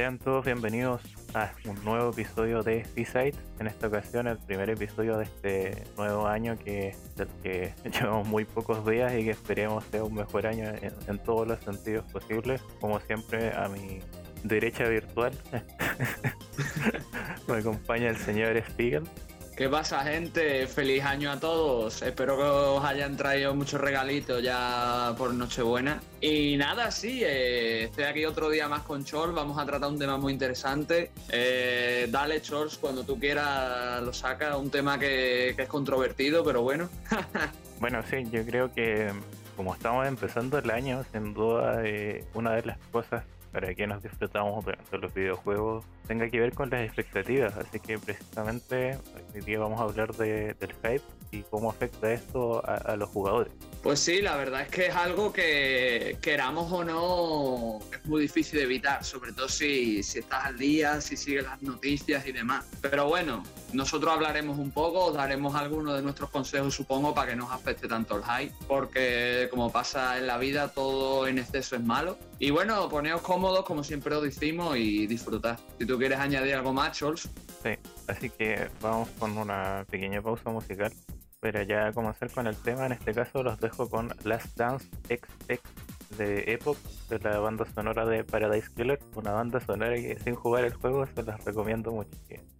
Sean 0.00 0.18
todos 0.18 0.46
bienvenidos 0.46 1.02
a 1.34 1.52
un 1.66 1.84
nuevo 1.84 2.08
episodio 2.08 2.62
de 2.62 2.86
Seaside. 2.86 3.34
En 3.58 3.66
esta 3.66 3.88
ocasión, 3.88 4.28
el 4.28 4.38
primer 4.38 4.70
episodio 4.70 5.18
de 5.18 5.24
este 5.24 5.84
nuevo 5.98 6.26
año 6.26 6.56
que 6.56 6.96
del 7.16 7.28
que 7.42 7.74
llevamos 7.84 8.26
muy 8.26 8.46
pocos 8.46 8.86
días 8.86 9.12
y 9.12 9.24
que 9.24 9.32
esperemos 9.32 9.84
sea 9.90 10.02
un 10.02 10.14
mejor 10.14 10.46
año 10.46 10.72
en, 11.06 11.18
todos 11.18 11.46
los 11.46 11.60
sentidos 11.62 12.10
posibles. 12.10 12.62
Como 12.80 12.98
siempre, 13.00 13.52
a 13.54 13.68
mi 13.68 13.98
derecha 14.42 14.88
virtual 14.88 15.32
me 17.46 17.58
acompaña 17.58 18.08
el 18.08 18.16
señor 18.16 18.56
Spiegel. 18.70 19.06
¿Qué 19.60 19.68
pasa, 19.68 20.02
gente? 20.04 20.66
Feliz 20.66 21.04
año 21.04 21.30
a 21.30 21.38
todos. 21.38 22.00
Espero 22.00 22.34
que 22.38 22.44
os 22.44 22.82
hayan 22.82 23.14
traído 23.14 23.54
muchos 23.54 23.78
regalitos 23.78 24.42
ya 24.42 25.14
por 25.18 25.34
Nochebuena. 25.34 26.00
Y 26.18 26.56
nada, 26.56 26.90
sí, 26.90 27.20
eh, 27.22 27.84
estoy 27.84 28.04
aquí 28.04 28.24
otro 28.24 28.48
día 28.48 28.68
más 28.68 28.84
con 28.84 29.04
Chol. 29.04 29.32
Vamos 29.32 29.58
a 29.58 29.66
tratar 29.66 29.90
un 29.90 29.98
tema 29.98 30.16
muy 30.16 30.32
interesante. 30.32 31.10
Eh, 31.28 32.08
dale, 32.10 32.40
Chols, 32.40 32.78
cuando 32.78 33.04
tú 33.04 33.20
quieras 33.20 34.02
lo 34.02 34.14
sacas. 34.14 34.56
Un 34.56 34.70
tema 34.70 34.98
que, 34.98 35.50
es 35.50 35.68
controvertido, 35.68 36.42
pero 36.42 36.62
bueno. 36.62 36.88
bueno, 37.80 38.02
sí, 38.08 38.24
yo 38.32 38.46
creo 38.46 38.72
que 38.72 39.12
como 39.58 39.74
estamos 39.74 40.08
empezando 40.08 40.56
el 40.56 40.70
año, 40.70 41.04
sin 41.12 41.34
duda, 41.34 41.82
eh, 41.84 42.24
una 42.32 42.52
de 42.52 42.62
las 42.62 42.78
cosas 42.90 43.24
para 43.52 43.74
que 43.74 43.86
nos 43.86 44.02
disfrutamos 44.02 44.64
durante 44.64 44.98
los 44.98 45.12
videojuegos 45.12 45.84
tenga 46.06 46.28
que 46.28 46.40
ver 46.40 46.52
con 46.54 46.70
las 46.70 46.82
expectativas. 46.82 47.56
Así 47.56 47.80
que 47.80 47.98
precisamente 47.98 48.98
hoy 49.34 49.40
día 49.42 49.58
vamos 49.58 49.80
a 49.80 49.84
hablar 49.84 50.14
de, 50.14 50.54
del 50.54 50.72
hype 50.82 51.02
y 51.30 51.42
cómo 51.42 51.70
afecta 51.70 52.12
esto 52.12 52.62
a, 52.66 52.96
los 52.96 53.08
jugadores. 53.08 53.52
Pues 53.82 54.00
sí, 54.00 54.20
la 54.20 54.36
verdad 54.36 54.62
es 54.62 54.68
que 54.68 54.86
es 54.86 54.94
algo 54.94 55.32
que 55.32 56.18
queramos 56.20 56.70
o 56.70 56.84
no 56.84 57.78
es 57.92 58.04
muy 58.04 58.22
difícil 58.22 58.58
de 58.58 58.64
evitar, 58.64 59.04
sobre 59.04 59.32
todo 59.32 59.48
si, 59.48 60.02
si 60.02 60.18
estás 60.18 60.44
al 60.44 60.58
día, 60.58 61.00
si 61.00 61.16
sigues 61.16 61.44
las 61.44 61.62
noticias 61.62 62.26
y 62.26 62.32
demás. 62.32 62.66
Pero 62.82 63.08
bueno, 63.08 63.42
nosotros 63.72 64.12
hablaremos 64.12 64.58
un 64.58 64.70
poco, 64.70 65.06
os 65.06 65.14
daremos 65.14 65.54
algunos 65.54 65.96
de 65.96 66.02
nuestros 66.02 66.30
consejos, 66.30 66.74
supongo, 66.74 67.14
para 67.14 67.30
que 67.30 67.36
no 67.36 67.46
os 67.46 67.52
afecte 67.52 67.88
tanto 67.88 68.16
el 68.16 68.24
hype, 68.24 68.54
porque 68.66 69.48
como 69.50 69.70
pasa 69.70 70.18
en 70.18 70.26
la 70.26 70.36
vida, 70.38 70.68
todo 70.68 71.26
en 71.26 71.38
exceso 71.38 71.76
es 71.76 71.82
malo. 71.82 72.18
Y 72.38 72.50
bueno, 72.50 72.88
poneos 72.88 73.20
cómodos, 73.20 73.64
como 73.64 73.84
siempre 73.84 74.14
os 74.14 74.22
decimos, 74.22 74.76
y 74.76 75.06
disfrutad. 75.06 75.58
Si 75.78 75.86
tú 75.86 75.98
quieres 75.98 76.18
añadir 76.18 76.54
algo 76.54 76.72
más, 76.72 76.98
Chols. 76.98 77.28
Sí, 77.62 77.70
así 78.10 78.30
que 78.30 78.68
vamos 78.80 79.08
con 79.18 79.36
una 79.38 79.84
pequeña 79.90 80.20
pausa 80.22 80.50
musical. 80.50 80.92
Pero 81.40 81.62
ya 81.62 81.92
comenzar 81.92 82.30
con 82.30 82.46
el 82.46 82.56
tema, 82.56 82.84
en 82.86 82.92
este 82.92 83.14
caso 83.14 83.42
los 83.42 83.58
dejo 83.58 83.88
con 83.88 84.12
Last 84.24 84.56
Dance 84.56 84.88
XX 85.08 85.60
de 86.18 86.52
Epoch, 86.52 86.76
de 87.08 87.18
la 87.20 87.38
banda 87.38 87.64
sonora 87.74 88.04
de 88.04 88.24
Paradise 88.24 88.68
Killer, 88.76 89.00
una 89.14 89.32
banda 89.32 89.60
sonora 89.60 89.94
que 89.94 90.18
sin 90.18 90.34
jugar 90.34 90.64
el 90.64 90.74
juego 90.74 91.06
se 91.06 91.22
las 91.22 91.42
recomiendo 91.44 91.92
mucho. 91.92 92.10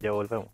Ya 0.00 0.12
volvemos. 0.12 0.48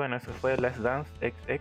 Bueno, 0.00 0.16
eso 0.16 0.32
fue 0.32 0.56
Last 0.56 0.78
Dance 0.78 1.10
XX. 1.20 1.60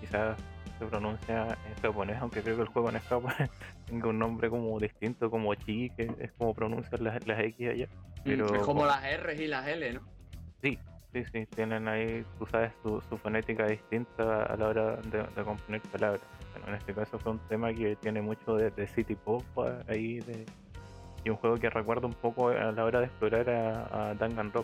quizás 0.00 0.38
se 0.78 0.86
pronuncia 0.86 1.58
en 1.66 1.82
japonés, 1.82 2.16
aunque 2.20 2.40
creo 2.40 2.54
que 2.54 2.62
el 2.62 2.68
juego 2.68 2.88
en 2.90 3.00
japonés 3.00 3.50
tenga 3.86 4.08
un 4.10 4.18
nombre 4.20 4.48
como 4.48 4.78
distinto, 4.78 5.28
como 5.28 5.52
Chi, 5.56 5.90
que 5.90 6.08
es 6.20 6.30
como 6.38 6.54
pronuncian 6.54 7.02
las, 7.02 7.26
las 7.26 7.40
X 7.40 7.68
allá. 7.68 7.86
Mm, 7.86 8.20
Pero, 8.22 8.54
es 8.54 8.62
como 8.62 8.86
las 8.86 9.02
R 9.02 9.34
y 9.34 9.48
las 9.48 9.66
L, 9.66 9.92
¿no? 9.92 10.02
Sí, 10.62 10.78
sí, 11.12 11.24
sí, 11.32 11.46
tienen 11.46 11.88
ahí, 11.88 12.24
tú 12.38 12.46
sabes, 12.46 12.70
su, 12.84 13.00
fonética 13.00 13.66
distinta 13.66 14.44
a 14.44 14.56
la 14.56 14.68
hora 14.68 14.96
de, 14.98 15.42
componer 15.42 15.80
palabras. 15.80 16.22
Bueno, 16.52 16.68
en 16.68 16.74
este 16.74 16.94
caso 16.94 17.18
fue 17.18 17.32
un 17.32 17.40
tema 17.48 17.72
que 17.72 17.96
tiene 17.96 18.22
mucho 18.22 18.54
de, 18.54 18.86
City 18.86 19.16
Pop 19.16 19.42
ahí, 19.88 20.20
de, 20.20 20.46
y 21.24 21.30
un 21.30 21.36
juego 21.38 21.56
que 21.56 21.70
recuerda 21.70 22.06
un 22.06 22.14
poco 22.14 22.50
a 22.50 22.70
la 22.70 22.84
hora 22.84 23.00
de 23.00 23.06
explorar 23.06 23.50
a, 23.50 24.10
a 24.10 24.14
Danganronpa. 24.14 24.62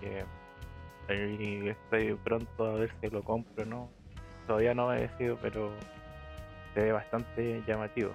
Que 0.00 0.24
y 1.08 1.68
estoy 1.68 2.14
pronto 2.24 2.64
a 2.64 2.74
ver 2.74 2.90
si 3.00 3.10
lo 3.10 3.22
compro 3.22 3.64
no. 3.64 3.90
Todavía 4.46 4.74
no 4.74 4.88
me 4.88 4.98
he 4.98 5.00
decidido, 5.02 5.38
pero 5.40 5.72
se 6.74 6.80
ve 6.80 6.92
bastante 6.92 7.62
llamativo. 7.66 8.14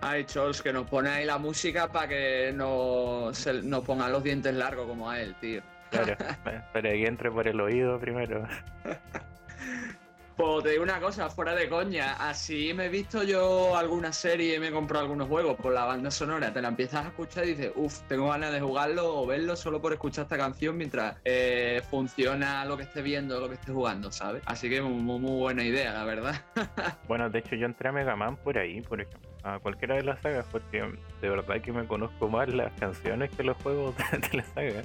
Ay, 0.00 0.24
Chols, 0.24 0.62
que 0.62 0.72
nos 0.72 0.88
pone 0.88 1.08
ahí 1.08 1.24
la 1.24 1.38
música 1.38 1.90
para 1.90 2.08
que 2.08 2.52
nos, 2.54 3.46
nos 3.64 3.84
pongan 3.84 4.12
los 4.12 4.22
dientes 4.22 4.54
largos 4.54 4.86
como 4.86 5.10
a 5.10 5.20
él, 5.20 5.34
tío. 5.40 5.62
Claro, 5.90 6.16
pero 6.72 6.90
que 6.90 7.06
entre 7.06 7.30
por 7.30 7.48
el 7.48 7.60
oído 7.60 7.98
primero. 7.98 8.46
Pues 10.36 10.64
te 10.64 10.70
digo 10.72 10.82
una 10.82 11.00
cosa, 11.00 11.30
fuera 11.30 11.54
de 11.54 11.66
coña, 11.66 12.12
así 12.18 12.74
me 12.74 12.86
he 12.86 12.88
visto 12.90 13.22
yo 13.22 13.74
alguna 13.74 14.12
serie 14.12 14.56
y 14.56 14.60
me 14.60 14.68
he 14.68 14.70
comprado 14.70 15.04
algunos 15.04 15.28
juegos 15.28 15.56
por 15.56 15.72
la 15.72 15.86
banda 15.86 16.10
sonora, 16.10 16.52
te 16.52 16.60
la 16.60 16.68
empiezas 16.68 17.06
a 17.06 17.08
escuchar 17.08 17.46
y 17.46 17.54
dices, 17.54 17.72
uff, 17.74 18.00
tengo 18.02 18.28
ganas 18.28 18.52
de 18.52 18.60
jugarlo 18.60 19.16
o 19.16 19.26
verlo 19.26 19.56
solo 19.56 19.80
por 19.80 19.94
escuchar 19.94 20.24
esta 20.24 20.36
canción 20.36 20.76
mientras 20.76 21.16
eh, 21.24 21.80
funciona 21.88 22.66
lo 22.66 22.76
que 22.76 22.82
esté 22.82 23.00
viendo, 23.00 23.40
lo 23.40 23.48
que 23.48 23.54
esté 23.54 23.72
jugando, 23.72 24.12
¿sabes? 24.12 24.42
Así 24.44 24.68
que 24.68 24.82
muy, 24.82 25.18
muy 25.18 25.38
buena 25.40 25.64
idea, 25.64 25.94
la 25.94 26.04
verdad. 26.04 26.44
bueno, 27.08 27.30
de 27.30 27.38
hecho 27.38 27.56
yo 27.56 27.64
entré 27.64 27.88
a 27.88 27.92
Mega 27.92 28.14
Man 28.14 28.36
por 28.36 28.58
ahí, 28.58 28.82
por 28.82 29.00
ejemplo, 29.00 29.30
a 29.42 29.58
cualquiera 29.58 29.94
de 29.94 30.02
las 30.02 30.20
sagas, 30.20 30.44
porque 30.52 30.82
de 31.22 31.28
verdad 31.30 31.62
que 31.62 31.72
me 31.72 31.86
conozco 31.86 32.28
más 32.28 32.46
las 32.48 32.78
canciones 32.78 33.30
que 33.30 33.42
los 33.42 33.56
juegos 33.62 33.94
de 34.30 34.36
la 34.36 34.44
saga. 34.44 34.82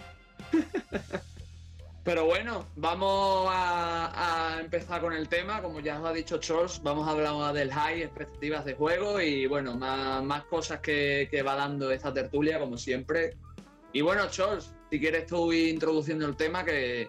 Pero 2.04 2.26
bueno, 2.26 2.66
vamos 2.76 3.48
a, 3.52 4.58
empezar 4.60 5.02
con 5.02 5.14
el 5.14 5.30
tema. 5.30 5.62
Como 5.62 5.80
ya 5.82 6.00
os 6.00 6.08
ha 6.08 6.14
dicho 6.14 6.40
Charles, 6.40 6.82
vamos 6.82 7.08
a 7.08 7.12
hablar 7.12 7.54
del 7.54 7.72
high, 7.72 8.02
expectativas 8.02 8.66
de 8.66 8.74
juego 8.74 9.22
y 9.22 9.46
bueno, 9.46 9.76
más, 9.76 10.44
cosas 10.46 10.80
que, 10.80 11.44
va 11.46 11.56
dando 11.56 11.92
esta 11.92 12.12
tertulia, 12.12 12.60
como 12.60 12.78
siempre. 12.78 13.36
Y 13.94 14.02
bueno, 14.02 14.28
Charles, 14.30 14.74
si 14.90 15.00
quieres 15.00 15.28
tú 15.28 15.54
ir 15.54 15.70
introduciendo 15.70 16.26
el 16.26 16.36
tema, 16.36 16.66
que, 16.66 17.08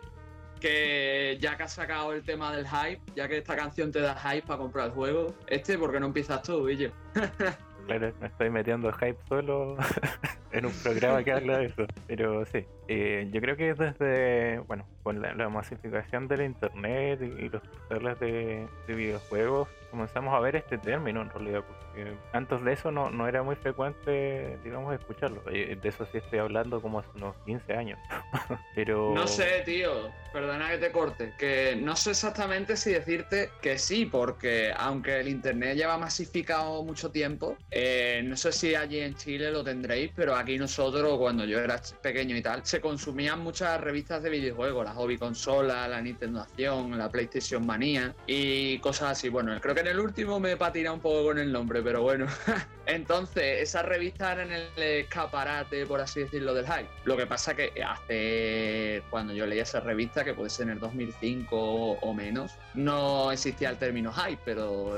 que 0.61 1.39
ya 1.41 1.57
que 1.57 1.63
has 1.63 1.73
sacado 1.73 2.13
el 2.13 2.23
tema 2.23 2.55
del 2.55 2.67
hype, 2.67 3.01
ya 3.17 3.29
que 3.29 3.39
esta 3.39 3.57
canción 3.57 3.91
te 3.93 4.01
da 4.01 4.15
hype 4.15 4.47
para 4.47 4.59
comprar 4.59 4.89
el 4.89 4.93
juego, 4.93 5.35
este, 5.47 5.79
¿por 5.79 5.91
qué 5.91 6.01
no 6.01 6.07
empiezas 6.07 6.43
tú, 6.43 6.65
Billo? 6.65 6.93
Claro, 7.87 8.13
me 8.21 8.27
estoy 8.27 8.51
metiendo 8.51 8.93
hype 8.93 9.19
solo 9.29 9.77
en 10.53 10.67
un 10.67 10.73
programa 10.73 11.23
que 11.25 11.33
habla 11.33 11.59
de 11.59 11.67
eso. 11.67 11.87
Pero 12.07 12.45
sí, 12.47 12.65
eh, 12.89 13.29
yo 13.33 13.41
creo 13.41 13.57
que 13.57 13.75
desde, 13.75 14.59
bueno, 14.61 14.87
con 15.03 15.21
la, 15.21 15.49
masificación 15.49 16.29
del 16.29 16.43
internet 16.43 17.21
y, 17.23 17.49
los 17.49 17.63
portales 17.63 18.21
de, 18.21 18.67
videojuegos, 18.89 19.69
comenzamos 19.93 20.35
a 20.35 20.41
ver 20.41 20.57
este 20.57 20.79
término 20.79 21.21
en 21.23 21.31
realidad, 21.31 21.63
porque 21.65 22.17
antes 22.33 22.65
de 22.65 22.73
eso 22.73 22.91
no, 22.91 23.11
no 23.11 23.29
era 23.29 23.43
muy 23.43 23.55
frecuente, 23.55 24.59
digamos, 24.65 24.95
escucharlo. 24.95 25.43
De 25.43 25.79
eso 25.85 26.07
sí 26.11 26.19
estoy 26.19 26.41
hablando 26.41 26.81
como 26.81 27.01
hace 27.01 27.11
unos 27.15 27.37
15 27.45 27.73
años. 27.75 27.99
Pero... 28.75 29.15
No 29.15 29.27
sé, 29.27 29.63
tío, 29.65 30.11
perdona 30.33 30.71
que 30.71 30.79
te 30.79 30.91
corte, 30.91 31.35
que 31.39 31.77
no 31.77 31.95
sé 31.95 32.11
exactamente 32.11 32.77
si 32.77 32.93
decirte 32.93 33.51
que 33.61 33.79
sí, 33.79 34.07
porque 34.07 34.73
aunque 34.77 35.21
el 35.21 35.29
internet 35.29 35.77
lleva 35.77 35.99
masificado 35.99 36.83
mucho 36.83 37.11
tiempo, 37.11 37.59
eh, 37.71 38.23
no 38.25 38.37
sé 38.37 38.51
si 38.53 38.75
allí 38.75 39.01
en 39.01 39.15
Chile 39.15 39.51
lo 39.51 39.63
tendréis, 39.63 40.11
pero 40.17 40.35
aquí 40.35 40.57
nosotros, 40.57 41.19
cuando 41.19 41.45
yo 41.45 41.61
era 41.61 41.81
pequeño 42.01 42.35
y 42.35 42.43
tal, 42.43 42.65
se 42.65 42.81
consumían 42.81 43.41
muchas 43.41 43.79
revistas 43.81 44.23
de 44.23 44.31
videojuegos, 44.31 44.85
la 44.85 44.95
Hobby 44.95 45.19
Consola, 45.19 45.87
la 45.87 46.01
Nintendo 46.01 46.41
Acción, 46.41 46.97
la 46.97 47.11
PlayStation 47.11 47.67
Manía 47.67 48.15
y 48.27 48.79
cosas 48.79 49.13
así. 49.13 49.29
Bueno, 49.29 49.59
creo 49.61 49.75
que 49.75 49.82
en 49.83 49.89
el 49.89 50.01
último 50.01 50.39
me 50.39 50.53
he 50.53 50.57
patinado 50.57 50.95
un 50.95 51.01
poco 51.01 51.25
con 51.25 51.39
el 51.39 51.53
nombre, 51.53 51.83
pero 51.83 52.03
bueno. 52.03 52.27
Entonces, 52.87 53.63
esas 53.63 53.85
revistas 53.85 54.33
eran 54.33 54.53
el 54.53 54.69
escaparate, 54.77 55.87
por 55.87 56.01
así 56.01 56.21
decirlo, 56.21 56.55
del 56.55 56.67
hype. 56.67 56.89
Lo 57.05 57.17
que 57.17 57.27
pasa 57.27 57.55
que 57.55 57.73
hace, 57.83 59.03
cuando 59.11 59.33
yo 59.33 59.47
leía 59.47 59.63
esa 59.63 59.81
revista, 59.81 60.25
que 60.25 60.35
puede 60.35 60.51
ser 60.51 60.67
en 60.67 60.75
el 60.75 60.81
2005 60.81 61.57
o 61.57 62.15
menos, 62.15 62.59
no 62.75 63.31
existía 63.31 63.71
el 63.71 63.77
término 63.77 64.13
hype, 64.13 64.41
pero 64.45 64.97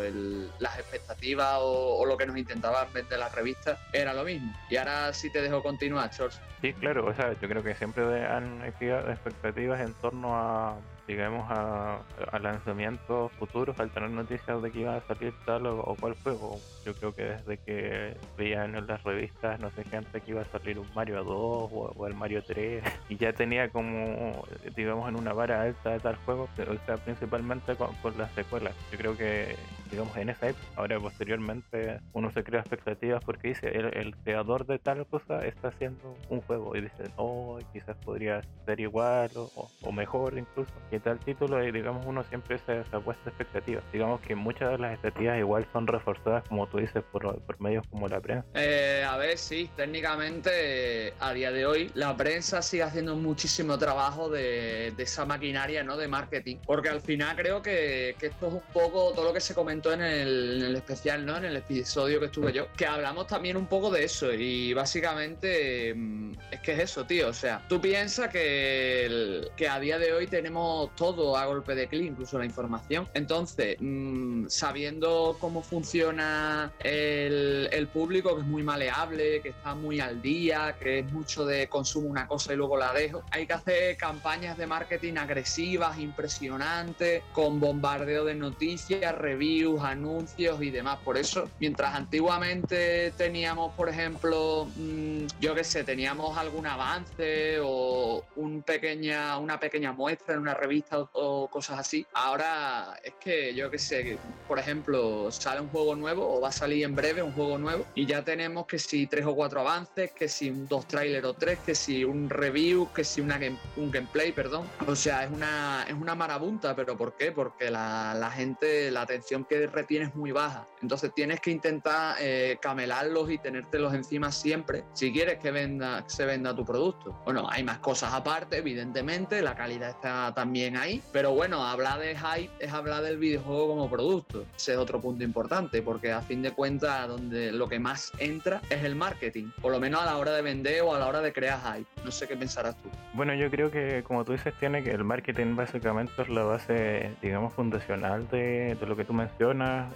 las 0.58 0.78
expectativas 0.78 1.58
o, 1.60 2.04
lo 2.06 2.16
que 2.16 2.26
nos 2.26 2.36
intentaban 2.36 2.92
vender 2.92 3.18
las 3.18 3.34
revistas 3.34 3.78
era 3.92 4.12
lo 4.12 4.24
mismo. 4.24 4.54
Y 4.70 4.76
ahora 4.76 5.12
sí 5.12 5.30
te 5.30 5.40
dejo 5.40 5.62
continuar, 5.62 6.10
George. 6.12 6.38
Sí, 6.60 6.72
claro, 6.74 7.06
o 7.06 7.14
sea, 7.14 7.38
yo 7.40 7.48
creo 7.48 7.62
que 7.62 7.74
siempre 7.74 8.04
han 8.26 8.62
existido 8.62 8.98
expectativas 9.10 9.80
en 9.80 9.92
torno 9.94 10.36
a 10.36 10.76
digamos, 11.06 11.46
a, 11.50 12.00
lanzamientos 12.40 13.30
futuros 13.32 13.78
al 13.78 13.90
tener 13.90 14.10
noticias 14.10 14.62
de 14.62 14.70
que 14.70 14.80
iba 14.80 14.96
a 14.96 15.00
salir 15.02 15.34
tal 15.44 15.66
o, 15.66 15.96
cual 16.00 16.14
juego. 16.22 16.58
Yo 16.84 16.94
creo 16.94 17.14
que 17.14 17.24
desde 17.24 17.58
que 17.58 18.16
veían 18.36 18.74
en 18.74 18.86
las 18.86 19.02
revistas, 19.02 19.60
no 19.60 19.70
sé, 19.70 19.84
gente 19.84 20.20
que 20.20 20.30
iba 20.30 20.42
a 20.42 20.46
salir 20.46 20.78
un 20.78 20.88
Mario 20.94 21.24
2 21.24 21.26
o, 21.36 22.06
el 22.06 22.14
Mario 22.14 22.42
3 22.42 22.82
y 23.08 23.16
ya 23.16 23.32
tenía 23.32 23.68
como, 23.68 24.44
digamos, 24.76 25.08
en 25.08 25.16
una 25.16 25.32
vara 25.32 25.62
alta 25.62 25.90
de 25.90 26.00
tal 26.00 26.16
juego, 26.24 26.48
o 26.58 26.86
sea, 26.86 26.96
principalmente 26.96 27.76
con, 27.76 27.94
las 28.16 28.32
secuelas. 28.32 28.74
Yo 28.92 28.98
creo 28.98 29.16
que, 29.16 29.56
digamos, 29.94 30.16
en 30.16 30.28
esa 30.28 30.48
época, 30.48 30.66
ahora 30.76 30.98
posteriormente, 31.00 32.00
uno 32.12 32.30
se 32.30 32.42
crea 32.42 32.60
expectativas 32.60 33.22
porque 33.24 33.48
dice, 33.48 33.68
el, 33.68 34.14
creador 34.24 34.66
de 34.66 34.78
tal 34.78 35.06
cosa 35.06 35.44
está 35.44 35.68
haciendo 35.68 36.16
un 36.28 36.40
juego 36.42 36.76
y 36.76 36.82
dice, 36.82 37.04
oh, 37.16 37.58
quizás 37.72 37.96
podría 38.04 38.42
ser 38.64 38.80
igual 38.80 39.30
o, 39.36 39.70
o 39.80 39.92
mejor 39.92 40.36
incluso 40.36 40.72
tal 41.00 41.18
título 41.18 41.62
y 41.64 41.72
digamos 41.72 42.04
uno 42.06 42.22
siempre 42.24 42.58
se, 42.58 42.84
se 42.84 42.96
ha 42.96 43.00
puesto 43.00 43.28
expectativas. 43.28 43.84
Digamos 43.92 44.20
que 44.20 44.34
muchas 44.34 44.70
de 44.70 44.78
las 44.78 44.92
expectativas 44.92 45.38
igual 45.38 45.66
son 45.72 45.86
reforzadas, 45.86 46.44
como 46.48 46.66
tú 46.66 46.78
dices, 46.78 47.02
por, 47.10 47.40
por 47.40 47.60
medios 47.60 47.86
como 47.88 48.08
la 48.08 48.20
prensa. 48.20 48.46
Eh, 48.54 49.04
a 49.06 49.16
ver, 49.16 49.38
sí, 49.38 49.70
técnicamente 49.76 51.14
a 51.20 51.32
día 51.32 51.50
de 51.52 51.66
hoy 51.66 51.90
la 51.94 52.16
prensa 52.16 52.62
sigue 52.62 52.82
haciendo 52.82 53.16
muchísimo 53.16 53.78
trabajo 53.78 54.28
de, 54.28 54.92
de 54.96 55.02
esa 55.02 55.24
maquinaria 55.24 55.82
¿no? 55.82 55.96
de 55.96 56.08
marketing, 56.08 56.56
porque 56.66 56.88
al 56.88 57.00
final 57.00 57.36
creo 57.36 57.62
que, 57.62 58.16
que, 58.18 58.26
esto 58.26 58.48
es 58.48 58.54
un 58.54 58.62
poco 58.72 59.12
todo 59.12 59.26
lo 59.26 59.32
que 59.32 59.40
se 59.40 59.54
comentó 59.84 59.92
en 59.92 60.02
el, 60.02 60.56
en 60.56 60.62
el 60.62 60.76
especial, 60.76 61.26
¿no? 61.26 61.36
en 61.36 61.44
el 61.44 61.56
episodio 61.56 62.18
que 62.20 62.26
estuve 62.26 62.52
yo, 62.52 62.68
que 62.76 62.86
hablamos 62.86 63.26
también 63.26 63.56
un 63.56 63.66
poco 63.66 63.90
de 63.90 64.04
eso 64.04 64.32
y 64.32 64.72
básicamente 64.72 65.94
mm, 65.94 66.32
es 66.50 66.60
que 66.60 66.72
es 66.72 66.78
eso, 66.80 67.04
tío, 67.04 67.28
o 67.28 67.32
sea, 67.32 67.64
tú 67.68 67.80
piensas 67.80 68.30
que, 68.30 69.48
que 69.56 69.68
a 69.68 69.78
día 69.78 69.98
de 69.98 70.12
hoy 70.12 70.26
tenemos 70.26 70.94
todo 70.96 71.36
a 71.36 71.46
golpe 71.46 71.74
de 71.74 71.88
clic, 71.88 72.06
incluso 72.06 72.38
la 72.38 72.44
información. 72.44 73.08
Entonces, 73.14 73.76
mm, 73.80 74.46
sabiendo 74.48 75.36
cómo 75.40 75.62
funciona 75.62 76.72
el, 76.80 77.68
el, 77.72 77.88
público, 77.88 78.34
que 78.34 78.42
es 78.42 78.46
muy 78.46 78.62
maleable, 78.62 79.40
que 79.40 79.50
está 79.50 79.74
muy 79.74 80.00
al 80.00 80.22
día, 80.22 80.76
que 80.80 81.00
es 81.00 81.12
mucho 81.12 81.44
de 81.44 81.68
consumo 81.68 82.08
una 82.08 82.26
cosa 82.26 82.52
y 82.52 82.56
luego 82.56 82.76
la 82.76 82.92
dejo, 82.92 83.22
hay 83.30 83.46
que 83.46 83.52
hacer 83.52 83.96
campañas 83.96 84.56
de 84.56 84.66
marketing 84.66 85.14
agresivas, 85.16 85.98
impresionantes, 85.98 87.22
con 87.32 87.60
bombardeo 87.60 88.24
de 88.24 88.34
noticias, 88.34 89.14
reviews, 89.14 89.63
anuncios 89.82 90.62
y 90.62 90.70
demás. 90.70 90.98
Por 91.04 91.16
eso, 91.16 91.48
mientras 91.58 91.94
antiguamente 91.94 93.12
teníamos, 93.16 93.72
por 93.74 93.88
ejemplo, 93.88 94.68
mm, 94.76 95.26
yo 95.40 95.54
qué 95.54 95.64
sé, 95.64 95.84
teníamos 95.84 96.36
algún 96.36 96.66
avance 96.66 97.58
o 97.62 98.24
un 98.36 98.62
pequeña, 98.62 99.38
una 99.38 99.58
pequeña 99.58 99.92
muestra 99.92 100.34
en 100.34 100.40
una 100.40 100.54
revista, 100.54 101.08
o, 101.12 101.48
cosas 101.48 101.78
así. 101.78 102.06
Ahora 102.12 102.98
es 103.02 103.14
que 103.14 103.54
yo 103.54 103.70
que 103.70 103.78
sé, 103.78 104.18
por 104.46 104.58
ejemplo, 104.58 105.30
sale 105.30 105.60
un 105.60 105.68
juego 105.68 105.94
nuevo 105.94 106.36
o 106.36 106.40
va 106.40 106.48
a 106.48 106.52
salir 106.52 106.84
en 106.84 106.94
breve 106.94 107.22
un 107.22 107.32
juego 107.32 107.58
nuevo 107.58 107.84
y 107.94 108.06
ya 108.06 108.24
tenemos 108.24 108.66
que 108.66 108.78
si 108.78 109.06
tres 109.06 109.26
o 109.26 109.34
cuatro 109.34 109.60
avances, 109.60 110.12
que 110.12 110.28
si 110.28 110.50
dos 110.50 110.86
trailers 110.86 111.26
o 111.26 111.34
tres, 111.34 111.58
que 111.60 111.74
si 111.74 112.04
un 112.04 112.28
review, 112.28 112.88
que 112.92 113.04
si 113.04 113.20
una 113.20 113.38
un 113.76 113.90
gameplay, 113.90 114.32
perdón. 114.32 114.68
O 114.86 114.96
sea, 114.96 115.24
es 115.24 115.30
una, 115.30 115.84
es 115.88 115.94
una 115.94 116.14
marabunta, 116.14 116.74
pero 116.74 116.96
¿por 116.96 117.14
qué? 117.14 117.32
Porque 117.32 117.70
la, 117.70 118.14
la 118.14 118.30
gente, 118.30 118.90
la 118.90 119.02
atención 119.02 119.44
que 119.44 119.53
retiene 119.72 120.06
es 120.06 120.14
muy 120.14 120.32
baja. 120.32 120.66
Entonces 120.82 121.12
tienes 121.14 121.40
que 121.40 121.50
intentar 121.50 122.16
eh, 122.20 122.58
camelarlos 122.60 123.30
y 123.30 123.38
tenértelos 123.38 123.94
encima 123.94 124.30
siempre 124.30 124.84
si 124.92 125.12
quieres 125.12 125.38
que 125.38 125.50
venda, 125.50 126.04
se 126.06 126.24
venda 126.24 126.54
tu 126.54 126.64
producto. 126.64 127.20
Bueno, 127.24 127.46
hay 127.50 127.64
más 127.64 127.78
cosas 127.78 128.12
aparte, 128.12 128.58
evidentemente, 128.58 129.42
la 129.42 129.54
calidad 129.54 129.90
está 129.90 130.32
también 130.34 130.76
ahí. 130.76 131.02
Pero 131.12 131.32
bueno, 131.32 131.64
hablar 131.64 132.00
de 132.00 132.16
hype 132.16 132.50
es 132.58 132.72
hablar 132.72 133.02
del 133.02 133.18
videojuego 133.18 133.68
como 133.68 133.90
producto. 133.90 134.46
Ese 134.56 134.72
es 134.72 134.78
otro 134.78 135.00
punto 135.00 135.24
importante, 135.24 135.82
porque 135.82 136.12
a 136.12 136.20
fin 136.20 136.42
de 136.42 136.52
cuentas, 136.52 137.08
donde 137.08 137.52
lo 137.52 137.68
que 137.68 137.78
más 137.78 138.12
entra 138.18 138.60
es 138.70 138.84
el 138.84 138.94
marketing, 138.94 139.50
por 139.60 139.72
lo 139.72 139.80
menos 139.80 140.02
a 140.02 140.06
la 140.06 140.16
hora 140.16 140.32
de 140.32 140.42
vender 140.42 140.82
o 140.82 140.94
a 140.94 140.98
la 140.98 141.06
hora 141.06 141.20
de 141.20 141.32
crear 141.32 141.60
hype. 141.60 141.88
No 142.04 142.10
sé 142.10 142.28
qué 142.28 142.36
pensarás 142.36 142.76
tú. 142.82 142.88
Bueno, 143.14 143.34
yo 143.34 143.50
creo 143.50 143.70
que, 143.70 144.02
como 144.04 144.24
tú 144.24 144.32
dices, 144.32 144.54
tiene 144.58 144.82
que 144.82 144.90
el 144.90 145.04
marketing 145.04 145.56
básicamente 145.56 146.12
es 146.22 146.28
la 146.28 146.42
base, 146.42 147.14
digamos, 147.22 147.52
fundacional 147.54 148.28
de, 148.28 148.76
de 148.78 148.86
lo 148.86 148.96
que 148.96 149.04
tú 149.04 149.12
mencionas, 149.12 149.34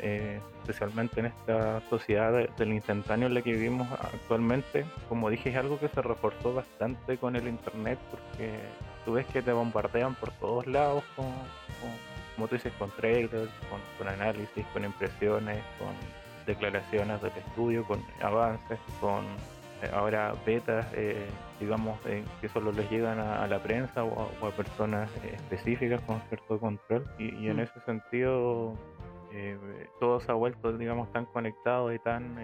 eh, 0.00 0.40
especialmente 0.60 1.20
en 1.20 1.26
esta 1.26 1.80
sociedad 1.88 2.32
del 2.56 2.72
instantáneo 2.72 3.28
en 3.28 3.34
la 3.34 3.42
que 3.42 3.52
vivimos 3.52 3.88
actualmente. 3.92 4.84
Como 5.08 5.30
dije, 5.30 5.50
es 5.50 5.56
algo 5.56 5.78
que 5.78 5.88
se 5.88 6.02
reforzó 6.02 6.54
bastante 6.54 7.16
con 7.16 7.36
el 7.36 7.48
internet, 7.48 7.98
porque 8.10 8.58
tú 9.04 9.14
ves 9.14 9.26
que 9.26 9.40
te 9.42 9.52
bombardean 9.52 10.14
por 10.16 10.30
todos 10.32 10.66
lados 10.66 11.04
con, 11.16 11.26
como 12.34 12.48
tú 12.48 12.56
dices, 12.56 12.72
con 12.78 12.90
trailers, 12.90 13.50
con, 13.98 14.08
análisis, 14.08 14.66
con 14.72 14.84
impresiones, 14.84 15.62
con 15.78 15.94
declaraciones 16.46 17.22
del 17.22 17.32
estudio, 17.32 17.84
con 17.84 18.02
avances, 18.20 18.78
con 19.00 19.24
eh, 19.82 19.90
ahora 19.92 20.34
betas, 20.44 20.86
eh, 20.94 21.26
digamos, 21.60 21.98
eh, 22.06 22.24
que 22.40 22.48
solo 22.48 22.72
les 22.72 22.90
llegan 22.90 23.20
a, 23.20 23.46
la 23.46 23.62
prensa 23.62 24.02
o 24.02 24.28
a, 24.44 24.50
personas 24.50 25.08
específicas 25.32 26.00
con 26.02 26.20
cierto 26.28 26.58
control. 26.58 27.06
Y, 27.18 27.48
en 27.48 27.56
mm. 27.56 27.60
ese 27.60 27.80
sentido, 27.86 28.74
todo 30.00 30.20
se 30.20 30.30
ha 30.30 30.34
vuelto, 30.34 30.76
digamos, 30.76 31.12
tan 31.12 31.26
conectado 31.26 31.92
y 31.92 31.98
tan 31.98 32.36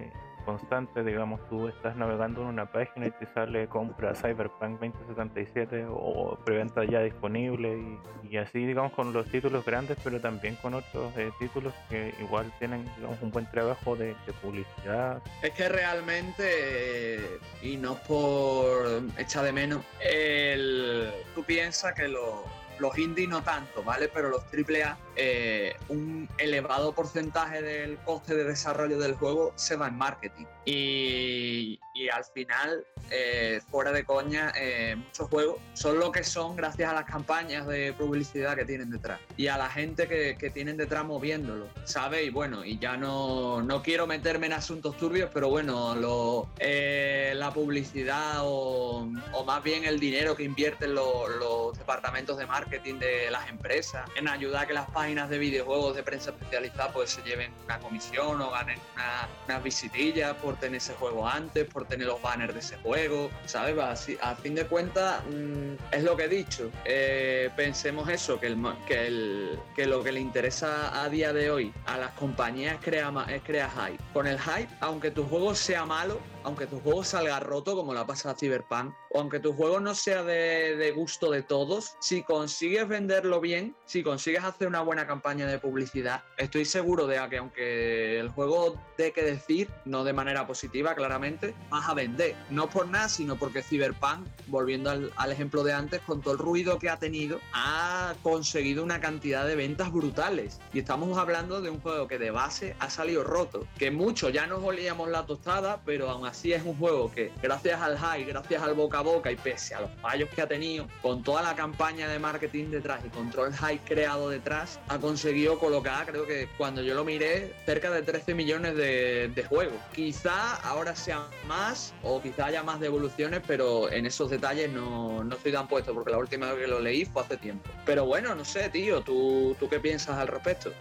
constante, 0.45 1.03
digamos, 1.03 1.41
tú 1.49 1.69
estás 1.69 1.97
navegando 1.97 2.43
en 2.43 2.49
una 2.49 2.71
página 2.71 3.07
y 3.07 3.11
te 3.11 3.27
sale 3.33 3.67
compra 3.69 4.15
Cyberpunk 4.15 4.81
2077 4.81 5.87
o 5.89 6.39
preventa 6.45 6.85
ya 6.85 7.01
disponible 7.01 7.99
y, 8.31 8.37
así, 8.37 8.65
digamos, 8.67 8.93
con 8.93 9.13
los 9.13 9.27
títulos 9.31 9.65
grandes, 9.65 9.97
pero 10.03 10.21
también 10.21 10.57
con 10.57 10.75
otros 10.75 11.17
eh, 11.17 11.31
títulos 11.39 11.73
que 11.89 12.15
igual 12.21 12.53
tienen, 12.59 12.85
digamos, 12.97 13.21
un 13.23 13.31
buen 13.31 13.51
trabajo 13.51 13.97
de, 13.97 14.15
publicidad. 14.43 15.23
Es 15.43 15.53
que 15.53 15.69
realmente, 15.69 17.39
y 17.63 17.77
no 17.77 17.97
por 18.07 19.03
echar 19.17 19.45
de 19.45 19.53
menos, 19.53 19.85
el, 20.01 21.11
tú 21.35 21.45
piensas 21.45 21.95
que 21.95 22.09
lo 22.09 22.45
los 22.79 22.99
indie 22.99 23.27
no 23.27 23.43
tanto, 23.43 23.83
¿vale? 23.83 24.09
Pero 24.09 24.29
los 24.29 24.43
AAA, 24.45 24.99
eh, 25.17 25.77
un 25.89 26.29
elevado 26.39 26.93
porcentaje 26.93 27.63
del 27.63 27.99
coste 27.99 28.35
de 28.35 28.45
desarrollo 28.45 28.99
del 28.99 29.15
juego 29.15 29.53
se 29.57 29.77
va 29.77 29.89
en 29.89 29.97
marketing. 29.97 30.47
Y 30.65 31.81
Y 31.97 32.09
al 32.09 32.25
final, 32.25 32.85
eh, 33.09 33.61
fuera 33.71 33.93
de 33.93 34.05
coña, 34.05 34.53
eh, 34.57 34.97
muchos 34.97 35.29
juegos 35.29 35.61
son 35.75 36.01
lo 36.01 36.11
que 36.11 36.25
son 36.25 36.57
gracias 36.57 36.91
a 36.91 36.95
las 36.95 37.05
campañas 37.05 37.69
de 37.69 37.93
publicidad 37.93 38.57
que 38.57 38.65
tienen 38.65 38.91
detrás 38.91 39.21
y 39.37 39.47
a 39.47 39.57
la 39.57 39.71
gente 39.71 40.09
que, 40.09 40.37
que 40.37 40.51
tienen 40.51 40.77
detrás 40.77 41.05
moviéndolo, 41.05 41.69
¿sabes? 41.85 42.27
Y 42.27 42.31
bueno, 42.31 42.65
y 42.65 42.81
ya 42.81 42.97
no, 42.97 43.63
no 43.63 43.81
quiero 43.81 44.09
meterme 44.09 44.47
en 44.47 44.55
asuntos 44.55 44.97
turbios, 44.97 45.31
pero 45.33 45.51
bueno, 45.51 45.95
lo, 45.95 46.49
eh, 46.59 47.33
la 47.37 47.53
publicidad 47.53 48.41
o, 48.43 49.09
o, 49.33 49.45
más 49.45 49.63
bien 49.63 49.85
el 49.85 50.01
dinero 50.01 50.35
que 50.35 50.43
invierten 50.43 50.97
los, 50.97 51.79
departamentos 51.79 52.39
de 52.39 52.47
marketing 52.47 52.99
de 52.99 53.31
las 53.31 53.49
empresas 53.49 54.09
en 54.17 54.27
ayudar 54.27 54.65
a 54.65 54.67
que 54.67 54.73
las 54.73 54.91
páginas 54.91 55.29
de 55.29 55.39
videojuegos 55.39 55.95
de 55.95 56.03
prensa 56.03 56.31
especializada 56.31 56.93
pues 56.93 57.11
se 57.11 57.23
lleven 57.23 57.53
una 57.65 57.79
comisión 57.79 58.41
o 58.41 58.51
ganen 58.51 58.79
una, 58.95 59.29
unas 59.47 59.63
visitillas 59.63 60.35
por 60.37 60.57
tener 60.57 60.77
ese 60.77 60.95
juego 60.95 61.29
antes, 61.29 61.67
por 61.67 61.84
tener 61.85 62.07
los 62.07 62.21
banners 62.21 62.55
de 62.55 62.61
ese 62.61 62.77
juego, 62.79 63.31
¿sabes? 63.47 63.79
Así, 63.79 64.17
a 64.21 64.35
fin 64.35 64.55
de 64.55 64.67
cuentas, 64.67 65.23
mmm, 65.27 65.75
es 65.93 66.03
lo 66.03 66.17
que 66.17 66.25
he 66.25 66.29
dicho. 66.29 66.71
Eh, 66.85 67.51
pensemos 67.57 68.09
eso, 68.09 68.39
que, 68.39 68.49
el, 68.49 68.57
que, 68.87 69.59
que 69.75 69.87
lo 69.87 70.03
que 70.03 70.13
le 70.13 70.21
interesa 70.21 71.03
a 71.03 71.09
día 71.09 71.33
de 71.33 71.51
hoy 71.51 71.73
a 71.87 71.99
las 71.99 72.11
compañías 72.13 72.75
es 72.75 72.81
crear, 72.81 73.13
es 73.31 73.43
crear 73.43 73.71
hype. 73.71 74.03
Con 74.13 74.27
el 74.27 74.39
hype, 74.39 74.69
aunque 74.81 75.11
tu 75.11 75.25
juego 75.25 75.55
sea 75.55 75.85
malo, 75.85 76.21
aunque 76.45 76.67
tu 76.67 76.79
juego 76.81 77.03
salga 77.03 77.41
roto, 77.41 77.75
como 77.75 77.95
la 77.95 78.07
pasa 78.07 78.31
a 78.31 78.35
Cyberpunk, 78.35 78.95
o 79.11 79.21
aunque 79.21 79.41
tu 79.41 79.53
juego 79.53 79.81
no 79.81 79.95
sea 79.95 80.23
de, 80.23 80.77
de, 80.77 80.93
gusto 80.93 81.31
de 81.31 81.43
todos, 81.43 81.97
si 82.01 82.23
consigues 82.23 82.87
venderlo 82.87 83.41
bien, 83.41 83.75
si 83.87 84.03
consigues 84.03 84.45
hacer 84.45 84.69
una 84.69 84.83
buena 84.83 85.07
campaña 85.07 85.47
de 85.47 85.59
publicidad, 85.59 86.23
estoy 86.37 86.65
seguro 86.65 87.07
de 87.07 87.15
que 87.31 87.39
aunque 87.39 88.21
el 88.21 88.29
juego 88.29 88.77
dé 88.99 89.13
que 89.13 89.23
decir, 89.23 89.71
no 89.85 90.05
de 90.05 90.13
manera 90.13 90.47
positiva, 90.47 90.95
claramente, 90.95 91.55
vas 91.71 91.89
a 91.89 91.95
vender. 91.95 92.37
No 92.51 92.69
por 92.69 92.87
nada, 92.89 93.09
sino 93.09 93.37
porque 93.37 93.63
Cyberpunk, 93.63 94.27
volviendo 94.49 94.91
al, 94.91 95.13
al 95.17 95.33
ejemplo 95.33 95.65
de 95.65 95.73
antes, 95.73 96.01
con 96.03 96.21
todo 96.21 96.35
el 96.35 96.39
ruido 96.39 96.79
que 96.79 96.91
ha 96.91 96.99
tenido, 96.99 97.41
ha 97.53 98.15
conseguido 98.23 98.83
una 98.83 99.01
cantidad 99.01 99.47
de 99.47 99.57
ventas 99.57 99.91
brutales. 99.93 100.61
Y 100.73 100.81
estamos 100.81 101.17
hablando 101.17 101.63
de 101.63 101.71
un 101.71 101.81
juego 101.81 102.07
que 102.07 102.19
de 102.19 102.31
base 102.31 102.77
ha 102.81 102.91
salido 102.91 103.25
roto, 103.25 103.67
que 103.79 103.91
mucho 103.91 104.29
ya 104.29 104.47
nos 104.47 104.63
olíamos 104.63 105.09
la 105.09 105.25
tostada, 105.25 105.81
pero 105.87 106.11
aún 106.11 106.27
así 106.27 106.34
es 106.43 106.63
un 106.65 106.77
juego 106.77 107.11
que 107.11 107.33
gracias 107.43 107.81
al 107.81 107.97
high, 107.97 108.25
gracias 108.25 108.63
al 108.63 108.75
boca 108.75 108.99
a 108.99 109.03
boca 109.03 109.31
y 109.31 109.37
pese 109.37 109.75
a 109.75 109.81
los 109.81 109.91
fallos 110.01 110.29
que 110.31 110.43
ha 110.43 110.49
tenido, 110.49 110.87
con 111.03 111.23
toda 111.23 111.43
la 111.43 111.55
campaña 111.55 112.09
de 112.09 112.19
marketing 112.19 112.71
detrás 112.71 113.05
y 113.05 113.09
con 113.09 113.31
todo 113.31 113.47
el 113.47 113.53
high 113.55 113.79
creado 113.85 114.29
detrás, 114.29 114.81
ha 114.89 114.99
conseguido 114.99 115.59
colocar, 115.59 116.07
creo 116.07 116.27
que 116.27 116.49
cuando 116.57 116.83
yo 116.83 116.95
lo 116.95 117.05
miré, 117.05 117.55
cerca 117.65 117.91
de 117.91 118.03
13 118.03 118.35
millones 118.35 118.77
de, 118.77 119.31
de 119.35 119.45
juegos. 119.45 119.75
Quizá 119.95 120.57
ahora 120.57 120.95
sea 120.95 121.27
más 121.47 121.95
o 122.03 122.21
quizá 122.21 122.47
haya 122.47 122.63
más 122.63 122.81
devoluciones, 122.81 123.41
pero 123.47 123.91
en 123.91 124.07
esos 124.07 124.31
detalles 124.31 124.71
no, 124.71 125.25
no 125.25 125.37
estoy 125.37 125.53
tan 125.53 125.69
puesto 125.69 125.95
porque 125.95 126.11
la 126.11 126.19
última 126.19 126.53
vez 126.53 126.65
que 126.65 126.67
lo 126.67 126.81
leí 126.81 127.05
fue 127.05 127.23
hace 127.23 127.37
tiempo. 127.37 127.71
Pero 127.87 128.07
bueno, 128.07 128.35
no 128.35 128.45
sé, 128.45 128.69
tío, 128.69 129.01
¿tú, 129.03 129.57
tú 129.59 129.69
qué 129.69 129.81
piensas 129.81 130.17
al 130.19 130.29
respecto? 130.29 130.73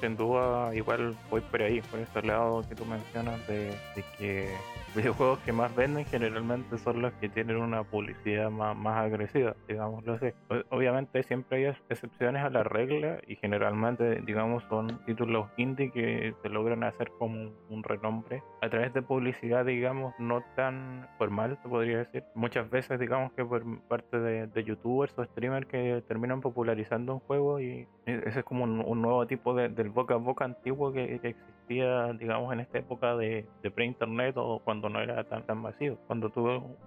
Sin 0.00 0.16
duda, 0.16 0.74
igual 0.74 1.16
voy 1.30 1.40
por 1.40 1.62
ahí, 1.62 1.80
por 1.82 2.00
ese 2.00 2.22
lado 2.22 2.64
que 2.68 2.74
tú 2.74 2.84
mencionas 2.84 3.46
de, 3.46 3.66
de 3.94 4.04
que 4.18 4.54
videojuegos 4.94 5.38
que 5.40 5.52
más 5.52 5.74
venden 5.74 6.04
generalmente 6.04 6.76
son 6.78 7.02
los 7.02 7.12
que 7.14 7.28
tienen 7.28 7.56
una 7.56 7.82
publicidad 7.82 8.50
más, 8.50 8.76
más 8.76 8.98
agresiva, 8.98 9.56
digámoslo 9.66 10.14
así. 10.14 10.26
Obviamente 10.70 11.22
siempre 11.22 11.58
hay 11.58 11.76
excepciones 11.88 12.42
a 12.42 12.50
la 12.50 12.62
regla 12.62 13.18
y 13.26 13.36
generalmente, 13.36 14.20
digamos, 14.22 14.62
son 14.64 15.04
títulos 15.06 15.48
indie 15.56 15.90
que 15.90 16.34
se 16.42 16.48
logran 16.48 16.84
hacer 16.84 17.10
como 17.18 17.52
un 17.70 17.82
renombre 17.82 18.42
a 18.60 18.68
través 18.68 18.92
de 18.92 19.02
publicidad, 19.02 19.64
digamos, 19.64 20.14
no 20.18 20.42
tan 20.56 21.08
formal, 21.18 21.58
se 21.62 21.68
podría 21.68 21.98
decir. 21.98 22.24
Muchas 22.34 22.68
veces, 22.68 23.00
digamos 23.00 23.32
que 23.32 23.44
por 23.44 23.62
parte 23.88 24.18
de, 24.18 24.46
de 24.46 24.64
youtubers 24.64 25.18
o 25.18 25.24
streamers 25.24 25.66
que 25.66 26.02
terminan 26.06 26.40
popularizando 26.40 27.14
un 27.14 27.20
juego 27.20 27.60
y 27.60 27.86
ese 28.04 28.40
es 28.40 28.44
como 28.44 28.64
un, 28.64 28.80
un 28.84 29.00
nuevo 29.00 29.26
tipo 29.26 29.54
de, 29.54 29.68
del 29.68 29.90
boca 29.90 30.14
a 30.14 30.18
boca 30.18 30.44
antiguo 30.44 30.92
que, 30.92 31.18
que 31.20 31.28
existía, 31.28 32.12
digamos, 32.12 32.52
en 32.52 32.60
esta 32.60 32.78
época 32.78 33.16
de, 33.16 33.46
de 33.62 33.70
pre-internet 33.70 34.34
o 34.36 34.60
cuando 34.64 34.81
no 34.88 35.00
era 35.00 35.24
tan, 35.24 35.44
tan 35.44 35.58
masivo. 35.58 35.96
Cuando 36.06 36.30
tú, 36.30 36.46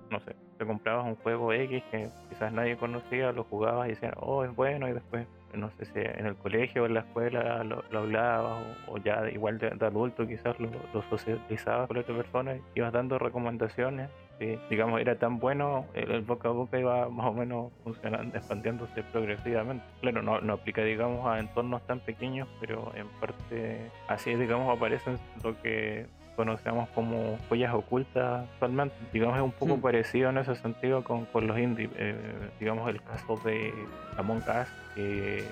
no 0.10 0.20
sé, 0.22 0.36
te 0.58 0.66
comprabas 0.66 1.06
un 1.06 1.16
juego 1.16 1.54
X 1.54 1.84
que 1.92 2.10
quizás 2.30 2.52
nadie 2.52 2.78
conocía, 2.78 3.32
lo 3.32 3.44
jugabas 3.44 3.88
y 3.88 3.92
decían, 3.92 4.14
oh, 4.18 4.44
es 4.44 4.56
bueno, 4.56 4.88
y 4.88 4.94
después, 4.94 5.28
no 5.54 5.70
sé 5.72 5.86
si 5.86 6.00
en 6.00 6.26
el 6.26 6.36
colegio 6.36 6.84
o 6.84 6.86
en 6.86 6.96
la 6.96 7.02
escuela 7.02 7.64
lo, 7.64 7.84
lo 7.90 8.00
hablabas, 8.00 8.64
o, 8.88 8.94
o, 8.94 8.98
ya 8.98 9.30
igual 9.30 9.58
de, 9.58 9.70
de 9.72 9.86
adulto 9.86 10.28
quizás 10.28 10.60
lo, 10.60 10.70
lo, 10.94 11.02
socializabas 11.04 11.88
con 11.88 11.98
otras 11.98 12.18
personas, 12.18 12.60
ibas 12.76 12.94
dando 12.94 13.18
recomendaciones. 13.18 14.10
Y, 14.38 14.58
digamos, 14.70 15.00
era 15.00 15.18
tan 15.18 15.40
bueno, 15.40 15.86
el, 15.94 16.12
el, 16.12 16.22
boca 16.22 16.50
a 16.50 16.52
boca 16.52 16.78
iba 16.78 17.08
más 17.08 17.28
o 17.28 17.34
menos 17.34 17.72
funcionando, 17.86 18.38
expandiéndose 18.38 19.02
progresivamente. 19.04 19.86
Claro, 20.02 20.22
no, 20.22 20.42
no 20.42 20.54
aplica, 20.54 20.84
digamos, 20.84 21.26
a 21.26 21.40
entornos 21.40 21.82
tan 21.88 22.02
pequeños, 22.02 22.46
pero 22.60 22.92
en 22.96 23.08
parte 23.22 23.90
así, 24.10 24.36
digamos, 24.36 24.76
aparecen 24.76 25.18
lo 25.42 25.58
que 25.62 26.06
conocemos 26.36 26.90
como 26.90 27.38
joyas 27.50 27.74
ocultas 27.74 28.48
actualmente. 28.54 28.96
Digamos, 29.14 29.38
es 29.38 29.44
un 29.44 29.52
poco 29.52 29.76
Hmm. 29.76 29.80
mm. 29.80 29.82
parecido 29.82 30.30
en 30.30 30.38
ese 30.38 30.56
sentido 30.56 31.04
con, 31.04 31.26
con 31.26 31.48
los 31.48 31.58
indies. 31.58 31.90
Eh, 31.96 32.16
digamos, 32.60 32.90
el 32.90 33.02
caso 33.02 33.40
de 33.44 33.74
Among 34.18 34.40
Us, 34.40 34.68
que 34.96 35.44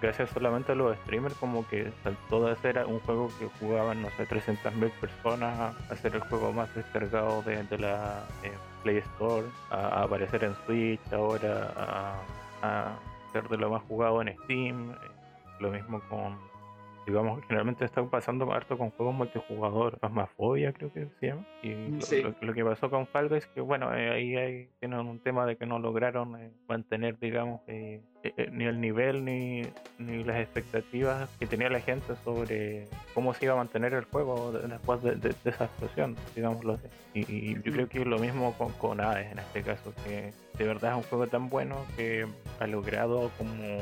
gracias 0.00 0.30
solamente 0.30 0.72
a 0.72 0.74
los 0.74 0.96
streamers, 0.98 1.34
como 1.36 1.66
que 1.68 1.90
saltó 2.02 2.46
de 2.46 2.56
ser 2.56 2.84
un 2.86 3.00
juego 3.00 3.30
que 3.38 3.48
jugaban, 3.58 4.02
no 4.02 4.10
sé, 4.10 4.28
300.000 4.28 4.90
personas 5.00 5.74
a, 5.90 5.96
ser 5.96 6.14
el 6.14 6.20
juego 6.22 6.52
más 6.52 6.72
descargado 6.74 7.42
de, 7.42 7.62
de 7.64 7.78
la 7.78 8.24
eh, 8.42 8.52
Play 8.82 8.98
Store, 8.98 9.46
a, 9.70 9.76
a, 9.76 10.02
aparecer 10.04 10.44
en 10.44 10.54
Switch, 10.66 11.00
ahora 11.12 11.72
a, 11.76 12.14
a, 12.62 12.98
ser 13.32 13.48
de 13.48 13.56
lo 13.56 13.70
más 13.70 13.82
jugado 13.84 14.22
en 14.22 14.36
Steam. 14.44 14.90
Eh, 14.90 14.94
lo 15.58 15.70
mismo 15.70 16.00
con 16.10 16.36
digamos, 17.06 17.40
generalmente 17.42 17.84
está 17.84 18.04
pasando 18.04 18.52
harto 18.52 18.76
con 18.76 18.90
juegos 18.90 19.14
multijugador, 19.14 19.98
Phasmophobia 20.00 20.72
creo 20.72 20.92
que 20.92 21.06
se 21.20 21.28
llama. 21.28 21.46
Y 21.62 22.00
sí. 22.00 22.22
lo, 22.22 22.34
lo, 22.40 22.52
que 22.52 22.64
pasó 22.64 22.90
con 22.90 23.06
Fall 23.06 23.28
Guys, 23.28 23.46
que 23.46 23.60
bueno, 23.60 23.94
eh, 23.94 24.10
ahí 24.10 24.36
hay, 24.36 24.68
tienen 24.80 24.98
un 25.00 25.20
tema 25.20 25.46
de 25.46 25.56
que 25.56 25.66
no 25.66 25.78
lograron 25.78 26.36
eh, 26.40 26.50
mantener, 26.68 27.18
digamos, 27.18 27.60
eh, 27.68 28.02
ni 28.50 28.64
el 28.64 28.80
nivel 28.80 29.24
ni, 29.24 29.62
ni, 29.98 30.24
las 30.24 30.40
expectativas 30.40 31.30
que 31.38 31.46
tenía 31.46 31.70
la 31.70 31.80
gente 31.80 32.16
sobre 32.24 32.88
cómo 33.14 33.32
se 33.34 33.44
iba 33.44 33.54
a 33.54 33.56
mantener 33.56 33.94
el 33.94 34.04
juego 34.04 34.50
después 34.50 35.00
de, 35.02 35.14
de, 35.14 35.28
de 35.44 35.50
esa 35.50 35.66
explosión, 35.66 36.16
digámoslo 36.34 36.72
así. 36.72 36.88
Y, 37.14 37.20
y, 37.20 37.54
yo 37.62 37.72
creo 37.72 37.88
que 37.88 38.00
es 38.00 38.06
lo 38.06 38.18
mismo 38.18 38.52
con, 38.58 38.72
con 38.72 39.00
Hades 39.00 39.30
en 39.30 39.38
este 39.38 39.62
caso, 39.62 39.94
que 40.04 40.32
de 40.58 40.64
verdad 40.64 40.92
es 40.92 40.96
un 40.96 41.02
juego 41.04 41.28
tan 41.28 41.48
bueno 41.48 41.76
que 41.96 42.26
ha 42.58 42.66
logrado 42.66 43.30
como 43.38 43.78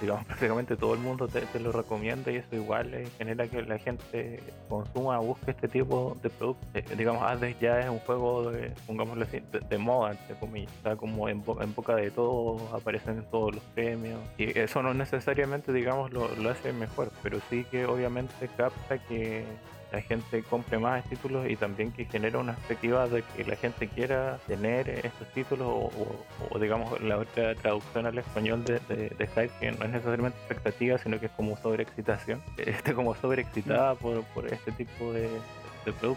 digamos 0.00 0.24
prácticamente 0.26 0.76
todo 0.76 0.94
el 0.94 1.00
mundo 1.00 1.28
te, 1.28 1.60
lo 1.60 1.72
recomienda 1.72 2.30
y 2.30 2.36
eso 2.36 2.56
igual 2.56 2.92
eh, 2.94 3.08
genera 3.18 3.46
que 3.46 3.62
la 3.62 3.78
gente 3.78 4.42
consuma 4.68 5.18
busque 5.18 5.52
este 5.52 5.68
tipo 5.68 6.16
de 6.22 6.30
productos. 6.30 6.68
Eh, 6.74 6.84
digamos 6.96 7.22
Hades 7.22 7.58
ya 7.60 7.80
es 7.80 7.88
un 7.88 7.98
juego 8.00 8.50
de 8.50 8.72
pongámoslo 8.86 9.24
así 9.24 9.40
de, 9.68 9.78
moda 9.78 10.12
entre 10.12 10.36
comillas. 10.36 10.72
Está 10.72 10.96
como 10.96 11.28
en, 11.28 11.44
bo 11.44 11.60
en, 11.62 11.74
boca 11.74 11.94
de 11.94 12.10
todos 12.10 12.60
aparecen 12.72 13.18
en 13.18 13.24
todos 13.30 13.54
los 13.54 13.64
premios 13.74 14.20
y 14.38 14.58
eso 14.58 14.82
no 14.82 14.94
necesariamente 14.94 15.72
digamos 15.72 16.12
lo 16.12 16.50
hace 16.50 16.72
mejor 16.72 17.10
pero 17.22 17.38
sí 17.48 17.64
que 17.70 17.86
obviamente 17.86 18.48
capta 18.56 18.98
que 18.98 19.44
la 19.92 20.00
gente 20.00 20.42
compre 20.42 20.78
más 20.78 21.04
títulos 21.04 21.48
y 21.48 21.56
también 21.56 21.92
que 21.92 22.06
genera 22.06 22.38
una 22.38 22.52
expectativa 22.52 23.06
de 23.08 23.22
que 23.36 23.44
la 23.44 23.56
gente 23.56 23.88
quiera 23.88 24.38
tener 24.46 24.88
estos 24.88 25.28
títulos 25.34 25.68
o, 25.68 25.84
o, 25.86 26.26
o 26.50 26.58
digamos 26.58 27.00
la 27.02 27.18
otra 27.18 27.54
traducción 27.54 28.06
al 28.06 28.18
español 28.18 28.64
de, 28.64 28.80
de, 28.88 29.10
de, 29.10 29.26
Hype 29.26 29.50
que 29.60 29.72
no 29.72 29.84
es 29.84 29.90
necesariamente 29.90 30.38
expectativa 30.38 30.98
sino 30.98 31.20
que 31.20 31.26
es 31.26 31.32
como 31.32 31.56
sobreexcitación. 31.58 32.42
Esté 32.56 32.94
como 32.94 33.14
sobreexcitada 33.14 33.94
por, 33.94 34.24
por 34.24 34.46
este 34.52 34.72
tipo 34.72 35.12
de, 35.12 35.28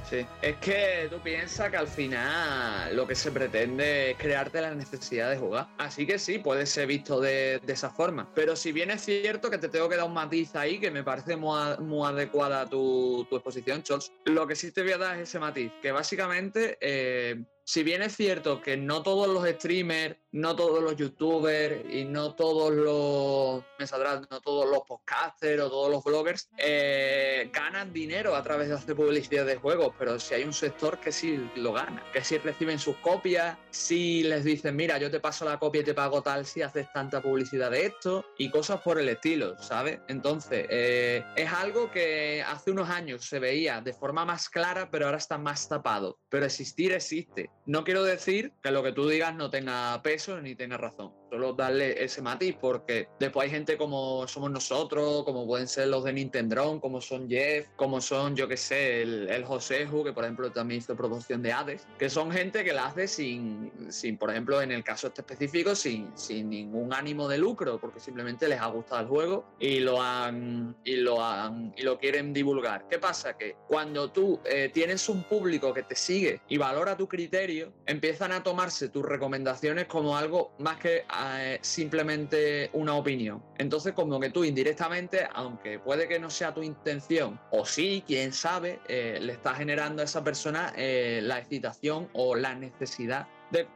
Sí. 0.09 0.25
Es 0.41 0.55
que 0.57 1.07
tú 1.09 1.19
piensas 1.19 1.71
que 1.71 1.77
al 1.77 1.87
final 1.87 2.95
lo 2.95 3.07
que 3.07 3.15
se 3.15 3.31
pretende 3.31 4.11
es 4.11 4.17
crearte 4.17 4.61
la 4.61 4.75
necesidad 4.75 5.29
de 5.31 5.37
jugar. 5.37 5.67
Así 5.77 6.05
que 6.05 6.19
sí, 6.19 6.37
puede 6.37 6.65
ser 6.65 6.87
visto 6.87 7.19
de, 7.19 7.59
esa 7.67 7.89
forma. 7.89 8.29
Pero 8.35 8.55
si 8.55 8.71
bien 8.71 8.91
es 8.91 9.01
cierto 9.01 9.49
que 9.49 9.57
te 9.57 9.69
tengo 9.69 9.89
que 9.89 9.95
dar 9.95 10.05
un 10.05 10.13
matiz 10.13 10.55
ahí 10.55 10.79
que 10.79 10.91
me 10.91 11.03
parece 11.03 11.35
muy, 11.35 12.05
adecuada 12.05 12.69
tu, 12.69 13.25
tu 13.29 13.35
exposición, 13.37 13.81
Chols, 13.81 14.11
lo 14.25 14.45
que 14.45 14.55
sí 14.55 14.71
te 14.71 14.83
voy 14.83 14.91
a 14.91 14.97
dar 14.97 15.15
es 15.15 15.29
ese 15.29 15.39
matiz, 15.39 15.71
que 15.81 15.91
básicamente... 15.91 16.77
Eh, 16.79 17.43
si 17.67 17.81
bien 17.81 18.03
es 18.03 18.15
cierto 18.15 18.61
que 18.61 18.77
no 18.77 19.01
todos 19.01 19.27
los 19.27 19.43
streamers, 19.49 20.15
no 20.35 20.53
todos 20.53 20.83
los 20.83 20.97
youtubers 20.97 21.85
y 21.89 22.03
no 22.03 22.35
todos 22.35 22.73
los, 22.73 23.63
me 23.79 23.87
saldrán, 23.87 24.27
no 24.29 24.41
todos 24.41 24.69
los 24.69 24.81
podcasters 24.81 25.61
o 25.61 25.69
todos 25.69 25.89
los 25.89 26.03
bloggers 26.03 26.49
eh, 26.57 27.49
ganan 27.53 27.93
dinero 27.93 28.35
a 28.35 28.43
través 28.43 28.67
de 28.67 28.75
hacer 28.75 28.97
publicidad 28.97 29.45
de 29.45 29.55
juegos, 29.55 29.93
pero 29.97 30.19
si 30.19 30.33
hay 30.33 30.43
un 30.43 30.51
sector 30.51 30.99
que 30.99 31.13
sí 31.13 31.49
lo 31.55 31.71
gana, 31.71 32.03
que 32.11 32.21
sí 32.21 32.37
reciben 32.37 32.79
sus 32.79 32.97
copias, 32.97 33.57
si 33.69 34.23
les 34.23 34.43
dicen, 34.43 34.75
mira, 34.75 34.97
yo 34.97 35.09
te 35.09 35.21
paso 35.21 35.45
la 35.45 35.57
copia 35.57 35.81
y 35.81 35.85
te 35.85 35.93
pago 35.93 36.21
tal 36.21 36.45
si 36.45 36.61
haces 36.61 36.91
tanta 36.91 37.21
publicidad 37.21 37.71
de 37.71 37.85
esto 37.85 38.25
y 38.37 38.49
cosas 38.49 38.81
por 38.81 38.99
el 38.99 39.07
estilo, 39.07 39.57
¿sabes? 39.61 39.99
Entonces, 40.09 40.67
eh, 40.69 41.23
es 41.37 41.53
algo 41.53 41.89
que 41.91 42.43
hace 42.45 42.71
unos 42.71 42.89
años 42.89 43.23
se 43.23 43.39
veía 43.39 43.79
de 43.79 43.93
forma 43.93 44.25
más 44.25 44.49
clara, 44.49 44.89
pero 44.91 45.05
ahora 45.05 45.17
está 45.17 45.37
más 45.37 45.69
tapado. 45.69 46.19
Pero 46.27 46.45
existir 46.45 46.91
existe. 46.91 47.49
No 47.65 47.85
quiero 47.85 48.03
decir 48.03 48.51
que 48.61 48.71
lo 48.71 48.83
que 48.83 48.91
tú 48.91 49.07
digas 49.07 49.33
no 49.33 49.49
tenga 49.49 50.01
peso 50.03 50.24
ni 50.41 50.55
tenga 50.55 50.77
razón. 50.77 51.13
Solo 51.35 51.51
darle 51.51 52.01
ese 52.01 52.21
matiz 52.21 52.55
porque 52.61 53.09
después 53.19 53.43
hay 53.43 53.51
gente 53.51 53.77
como 53.77 54.25
somos 54.25 54.49
nosotros, 54.51 55.25
como 55.25 55.45
pueden 55.45 55.67
ser 55.67 55.89
los 55.89 56.05
de 56.05 56.13
Nintendo, 56.13 56.79
como 56.79 57.01
son 57.01 57.27
Jeff, 57.27 57.67
como 57.75 57.99
son, 57.99 58.37
yo 58.37 58.47
que 58.47 58.55
sé, 58.55 59.01
el, 59.01 59.27
el 59.27 59.43
Joseju, 59.43 60.05
que 60.05 60.13
por 60.13 60.23
ejemplo 60.23 60.49
también 60.53 60.79
hizo 60.79 60.95
producción 60.95 61.41
de 61.41 61.51
Hades, 61.51 61.85
que 61.99 62.09
son 62.09 62.31
gente 62.31 62.63
que 62.63 62.71
la 62.71 62.85
hace 62.85 63.09
sin, 63.09 63.69
sin 63.89 64.17
por 64.17 64.31
ejemplo, 64.31 64.61
en 64.61 64.71
el 64.71 64.81
caso 64.81 65.07
este 65.07 65.19
específico, 65.19 65.75
sin, 65.75 66.09
sin 66.17 66.49
ningún 66.49 66.93
ánimo 66.93 67.27
de 67.27 67.37
lucro, 67.37 67.81
porque 67.81 67.99
simplemente 67.99 68.47
les 68.47 68.61
ha 68.61 68.67
gustado 68.67 69.01
el 69.01 69.07
juego 69.07 69.45
y 69.59 69.81
lo 69.81 70.01
han, 70.01 70.73
y 70.85 70.95
lo 70.95 71.21
han, 71.21 71.73
y 71.75 71.81
lo 71.81 71.99
quieren 71.99 72.31
divulgar. 72.31 72.87
¿Qué 72.89 72.97
pasa? 72.97 73.37
Que 73.37 73.57
cuando 73.67 74.09
tú 74.09 74.39
eh, 74.45 74.71
tienes 74.73 75.09
un 75.09 75.23
público 75.23 75.73
que 75.73 75.83
te 75.83 75.97
sigue 75.97 76.39
y 76.47 76.57
valora 76.57 76.95
tu 76.95 77.09
criterio, 77.09 77.73
empiezan 77.85 78.31
a 78.31 78.41
tomarse 78.41 78.87
tus 78.87 79.03
recomendaciones 79.03 79.87
como 79.87 80.15
algo 80.15 80.53
más 80.59 80.77
que 80.77 81.03
eh, 81.39 81.59
simplemente 81.61 82.69
una 82.73 82.95
opinión. 82.95 83.43
Entonces, 83.57 83.93
como 83.93 84.19
que 84.19 84.29
tú 84.29 84.43
indirectamente, 84.43 85.27
aunque 85.33 85.79
puede 85.79 86.07
que 86.07 86.19
no 86.19 86.29
sea 86.29 86.53
tu 86.53 86.63
intención, 86.63 87.39
o 87.51 87.65
sí, 87.65 88.03
quién 88.05 88.33
sabe, 88.33 88.79
eh, 88.87 89.19
le 89.21 89.33
está 89.33 89.53
generando 89.55 90.01
a 90.01 90.05
esa 90.05 90.23
persona 90.23 90.73
la 90.75 91.39
excitación 91.39 92.09
o 92.13 92.35
la 92.35 92.55
necesidad 92.55 93.27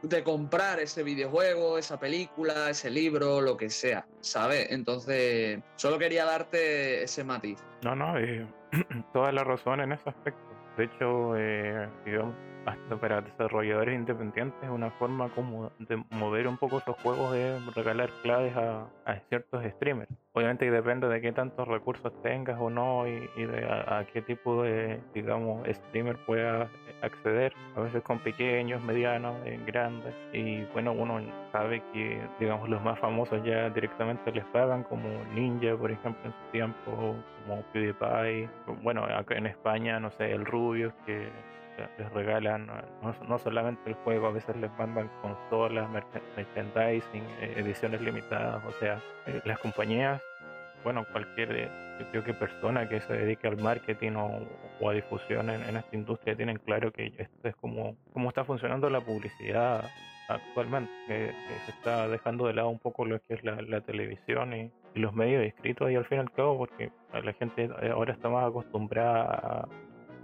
de, 0.02 0.22
comprar 0.22 0.80
ese 0.80 1.02
videojuego, 1.02 1.78
esa 1.78 1.98
película, 1.98 2.70
ese 2.70 2.90
libro, 2.90 3.40
lo 3.40 3.56
que 3.56 3.70
sea, 3.70 4.06
¿sabes? 4.20 4.70
Entonces, 4.70 5.60
solo 5.76 5.98
quería 5.98 6.24
darte 6.24 7.02
ese 7.02 7.24
matiz. 7.24 7.58
No, 7.82 7.94
no, 7.94 8.18
eh, 8.18 8.46
toda 9.12 9.32
la 9.32 9.44
razón 9.44 9.80
en 9.80 9.92
ese 9.92 10.10
aspecto. 10.10 10.40
De 10.76 10.84
hecho, 10.84 11.36
eh, 11.36 11.88
digamos, 12.04 12.34
hasta 12.66 12.96
para 12.96 13.20
desarrolladores 13.20 13.94
independientes 13.94 14.68
una 14.68 14.90
forma 14.92 15.28
como 15.30 15.70
de 15.78 16.02
mover 16.10 16.46
un 16.48 16.56
poco 16.56 16.78
esos 16.78 16.96
juegos 17.02 17.34
es 17.34 17.74
regalar 17.74 18.10
claves 18.22 18.54
a, 18.56 18.86
ciertos 19.28 19.64
streamers. 19.64 20.10
Obviamente 20.32 20.70
depende 20.70 21.08
de 21.08 21.20
qué 21.20 21.32
tantos 21.32 21.66
recursos 21.66 22.12
tengas 22.22 22.58
o 22.60 22.70
no 22.70 23.06
y, 23.08 23.20
de 23.36 23.66
a, 23.66 24.06
qué 24.12 24.22
tipo 24.22 24.62
de, 24.62 25.00
digamos, 25.12 25.66
streamer 25.68 26.16
puedas 26.26 26.70
acceder. 27.02 27.52
A 27.76 27.80
veces 27.80 28.02
con 28.02 28.18
pequeños, 28.20 28.82
medianos, 28.84 29.36
grandes. 29.66 30.14
Y 30.32 30.64
bueno, 30.72 30.92
uno 30.92 31.20
sabe 31.52 31.82
que, 31.92 32.20
digamos, 32.38 32.68
los 32.68 32.82
más 32.82 32.98
famosos 33.00 33.42
ya 33.44 33.68
directamente 33.70 34.30
les 34.32 34.44
pagan, 34.46 34.84
como 34.84 35.08
Ninja, 35.34 35.76
por 35.76 35.90
ejemplo, 35.90 36.22
en 36.24 36.32
su 36.32 36.52
tiempo, 36.52 37.16
como 37.42 37.62
PewDiePie. 37.72 38.48
Bueno, 38.82 39.04
acá 39.04 39.36
en 39.36 39.46
España, 39.46 39.98
no 39.98 40.10
sé, 40.12 40.30
el 40.32 40.46
Rubio, 40.46 40.92
que 41.04 41.28
les 41.98 42.12
regalan 42.12 42.70
no, 43.28 43.38
solamente 43.38 43.90
el 43.90 43.94
juego, 43.96 44.28
a 44.28 44.32
veces 44.32 44.56
les 44.56 44.70
mandan 44.78 45.10
consolas, 45.22 45.88
merchandising, 46.36 47.22
eh, 47.40 47.54
ediciones 47.56 48.00
limitadas, 48.00 48.64
o 48.64 48.72
sea, 48.72 49.00
eh, 49.26 49.40
las 49.44 49.58
compañías, 49.58 50.20
bueno, 50.84 51.04
cualquier, 51.12 51.52
eh, 51.52 51.70
creo 52.10 52.24
que 52.24 52.34
persona 52.34 52.88
que 52.88 53.00
se 53.00 53.12
dedique 53.12 53.46
al 53.46 53.56
marketing 53.56 54.12
o, 54.12 54.88
a 54.88 54.92
difusión 54.92 55.50
en, 55.50 55.76
esta 55.76 55.94
industria 55.94 56.34
tienen 56.34 56.58
claro 56.58 56.90
que 56.90 57.12
esto 57.18 57.48
es 57.48 57.54
como, 57.56 57.96
cómo 58.12 58.30
está 58.30 58.44
funcionando 58.44 58.88
la 58.88 59.00
publicidad 59.00 59.84
actualmente, 60.28 60.90
que, 61.06 61.32
se 61.66 61.70
está 61.72 62.08
dejando 62.08 62.46
de 62.46 62.54
lado 62.54 62.70
un 62.70 62.78
poco 62.78 63.04
lo 63.04 63.20
que 63.20 63.34
es 63.34 63.44
la, 63.44 63.80
televisión 63.82 64.54
y, 64.54 64.70
los 64.92 65.14
medios 65.14 65.44
escritos 65.44 65.88
y 65.88 65.94
al 65.94 66.04
fin 66.04 66.18
y 66.18 66.20
al 66.22 66.32
cabo 66.32 66.58
porque 66.58 66.90
la 67.12 67.32
gente 67.34 67.70
ahora 67.92 68.12
está 68.12 68.28
más 68.28 68.48
acostumbrada 68.48 69.22
a 69.22 69.68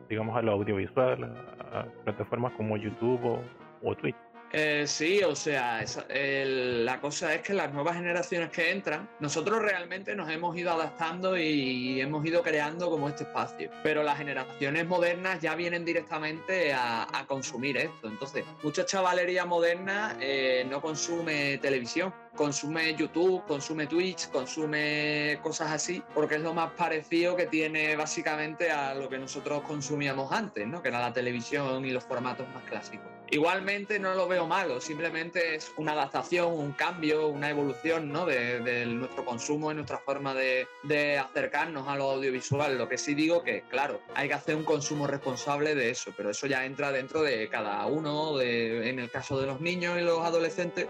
digamos, 0.08 0.36
a 0.36 0.42
lo 0.42 0.52
audiovisual, 0.52 1.24
a, 1.72 1.84
plataformas 2.04 2.52
como 2.54 2.76
YouTube 2.76 3.40
o, 3.82 3.94
Twitch. 3.96 4.16
Eh, 4.52 4.84
sí, 4.86 5.22
o 5.24 5.34
sea, 5.34 5.84
la 6.08 7.00
cosa 7.00 7.34
es 7.34 7.42
que 7.42 7.52
las 7.52 7.72
nuevas 7.72 7.96
generaciones 7.96 8.50
que 8.50 8.70
entran, 8.70 9.08
nosotros 9.18 9.60
realmente 9.60 10.14
nos 10.14 10.30
hemos 10.30 10.56
ido 10.56 10.70
adaptando 10.70 11.36
y 11.36 12.00
hemos 12.00 12.24
ido 12.24 12.42
creando 12.42 12.88
como 12.88 13.08
este 13.08 13.24
espacio, 13.24 13.70
pero 13.82 14.04
las 14.04 14.16
generaciones 14.18 14.86
modernas 14.86 15.40
ya 15.40 15.56
vienen 15.56 15.84
directamente 15.84 16.72
a, 16.72 17.06
consumir 17.26 17.76
esto. 17.76 18.08
Entonces, 18.08 18.44
mucha 18.62 18.86
chavalería 18.86 19.44
moderna 19.44 20.16
eh, 20.20 20.64
no 20.70 20.80
consume 20.80 21.58
televisión, 21.58 22.14
consume 22.36 22.94
YouTube, 22.94 23.44
consume 23.46 23.86
Twitch, 23.86 24.28
consume 24.30 25.40
cosas 25.42 25.72
así, 25.72 26.02
porque 26.14 26.36
es 26.36 26.42
lo 26.42 26.54
más 26.54 26.72
parecido 26.72 27.34
que 27.34 27.46
tiene 27.46 27.96
básicamente 27.96 28.70
a 28.70 28.94
lo 28.94 29.08
que 29.08 29.18
nosotros 29.18 29.62
consumíamos 29.62 30.30
antes, 30.30 30.66
¿no? 30.66 30.82
que 30.82 30.88
era 30.88 31.00
la 31.00 31.12
televisión 31.12 31.84
y 31.84 31.90
los 31.90 32.04
formatos 32.04 32.46
más 32.54 32.62
clásicos. 32.64 33.06
Igualmente 33.28 33.98
no 33.98 34.14
lo 34.14 34.28
veo 34.28 34.46
malo, 34.46 34.80
simplemente 34.80 35.56
es 35.56 35.72
una 35.78 35.92
adaptación, 35.92 36.52
un 36.52 36.70
cambio, 36.72 37.26
una 37.26 37.50
evolución 37.50 38.12
¿no? 38.12 38.24
de, 38.24 38.86
nuestro 38.86 39.24
consumo 39.24 39.72
y 39.72 39.74
nuestra 39.74 39.98
forma 39.98 40.32
de, 40.32 40.68
de, 40.84 41.18
acercarnos 41.18 41.88
a 41.88 41.96
lo 41.96 42.12
audiovisual. 42.12 42.78
Lo 42.78 42.88
que 42.88 42.98
sí 42.98 43.14
digo 43.14 43.42
que, 43.42 43.62
claro, 43.62 44.00
hay 44.14 44.28
que 44.28 44.34
hacer 44.34 44.54
un 44.54 44.62
consumo 44.62 45.08
responsable 45.08 45.74
de 45.74 45.90
eso, 45.90 46.12
pero 46.16 46.30
eso 46.30 46.46
ya 46.46 46.64
entra 46.64 46.92
dentro 46.92 47.22
de 47.22 47.48
cada 47.48 47.84
uno, 47.86 48.36
de, 48.36 48.90
en 48.90 49.00
el 49.00 49.10
caso 49.10 49.40
de 49.40 49.48
los 49.48 49.60
niños 49.60 49.98
y 49.98 50.02
los 50.02 50.20
adolescentes, 50.20 50.86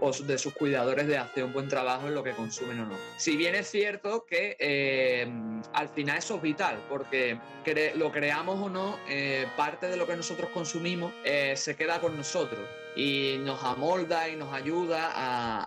o 0.00 0.12
de 0.12 0.38
sus 0.38 0.52
cuidadores 0.54 1.06
de 1.06 1.18
hacer 1.18 1.44
un 1.44 1.52
buen 1.52 1.68
trabajo 1.68 2.08
en 2.08 2.14
lo 2.14 2.22
que 2.22 2.32
consumen 2.32 2.80
o 2.80 2.86
no. 2.86 2.96
Si 3.16 3.36
bien 3.36 3.54
es 3.54 3.68
cierto 3.68 4.24
que 4.26 4.56
eh, 4.58 5.26
al 5.72 5.88
final 5.88 6.18
eso 6.18 6.36
es 6.36 6.42
vital, 6.42 6.78
porque 6.88 7.38
lo 7.96 8.10
creamos 8.10 8.60
o 8.60 8.68
no, 8.68 8.98
eh, 9.08 9.46
parte 9.56 9.88
de 9.88 9.96
lo 9.96 10.06
que 10.06 10.16
nosotros 10.16 10.50
consumimos 10.50 11.12
eh, 11.24 11.54
se 11.56 11.76
queda 11.76 12.00
con 12.00 12.16
nosotros 12.16 12.60
y 12.96 13.36
nos 13.38 13.62
amolda 13.62 14.28
y 14.28 14.36
nos 14.36 14.52
ayuda 14.52 15.12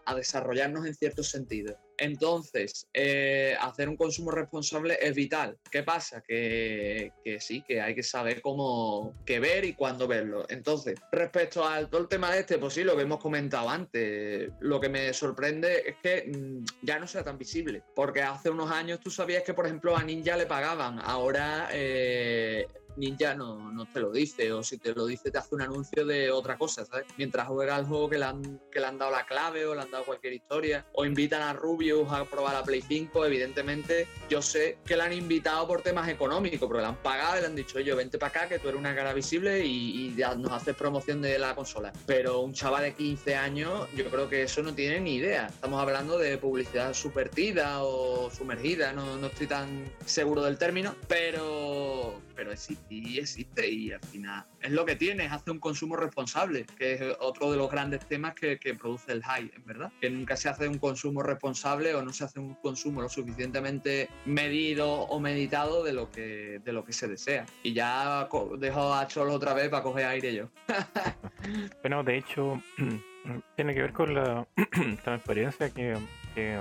a, 0.05 0.15
desarrollarnos 0.15 0.85
en 0.85 0.93
ciertos 0.93 1.29
sentidos. 1.29 1.75
Entonces, 1.97 2.87
eh, 2.93 3.55
hacer 3.61 3.87
un 3.87 3.95
consumo 3.95 4.31
responsable 4.31 4.97
es 4.99 5.15
vital. 5.15 5.57
¿Qué 5.71 5.83
pasa? 5.83 6.21
Que, 6.21 7.11
sí, 7.39 7.63
que 7.65 7.79
hay 7.79 7.95
que 7.95 8.03
saber 8.03 8.41
cómo 8.41 9.15
qué 9.25 9.39
ver 9.39 9.65
y 9.65 9.73
cuándo 9.73 10.07
verlo. 10.07 10.45
Entonces, 10.49 10.99
respecto 11.11 11.65
al 11.65 11.89
todo 11.89 12.01
el 12.01 12.07
tema 12.07 12.31
de 12.31 12.39
este, 12.39 12.57
pues 12.57 12.73
sí, 12.73 12.83
lo 12.83 12.95
que 12.95 13.03
hemos 13.03 13.19
comentado 13.19 13.69
antes, 13.69 14.51
lo 14.59 14.79
que 14.79 14.89
me 14.89 15.13
sorprende 15.13 15.83
es 15.87 15.95
que 16.01 16.31
mm, 16.31 16.85
ya 16.85 16.99
no 16.99 17.07
sea 17.07 17.23
tan 17.23 17.37
visible. 17.37 17.83
Porque 17.95 18.21
hace 18.21 18.49
unos 18.49 18.71
años 18.71 18.99
tú 18.99 19.09
sabías 19.09 19.43
que, 19.43 19.53
por 19.53 19.65
ejemplo, 19.65 19.95
a 19.95 20.03
Ninja 20.03 20.35
le 20.35 20.47
pagaban. 20.47 20.99
Ahora 20.99 21.69
eh, 21.71 22.67
Ninja 22.97 23.35
no, 23.35 23.71
no, 23.71 23.85
te 23.85 23.99
lo 23.99 24.11
dice, 24.11 24.51
o 24.53 24.63
si 24.63 24.77
te 24.77 24.93
lo 24.93 25.05
dice 25.05 25.31
te 25.31 25.37
hace 25.37 25.55
un 25.55 25.61
anuncio 25.61 26.05
de 26.05 26.31
otra 26.31 26.57
cosa, 26.57 26.85
¿sabes? 26.85 27.05
Mientras 27.17 27.47
juega 27.47 27.77
el 27.77 27.85
juego 27.85 28.09
que 28.09 28.17
le, 28.17 28.25
han, 28.25 28.61
que 28.71 28.79
le 28.79 28.85
han 28.85 28.97
dado 28.97 29.11
la 29.11 29.25
clave 29.25 29.65
o 29.65 29.75
le 29.75 29.81
han 29.81 29.91
dado 29.91 30.05
cualquier 30.05 30.33
historia, 30.33 30.85
o 30.93 31.05
invitan 31.05 31.41
a 31.41 31.53
Rubius 31.53 32.11
a 32.11 32.25
probar 32.25 32.53
la 32.53 32.63
Play 32.63 32.81
5, 32.81 33.25
evidentemente 33.25 34.07
yo 34.29 34.41
sé 34.41 34.77
que 34.85 34.95
le 34.95 35.03
han 35.03 35.13
invitado 35.13 35.67
por 35.67 35.81
temas 35.81 36.09
económicos, 36.09 36.67
porque 36.67 36.81
le 36.81 36.87
han 36.87 36.97
pagado 36.97 37.37
y 37.37 37.41
le 37.41 37.47
han 37.47 37.55
dicho, 37.55 37.77
oye, 37.77 37.93
vente 37.93 38.17
para 38.17 38.29
acá, 38.29 38.49
que 38.49 38.59
tú 38.59 38.69
eres 38.69 38.79
una 38.79 38.95
cara 38.95 39.13
visible 39.13 39.65
y, 39.65 40.07
y 40.07 40.15
ya 40.15 40.35
nos 40.35 40.51
haces 40.51 40.75
promoción 40.75 41.21
de 41.21 41.37
la 41.39 41.55
consola. 41.55 41.93
Pero 42.05 42.41
un 42.41 42.53
chaval 42.53 42.83
de 42.83 42.93
15 42.93 43.35
años, 43.35 43.87
yo 43.95 44.09
creo 44.09 44.29
que 44.29 44.43
eso 44.43 44.61
no 44.61 44.73
tiene 44.73 44.99
ni 44.99 45.15
idea. 45.15 45.47
Estamos 45.47 45.81
hablando 45.81 46.17
de 46.17 46.37
publicidad 46.37 46.93
supertida 46.93 47.83
o 47.83 48.29
sumergida, 48.31 48.93
no, 48.93 49.17
no 49.17 49.27
estoy 49.27 49.47
tan 49.47 49.91
seguro 50.05 50.43
del 50.43 50.57
término, 50.57 50.95
pero 51.07 52.21
pero 52.41 52.53
existe 52.53 52.95
y 52.95 53.19
existe 53.19 53.69
y 53.69 53.91
al 53.91 53.99
final 53.99 54.43
es 54.63 54.71
lo 54.71 54.83
que 54.83 54.95
tiene, 54.95 55.25
hace 55.25 55.51
un 55.51 55.59
consumo 55.59 55.95
responsable, 55.95 56.65
que 56.75 56.93
es 56.93 57.01
otro 57.19 57.51
de 57.51 57.57
los 57.57 57.69
grandes 57.69 58.03
temas 58.07 58.33
que, 58.33 58.57
produce 58.79 59.11
el 59.11 59.21
high, 59.21 59.51
en 59.55 59.63
verdad, 59.63 59.91
que 60.01 60.09
nunca 60.09 60.35
se 60.35 60.49
hace 60.49 60.67
un 60.67 60.79
consumo 60.79 61.21
responsable 61.21 61.93
o 61.93 62.01
no 62.01 62.11
se 62.11 62.23
hace 62.23 62.39
un 62.39 62.55
consumo 62.55 62.99
lo 62.99 63.09
suficientemente 63.09 64.09
medido 64.25 64.91
o 64.91 65.19
meditado 65.19 65.83
de 65.83 65.93
lo 65.93 66.09
que, 66.09 66.61
de 66.65 66.73
lo 66.73 66.83
que 66.83 66.93
se 66.93 67.07
desea. 67.07 67.45
Y 67.61 67.73
ya 67.73 68.27
dejo 68.57 68.93
a 68.95 69.07
Cholo 69.07 69.33
otra 69.33 69.53
vez 69.53 69.69
para 69.69 69.83
coger 69.83 70.05
aire 70.05 70.33
yo. 70.33 70.49
bueno, 71.83 72.03
de 72.03 72.17
hecho, 72.17 72.59
Tiene 73.55 73.73
que 73.73 73.81
ver 73.81 73.93
con 73.93 74.13
la 74.13 74.47
transparencia 75.03 75.69
que, 75.69 75.95
que 76.33 76.59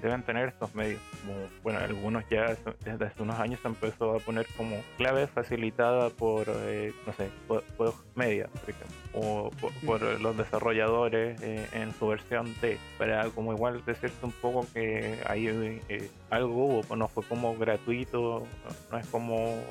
deben 0.00 0.22
tener 0.22 0.48
estos 0.48 0.74
medios. 0.74 1.00
Como, 1.20 1.34
bueno, 1.62 1.78
algunos 1.80 2.24
ya 2.30 2.56
desde 2.84 3.04
hace 3.04 3.22
unos 3.22 3.38
años 3.38 3.60
se 3.60 3.68
empezó 3.68 4.16
a 4.16 4.18
poner 4.18 4.46
como 4.56 4.82
clave 4.96 5.26
facilitada 5.26 6.10
por, 6.10 6.46
eh, 6.48 6.92
no 7.06 7.12
sé, 7.12 7.30
por, 7.46 7.62
media, 8.14 8.48
por 8.48 8.70
ejemplo, 8.70 8.96
o 9.14 9.50
por, 9.84 10.20
los 10.20 10.36
desarrolladores 10.36 11.40
eh, 11.42 11.66
en 11.72 11.92
su 11.94 12.06
versión 12.06 12.54
D, 12.60 12.78
para 12.98 13.28
como 13.30 13.52
igual 13.52 13.84
decirte 13.84 14.24
un 14.24 14.32
poco 14.32 14.66
que 14.72 15.18
ahí 15.26 15.80
algo 16.30 16.64
hubo, 16.64 16.80
pues 16.82 16.98
no 16.98 17.08
fue 17.08 17.24
como 17.24 17.56
gratuito, 17.56 18.46
no 18.90 18.98
es 18.98 19.06
como 19.08 19.62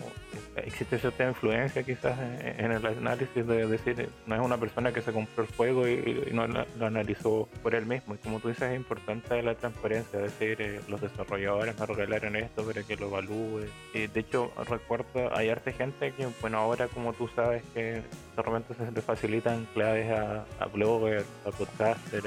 existe 0.55 0.97
cierta 0.99 1.27
influencia 1.27 1.83
quizás 1.83 2.17
en, 2.19 2.71
el 2.71 2.85
análisis 2.85 3.45
de 3.45 3.67
decir, 3.67 4.09
no 4.25 4.35
es 4.35 4.41
una 4.41 4.57
persona 4.57 4.91
que 4.91 5.01
se 5.01 5.11
compró 5.11 5.43
el 5.43 5.55
juego 5.55 5.87
y, 5.87 6.29
no 6.31 6.47
lo 6.47 6.85
analizó 6.85 7.47
por 7.61 7.75
él 7.75 7.85
mismo, 7.85 8.15
y 8.15 8.17
como 8.17 8.39
tú 8.39 8.49
dices 8.49 8.71
es 8.71 8.75
importante 8.75 9.41
la 9.41 9.55
transparencia 9.55 10.02
es 10.13 10.21
decir, 10.21 10.61
eh, 10.61 10.81
los 10.87 11.01
desarrolladores 11.01 11.79
me 11.79 11.85
regalaron 11.85 12.35
esto 12.35 12.63
para 12.63 12.83
que 12.83 12.95
lo 12.95 13.07
evalúe. 13.07 13.65
De 13.93 14.19
hecho, 14.19 14.51
recuerdo, 14.67 15.35
hay 15.35 15.49
arte 15.49 15.73
gente 15.73 16.13
que, 16.13 16.27
bueno, 16.41 16.57
ahora 16.57 16.87
como 16.87 17.13
tú 17.13 17.27
sabes 17.35 17.63
que 17.73 18.01
realmente 18.35 18.73
se 18.73 18.91
le 18.91 19.01
facilitan 19.01 19.67
claves 19.73 20.11
a, 20.11 20.65
bloggers, 20.73 21.25
a 21.45 21.51
podcasters, 21.51 22.25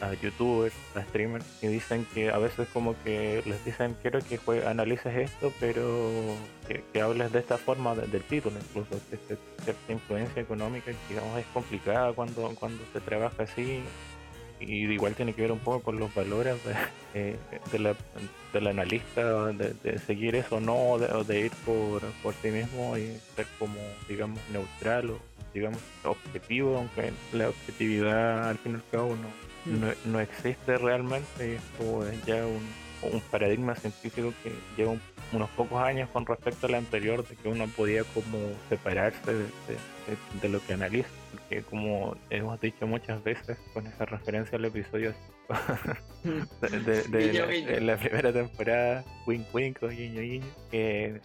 a, 0.00 0.12
youtubers, 0.14 0.74
a 0.94 1.02
streamers, 1.02 1.44
y 1.62 1.68
dicen 1.68 2.06
que 2.12 2.30
a 2.30 2.38
veces 2.38 2.68
como 2.72 2.94
que 3.04 3.42
les 3.46 3.64
dicen 3.64 3.96
quiero 4.02 4.20
que 4.20 4.38
analices 4.66 5.16
esto, 5.16 5.52
pero 5.60 6.36
que, 6.66 7.00
hables 7.00 7.32
de 7.32 7.38
esta 7.38 7.58
forma 7.58 7.94
del 7.94 8.22
título, 8.22 8.56
incluso 8.58 9.00
cierta 9.08 9.92
influencia 9.92 10.42
económica, 10.42 10.92
digamos, 11.08 11.38
es 11.38 11.46
complicada 11.46 12.12
cuando, 12.12 12.54
cuando 12.58 12.82
se 12.92 13.00
trabaja 13.00 13.44
así 13.44 13.82
y 14.60 14.90
igual 14.92 15.14
tiene 15.14 15.32
que 15.34 15.42
ver 15.42 15.52
un 15.52 15.58
poco 15.58 15.80
con 15.80 15.98
los 15.98 16.14
valores 16.14 16.56
de, 16.64 16.74
eh, 17.14 17.36
la, 17.78 17.94
del 18.52 18.66
analista, 18.66 19.52
de, 19.52 19.98
seguir 19.98 20.36
eso 20.36 20.56
o 20.56 20.60
no, 20.60 20.92
o 20.92 21.24
de, 21.24 21.40
ir 21.40 21.52
por, 21.64 22.02
por 22.22 22.34
sí 22.34 22.48
mismo 22.48 22.96
y 22.96 23.16
ser 23.36 23.46
como, 23.58 23.78
digamos, 24.08 24.38
neutral 24.52 25.10
o, 25.10 25.18
digamos, 25.52 25.80
objetivo, 26.04 26.78
aunque 26.78 27.12
la 27.32 27.48
objetividad 27.48 28.48
al 28.48 28.58
fin 28.58 28.72
y 28.72 28.74
al 28.76 28.84
cabo 28.90 29.16
no, 29.16 29.72
mm. 29.72 30.12
no, 30.12 30.20
existe 30.20 30.76
realmente. 30.78 31.52
Y 31.52 31.54
esto 31.54 32.06
es 32.06 32.24
ya 32.24 32.44
un, 32.46 33.12
un 33.12 33.20
paradigma 33.22 33.74
científico 33.74 34.32
que 34.42 34.52
lleva 34.76 34.96
unos 35.32 35.50
pocos 35.50 35.82
años 35.82 36.08
con 36.12 36.26
respecto 36.26 36.66
al 36.66 36.74
anterior, 36.74 37.26
de 37.26 37.36
que 37.36 37.48
uno 37.48 37.66
podía 37.68 38.04
como 38.04 38.38
separarse 38.68 39.32
de, 39.32 40.48
lo 40.48 40.64
que 40.64 40.74
analiza, 40.74 41.08
porque 41.34 41.62
como 41.62 42.16
hemos 42.30 42.60
dicho 42.60 42.86
muchas 42.86 43.22
veces 43.22 43.58
con 43.72 43.86
esa 43.86 44.04
referencia 44.04 44.56
al 44.56 44.64
episodio 44.64 45.12
de, 46.60 47.80
la, 47.80 47.96
primera 47.96 48.32
temporada, 48.32 49.04
Wink 49.26 49.54
Wink 49.54 49.82
o 49.82 49.88
Guiño 49.88 50.20
Guiño, 50.20 50.46
que 50.70 51.20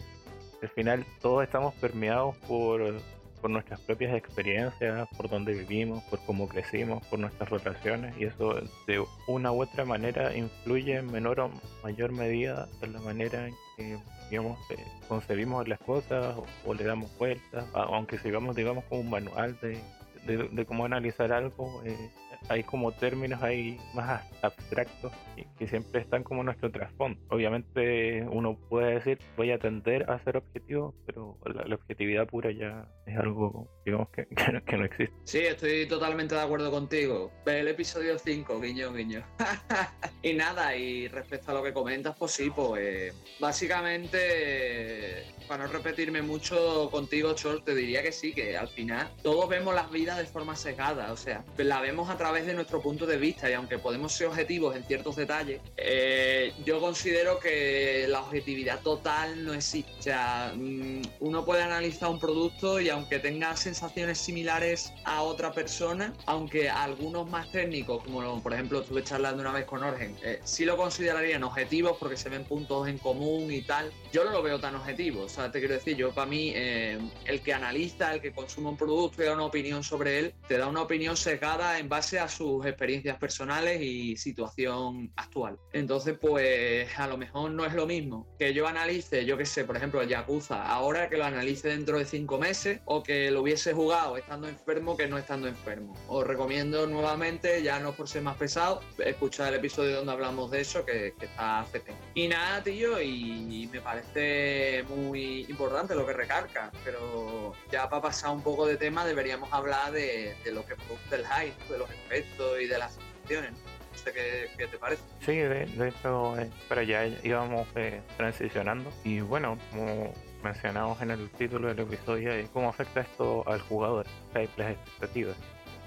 al 0.62 0.68
final 0.70 1.06
todos 1.20 1.44
estamos 1.44 1.74
permeados 1.74 2.36
por 2.48 3.00
por 3.40 3.50
nuestras 3.50 3.80
propias 3.80 4.14
experiencias, 4.14 5.08
por 5.16 5.28
dónde 5.28 5.54
vivimos, 5.54 6.02
por 6.04 6.20
cómo 6.26 6.48
crecimos, 6.48 7.04
por 7.06 7.18
nuestras 7.18 7.48
relaciones 7.50 8.14
y 8.18 8.24
eso 8.24 8.60
de 8.86 9.04
una 9.26 9.52
u 9.52 9.62
otra 9.62 9.84
manera 9.84 10.36
influye 10.36 10.96
en 10.96 11.10
menor 11.10 11.40
o 11.40 11.50
mayor 11.82 12.12
medida 12.12 12.68
en 12.82 12.92
la 12.92 13.00
manera 13.00 13.46
en 13.46 13.54
que 13.76 13.98
digamos, 14.30 14.58
eh, 14.70 14.76
concebimos 15.08 15.66
las 15.66 15.78
cosas 15.80 16.36
o, 16.64 16.74
le 16.74 16.84
damos 16.84 17.16
vueltas, 17.18 17.64
aunque 17.72 18.18
sigamos 18.18 18.54
digamos 18.54 18.84
como 18.84 19.00
un 19.00 19.10
manual 19.10 19.58
de, 19.60 19.80
de, 20.26 20.64
cómo 20.66 20.84
analizar 20.84 21.32
algo, 21.32 21.82
eh, 21.84 22.10
hay 22.48 22.62
como 22.64 22.92
términos 22.92 23.42
ahí 23.42 23.78
más 23.94 24.22
abstractos 24.42 25.12
que, 25.58 25.68
siempre 25.68 26.00
están 26.00 26.24
como 26.24 26.42
nuestro 26.42 26.70
trasfondo. 26.70 27.20
Obviamente 27.28 28.26
uno 28.30 28.58
puede 28.68 28.94
decir 28.94 29.18
voy 29.36 29.52
a 29.52 29.58
tender 29.58 30.10
a 30.10 30.18
ser 30.24 30.36
objetivo, 30.36 30.94
pero 31.06 31.38
la, 31.44 31.74
objetividad 31.74 32.26
pura 32.26 32.50
ya 32.50 32.88
es 33.06 33.16
algo, 33.16 33.68
digamos, 33.84 34.08
que, 34.10 34.26
que, 34.66 34.76
no, 34.76 34.84
existe. 34.84 35.14
Sí, 35.24 35.38
estoy 35.38 35.86
totalmente 35.86 36.34
de 36.34 36.40
acuerdo 36.40 36.70
contigo. 36.70 37.30
Ve 37.44 37.60
el 37.60 37.68
episodio 37.68 38.18
5, 38.18 38.60
guiño, 38.60 38.92
guiño. 38.92 39.24
y 40.22 40.32
nada, 40.32 40.74
y 40.76 41.08
respecto 41.08 41.52
a 41.52 41.54
lo 41.54 41.62
que 41.62 41.72
comentas, 41.72 42.16
pues 42.18 42.32
sí, 42.32 42.50
pues 42.50 43.14
básicamente, 43.38 45.24
para 45.46 45.66
no 45.66 45.72
repetirme 45.72 46.22
mucho 46.22 46.90
contigo, 46.90 47.34
Chor, 47.34 47.62
te 47.64 47.74
diría 47.74 48.02
que 48.02 48.12
sí, 48.12 48.32
que 48.32 48.56
al 48.56 48.68
final 48.68 49.08
todos 49.22 49.48
vemos 49.48 49.74
las 49.74 49.90
vidas 49.90 50.18
de 50.18 50.24
forma 50.24 50.56
sesgada, 50.56 51.12
o 51.12 51.16
sea, 51.16 51.44
la 51.58 51.80
vemos 51.80 52.10
a 52.10 52.16
través 52.16 52.29
de 52.38 52.54
nuestro 52.54 52.80
punto 52.80 53.06
de 53.06 53.16
vista 53.16 53.50
y 53.50 53.54
aunque 53.54 53.78
podemos 53.78 54.12
ser 54.12 54.28
objetivos 54.28 54.76
en 54.76 54.84
ciertos 54.84 55.16
detalles, 55.16 55.60
eh, 55.76 56.52
yo 56.64 56.80
considero 56.80 57.40
que 57.40 58.06
la 58.08 58.20
objetividad 58.20 58.80
total 58.80 59.44
no 59.44 59.52
existe. 59.52 59.90
O 59.98 60.02
sea, 60.02 60.52
mm, 60.54 61.02
uno 61.20 61.44
puede 61.44 61.62
analizar 61.62 62.08
un 62.08 62.20
producto 62.20 62.80
y 62.80 62.88
aunque 62.88 63.18
tenga 63.18 63.56
sensaciones 63.56 64.18
similares 64.18 64.92
a 65.04 65.22
otra 65.22 65.52
persona, 65.52 66.14
aunque 66.26 66.70
algunos 66.70 67.28
más 67.28 67.50
técnicos, 67.50 68.04
como 68.04 68.40
por 68.42 68.54
ejemplo 68.54 68.80
estuve 68.80 69.02
charlando 69.02 69.42
una 69.42 69.52
vez 69.52 69.64
con 69.64 69.82
Orgen, 69.82 70.16
eh, 70.22 70.40
sí 70.44 70.64
lo 70.64 70.76
considerarían 70.76 71.42
objetivos 71.42 71.96
porque 71.98 72.16
se 72.16 72.28
ven 72.28 72.44
puntos 72.44 72.88
en 72.88 72.98
común 72.98 73.52
y 73.52 73.62
tal, 73.62 73.90
yo 74.12 74.24
no 74.24 74.30
lo 74.30 74.42
veo 74.42 74.60
tan 74.60 74.76
objetivo. 74.76 75.22
O 75.22 75.28
sea, 75.28 75.50
te 75.50 75.58
quiero 75.58 75.74
decir, 75.74 75.96
yo 75.96 76.12
para 76.12 76.30
mí, 76.30 76.52
eh, 76.54 76.98
el 77.24 77.40
que 77.40 77.52
analiza, 77.52 78.14
el 78.14 78.20
que 78.20 78.32
consume 78.32 78.68
un 78.68 78.76
producto 78.76 79.22
y 79.22 79.26
da 79.26 79.34
una 79.34 79.44
opinión 79.44 79.82
sobre 79.82 80.18
él, 80.18 80.34
te 80.46 80.56
da 80.58 80.68
una 80.68 80.82
opinión 80.82 81.16
sesgada 81.16 81.78
en 81.78 81.88
base 81.88 82.18
a 82.18 82.19
sus 82.28 82.64
experiencias 82.66 83.16
personales 83.18 83.80
y 83.80 84.16
situación 84.16 85.12
actual. 85.16 85.58
Entonces, 85.72 86.16
pues 86.20 86.88
a 86.98 87.06
lo 87.06 87.16
mejor 87.16 87.50
no 87.50 87.64
es 87.64 87.74
lo 87.74 87.86
mismo 87.86 88.26
que 88.38 88.52
yo 88.54 88.66
analice, 88.66 89.24
yo 89.24 89.36
qué 89.36 89.46
sé, 89.46 89.64
por 89.64 89.76
ejemplo, 89.76 90.00
el 90.02 90.08
Yakuza, 90.08 90.64
ahora 90.66 91.08
que 91.08 91.16
lo 91.16 91.24
analice 91.24 91.68
dentro 91.68 91.98
de 91.98 92.04
cinco 92.04 92.38
meses 92.38 92.80
o 92.84 93.02
que 93.02 93.30
lo 93.30 93.42
hubiese 93.42 93.72
jugado 93.72 94.16
estando 94.16 94.48
enfermo 94.48 94.96
que 94.96 95.08
no 95.08 95.18
estando 95.18 95.48
enfermo. 95.48 95.94
Os 96.08 96.26
recomiendo 96.26 96.86
nuevamente, 96.86 97.62
ya 97.62 97.78
no 97.78 97.92
por 97.92 98.08
ser 98.08 98.22
más 98.22 98.36
pesado, 98.36 98.80
escuchar 98.98 99.48
el 99.48 99.60
episodio 99.60 99.96
donde 99.96 100.12
hablamos 100.12 100.50
de 100.50 100.60
eso, 100.60 100.84
que, 100.84 101.14
está 101.20 101.66
CT. 101.72 101.90
Y 102.14 102.28
nada, 102.28 102.62
tío, 102.62 103.00
y 103.00 103.68
me 103.72 103.80
parece 103.80 104.84
muy 104.88 105.46
importante 105.48 105.94
lo 105.94 106.06
que 106.06 106.12
recarga, 106.12 106.70
pero 106.84 107.52
ya 107.70 107.88
para 107.88 108.02
pasar 108.02 108.30
un 108.30 108.42
poco 108.42 108.66
de 108.66 108.76
tema 108.76 109.04
deberíamos 109.04 109.52
hablar 109.52 109.92
de, 109.92 110.34
lo 110.52 110.64
que 110.64 110.74
produce 110.76 111.16
el 111.16 111.26
hype, 111.26 111.72
de 111.72 111.78
los 111.78 111.90
efectos 112.10 112.60
y 112.60 112.66
de 112.66 112.78
las 112.78 112.92
sensaciones. 112.94 113.52
No 113.52 113.98
sé 113.98 114.12
qué, 114.56 114.66
te 114.66 114.78
parece. 114.78 115.02
Sí, 115.20 115.36
de, 115.36 115.88
hecho, 115.88 116.38
eh, 116.38 116.50
pero 116.68 116.82
ya 116.82 117.06
íbamos 117.22 117.68
eh, 117.74 118.00
transicionando. 118.16 118.90
Y 119.04 119.20
bueno, 119.20 119.58
como 119.70 120.12
mencionamos 120.42 121.00
en 121.02 121.10
el 121.10 121.28
título 121.30 121.68
del 121.68 121.80
episodio, 121.80 122.32
eh, 122.32 122.48
¿cómo 122.52 122.68
afecta 122.68 123.00
esto 123.00 123.46
al 123.46 123.60
jugador? 123.60 124.06
Las 124.34 124.72
expectativas 124.72 125.36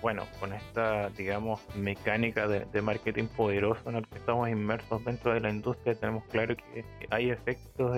bueno, 0.03 0.27
con 0.37 0.51
esta, 0.51 1.09
digamos, 1.11 1.61
mecánica 1.77 2.45
de, 2.45 2.81
marketing 2.81 3.27
poderoso 3.27 3.89
en 3.89 3.95
el 3.95 4.05
que 4.05 4.17
estamos 4.17 4.49
inmersos 4.49 5.03
dentro 5.05 5.33
de 5.33 5.39
la 5.39 5.49
industria, 5.49 5.95
tenemos 5.95 6.25
claro 6.25 6.57
que 6.57 6.83
hay 7.09 7.29
efectos 7.29 7.95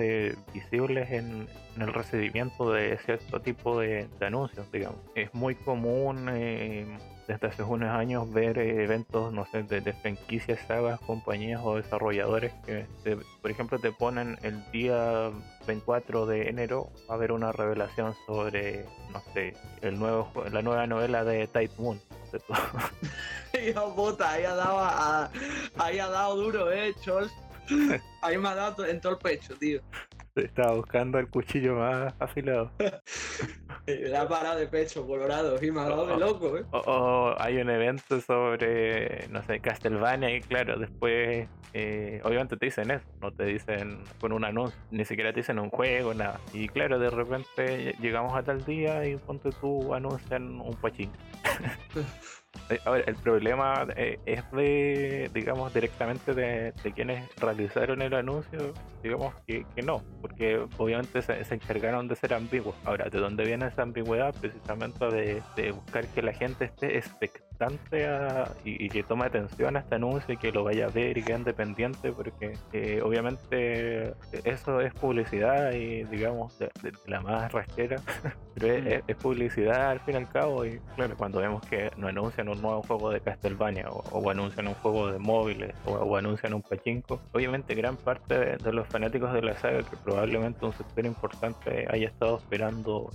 visibles 0.54 1.10
en, 1.10 1.48
el 1.76 1.92
recibimiento 1.92 2.72
de 2.72 2.96
cierto 2.98 3.40
tipo 3.40 3.80
de, 3.80 4.08
anuncios, 4.20 4.70
digamos. 4.70 5.00
Es 5.16 5.34
muy 5.34 5.56
común 5.56 6.28
eh, 6.30 6.86
desde 7.26 7.46
hace 7.48 7.62
unos 7.62 7.90
años 7.90 8.32
ver 8.32 8.58
eh, 8.58 8.84
eventos, 8.84 9.32
no 9.32 9.46
sé, 9.46 9.62
de, 9.62 9.92
franquicias, 9.92 10.60
sagas, 10.66 11.00
compañías 11.00 11.60
o 11.64 11.76
desarrolladores 11.76 12.52
que, 12.64 12.86
por 13.42 13.50
ejemplo, 13.50 13.78
te 13.78 13.92
ponen 13.92 14.38
el 14.42 14.62
día 14.70 15.30
24 15.66 16.26
de 16.26 16.48
enero 16.48 16.90
a 17.08 17.14
haber 17.14 17.32
una 17.32 17.52
revelación 17.52 18.14
sobre, 18.26 18.84
no 19.12 19.20
sé, 19.32 19.54
el 19.82 19.98
nuevo, 19.98 20.30
la 20.52 20.62
nueva 20.62 20.86
novela 20.86 21.24
de 21.24 21.46
Type 21.46 21.74
Moon. 21.78 22.00
Hijo 23.66 23.94
puta, 23.94 24.32
ahí 24.32 24.44
ha 24.44 24.54
dado, 24.54 25.30
ahí 25.78 25.98
ha 25.98 26.08
dado 26.08 26.36
duro, 26.36 26.70
eh, 26.72 26.94
Chols. 27.00 27.32
Ahí 28.22 28.38
me 28.38 28.48
ha 28.48 28.54
dado 28.54 28.86
en 28.86 29.00
todo 29.00 29.14
el 29.14 29.18
pecho, 29.18 29.56
tío. 29.56 29.80
Estaba 30.36 30.74
buscando 30.74 31.18
el 31.18 31.28
cuchillo 31.28 31.76
más 31.76 32.14
afilado. 32.18 32.70
La 33.86 34.28
parado 34.28 34.58
de 34.58 34.66
pecho 34.66 35.06
colorado 35.06 35.56
y 35.62 35.70
me 35.70 35.80
ha 35.80 35.84
dado 35.84 36.06
de 36.06 36.16
loco, 36.16 36.58
¿eh? 36.58 36.64
O, 36.72 37.34
hay 37.38 37.56
un 37.58 37.70
evento 37.70 38.20
sobre, 38.20 39.28
no 39.28 39.42
sé, 39.44 39.60
Castlevania 39.60 40.34
y 40.34 40.40
claro, 40.40 40.76
después, 40.78 41.48
eh, 41.72 42.20
obviamente 42.24 42.56
te 42.56 42.66
dicen 42.66 42.90
eso, 42.90 43.04
no 43.20 43.32
te 43.32 43.44
dicen 43.44 44.02
con 44.20 44.32
un 44.32 44.44
anuncio, 44.44 44.78
ni 44.90 45.04
siquiera 45.04 45.32
te 45.32 45.40
dicen 45.40 45.58
un 45.58 45.70
juego, 45.70 46.14
nada. 46.14 46.40
Y 46.52 46.68
claro, 46.68 46.98
de 46.98 47.10
repente 47.10 47.94
llegamos 48.00 48.36
a 48.36 48.42
tal 48.42 48.64
día 48.64 49.06
y 49.06 49.16
ponte 49.16 49.50
tú 49.60 49.94
anuncian 49.94 50.60
un 50.60 50.74
pachín. 50.74 51.10
Eh, 52.70 52.78
a 52.84 52.90
ver, 52.90 53.04
el 53.06 53.14
problema 53.16 53.86
eh, 53.96 54.18
es 54.26 54.50
de, 54.52 55.30
digamos, 55.32 55.72
directamente 55.72 56.34
de, 56.34 56.72
quienes 56.94 57.28
realizaron 57.36 58.02
el 58.02 58.14
anuncio, 58.14 58.72
digamos 59.02 59.34
que, 59.46 59.66
que 59.74 59.82
no, 59.82 60.02
porque 60.20 60.64
obviamente 60.78 61.22
se, 61.22 61.54
encargaron 61.54 62.08
de 62.08 62.16
ser 62.16 62.34
ambiguos. 62.34 62.74
Ahora, 62.84 63.08
¿de 63.08 63.18
dónde 63.18 63.44
viene 63.44 63.66
esa 63.66 63.82
ambigüedad? 63.82 64.34
Precisamente 64.40 65.06
de, 65.06 65.42
de 65.56 65.72
buscar 65.72 66.06
que 66.08 66.22
la 66.22 66.32
gente 66.32 66.64
esté 66.66 66.96
expectante 66.96 67.46
y, 68.64 68.88
que 68.88 69.02
tome 69.02 69.24
atención 69.24 69.76
a 69.76 69.80
este 69.80 69.94
anuncio 69.94 70.34
y 70.34 70.36
que 70.36 70.52
lo 70.52 70.64
vaya 70.64 70.86
a 70.86 70.90
ver 70.90 71.16
y 71.16 71.22
que 71.22 71.32
ande 71.32 71.54
pendiente, 71.54 72.12
porque 72.12 72.56
eh, 72.72 73.00
obviamente 73.02 74.14
eso 74.44 74.80
es 74.80 74.92
publicidad 74.94 75.72
y, 75.72 76.04
digamos, 76.04 76.58
de, 76.58 76.70
la 77.06 77.20
más 77.20 77.52
rasquera, 77.52 77.96
pero 78.54 78.82
mm. 78.82 79.02
es, 79.06 79.16
publicidad 79.16 79.90
al 79.90 80.00
fin 80.00 80.14
y 80.14 80.18
al 80.18 80.28
cabo. 80.28 80.64
Y 80.64 80.80
claro, 80.94 81.16
cuando 81.16 81.40
vemos 81.40 81.62
que 81.66 81.90
no 81.96 82.08
anuncian 82.08 82.45
un 82.48 82.60
nuevo 82.62 82.82
juego 82.82 83.10
de 83.10 83.20
Castlevania 83.20 83.88
o, 83.90 84.30
anuncian 84.30 84.68
un 84.68 84.74
juego 84.74 85.12
de 85.12 85.18
móviles 85.18 85.74
o, 85.86 86.16
anuncian 86.16 86.54
un 86.54 86.62
pachinko, 86.62 87.20
obviamente 87.32 87.74
gran 87.74 87.96
parte 87.96 88.56
de, 88.56 88.72
los 88.72 88.86
fanáticos 88.88 89.32
de 89.32 89.42
la 89.42 89.56
saga, 89.56 89.82
que 89.82 89.96
probablemente 89.96 90.64
un 90.64 90.72
sector 90.72 91.04
importante 91.06 91.86
haya 91.90 92.08
estado 92.08 92.38
esperando 92.38 93.10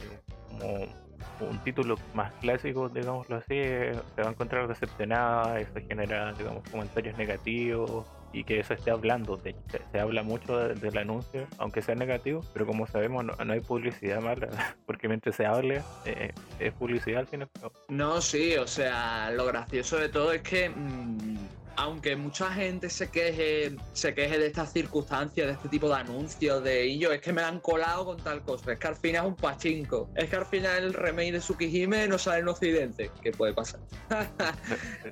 como 0.49 1.49
un 1.49 1.59
título 1.63 1.95
más 2.13 2.31
clásico, 2.35 2.89
digámoslo 2.89 3.37
así, 3.37 3.55
eh, 3.55 3.99
se 4.15 4.21
va 4.21 4.29
a 4.29 4.31
encontrar 4.31 4.67
decepcionada, 4.67 5.59
eso 5.59 5.79
genera, 5.87 6.33
digamos, 6.33 6.63
comentarios 6.69 7.17
negativos 7.17 8.05
y 8.33 8.43
que 8.43 8.59
eso 8.59 8.73
esté 8.73 8.91
hablando. 8.91 9.37
De, 9.37 9.55
se, 9.91 9.99
habla 9.99 10.23
mucho 10.23 10.57
del 10.57 10.97
anuncio, 10.97 11.47
aunque 11.57 11.81
sea 11.81 11.95
negativo, 11.95 12.43
pero 12.53 12.65
como 12.65 12.87
sabemos, 12.87 13.25
no, 13.25 13.35
hay 13.53 13.59
publicidad 13.59 14.21
mala, 14.21 14.47
porque 14.85 15.07
mientras 15.07 15.35
se 15.35 15.45
hable, 15.45 15.81
eh, 16.05 16.31
es 16.59 16.73
publicidad 16.73 17.21
al 17.21 17.27
final. 17.27 17.49
No, 17.89 18.21
sí, 18.21 18.55
o 18.57 18.67
sea, 18.67 19.31
lo 19.31 19.45
gracioso 19.45 19.97
de 19.97 20.09
todo 20.09 20.31
es 20.31 20.41
que. 20.41 20.69
Mm, 20.69 21.37
aunque 21.75 22.15
mucha 22.15 22.51
gente 22.51 22.89
se 22.89 23.09
queje, 23.09 23.75
se 23.93 24.13
queje 24.13 24.37
de 24.37 24.47
estas 24.47 24.71
circunstancias, 24.71 25.47
de 25.47 25.53
este 25.53 25.69
tipo 25.69 25.87
de 25.87 25.95
anuncios, 25.95 26.63
de 26.63 26.83
ellos, 26.83 27.13
es 27.13 27.21
que 27.21 27.33
me 27.33 27.41
han 27.41 27.59
colado 27.59 28.05
con 28.05 28.17
tal 28.17 28.41
cosa, 28.41 28.73
es 28.73 28.79
que 28.79 28.87
al 28.87 28.95
final 28.95 29.25
es 29.25 29.29
un 29.29 29.35
pachinko, 29.35 30.09
es 30.15 30.29
que 30.29 30.35
al 30.35 30.45
final 30.45 30.83
el 30.83 30.93
remake 30.93 31.33
de 31.33 31.39
Tsukihime 31.39 32.07
no 32.07 32.17
sale 32.17 32.39
en 32.39 32.47
Occidente, 32.47 33.11
¿qué 33.21 33.31
puede 33.31 33.53
pasar? 33.53 33.79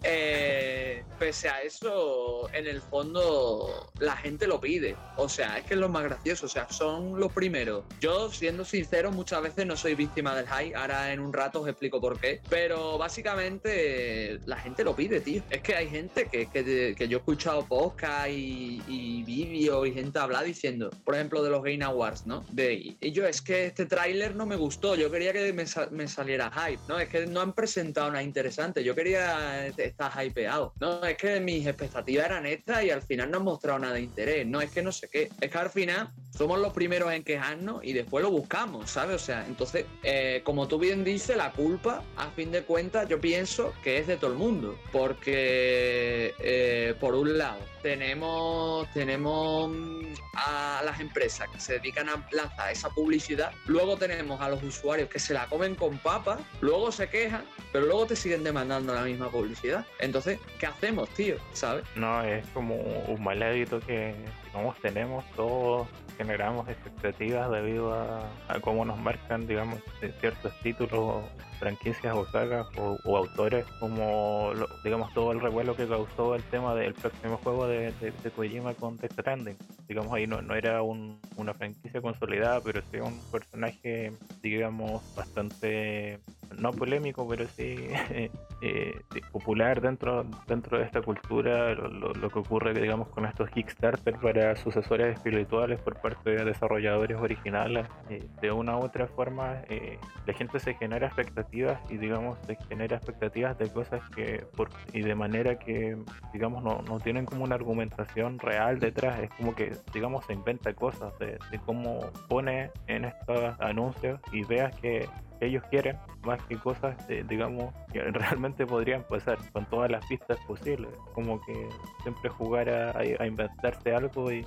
Eh, 0.04 1.04
pese 1.18 1.50
a 1.50 1.62
eso, 1.62 2.50
en 2.54 2.68
el 2.68 2.82
fondo 2.82 3.92
la 4.00 4.16
gente 4.16 4.48
lo 4.48 4.60
pide, 4.60 4.96
o 5.18 5.28
sea, 5.28 5.58
es 5.58 5.66
que 5.66 5.74
es 5.74 5.80
lo 5.80 5.90
más 5.90 6.04
gracioso, 6.04 6.46
o 6.46 6.50
sea, 6.50 6.70
son 6.70 7.20
los 7.20 7.32
primeros. 7.32 7.84
Yo, 8.00 8.32
siendo 8.32 8.64
sincero, 8.66 9.12
muchas 9.12 9.42
veces 9.42 9.66
no 9.66 9.76
soy 9.76 9.96
víctima 9.96 10.36
del 10.36 10.48
hype, 10.48 10.76
ahora 10.76 11.12
en 11.12 11.20
un 11.20 11.34
rato 11.34 11.62
os 11.62 11.68
explico 11.68 12.00
por 12.00 12.20
qué, 12.20 12.42
pero 12.50 12.98
básicamente 12.98 14.40
la 14.46 14.58
gente 14.58 14.84
lo 14.84 14.96
pide, 14.96 15.20
tío. 15.22 15.44
Es 15.50 15.62
que 15.62 15.76
hay 15.76 15.90
gente 15.90 16.28
que 16.28 16.49
que, 16.50 16.96
yo 17.08 17.18
he 17.18 17.20
escuchado 17.20 17.66
podcast 17.66 18.30
y, 18.30 18.82
y 18.88 19.24
vídeos 19.24 19.88
y 19.88 19.94
gente 19.94 20.20
hablar 20.20 20.46
diciendo, 20.46 20.90
por 21.04 21.16
ejemplo, 21.16 21.44
de 21.44 21.50
los 21.50 21.64
Game 21.64 21.84
Awards, 21.84 22.26
¿no? 22.26 22.46
De 22.52 22.96
yo 23.02 23.26
es 23.26 23.42
que 23.42 23.66
este 23.66 23.86
tráiler 23.86 24.36
no 24.36 24.46
me 24.46 24.56
gustó, 24.56 24.96
yo 24.96 25.12
quería 25.12 25.34
que 25.34 25.54
me, 25.54 26.08
saliera 26.08 26.52
hype, 26.52 26.82
¿no? 26.88 27.00
Es 27.00 27.10
que 27.10 27.26
no 27.26 27.42
han 27.42 27.54
presentado 27.54 28.10
nada 28.10 28.24
interesante, 28.24 28.84
yo 28.84 28.96
quería 28.96 29.68
estar 29.68 30.12
hypeado, 30.26 30.74
¿no? 30.80 31.04
Es 31.06 31.18
que 31.18 31.40
mis 31.40 31.66
expectativas 31.66 32.26
eran 32.26 32.46
estas 32.46 32.84
y 32.84 32.92
al 32.92 33.02
final 33.02 33.32
no 33.32 33.38
han 33.38 33.44
mostrado 33.44 33.80
nada 33.80 33.96
de 33.96 34.02
interés, 34.02 34.48
¿no? 34.48 34.62
Es 34.62 34.72
que 34.72 34.82
no 34.82 34.92
sé 34.92 35.10
qué, 35.10 35.30
es 35.40 35.52
que 35.52 35.58
al 35.58 35.70
final 35.70 36.12
somos 36.30 36.60
los 36.60 36.74
primeros 36.74 37.12
en 37.12 37.24
quejarnos 37.24 37.84
y 37.84 37.94
después 37.94 38.24
lo 38.24 38.32
buscamos, 38.32 38.90
¿sabes? 38.90 39.16
O 39.16 39.20
sea, 39.20 39.46
entonces, 39.48 39.86
eh, 40.04 40.42
como 40.44 40.68
tú 40.68 40.80
bien 40.80 41.04
dices, 41.04 41.36
la 41.36 41.52
culpa, 41.52 42.04
a 42.16 42.30
fin 42.32 42.52
de 42.52 42.64
cuentas, 42.64 43.08
yo 43.10 43.20
pienso 43.20 43.74
que 43.84 43.98
es 43.98 44.08
de 44.08 44.18
todo 44.18 44.32
el 44.32 44.38
mundo, 44.38 44.78
porque 44.92 46.34
eh, 46.42 46.96
por 47.00 47.16
un 47.16 47.38
lado, 47.38 47.60
tenemos, 47.82 48.92
tenemos 48.94 49.70
mm, 49.70 50.14
a 50.36 50.82
las 50.86 51.00
empresas 51.00 51.50
que 51.50 51.60
se 51.60 51.74
dedican 51.74 52.10
a 52.10 52.26
lanzar 52.32 52.72
esa 52.72 52.90
publicidad, 52.90 53.52
luego 53.66 53.98
tenemos 53.98 54.40
a 54.42 54.50
los 54.50 54.64
usuarios 54.64 55.10
que 55.10 55.20
se 55.20 55.34
la 55.34 55.48
comen 55.48 55.76
con 55.76 55.98
papas, 55.98 56.40
luego 56.62 56.92
se 56.92 57.10
quejan, 57.10 57.44
pero 57.72 57.86
luego 57.86 58.06
te 58.06 58.16
siguen 58.16 58.44
demandando 58.44 58.94
la 58.94 59.02
misma 59.04 59.30
publicidad. 59.30 59.86
Entonces, 60.00 60.40
¿qué 60.60 60.66
hacemos, 60.66 61.10
tío? 61.10 61.36
¿Sabes? 61.54 61.84
No, 61.96 62.24
es 62.24 62.46
como 62.54 62.76
un 62.76 63.24
mal 63.24 63.40
que, 63.88 64.16
digamos, 64.52 64.78
tenemos 64.82 65.26
todos 65.36 65.88
generamos 66.20 66.68
expectativas 66.68 67.50
debido 67.50 67.94
a, 67.94 68.30
cómo 68.60 68.84
nos 68.84 69.00
marcan, 69.00 69.48
digamos, 69.48 69.80
ciertos 70.20 70.52
títulos, 70.62 71.24
franquicias 71.60 72.14
o 72.14 72.26
sagas 72.26 72.68
o, 72.78 73.18
autores, 73.18 73.66
como, 73.80 74.52
digamos, 74.84 75.14
todo 75.14 75.32
el 75.32 75.40
revuelo 75.40 75.78
que 75.78 75.88
causó 75.88 76.36
el 76.36 76.44
tema 76.44 76.76
del 76.76 76.94
próximo 76.94 77.38
juego 77.38 77.68
de, 77.68 77.94
de, 78.02 78.32
Kojima 78.32 78.74
con 78.74 78.98
Death 78.98 79.14
Stranding. 79.14 79.56
Digamos, 79.88 80.12
ahí 80.14 80.28
no, 80.28 80.42
no 80.42 80.56
era 80.56 80.82
una 80.82 81.54
franquicia 81.54 82.02
consolidada, 82.02 82.60
pero 82.60 82.82
sí 82.92 82.98
un 82.98 83.18
personaje, 83.32 84.12
digamos, 84.42 85.02
bastante 85.16 86.20
no 86.58 86.72
polémico, 86.72 87.28
pero 87.28 87.48
sí 87.48 87.88
eh, 88.62 89.02
popular 89.32 89.82
dentro, 89.82 90.26
dentro 90.48 90.78
de 90.78 90.84
esta 90.84 91.02
cultura, 91.02 91.74
lo, 91.74 92.30
que 92.30 92.40
ocurre, 92.40 92.74
digamos, 92.74 93.08
con 93.10 93.26
estos 93.26 93.50
Kickstarter 93.50 94.16
para 94.16 94.39
sucesores 94.56 95.16
espirituales 95.16 95.80
por 95.82 96.00
parte 96.02 96.32
de 96.32 96.46
desarrolladores 96.46 97.18
originales. 97.18 97.88
Eh, 98.10 98.28
de 98.42 98.52
una 98.52 98.78
u 98.78 98.84
otra 98.84 99.08
forma, 99.08 99.62
eh, 99.70 99.98
la 100.26 100.34
gente 100.34 100.60
se 100.60 100.74
genera 100.74 101.08
expectativas 101.08 101.80
y, 101.90 101.98
digamos, 101.98 102.38
se 102.46 102.58
genera 102.68 102.98
expectativas 102.98 103.58
de 103.58 103.72
cosas 103.72 104.02
que, 104.16 104.46
por, 104.56 104.70
y 104.94 105.02
de 105.02 105.16
manera 105.16 105.58
que, 105.60 105.98
digamos, 106.34 106.64
no, 106.64 106.82
no 106.82 107.00
tienen 107.00 107.26
como 107.26 107.44
una 107.44 107.56
argumentación 107.56 108.40
real 108.40 108.80
detrás, 108.80 109.20
es 109.20 109.30
como 109.32 109.56
que, 109.56 109.76
digamos, 109.94 110.26
se 110.26 110.34
inventa 110.34 110.74
cosas 110.74 111.18
de, 111.20 111.38
de 111.52 111.60
cómo 111.66 112.00
pone 112.28 112.72
en 112.88 113.06
estos 113.06 113.60
anuncios 113.60 114.20
ideas 114.32 114.76
que 114.80 115.08
ellos 115.42 115.64
quieren, 115.70 115.98
más 116.26 116.42
que 116.44 116.58
cosas, 116.58 116.96
digamos, 117.28 117.74
que 117.92 118.02
realmente 118.12 118.66
podrían 118.66 119.04
pasar 119.04 119.38
con 119.52 119.66
todas 119.66 119.90
las 119.90 120.06
pistas 120.06 120.38
posibles. 120.46 120.90
Como 121.14 121.40
que 121.42 121.70
siempre 122.04 122.30
jugar 122.30 122.70
a 122.70 123.26
inventarse 123.26 123.94
algo 123.94 124.32
y, 124.32 124.40
eh, 124.40 124.46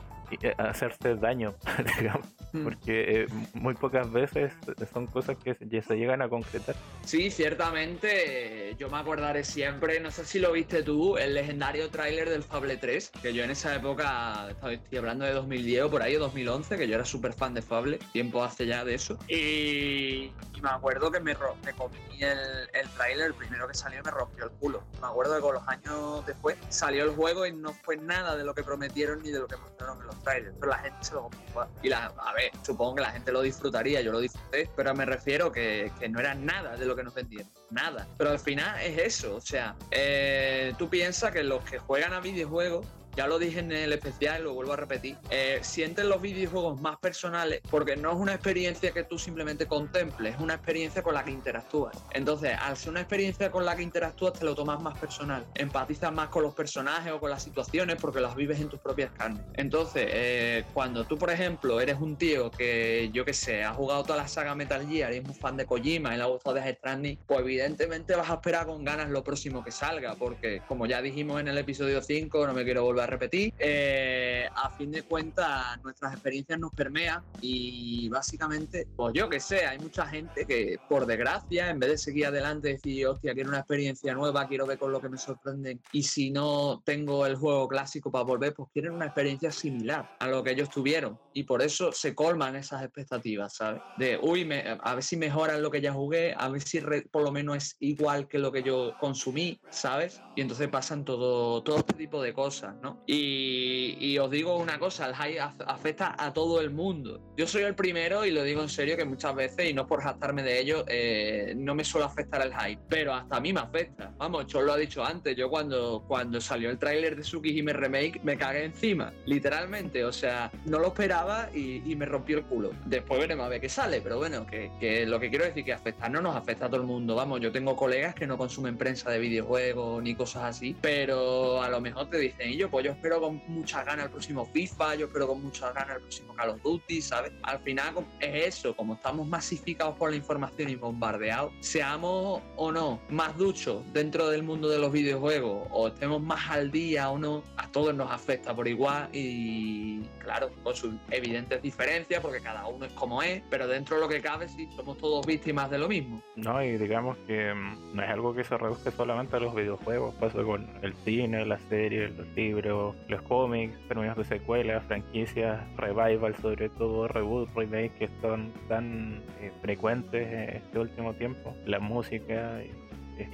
hacerse 0.59 1.16
daño, 1.16 1.55
digamos, 1.99 2.27
mm. 2.53 2.64
porque 2.64 3.23
eh, 3.23 3.27
muy 3.55 3.75
pocas 3.75 4.11
veces 4.11 4.53
son 4.92 5.07
cosas 5.07 5.37
que 5.37 5.55
se, 5.55 5.83
se, 5.83 5.97
llegan 5.97 6.23
a 6.23 6.29
concretar. 6.29 6.77
Sí, 7.05 7.31
ciertamente, 7.31 8.75
yo 8.79 8.88
me 8.88 8.99
acordaré 8.99 9.45
siempre, 9.45 10.01
no 10.01 10.11
sé 10.11 10.25
si 10.25 10.38
lo 10.38 10.53
viste 10.53 10.83
tú, 10.83 11.16
el 11.16 11.35
legendario 11.35 11.90
tráiler 11.90 12.29
del 12.29 12.42
Fable 12.42 12.77
3, 12.77 13.12
que 13.23 13.33
yo 13.35 13.45
en 13.45 13.51
esa 13.51 13.75
época, 13.75 14.49
estoy 14.71 14.99
hablando 14.99 15.25
de 15.25 15.33
2010 15.33 15.85
o 15.85 15.90
por 15.90 16.03
ahí, 16.03 16.14
2011, 16.14 16.77
que 16.77 16.88
yo 16.88 16.95
era 16.95 17.05
súper 17.05 17.33
fan 17.33 17.55
de 17.55 17.62
Fable, 17.62 17.99
tiempo 18.12 18.42
hace 18.42 18.66
ya 18.66 18.85
de 18.85 18.95
eso, 18.95 19.18
y, 19.29 20.33
me 20.62 20.71
acuerdo 20.71 21.11
que 21.11 21.18
me, 21.18 21.35
me 21.64 21.73
comí 21.73 21.99
el, 22.21 22.38
el 22.73 22.88
tráiler, 22.90 23.27
el 23.27 23.35
primero 23.35 23.66
que 23.66 23.75
salió 23.75 24.03
me 24.05 24.11
rompió 24.11 24.45
el 24.45 24.51
culo. 24.53 24.83
Me 25.01 25.07
acuerdo 25.07 25.35
que 25.37 25.40
con 25.40 25.55
los 25.55 25.68
años 25.68 26.25
después 26.27 26.57
salió 26.68 27.05
el 27.05 27.11
juego 27.11 27.47
y 27.47 27.53
no 27.53 27.73
fue 27.73 27.97
nada 27.97 28.37
de 28.37 28.45
lo 28.45 28.55
que 28.55 28.62
prometieron 28.62 29.23
ni 29.23 29.31
de 29.31 29.40
lo 29.40 29.47
que 29.47 29.57
mostraron 29.57 30.01
en 30.01 30.07
los 30.07 30.21
pero 30.24 30.70
la 30.70 30.78
gente 30.78 30.98
se 31.04 31.14
lo 31.14 31.22
compró. 31.22 31.68
Y 31.82 31.88
la, 31.88 32.06
a 32.06 32.32
ver, 32.35 32.50
supongo 32.62 32.96
que 32.96 33.02
la 33.02 33.11
gente 33.11 33.32
lo 33.32 33.42
disfrutaría, 33.42 34.00
yo 34.00 34.12
lo 34.12 34.20
disfruté, 34.20 34.68
pero 34.76 34.94
me 34.94 35.04
refiero 35.04 35.50
que, 35.52 35.92
que 35.98 36.08
no 36.08 36.20
era 36.20 36.35
nada 36.35 36.76
de 36.76 36.87
lo 36.87 36.96
que 36.96 37.02
nos 37.02 37.14
vendieron, 37.14 37.50
nada. 37.70 38.06
Pero 38.18 38.30
al 38.30 38.38
final 38.38 38.80
es 38.80 38.98
eso, 38.98 39.37
o 39.37 39.40
sea, 39.40 39.76
eh, 39.90 40.74
tú 40.78 40.88
piensas 40.88 41.32
que 41.32 41.42
los 41.42 41.64
que 41.64 41.78
juegan 41.78 42.12
a 42.12 42.20
videojuegos 42.20 42.87
ya 43.16 43.27
lo 43.27 43.38
dije 43.38 43.61
en 43.61 43.72
el 43.72 43.92
especial 43.92 44.44
lo 44.44 44.55
vuelvo 44.55 44.72
a 44.72 44.77
repetir, 44.77 45.16
eh, 45.31 45.61
sienten 45.62 46.09
los 46.09 46.20
videojuegos 46.20 46.81
más 46.81 46.98
personales 46.98 47.61
porque 47.70 47.96
no 47.96 48.11
es 48.12 48.16
una 48.16 48.35
experiencia 48.35 48.92
que 48.92 49.05
tú 49.05 49.18
simplemente 49.18 49.66
contemples, 49.66 50.35
es 50.35 50.40
una 50.40 50.55
experiencia 50.55 51.03
con 51.03 51.14
la 51.14 51.25
que 51.25 51.31
interactúas. 51.31 51.96
Entonces, 52.12 52.57
al 52.61 52.77
ser 52.77 52.90
una 52.90 53.01
experiencia 53.01 53.51
con 53.51 53.64
la 53.64 53.77
que 53.77 53.83
interactúas, 53.83 54.35
te 54.35 54.44
lo 54.44 54.55
tomas 54.55 54.81
más 54.81 54.98
personal, 54.98 55.44
empatizas 55.55 56.12
más 56.12 56.29
con 56.29 56.42
los 56.42 56.55
personajes 56.55 57.12
o 57.12 57.20
con 57.20 57.31
las 57.31 57.42
situaciones 57.42 57.96
porque 58.01 58.20
las 58.20 58.35
vives 58.35 58.61
en 58.61 58.68
tus 58.68 58.81
propias 58.81 59.11
carnes. 59.12 59.42
Entonces, 59.55 60.07
eh, 60.09 60.64
cuando 60.72 61.05
tú, 61.05 61.18
por 61.18 61.31
ejemplo, 61.31 61.81
eres 61.81 61.98
un 62.01 62.16
tío 62.16 62.51
que, 62.51 63.11
yo 63.12 63.25
qué 63.25 63.35
sé, 63.35 63.64
ha 63.64 63.75
jugado 63.75 64.03
toda 64.03 64.16
la 64.16 64.29
saga 64.29 64.55
Metal 64.55 64.87
Gear 64.87 65.12
y 65.12 65.18
es 65.18 65.25
muy 65.25 65.35
fan 65.35 65.57
de 65.57 65.66
Kojima 65.66 66.14
y 66.14 66.16
le 66.16 66.22
ha 66.22 66.27
gustado 66.27 66.57
de 66.57 66.75
Stranding, 66.75 67.18
pues 67.27 67.40
evidentemente 67.40 68.14
vas 68.14 68.31
a 68.31 68.35
esperar 68.35 68.66
con 68.66 68.85
ganas 68.85 69.11
lo 69.11 69.22
próximo 69.22 69.62
que 69.64 69.70
salga 69.70 70.14
porque, 70.14 70.62
como 70.68 70.87
ya 70.87 71.03
dijimos 71.03 71.40
en 71.40 71.48
el 71.48 71.59
episodio 71.59 72.03
5, 72.03 72.46
no 72.46 72.55
me 72.55 72.64
quiero 72.64 72.85
volver 72.85 73.01
a 73.04 73.06
repetir. 73.06 73.52
Eh, 73.58 74.46
a 74.54 74.70
fin 74.70 74.90
de 74.90 75.02
cuentas, 75.02 75.82
nuestras 75.82 76.12
experiencias 76.12 76.58
nos 76.58 76.72
permean 76.72 77.22
y 77.40 78.08
básicamente, 78.08 78.86
pues 78.94 79.12
yo 79.14 79.28
que 79.28 79.40
sé, 79.40 79.66
hay 79.66 79.78
mucha 79.78 80.06
gente 80.06 80.46
que, 80.46 80.76
por 80.88 81.06
desgracia, 81.06 81.70
en 81.70 81.78
vez 81.78 81.90
de 81.90 81.98
seguir 81.98 82.26
adelante, 82.26 82.68
decir, 82.68 83.06
hostia, 83.06 83.34
quiero 83.34 83.50
una 83.50 83.58
experiencia 83.58 84.14
nueva, 84.14 84.46
quiero 84.46 84.66
ver 84.66 84.78
con 84.78 84.92
lo 84.92 85.00
que 85.00 85.08
me 85.08 85.18
sorprenden 85.18 85.80
y 85.92 86.02
si 86.02 86.30
no 86.30 86.82
tengo 86.84 87.26
el 87.26 87.36
juego 87.36 87.68
clásico 87.68 88.10
para 88.10 88.24
volver, 88.24 88.54
pues 88.54 88.68
quieren 88.72 88.92
una 88.92 89.06
experiencia 89.06 89.50
similar 89.50 90.06
a 90.18 90.28
lo 90.28 90.42
que 90.42 90.52
ellos 90.52 90.68
tuvieron 90.68 91.18
y 91.32 91.44
por 91.44 91.62
eso 91.62 91.92
se 91.92 92.14
colman 92.14 92.56
esas 92.56 92.82
expectativas, 92.82 93.54
¿sabes? 93.54 93.80
De, 93.98 94.18
uy, 94.22 94.48
a 94.82 94.94
ver 94.94 95.04
si 95.04 95.16
mejoran 95.16 95.62
lo 95.62 95.70
que 95.70 95.80
ya 95.80 95.92
jugué, 95.92 96.34
a 96.36 96.48
ver 96.48 96.62
si 96.62 96.80
por 97.10 97.22
lo 97.22 97.32
menos 97.32 97.56
es 97.56 97.76
igual 97.80 98.28
que 98.28 98.38
lo 98.38 98.52
que 98.52 98.62
yo 98.62 98.92
consumí, 98.98 99.58
¿sabes? 99.70 100.20
Y 100.36 100.40
entonces 100.42 100.68
pasan 100.68 101.04
todo, 101.04 101.62
todo 101.62 101.78
este 101.78 101.94
tipo 101.94 102.22
de 102.22 102.32
cosas, 102.32 102.74
¿no? 102.82 102.91
Y, 103.07 104.18
os 104.18 104.31
digo 104.31 104.57
una 104.57 104.78
cosa, 104.78 105.09
el 105.09 105.16
hype 105.16 105.40
afecta 105.40 106.14
a 106.18 106.33
todo 106.33 106.61
el 106.61 106.70
mundo. 106.70 107.20
Yo 107.37 107.46
soy 107.46 107.62
el 107.62 107.74
primero 107.74 108.24
y 108.24 108.31
lo 108.31 108.42
digo 108.44 108.62
en 108.62 108.68
serio 108.68 108.96
que 108.96 109.05
muchas 109.05 109.35
veces, 109.35 109.70
y 109.70 109.74
no 109.74 109.87
por 109.87 110.02
jactarme 110.02 110.42
de 110.42 110.61
ello, 110.61 110.85
eh, 110.87 111.55
no 111.57 111.74
me 111.74 111.85
suele 111.85 112.07
afectar 112.07 112.42
el 112.42 112.52
hype, 112.52 112.83
pero 112.88 113.14
hasta 113.14 113.37
a 113.37 113.40
mí 113.40 113.52
me 113.52 113.61
afecta. 113.61 114.12
Vamos, 114.18 114.46
yo 114.46 114.62
lo 114.62 114.72
ha 114.72 114.76
dicho 114.76 115.05
antes, 115.05 115.37
yo 115.37 115.48
cuando, 115.48 116.05
cuando 116.07 116.40
salió 116.40 116.70
el 116.70 116.78
tráiler 116.78 117.16
de 117.16 117.22
Tsukihime 117.22 117.72
Remake 117.72 118.20
me 118.22 118.37
cagué 118.37 118.64
encima, 118.64 119.12
literalmente, 119.26 120.05
o 120.05 120.12
sea, 120.12 120.50
no 120.64 120.78
lo 120.78 120.88
esperaba 120.88 121.48
y, 121.55 121.81
me 121.92 122.07
rompió 122.07 122.38
el 122.38 122.44
culo. 122.44 122.70
Después 122.87 123.20
veremos 123.20 123.44
a 123.46 123.48
ver 123.50 123.61
qué 123.61 123.68
sale, 123.68 124.00
pero 124.00 124.16
bueno, 124.16 124.46
que, 124.46 125.05
lo 125.07 125.20
que 125.20 125.28
quiero 125.28 125.44
decir 125.44 125.64
que 125.64 125.72
afecta, 125.72 126.09
no 126.09 126.22
nos 126.22 126.35
afecta 126.35 126.66
a 126.66 126.68
todo 126.68 126.81
el 126.81 126.87
mundo, 126.87 127.14
vamos, 127.14 127.40
yo 127.40 127.52
tengo 127.52 127.76
colegas 127.76 128.14
que 128.14 128.26
no 128.26 128.38
consumen 128.38 128.78
prensa 128.78 129.11
de 129.11 129.18
videojuegos 129.18 130.02
ni 130.02 130.14
cosas 130.14 130.44
así, 130.44 130.74
pero 130.81 131.62
a 131.62 131.68
lo 131.68 131.81
mejor 131.81 132.09
te 132.09 132.18
dicen, 132.18 132.50
y 132.50 132.57
yo, 132.57 132.70
pues 132.70 132.82
yo 132.83 132.92
espero 132.92 133.21
con 133.21 133.42
muchas 133.49 133.85
ganas 133.85 134.07
el 134.07 134.11
próximo 134.11 134.45
FIFA, 134.47 134.97
yo 134.97 135.07
espero 135.07 135.29
con 135.29 135.42
muchas 135.42 135.73
ganas 135.75 135.97
el 135.97 136.03
próximo 136.03 136.35
Call 136.35 136.51
of 136.51 136.62
Duty, 136.62 137.03
¿sabes? 137.03 137.33
Al 137.42 137.61
final 137.61 137.95
es 138.21 138.57
eso, 138.57 138.75
como 138.77 138.95
estamos 138.95 139.27
masificados 139.27 139.97
por 139.97 140.11
la 140.11 140.16
información 140.16 140.68
y 140.68 140.77
bombardeados, 140.77 141.53
seamos 141.61 142.42
o 142.57 142.73
no 142.73 143.01
más 143.09 143.37
duchos 143.37 143.83
dentro 143.92 144.29
del 144.29 144.42
mundo 144.42 144.68
de 144.68 144.79
los 144.79 144.92
videojuegos 144.92 145.68
o 145.71 145.88
estemos 145.88 146.23
más 146.23 146.51
al 146.51 146.71
día 146.71 147.11
o 147.11 147.18
no, 147.18 147.42
a 147.57 147.71
todos 147.71 147.95
nos 147.95 148.11
afecta 148.11 148.55
por 148.55 148.68
igual 148.68 149.09
y 149.12 150.03
claro, 150.18 150.51
con 150.62 150.75
sus 150.75 150.95
evidentes 151.11 151.61
diferencias, 151.62 152.21
porque 152.21 152.40
cada 152.40 152.66
uno 152.66 152.87
es 152.87 152.92
como 152.92 153.23
es, 153.23 153.42
pero 153.51 153.66
dentro 153.66 153.97
de 153.97 154.03
lo 154.03 154.09
que 154.09 154.21
cabe 154.21 154.49
sí 154.49 154.68
somos 154.77 154.99
todos 154.99 155.27
víctimas 155.27 155.71
de 155.71 155.79
lo 155.79 155.88
mismo. 155.88 156.23
No, 156.37 156.62
y 156.62 156.77
digamos 156.77 157.16
que 157.27 157.53
mm, 157.53 157.95
no 157.95 158.03
es 158.03 158.11
algo 158.11 158.35
que 158.35 158.45
se 158.45 158.57
reduce 158.57 158.90
solamente 158.92 159.37
a 159.37 159.40
los 159.40 159.55
videojuegos, 159.55 160.14
pasa 160.14 160.42
con 160.42 160.68
el 160.83 160.95
cine, 161.05 161.45
las 161.45 161.62
series, 161.62 162.16
los 162.16 162.27
libros, 162.29 162.71
los 163.08 163.22
cómics, 163.22 163.76
términos 163.88 164.16
de 164.16 164.24
secuelas, 164.24 164.85
franquicias, 164.85 165.61
revival, 165.76 166.35
sobre 166.37 166.68
todo 166.70 167.08
reboot, 167.08 167.48
remake, 167.54 167.92
que 167.98 168.08
son 168.20 168.52
tan 168.68 169.22
eh, 169.40 169.52
frecuentes 169.61 170.26
en 170.26 170.56
este 170.56 170.78
último 170.78 171.14
tiempo, 171.14 171.54
la 171.66 171.78
música, 171.78 172.61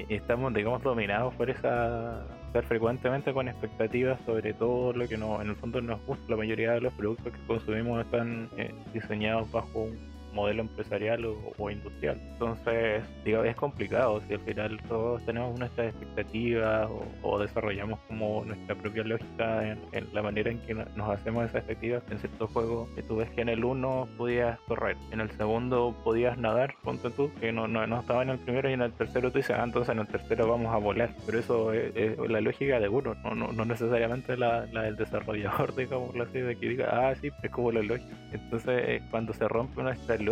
y 0.09 0.14
estamos, 0.14 0.53
digamos, 0.55 0.83
dominados 0.83 1.35
por 1.35 1.51
esa 1.51 2.27
estar 2.48 2.64
frecuentemente 2.64 3.33
con 3.33 3.46
expectativas 3.46 4.18
sobre 4.24 4.55
todo 4.55 4.92
lo 4.92 5.07
que 5.07 5.16
no, 5.16 5.40
en 5.40 5.51
el 5.51 5.57
fondo 5.57 5.81
nos 5.81 6.05
gusta. 6.07 6.24
La 6.29 6.37
mayoría 6.37 6.72
de 6.72 6.81
los 6.81 6.92
productos 6.94 7.33
que 7.33 7.46
consumimos 7.46 8.05
están 8.05 8.48
eh, 8.57 8.74
diseñados 8.92 9.51
bajo 9.53 9.81
un 9.81 10.17
modelo 10.33 10.62
empresarial 10.62 11.25
o, 11.25 11.71
industrial. 11.71 12.21
Entonces, 12.33 13.03
digo, 13.25 13.45
es 13.45 13.57
complicado 13.57 14.21
si 14.27 14.35
al 14.35 14.41
final 14.41 14.81
todos 14.88 15.25
tenemos 15.25 15.59
nuestras 15.59 15.88
expectativas 15.88 16.88
o, 17.23 17.38
desarrollamos 17.38 18.01
como 18.09 18.45
nuestra 18.45 18.75
propia 18.75 19.05
lógica 19.05 19.73
en, 19.93 20.09
la 20.12 20.23
manera 20.23 20.51
en 20.51 20.59
que 20.61 20.75
nos 20.75 21.11
hacemos 21.11 21.45
esas 21.45 21.57
expectativas. 21.57 22.03
En 22.11 22.19
ciertos 22.19 22.51
juegos 22.51 22.88
que 22.95 23.03
tú 23.03 23.17
ves 23.17 23.31
que 23.31 23.43
en 23.43 23.49
el 23.49 23.64
uno 23.64 24.09
podías 24.17 24.59
correr, 24.61 24.97
en 25.12 25.21
el 25.21 25.31
segundo 25.33 25.97
podías 26.05 26.38
nadar, 26.38 26.75
ponte 26.83 27.11
tú, 27.11 27.31
que 27.41 27.53
no, 27.53 27.69
no, 27.69 27.87
no 27.87 28.01
estaba 28.01 28.23
en 28.23 28.31
el 28.31 28.38
primero 28.38 28.71
y 28.71 28.73
en 28.73 28.83
el 28.83 28.93
tercero 28.93 29.31
tú 29.31 29.38
dices, 29.38 29.57
ah, 29.59 29.64
entonces 29.64 29.93
en 29.93 30.01
el 30.01 30.09
tercero 30.09 30.49
vamos 30.49 30.75
a 30.75 30.79
volar. 30.79 31.11
Pero 31.27 31.38
eso 31.38 31.73
es, 31.73 32.19
la 32.19 32.41
lógica 32.41 32.81
de 32.81 32.88
uno, 32.88 33.14
no, 33.23 33.35
no, 33.35 33.53
no 33.53 33.64
necesariamente 33.64 34.37
la, 34.37 34.67
la, 34.73 34.83
del 34.83 34.97
desarrollador, 34.97 35.75
digamos 35.77 36.14
así, 36.21 36.41
de 36.41 36.57
que 36.57 36.69
diga, 36.69 36.88
ah, 36.93 37.14
sí, 37.14 37.31
es 37.43 37.51
como 37.51 37.73
la 37.73 37.83
lógica. 37.83 38.17
Entonces, 38.33 39.03
cuando 39.11 39.33
se 39.33 39.47
rompe 39.49 39.83
nuestra 39.83 40.17
lógica 40.17 40.28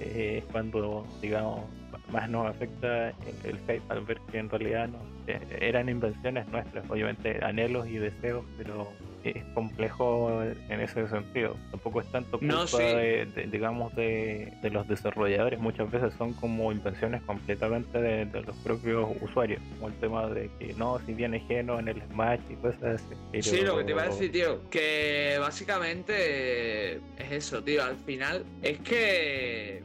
eh, 0.00 0.38
es 0.38 0.44
cuando, 0.52 1.06
digamos, 1.20 1.64
más 2.10 2.28
nos 2.30 2.46
afecta 2.46 3.10
el, 3.10 3.58
el 3.68 3.82
al 3.88 4.04
ver 4.04 4.18
que 4.30 4.38
en 4.38 4.48
realidad 4.48 4.88
no, 4.88 4.98
eh, 5.26 5.40
eran 5.60 5.88
invenciones 5.88 6.48
nuestras, 6.48 6.88
obviamente 6.90 7.44
anhelos 7.44 7.86
y 7.88 7.98
deseos, 7.98 8.44
pero 8.56 8.88
es 9.24 9.44
complejo 9.54 10.42
en 10.42 10.80
ese 10.80 11.08
sentido. 11.08 11.56
Tampoco 11.70 12.00
es 12.00 12.10
tanto 12.10 12.38
culpa 12.38 12.78
de, 12.78 13.48
digamos, 13.50 13.94
de, 13.94 14.52
los 14.70 14.86
desarrolladores. 14.88 15.58
Muchas 15.58 15.90
veces 15.90 16.12
son 16.16 16.32
como 16.34 16.72
invenciones 16.72 17.22
completamente 17.22 18.00
de, 18.00 18.42
los 18.42 18.56
propios 18.56 19.08
usuarios. 19.20 19.60
Como 19.74 19.88
el 19.88 19.94
tema 19.94 20.28
de 20.28 20.50
que 20.58 20.74
no, 20.74 21.00
si 21.06 21.14
viene 21.14 21.40
geno 21.40 21.78
en 21.78 21.88
el 21.88 22.02
Smash 22.10 22.40
y 22.50 22.54
cosas 22.56 23.02
así. 23.02 23.42
sí, 23.42 23.60
lo 23.62 23.78
que 23.78 23.84
te 23.84 23.90
iba 23.92 24.02
a 24.02 24.08
decir, 24.08 24.32
tío, 24.32 24.68
que 24.70 25.36
básicamente 25.40 26.96
es 27.18 27.30
eso, 27.30 27.62
tío. 27.62 27.84
Al 27.84 27.96
final 27.96 28.44
es 28.62 28.78
que 28.80 29.82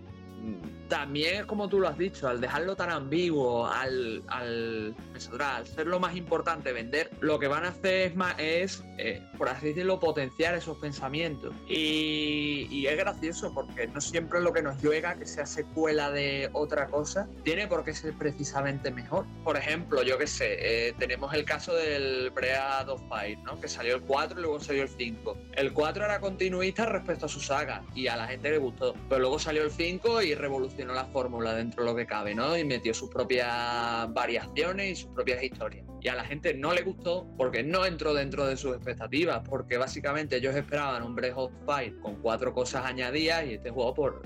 también 0.93 1.41
es 1.41 1.45
como 1.47 1.67
tú 1.69 1.79
lo 1.79 1.87
has 1.87 1.97
dicho, 1.97 2.27
al 2.27 2.39
dejarlo 2.39 2.75
tan 2.75 2.91
ambiguo, 2.91 3.65
al, 3.65 4.21
al, 4.27 4.95
al 5.39 5.65
ser 5.65 5.87
lo 5.87 5.99
más 5.99 6.15
importante 6.15 6.71
vender, 6.71 7.09
lo 7.19 7.39
que 7.39 7.47
van 7.47 7.65
a 7.65 7.69
hacer 7.69 8.11
es, 8.11 8.15
más, 8.15 8.35
es 8.37 8.83
eh, 8.99 9.27
por 9.39 9.49
así 9.49 9.69
decirlo, 9.69 9.99
potenciar 9.99 10.53
esos 10.53 10.77
pensamientos. 10.77 11.55
Y, 11.67 12.85
es 12.85 12.97
gracioso 12.97 13.51
porque 13.53 13.87
no 13.87 14.01
siempre 14.01 14.41
lo 14.41 14.53
que 14.53 14.61
nos 14.61 14.79
llega, 14.83 15.15
que 15.15 15.25
sea 15.25 15.45
secuela 15.45 16.11
de 16.11 16.49
otra 16.51 16.87
cosa, 16.87 17.27
tiene 17.43 17.65
por 17.65 17.83
qué 17.85 17.95
ser 17.95 18.13
precisamente 18.13 18.91
mejor. 18.91 19.25
Por 19.43 19.57
ejemplo, 19.57 20.03
yo 20.03 20.17
qué 20.17 20.27
sé, 20.27 20.57
eh, 20.59 20.93
tenemos 20.99 21.33
el 21.33 21.45
caso 21.45 21.73
del 21.73 22.29
Breath 22.29 22.89
of 22.89 23.01
Fire, 23.09 23.39
¿no? 23.39 23.59
que 23.59 23.67
salió 23.67 23.95
el 23.95 24.01
4 24.01 24.37
y 24.37 24.41
luego 24.43 24.59
salió 24.59 24.83
el 24.83 24.89
5. 24.89 25.37
El 25.53 25.73
4 25.73 26.05
era 26.05 26.19
continuista 26.19 26.85
respecto 26.85 27.25
a 27.25 27.29
su 27.29 27.39
saga 27.39 27.83
y 27.95 28.07
a 28.07 28.17
la 28.17 28.27
gente 28.27 28.51
le 28.51 28.57
gustó, 28.57 28.93
pero 29.07 29.21
luego 29.21 29.39
salió 29.39 29.63
el 29.63 29.71
5 29.71 30.21
y 30.21 30.35
revolucionó 30.35 30.82
la 30.91 31.05
fórmula 31.05 31.53
dentro 31.53 31.83
de 31.83 31.91
lo 31.91 31.95
que 31.95 32.05
cabe, 32.05 32.35
¿no? 32.35 32.57
Y 32.57 32.65
metió 32.65 32.93
sus 32.93 33.09
propias 33.09 34.11
variaciones 34.13 34.91
y 34.91 34.95
sus 35.03 35.11
propias 35.11 35.41
historias. 35.43 35.85
Y 36.03 36.09
a 36.09 36.15
la 36.15 36.25
gente 36.25 36.53
no 36.53 36.73
le 36.73 36.81
gustó 36.81 37.25
porque 37.37 37.63
no 37.63 37.85
entró 37.85 38.13
dentro 38.13 38.45
de 38.45 38.57
sus 38.57 38.75
expectativas, 38.75 39.41
porque 39.47 39.77
básicamente 39.77 40.35
ellos 40.35 40.53
esperaban 40.53 41.01
un 41.03 41.15
Breath 41.15 41.37
of 41.37 41.51
Fire 41.65 41.97
con 42.01 42.17
cuatro 42.17 42.53
cosas 42.53 42.85
añadidas 42.85 43.45
y 43.45 43.53
este 43.53 43.69
juego 43.69 43.93
por, 43.93 44.21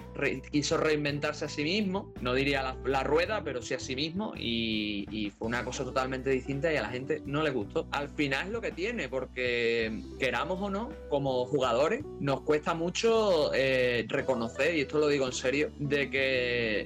quiso 0.52 0.78
reinventarse 0.78 1.46
a 1.46 1.50
sí 1.50 1.64
mismo, 1.64 2.12
no 2.22 2.34
diría 2.34 2.76
la, 2.84 3.04
rueda, 3.04 3.44
pero 3.44 3.62
sí 3.62 3.76
a 3.76 3.80
sí 3.80 3.96
mismo, 3.96 4.34
y, 4.36 5.32
fue 5.38 5.48
una 5.48 5.64
cosa 5.64 5.84
totalmente 5.84 6.30
distinta 6.32 6.74
y 6.74 6.78
a 6.78 6.82
la 6.82 6.90
gente 6.90 7.22
no 7.26 7.44
le 7.44 7.52
gustó. 7.52 7.88
Al 7.92 8.10
final 8.10 8.48
es 8.48 8.54
lo 8.54 8.62
que 8.62 8.72
tiene, 8.72 9.08
porque 9.08 10.02
queramos 10.20 10.60
o 10.60 10.70
no, 10.70 10.90
como 11.10 11.46
jugadores, 11.46 12.04
nos 12.20 12.42
cuesta 12.42 12.74
mucho 12.74 13.52
eh, 13.54 14.06
reconocer, 14.08 14.76
y 14.76 14.82
esto 14.82 14.98
lo 14.98 15.08
digo 15.08 15.28
en 15.28 15.34
serio, 15.34 15.72
de 15.78 16.10
que 16.10 16.37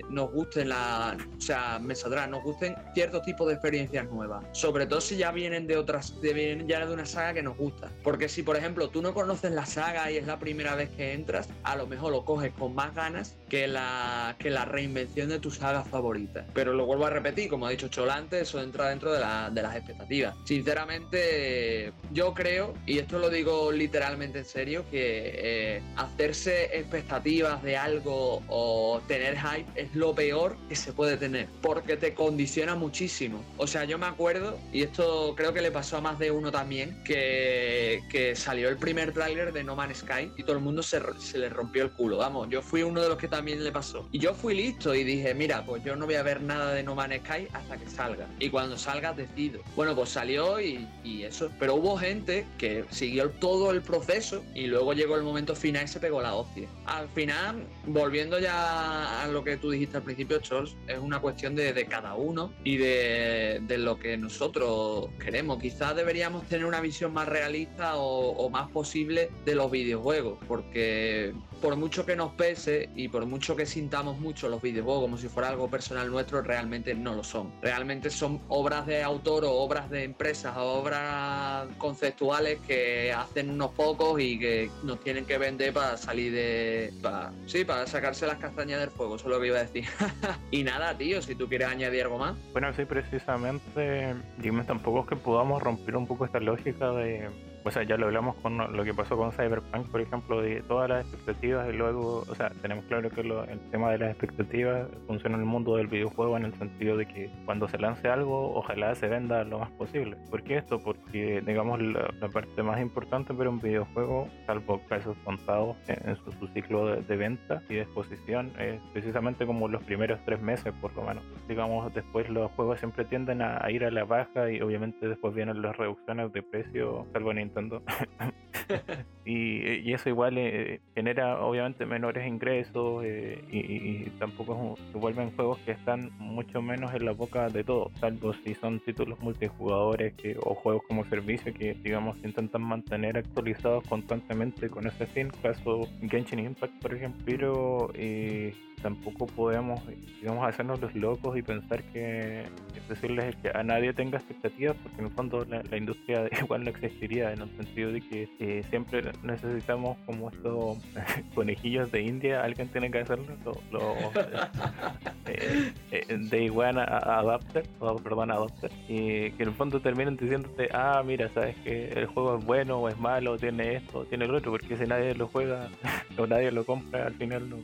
nos 0.09 0.31
gusten 0.31 0.69
la, 0.69 1.17
o 1.37 1.41
sea, 1.41 1.79
me 1.79 1.95
saldrá, 1.95 2.27
nos 2.27 2.43
gusten 2.43 2.75
ciertos 2.93 3.23
tipos 3.23 3.47
de 3.47 3.53
experiencias 3.53 4.09
nuevas. 4.09 4.45
Sobre 4.51 4.85
todo 4.85 5.01
si 5.01 5.17
ya 5.17 5.31
vienen 5.31 5.67
de 5.67 5.77
otras, 5.77 6.19
de, 6.21 6.63
ya 6.67 6.85
de 6.85 6.93
una 6.93 7.05
saga 7.05 7.33
que 7.33 7.43
nos 7.43 7.57
gusta. 7.57 7.89
Porque 8.03 8.29
si, 8.29 8.43
por 8.43 8.55
ejemplo, 8.55 8.89
tú 8.89 9.01
no 9.01 9.13
conoces 9.13 9.51
la 9.51 9.65
saga 9.65 10.11
y 10.11 10.17
es 10.17 10.27
la 10.27 10.39
primera 10.39 10.75
vez 10.75 10.89
que 10.89 11.13
entras, 11.13 11.49
a 11.63 11.75
lo 11.75 11.87
mejor 11.87 12.11
lo 12.11 12.25
coges 12.25 12.51
con 12.53 12.75
más 12.75 12.93
ganas 12.93 13.37
que 13.49 13.67
la, 13.67 14.35
que 14.39 14.49
la 14.49 14.65
reinvención 14.65 15.29
de 15.29 15.39
tu 15.39 15.51
saga 15.51 15.83
favorita. 15.83 16.45
Pero 16.53 16.73
lo 16.73 16.85
vuelvo 16.85 17.05
a 17.05 17.09
repetir, 17.09 17.49
como 17.49 17.65
ha 17.65 17.69
dicho 17.69 17.87
Cholante, 17.87 18.41
eso 18.41 18.61
entra 18.61 18.89
dentro 18.89 19.11
de, 19.11 19.19
de 19.19 19.61
las 19.61 19.75
expectativas. 19.75 20.35
Sinceramente, 20.45 21.93
yo 22.11 22.33
creo, 22.33 22.73
y 22.85 22.99
esto 22.99 23.19
lo 23.19 23.29
digo 23.29 23.71
literalmente 23.71 24.39
en 24.39 24.45
serio, 24.45 24.85
que 24.89 25.31
eh, 25.33 25.81
hacerse 25.97 26.77
expectativas 26.77 27.61
de 27.63 27.77
algo 27.77 28.41
o 28.47 29.01
tener 29.07 29.35
es 29.75 29.93
lo 29.95 30.13
peor 30.13 30.57
que 30.69 30.75
se 30.75 30.93
puede 30.93 31.17
tener, 31.17 31.47
porque 31.61 31.97
te 31.97 32.13
condiciona 32.13 32.75
muchísimo. 32.75 33.43
O 33.57 33.67
sea, 33.67 33.85
yo 33.85 33.97
me 33.97 34.05
acuerdo, 34.05 34.59
y 34.71 34.83
esto 34.83 35.33
creo 35.35 35.53
que 35.53 35.61
le 35.61 35.71
pasó 35.71 35.97
a 35.97 36.01
más 36.01 36.19
de 36.19 36.31
uno 36.31 36.51
también, 36.51 37.03
que, 37.03 38.01
salió 38.35 38.69
el 38.69 38.77
primer 38.77 39.13
tráiler 39.13 39.51
de 39.51 39.63
No 39.63 39.75
Man's 39.75 39.99
Sky 39.99 40.31
y 40.37 40.43
todo 40.43 40.55
el 40.55 40.61
mundo 40.61 40.83
se, 40.83 41.01
le 41.37 41.49
rompió 41.49 41.83
el 41.83 41.91
culo. 41.91 42.17
Vamos, 42.17 42.49
yo 42.49 42.61
fui 42.61 42.83
uno 42.83 43.01
de 43.01 43.09
los 43.09 43.17
que 43.17 43.27
también 43.27 43.63
le 43.63 43.71
pasó. 43.71 44.07
Y 44.11 44.19
yo 44.19 44.33
fui 44.33 44.55
listo 44.55 44.93
y 44.95 45.03
dije, 45.03 45.33
mira, 45.33 45.65
pues 45.65 45.83
yo 45.83 45.95
no 45.95 46.05
voy 46.05 46.15
a 46.15 46.23
ver 46.23 46.41
nada 46.41 46.73
de 46.73 46.83
No 46.83 46.95
Man's 46.95 47.21
Sky 47.21 47.47
hasta 47.53 47.77
que 47.77 47.89
salga. 47.89 48.27
Y 48.39 48.49
cuando 48.49 48.77
salga 48.77 49.13
decido. 49.13 49.61
Bueno, 49.75 49.95
pues 49.95 50.09
salió 50.09 50.59
y, 50.59 50.87
eso. 51.23 51.51
Pero 51.59 51.75
hubo 51.75 51.97
gente 51.97 52.45
que 52.57 52.85
siguió 52.89 53.29
todo 53.29 53.71
el 53.71 53.81
proceso 53.81 54.43
y 54.55 54.67
luego 54.67 54.93
llegó 54.93 55.15
el 55.15 55.23
momento 55.23 55.55
final 55.55 55.85
y 55.85 55.87
se 55.87 55.99
pegó 55.99 56.21
la 56.21 56.35
hostia. 56.35 56.67
Al 56.85 57.07
final, 57.09 57.65
volviendo 57.85 58.39
ya 58.39 59.23
a 59.23 59.27
lo 59.31 59.43
que 59.43 59.57
tú 59.57 59.71
dijiste 59.71 59.97
al 59.97 60.03
principio, 60.03 60.39
Charles, 60.39 60.75
es 60.87 60.99
una 60.99 61.19
cuestión 61.19 61.55
de, 61.55 61.85
cada 61.85 62.15
uno 62.15 62.53
y 62.63 62.77
de, 62.77 63.61
lo 63.77 63.97
que 63.97 64.17
nosotros 64.17 65.09
queremos. 65.19 65.59
Quizás 65.59 65.95
deberíamos 65.95 66.47
tener 66.47 66.65
una 66.65 66.81
visión 66.81 67.13
más 67.13 67.27
realista 67.27 67.95
o 67.95 68.49
más 68.49 68.69
posible 68.69 69.29
de 69.45 69.55
los 69.55 69.71
videojuegos, 69.71 70.37
porque 70.47 71.33
por 71.61 71.75
mucho 71.75 72.05
que 72.05 72.15
nos 72.15 72.33
pese 72.33 72.89
y 72.95 73.07
por 73.07 73.25
mucho 73.25 73.55
que 73.55 73.65
sintamos 73.65 74.19
mucho 74.19 74.49
los 74.49 74.61
videojuegos 74.61 75.03
como 75.03 75.17
si 75.17 75.29
fuera 75.29 75.49
algo 75.49 75.69
personal 75.69 76.09
nuestro, 76.09 76.41
realmente 76.41 76.93
no 76.95 77.13
lo 77.13 77.23
son. 77.23 77.53
Realmente 77.61 78.09
son 78.09 78.41
obras 78.49 78.85
de 78.87 79.03
autor 79.03 79.45
o 79.45 79.53
obras 79.53 79.89
de 79.89 80.03
empresas 80.03 80.57
o 80.57 80.79
obras 80.79 81.67
conceptuales 81.77 82.59
que 82.61 83.13
hacen 83.13 83.49
unos 83.49 83.71
pocos 83.71 84.19
y 84.19 84.39
que 84.39 84.69
nos 84.83 84.99
tienen 84.99 85.25
que 85.25 85.37
vender 85.37 85.73
para 85.73 85.95
salir 85.97 86.33
de... 86.33 86.93
Para, 87.01 87.31
sí, 87.45 87.63
para 87.63 87.85
sacarse 87.85 88.25
las 88.25 88.37
castañas 88.37 88.79
del 88.79 88.89
fuego, 88.89 89.15
eso 89.15 89.25
es 89.25 89.31
lo 89.31 89.39
que 89.39 89.47
iba 89.47 89.59
a 89.59 89.63
decir. 89.63 89.85
y 90.51 90.63
nada, 90.63 90.97
tío, 90.97 91.21
si 91.21 91.35
tú 91.35 91.47
quieres 91.47 91.67
añadir 91.67 92.03
algo 92.03 92.17
más. 92.17 92.35
Bueno, 92.51 92.73
sí, 92.73 92.85
precisamente, 92.85 94.15
dime 94.39 94.63
tampoco 94.63 95.01
es 95.01 95.07
que 95.07 95.15
podamos 95.15 95.61
romper 95.61 95.95
un 95.95 96.07
poco 96.07 96.25
esta 96.25 96.39
lógica 96.39 96.91
de 96.91 97.29
o 97.63 97.71
sea, 97.71 97.83
ya 97.83 97.97
lo 97.97 98.07
hablamos 98.07 98.35
con 98.37 98.57
lo 98.57 98.83
que 98.83 98.93
pasó 98.93 99.17
con 99.17 99.31
Cyberpunk, 99.31 99.87
por 99.87 100.01
ejemplo, 100.01 100.41
de 100.41 100.61
todas 100.61 100.89
las 100.89 101.05
expectativas 101.05 101.69
y 101.69 101.73
luego, 101.73 102.23
o 102.27 102.35
sea, 102.35 102.49
tenemos 102.61 102.85
claro 102.85 103.09
que 103.09 103.21
el 103.21 103.59
tema 103.71 103.91
de 103.91 103.99
las 103.99 104.11
expectativas 104.11 104.87
funciona 105.07 105.35
en 105.35 105.41
el 105.41 105.47
mundo 105.47 105.75
del 105.75 105.87
videojuego 105.87 106.37
en 106.37 106.45
el 106.45 106.53
sentido 106.55 106.97
de 106.97 107.05
que 107.05 107.29
cuando 107.45 107.67
se 107.67 107.77
lance 107.77 108.07
algo, 108.07 108.53
ojalá 108.55 108.95
se 108.95 109.07
venda 109.07 109.43
lo 109.43 109.59
más 109.59 109.71
posible. 109.71 110.17
¿Por 110.29 110.43
qué 110.43 110.57
esto? 110.57 110.79
Porque, 110.79 111.41
digamos, 111.45 111.81
la, 111.81 112.11
parte 112.31 112.63
más 112.63 112.79
importante 112.79 113.33
para 113.33 113.49
un 113.49 113.59
videojuego, 113.59 114.27
salvo 114.45 114.81
casos 114.87 115.17
contados 115.23 115.75
en, 115.87 116.15
su, 116.15 116.47
ciclo 116.53 116.95
de, 117.01 117.15
venta 117.17 117.61
y 117.69 117.75
de 117.75 117.81
exposición, 117.81 118.51
es 118.57 118.79
precisamente 118.93 119.45
como 119.45 119.67
los 119.67 119.83
primeros 119.83 120.19
tres 120.25 120.41
meses, 120.41 120.73
por 120.81 120.93
lo 120.95 121.03
menos. 121.03 121.23
Digamos, 121.47 121.93
después 121.93 122.29
los 122.29 122.51
juegos 122.51 122.79
siempre 122.79 123.05
tienden 123.05 123.41
a, 123.41 123.69
ir 123.69 123.83
a 123.83 123.91
la 123.91 124.05
baja 124.05 124.49
y 124.49 124.61
obviamente 124.61 125.07
después 125.07 125.33
vienen 125.33 125.61
las 125.61 125.75
reducciones 125.75 126.31
de 126.31 126.41
precio, 126.41 127.05
salvo 127.11 127.31
en 127.31 127.39
y, 129.25 129.93
eso 129.93 130.09
igual 130.09 130.37
eh, 130.37 130.81
genera 130.95 131.41
obviamente 131.41 131.85
menores 131.85 132.27
ingresos 132.27 133.03
eh, 133.03 133.43
y, 133.51 134.09
tampoco 134.19 134.77
se 134.91 134.97
vuelven 134.97 135.31
juegos 135.35 135.59
que 135.59 135.71
están 135.71 136.11
mucho 136.17 136.61
menos 136.61 136.93
en 136.93 137.05
la 137.05 137.11
boca 137.11 137.49
de 137.49 137.63
todos, 137.63 137.91
salvo 137.99 138.33
si 138.33 138.55
son 138.55 138.79
títulos 138.79 139.19
multijugadores 139.19 140.13
que, 140.13 140.37
o 140.43 140.55
juegos 140.55 140.83
como 140.87 141.05
servicio 141.05 141.53
que 141.53 141.73
digamos 141.73 142.17
intentan 142.23 142.61
mantener 142.61 143.17
actualizados 143.17 143.83
constantemente 143.87 144.69
con 144.69 144.87
ese 144.87 145.05
fin, 145.07 145.29
caso 145.41 145.87
Genshin 146.09 146.39
Impact 146.39 146.81
por 146.81 146.93
ejemplo, 146.93 147.23
pero 147.25 147.91
eh, 147.93 148.53
tampoco 148.81 149.27
podemos, 149.27 149.81
digamos, 150.19 150.47
hacernos 150.47 150.81
los 150.81 150.93
locos 150.95 151.37
y 151.37 151.41
pensar 151.41 151.83
que 151.83 152.41
es 152.41 152.89
decirles 152.89 153.35
que 153.37 153.49
a 153.53 153.63
nadie 153.63 153.93
tenga 153.93 154.17
expectativas, 154.17 154.75
porque 154.81 154.99
en 154.99 155.05
el 155.05 155.11
fondo 155.11 155.45
la, 155.45 155.77
industria 155.77 156.27
igual 156.41 156.63
no 156.63 156.69
existiría, 156.69 157.31
en 157.33 157.41
el 157.41 157.49
sentido 157.57 157.91
de 157.91 158.01
que 158.01 158.29
eh, 158.39 158.63
siempre 158.69 159.11
necesitamos 159.23 159.97
como 160.05 160.29
estos 160.29 160.77
conejillos 161.35 161.91
de 161.91 162.01
India, 162.01 162.43
alguien 162.43 162.67
tiene 162.69 162.91
que 162.91 162.99
hacerlo, 162.99 163.25
los 163.71 163.83
eh, 165.27 165.73
eh, 165.91 166.17
Day 166.29 166.49
One 166.49 166.81
Adapter, 166.81 167.63
o, 167.79 167.95
perdón, 167.95 168.31
Adapter, 168.31 168.71
y 168.87 169.31
que 169.31 169.43
en 169.43 169.49
el 169.49 169.55
fondo 169.55 169.79
terminan 169.79 170.17
diciéndote, 170.17 170.69
ah, 170.73 171.01
mira, 171.05 171.29
sabes 171.29 171.55
que 171.57 171.89
el 171.89 172.05
juego 172.07 172.37
es 172.37 172.45
bueno 172.45 172.77
o 172.77 172.89
es 172.89 172.97
malo, 172.97 173.37
tiene 173.37 173.75
esto, 173.75 174.05
tiene 174.05 174.25
el 174.25 174.35
otro, 174.35 174.51
porque 174.51 174.77
si 174.77 174.85
nadie 174.85 175.15
lo 175.15 175.27
juega 175.27 175.69
o 176.17 176.27
nadie 176.27 176.51
lo 176.51 176.65
compra, 176.65 177.07
al 177.07 177.13
final 177.13 177.49
no, 177.49 177.57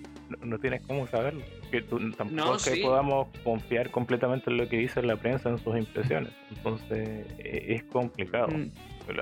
no, 0.44 0.60
tienes 0.60 0.82
cómo 0.84 1.07
saberlo. 1.08 1.44
Que 1.72 1.82
tampoco 1.82 2.56
es 2.56 2.70
que 2.70 2.82
podamos 2.82 3.28
confiar 3.44 3.92
completamente 3.92 4.50
en 4.50 4.58
lo 4.58 4.70
que 4.70 4.78
dice 4.78 5.02
la 5.02 5.18
prensa 5.18 5.50
en 5.50 5.58
sus 5.58 5.76
impresiones. 5.78 6.32
Entonces 6.50 7.26
e, 7.40 7.76
es 7.76 7.84
complicado. 7.84 8.50
Mm 8.50 8.72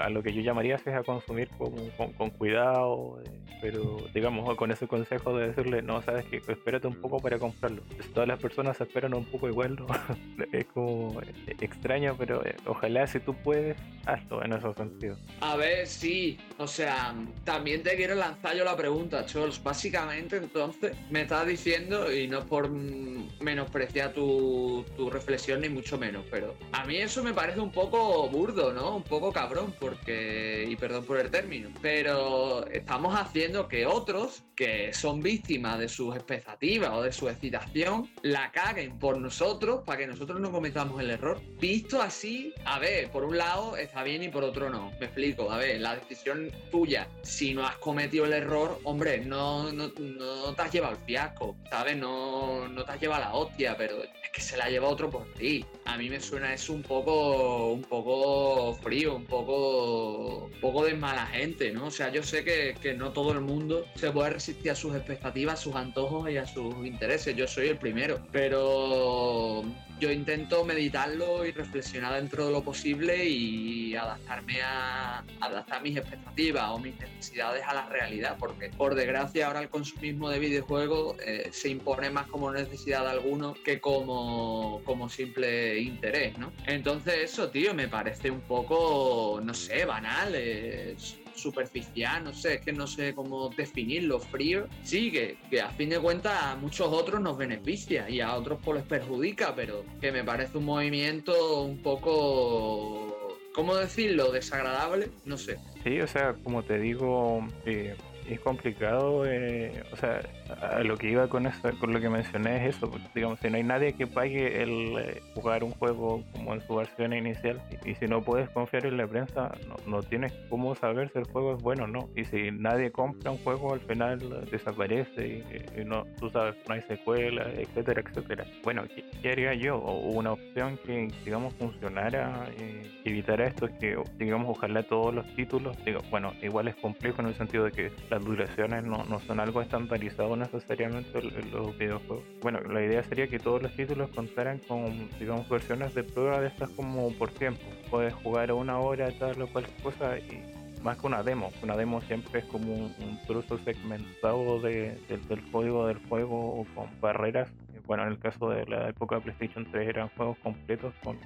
a 0.01 0.09
lo 0.09 0.23
que 0.23 0.33
yo 0.33 0.41
llamaría 0.41 0.75
es 0.75 0.87
a 0.87 1.03
consumir 1.03 1.49
con, 1.49 1.71
con, 2.13 2.29
cuidado, 2.31 3.19
eh, 3.23 3.29
pero 3.61 3.97
digamos 4.13 4.55
con 4.55 4.71
ese 4.71 4.87
consejo 4.87 5.37
de 5.37 5.47
decirle, 5.47 5.81
no, 5.81 6.01
sabes 6.01 6.25
que 6.25 6.37
espérate 6.37 6.87
un 6.87 6.95
poco 6.95 7.19
para 7.19 7.37
comprarlo. 7.37 7.83
Si 8.01 8.09
todas 8.09 8.27
las 8.27 8.39
personas 8.39 8.79
esperan 8.79 9.13
un 9.13 9.25
poco 9.25 9.47
igual, 9.47 9.77
es 10.51 10.65
como 10.67 11.21
eh, 11.21 11.55
extraño, 11.59 12.15
pero 12.17 12.45
eh, 12.45 12.55
ojalá 12.65 13.07
si 13.07 13.19
tú 13.19 13.33
puedes, 13.33 13.77
hazlo 14.05 14.43
en 14.43 14.53
ese 14.53 14.73
sentido. 14.73 15.17
A 15.41 15.55
ver, 15.55 15.87
sí, 15.87 16.37
o 16.57 16.67
sea, 16.67 17.13
también 17.43 17.83
te 17.83 17.95
quiero 17.95 18.15
lanzar 18.15 18.55
yo 18.55 18.63
la 18.63 18.75
pregunta, 18.75 19.25
Chols. 19.25 19.61
Básicamente, 19.61 20.37
entonces, 20.37 20.95
me 21.09 21.21
estás 21.21 21.45
diciendo, 21.47 22.11
y 22.11 22.27
no 22.27 22.45
por 22.45 22.69
menospreciar 22.69 24.13
tu, 24.13 24.85
tu 24.95 25.09
reflexión, 25.09 25.61
ni 25.61 25.69
mucho 25.69 25.97
menos, 25.97 26.25
pero 26.31 26.55
a 26.71 26.85
mí 26.85 26.97
eso 26.97 27.23
me 27.23 27.33
parece 27.33 27.59
un 27.59 27.71
poco 27.71 28.27
burdo, 28.29 28.71
¿no? 28.73 28.95
Un 28.95 29.03
poco 29.03 29.31
cabrón 29.31 29.73
porque, 29.79 30.65
y 30.69 30.75
perdón 30.75 31.05
por 31.05 31.19
el 31.19 31.29
término, 31.29 31.69
pero 31.81 32.65
estamos 32.67 33.15
haciendo 33.15 33.67
que 33.67 33.85
otros 33.85 34.43
que 34.55 34.93
son 34.93 35.21
víctimas 35.21 35.79
de 35.79 35.89
sus 35.89 36.15
expectativas 36.15 36.91
o 36.93 37.01
de 37.01 37.11
su 37.11 37.27
excitación 37.27 38.09
la 38.21 38.51
caguen 38.51 38.97
por 38.97 39.17
nosotros 39.17 39.81
para 39.85 39.99
que 39.99 40.07
nosotros 40.07 40.39
no 40.39 40.51
cometamos 40.51 41.01
el 41.01 41.09
error. 41.09 41.41
Visto 41.59 42.01
así, 42.01 42.53
a 42.63 42.79
ver, 42.79 43.11
por 43.11 43.25
un 43.25 43.37
lado 43.37 43.75
está 43.75 44.03
bien 44.03 44.23
y 44.23 44.29
por 44.29 44.43
otro 44.43 44.69
no. 44.69 44.91
Me 44.99 45.07
explico, 45.07 45.51
a 45.51 45.57
ver, 45.57 45.81
la 45.81 45.95
decisión 45.95 46.44
tuya, 46.71 47.07
si 47.21 47.53
no 47.53 47.65
has 47.65 47.77
cometido 47.77 48.25
el 48.25 48.33
error, 48.33 48.79
hombre, 48.83 49.23
no, 49.25 49.71
no, 49.71 49.91
no 49.97 50.53
te 50.53 50.61
has 50.61 50.71
llevado 50.71 50.93
el 50.93 51.01
fiasco, 51.05 51.55
¿sabes? 51.69 51.97
No, 51.97 52.67
no 52.67 52.83
te 52.83 52.91
has 52.91 53.01
llevado 53.01 53.21
la 53.21 53.33
hostia, 53.33 53.75
pero 53.77 54.03
es 54.03 54.29
que 54.33 54.41
se 54.41 54.57
la 54.57 54.69
lleva 54.69 54.87
otro 54.87 55.09
por 55.09 55.31
ti. 55.33 55.65
A 55.85 55.97
mí 55.97 56.09
me 56.09 56.19
suena 56.19 56.53
eso 56.53 56.73
un 56.73 56.81
poco, 56.81 57.71
un 57.71 57.83
poco 57.83 58.75
frío, 58.75 59.15
un 59.15 59.25
poco 59.25 60.49
poco 60.61 60.85
de 60.85 60.93
mala 60.95 61.25
gente, 61.27 61.71
¿no? 61.71 61.87
O 61.87 61.91
sea, 61.91 62.09
yo 62.09 62.23
sé 62.23 62.43
que, 62.43 62.75
que, 62.81 62.93
no 62.93 63.11
todo 63.11 63.31
el 63.31 63.41
mundo 63.41 63.85
se 63.95 64.11
puede 64.11 64.31
resistir 64.31 64.71
a 64.71 64.75
sus 64.75 64.95
expectativas, 64.95 65.59
a 65.59 65.63
sus 65.63 65.75
antojos 65.75 66.29
y 66.29 66.37
a 66.37 66.45
sus 66.45 66.73
intereses. 66.85 67.35
Yo 67.35 67.47
soy 67.47 67.67
el 67.67 67.77
primero. 67.77 68.19
Pero 68.31 69.63
yo 69.99 70.11
intento 70.11 70.63
meditarlo 70.65 71.45
y 71.45 71.51
reflexionar 71.51 72.13
dentro 72.13 72.47
de 72.47 72.51
lo 72.51 72.63
posible 72.63 73.25
y 73.25 73.95
adaptarme 73.95 74.61
a 74.61 75.23
adaptar 75.39 75.81
mis 75.81 75.97
expectativas 75.97 76.69
o 76.69 76.79
mis 76.79 76.99
necesidades 76.99 77.63
a 77.65 77.73
la 77.73 77.85
realidad, 77.87 78.35
porque 78.39 78.69
por 78.69 78.95
desgracia 78.95 79.47
ahora 79.47 79.61
el 79.61 79.69
consumismo 79.69 80.29
de 80.29 80.39
videojuegos 80.39 81.15
eh, 81.25 81.49
se 81.51 81.69
impone 81.69 82.09
más 82.09 82.27
como 82.27 82.51
necesidad 82.51 83.03
de 83.03 83.11
alguno 83.11 83.53
que 83.63 83.79
como, 83.79 84.81
como 84.83 85.09
simple 85.09 85.79
interés, 85.79 86.37
¿no? 86.37 86.51
Entonces 86.65 87.31
eso, 87.31 87.49
tío, 87.49 87.73
me 87.73 87.87
parece 87.87 88.29
un 88.29 88.41
poco, 88.41 89.39
no 89.43 89.53
sé, 89.53 89.85
banal. 89.85 90.35
Es, 90.35 91.17
superficial, 91.35 92.23
no 92.23 92.33
sé, 92.33 92.55
es 92.55 92.61
que 92.61 92.73
no 92.73 92.87
sé 92.87 93.13
cómo 93.13 93.49
definirlo, 93.49 94.19
frío. 94.19 94.67
Sí, 94.83 95.11
que, 95.11 95.61
a 95.61 95.69
fin 95.69 95.89
de 95.89 95.99
cuentas 95.99 96.33
a 96.41 96.55
muchos 96.55 96.87
otros 96.87 97.21
nos 97.21 97.37
beneficia 97.37 98.09
y 98.09 98.21
a 98.21 98.35
otros 98.35 98.59
pues 98.63 98.79
les 98.79 98.87
perjudica, 98.87 99.55
pero 99.55 99.83
que 100.01 100.11
me 100.11 100.23
parece 100.23 100.57
un 100.57 100.65
movimiento 100.65 101.61
un 101.61 101.81
poco, 101.81 103.37
¿cómo 103.53 103.75
decirlo? 103.75 104.31
Desagradable, 104.31 105.09
no 105.25 105.37
sé. 105.37 105.59
Sí, 105.83 105.99
o 106.01 106.07
sea, 106.07 106.33
como 106.43 106.63
te 106.63 106.79
digo, 106.79 107.47
eh, 107.65 107.95
es 108.29 108.39
complicado, 108.39 109.25
eh, 109.25 109.83
o 109.91 109.95
sea, 109.95 110.19
a 110.61 110.83
lo 110.83 110.97
que 110.97 111.09
iba 111.09 111.27
con 111.27 111.45
eso, 111.45 111.69
con 111.79 111.93
lo 111.93 111.99
que 111.99 112.09
mencioné 112.09 112.67
es 112.67 112.75
eso, 112.75 112.91
digamos, 113.13 113.39
si 113.39 113.49
no 113.49 113.57
hay 113.57 113.63
nadie 113.63 113.93
que 113.93 114.07
pague 114.07 114.63
el 114.63 114.97
eh, 114.97 115.21
jugar 115.35 115.63
un 115.63 115.71
juego 115.71 116.23
como 116.33 116.53
en 116.53 116.61
su 116.61 116.75
versión 116.75 117.13
inicial, 117.13 117.61
y, 117.85 117.95
si 117.95 118.07
no 118.07 118.21
puedes 118.21 118.49
confiar 118.49 118.85
en 118.85 118.97
la 118.97 119.07
prensa, 119.07 119.51
no, 119.67 119.75
no, 119.87 120.03
tienes 120.03 120.33
cómo 120.49 120.75
saber 120.75 121.09
si 121.11 121.19
el 121.19 121.25
juego 121.25 121.55
es 121.55 121.61
bueno 121.61 121.83
o 121.85 121.87
no, 121.87 122.09
y 122.15 122.25
si 122.25 122.51
nadie 122.51 122.91
compra 122.91 123.31
un 123.31 123.37
juego 123.37 123.73
al 123.73 123.81
final 123.81 124.19
desaparece, 124.51 125.43
y, 125.77 125.85
no, 125.85 126.05
tú 126.19 126.29
sabes, 126.29 126.55
no 126.67 126.73
hay 126.73 126.81
secuela, 126.83 127.47
etcétera, 127.55 128.01
etcétera. 128.05 128.45
Bueno, 128.63 128.83
¿qué, 129.21 129.31
haría 129.31 129.53
yo? 129.53 129.77
Una 129.79 130.33
opción 130.33 130.77
que, 130.85 131.07
digamos, 131.23 131.53
funcionara, 131.55 132.47
eh, 132.57 132.83
evitara 133.03 133.47
esto, 133.47 133.65
es 133.65 133.73
que, 133.79 133.97
digamos, 134.17 134.49
ojalá 134.49 134.83
todos 134.83 135.13
los 135.13 135.25
títulos, 135.35 135.77
digo, 135.85 136.01
bueno, 136.09 136.33
igual 136.41 136.67
es 136.67 136.75
complejo 136.75 137.21
en 137.21 137.27
el 137.27 137.35
sentido 137.35 137.65
de 137.65 137.71
que 137.71 137.91
las 138.15 138.23
duraciones 138.23 138.85
no, 138.85 139.03
no 139.03 139.19
son 139.19 139.41
algo 139.41 139.61
estandarizado 139.61 140.37
necesariamente 140.37 141.19
en 141.19 141.51
los 141.51 141.77
videojuegos. 141.77 142.23
Bueno, 142.41 142.61
la 142.61 142.81
idea 142.81 143.03
sería 143.03 143.27
que 143.27 143.39
todos 143.39 143.61
los 143.61 143.75
títulos 143.75 144.09
contaran 144.11 144.59
con, 144.59 145.09
digamos, 145.19 145.49
versiones 145.49 145.93
de 145.93 146.03
prueba 146.03 146.39
de 146.39 146.47
estas 146.47 146.69
como 146.69 147.11
por 147.17 147.31
tiempo. 147.31 147.61
Puedes 147.89 148.13
jugar 148.13 148.53
una 148.53 148.79
hora, 148.79 149.11
tal 149.19 149.41
o 149.41 149.47
cualquier 149.47 149.83
cosa 149.83 150.17
y 150.17 150.41
más 150.81 150.97
que 150.97 151.07
una 151.07 151.23
demo. 151.23 151.51
Una 151.61 151.75
demo 151.75 151.99
siempre 152.03 152.39
es 152.39 152.45
como 152.45 152.73
un, 152.73 153.19
trozo 153.27 153.57
segmentado 153.65 154.61
de, 154.61 154.97
del 155.09 155.51
código 155.51 155.85
del 155.87 155.99
juego 156.07 156.61
o 156.61 156.65
con 156.73 156.87
barreras. 157.01 157.49
Bueno, 157.85 158.03
en 158.03 158.13
el 158.13 158.19
caso 158.19 158.49
de 158.49 158.65
la 158.65 158.87
época 158.87 159.15
de 159.15 159.21
PlayStation 159.23 159.69
3 159.69 159.89
eran 159.89 160.07
juegos 160.15 160.37
completos 160.37 160.93
con 161.03 161.17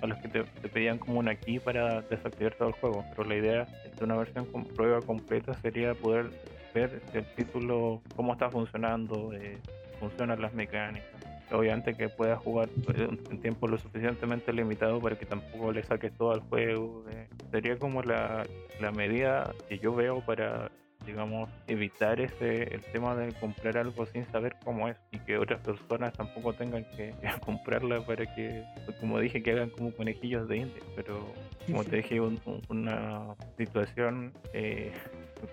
a 0.00 0.06
los 0.06 0.18
que 0.18 0.28
te, 0.28 0.44
pedían 0.44 0.98
como 0.98 1.18
una 1.18 1.34
key 1.34 1.58
para 1.58 2.02
desactivar 2.02 2.54
todo 2.54 2.68
el 2.68 2.74
juego. 2.74 3.04
Pero 3.10 3.28
la 3.28 3.36
idea 3.36 3.66
de 3.96 4.04
una 4.04 4.16
versión 4.16 4.46
con 4.46 4.64
prueba 4.64 5.00
completa 5.02 5.54
sería 5.54 5.94
poder 5.94 6.30
ver 6.74 7.02
el 7.14 7.24
título, 7.34 8.02
cómo 8.14 8.32
está 8.32 8.50
funcionando, 8.50 9.32
eh, 9.32 9.58
funcionan 9.98 10.40
las 10.40 10.52
mecánicas. 10.54 11.08
Obviamente 11.50 11.94
que 11.94 12.10
puedas 12.10 12.38
jugar 12.40 12.68
en 12.88 13.40
tiempo 13.40 13.68
lo 13.68 13.78
suficientemente 13.78 14.52
limitado 14.52 15.00
para 15.00 15.16
que 15.16 15.24
tampoco 15.24 15.72
le 15.72 15.82
saques 15.82 16.12
todo 16.12 16.32
al 16.32 16.40
juego. 16.40 17.04
Eh, 17.10 17.26
sería 17.50 17.78
como 17.78 18.02
la, 18.02 18.44
la 18.80 18.92
medida 18.92 19.54
que 19.66 19.78
yo 19.78 19.94
veo 19.94 20.20
para 20.20 20.70
digamos, 21.06 21.48
evitar 21.66 22.20
ese 22.20 22.74
el 22.74 22.80
tema 22.92 23.14
de 23.14 23.32
comprar 23.34 23.78
algo 23.78 24.06
sin 24.06 24.26
saber 24.26 24.56
cómo 24.64 24.88
es 24.88 24.96
y 25.12 25.18
que 25.18 25.38
otras 25.38 25.60
personas 25.60 26.12
tampoco 26.12 26.52
tengan 26.52 26.84
que, 26.96 27.14
comprarla 27.44 28.00
para 28.04 28.26
que, 28.34 28.64
como 29.00 29.18
dije, 29.18 29.42
que 29.42 29.52
hagan 29.52 29.70
como 29.70 29.92
conejillos 29.92 30.48
de 30.48 30.58
India. 30.58 30.82
Pero 30.96 31.26
como 31.66 31.84
te 31.84 31.96
dije, 31.96 32.20
una 32.20 33.34
situación 33.56 34.32
eh, 34.52 34.92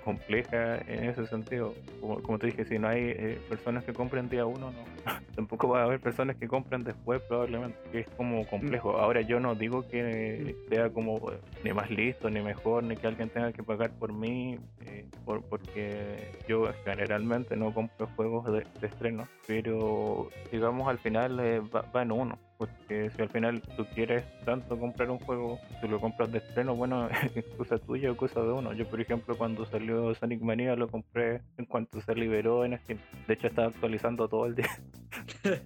compleja 0.03 0.77
en 0.87 1.09
ese 1.09 1.27
sentido. 1.27 1.73
Como, 2.01 2.39
te 2.39 2.47
dije, 2.47 2.65
si 2.65 2.79
no 2.79 2.87
hay 2.87 3.01
eh, 3.01 3.39
personas 3.49 3.83
que 3.83 3.93
compren 3.93 4.29
día 4.29 4.45
uno, 4.45 4.71
no. 4.71 4.85
tampoco 5.35 5.67
va 5.67 5.81
a 5.81 5.83
haber 5.83 5.99
personas 5.99 6.37
que 6.37 6.47
compren 6.47 6.83
después, 6.83 7.21
probablemente, 7.23 7.77
que 7.91 7.99
es 8.01 8.07
como 8.17 8.45
complejo. 8.47 8.93
Mm. 8.93 8.95
Ahora, 8.95 9.21
yo 9.21 9.39
no 9.39 9.55
digo 9.55 9.87
que 9.87 10.55
sea 10.69 10.89
como 10.89 11.19
ni 11.63 11.73
más 11.73 11.89
listo, 11.89 12.29
ni 12.29 12.41
mejor, 12.41 12.83
ni 12.83 12.95
que 12.95 13.07
alguien 13.07 13.29
tenga 13.29 13.51
que 13.51 13.63
pagar 13.63 13.91
por 13.91 14.13
mí, 14.13 14.57
eh, 14.85 14.94
por, 15.25 15.43
porque 15.43 16.31
yo 16.47 16.71
generalmente 16.85 17.55
no 17.55 17.73
compro 17.73 18.07
juegos 18.15 18.45
de, 18.51 18.65
estreno, 18.81 19.27
pero 19.47 20.29
digamos 20.51 20.87
al 20.87 20.99
final 20.99 21.39
va 21.73 22.01
en 22.01 22.11
uno. 22.11 22.37
Porque 22.57 23.09
si 23.09 23.21
al 23.21 23.29
final 23.29 23.61
tú 23.75 23.85
quieres 23.93 24.23
tanto 24.45 24.79
comprar 24.79 25.09
un 25.09 25.19
juego, 25.19 25.59
tú 25.81 25.89
lo 25.89 25.99
compras 25.99 26.31
de 26.31 26.37
estreno, 26.37 26.73
bueno, 26.75 27.09
es 27.35 27.43
cosa 27.57 27.77
tuya 27.77 28.11
o 28.11 28.15
cosa 28.15 28.41
de 28.41 28.51
uno. 28.51 28.71
Yo, 28.71 28.87
por 28.87 29.01
ejemplo, 29.01 29.35
cuando 29.37 29.65
salió 29.65 30.13
Sonic 30.15 30.41
Mania 30.41 30.75
lo 30.75 30.87
compré 30.87 31.41
en 31.57 31.65
cuanto 31.65 31.99
se 31.99 32.15
liberó 32.15 32.63
en 32.63 32.77
Steam. 32.79 32.99
De 33.27 33.33
hecho, 33.33 33.47
estaba 33.47 33.67
actualizando 33.67 34.29
todo 34.29 34.45
el 34.45 34.55
día. 34.55 34.69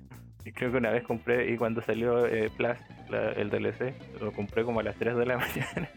y 0.45 0.51
creo 0.51 0.71
que 0.71 0.77
una 0.77 0.91
vez 0.91 1.03
compré, 1.03 1.51
y 1.51 1.57
cuando 1.57 1.81
salió 1.81 2.25
eh, 2.25 2.49
Plus, 2.57 2.77
el 3.35 3.49
DLC, 3.51 3.93
lo 4.19 4.31
compré 4.31 4.63
como 4.63 4.79
a 4.79 4.83
las 4.83 4.95
3 4.95 5.15
de 5.15 5.25
la 5.27 5.37
mañana. 5.37 5.89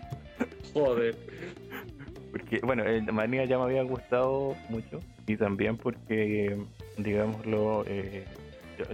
Joder. 0.75 1.17
Porque, 2.33 2.61
bueno, 2.65 2.83
el 2.85 3.13
Mania 3.13 3.45
ya 3.45 3.59
me 3.59 3.65
había 3.65 3.83
gustado 3.83 4.57
mucho. 4.71 5.01
Y 5.27 5.37
también 5.37 5.77
porque, 5.77 6.59
digámoslo, 6.97 7.85
eh, 7.87 8.25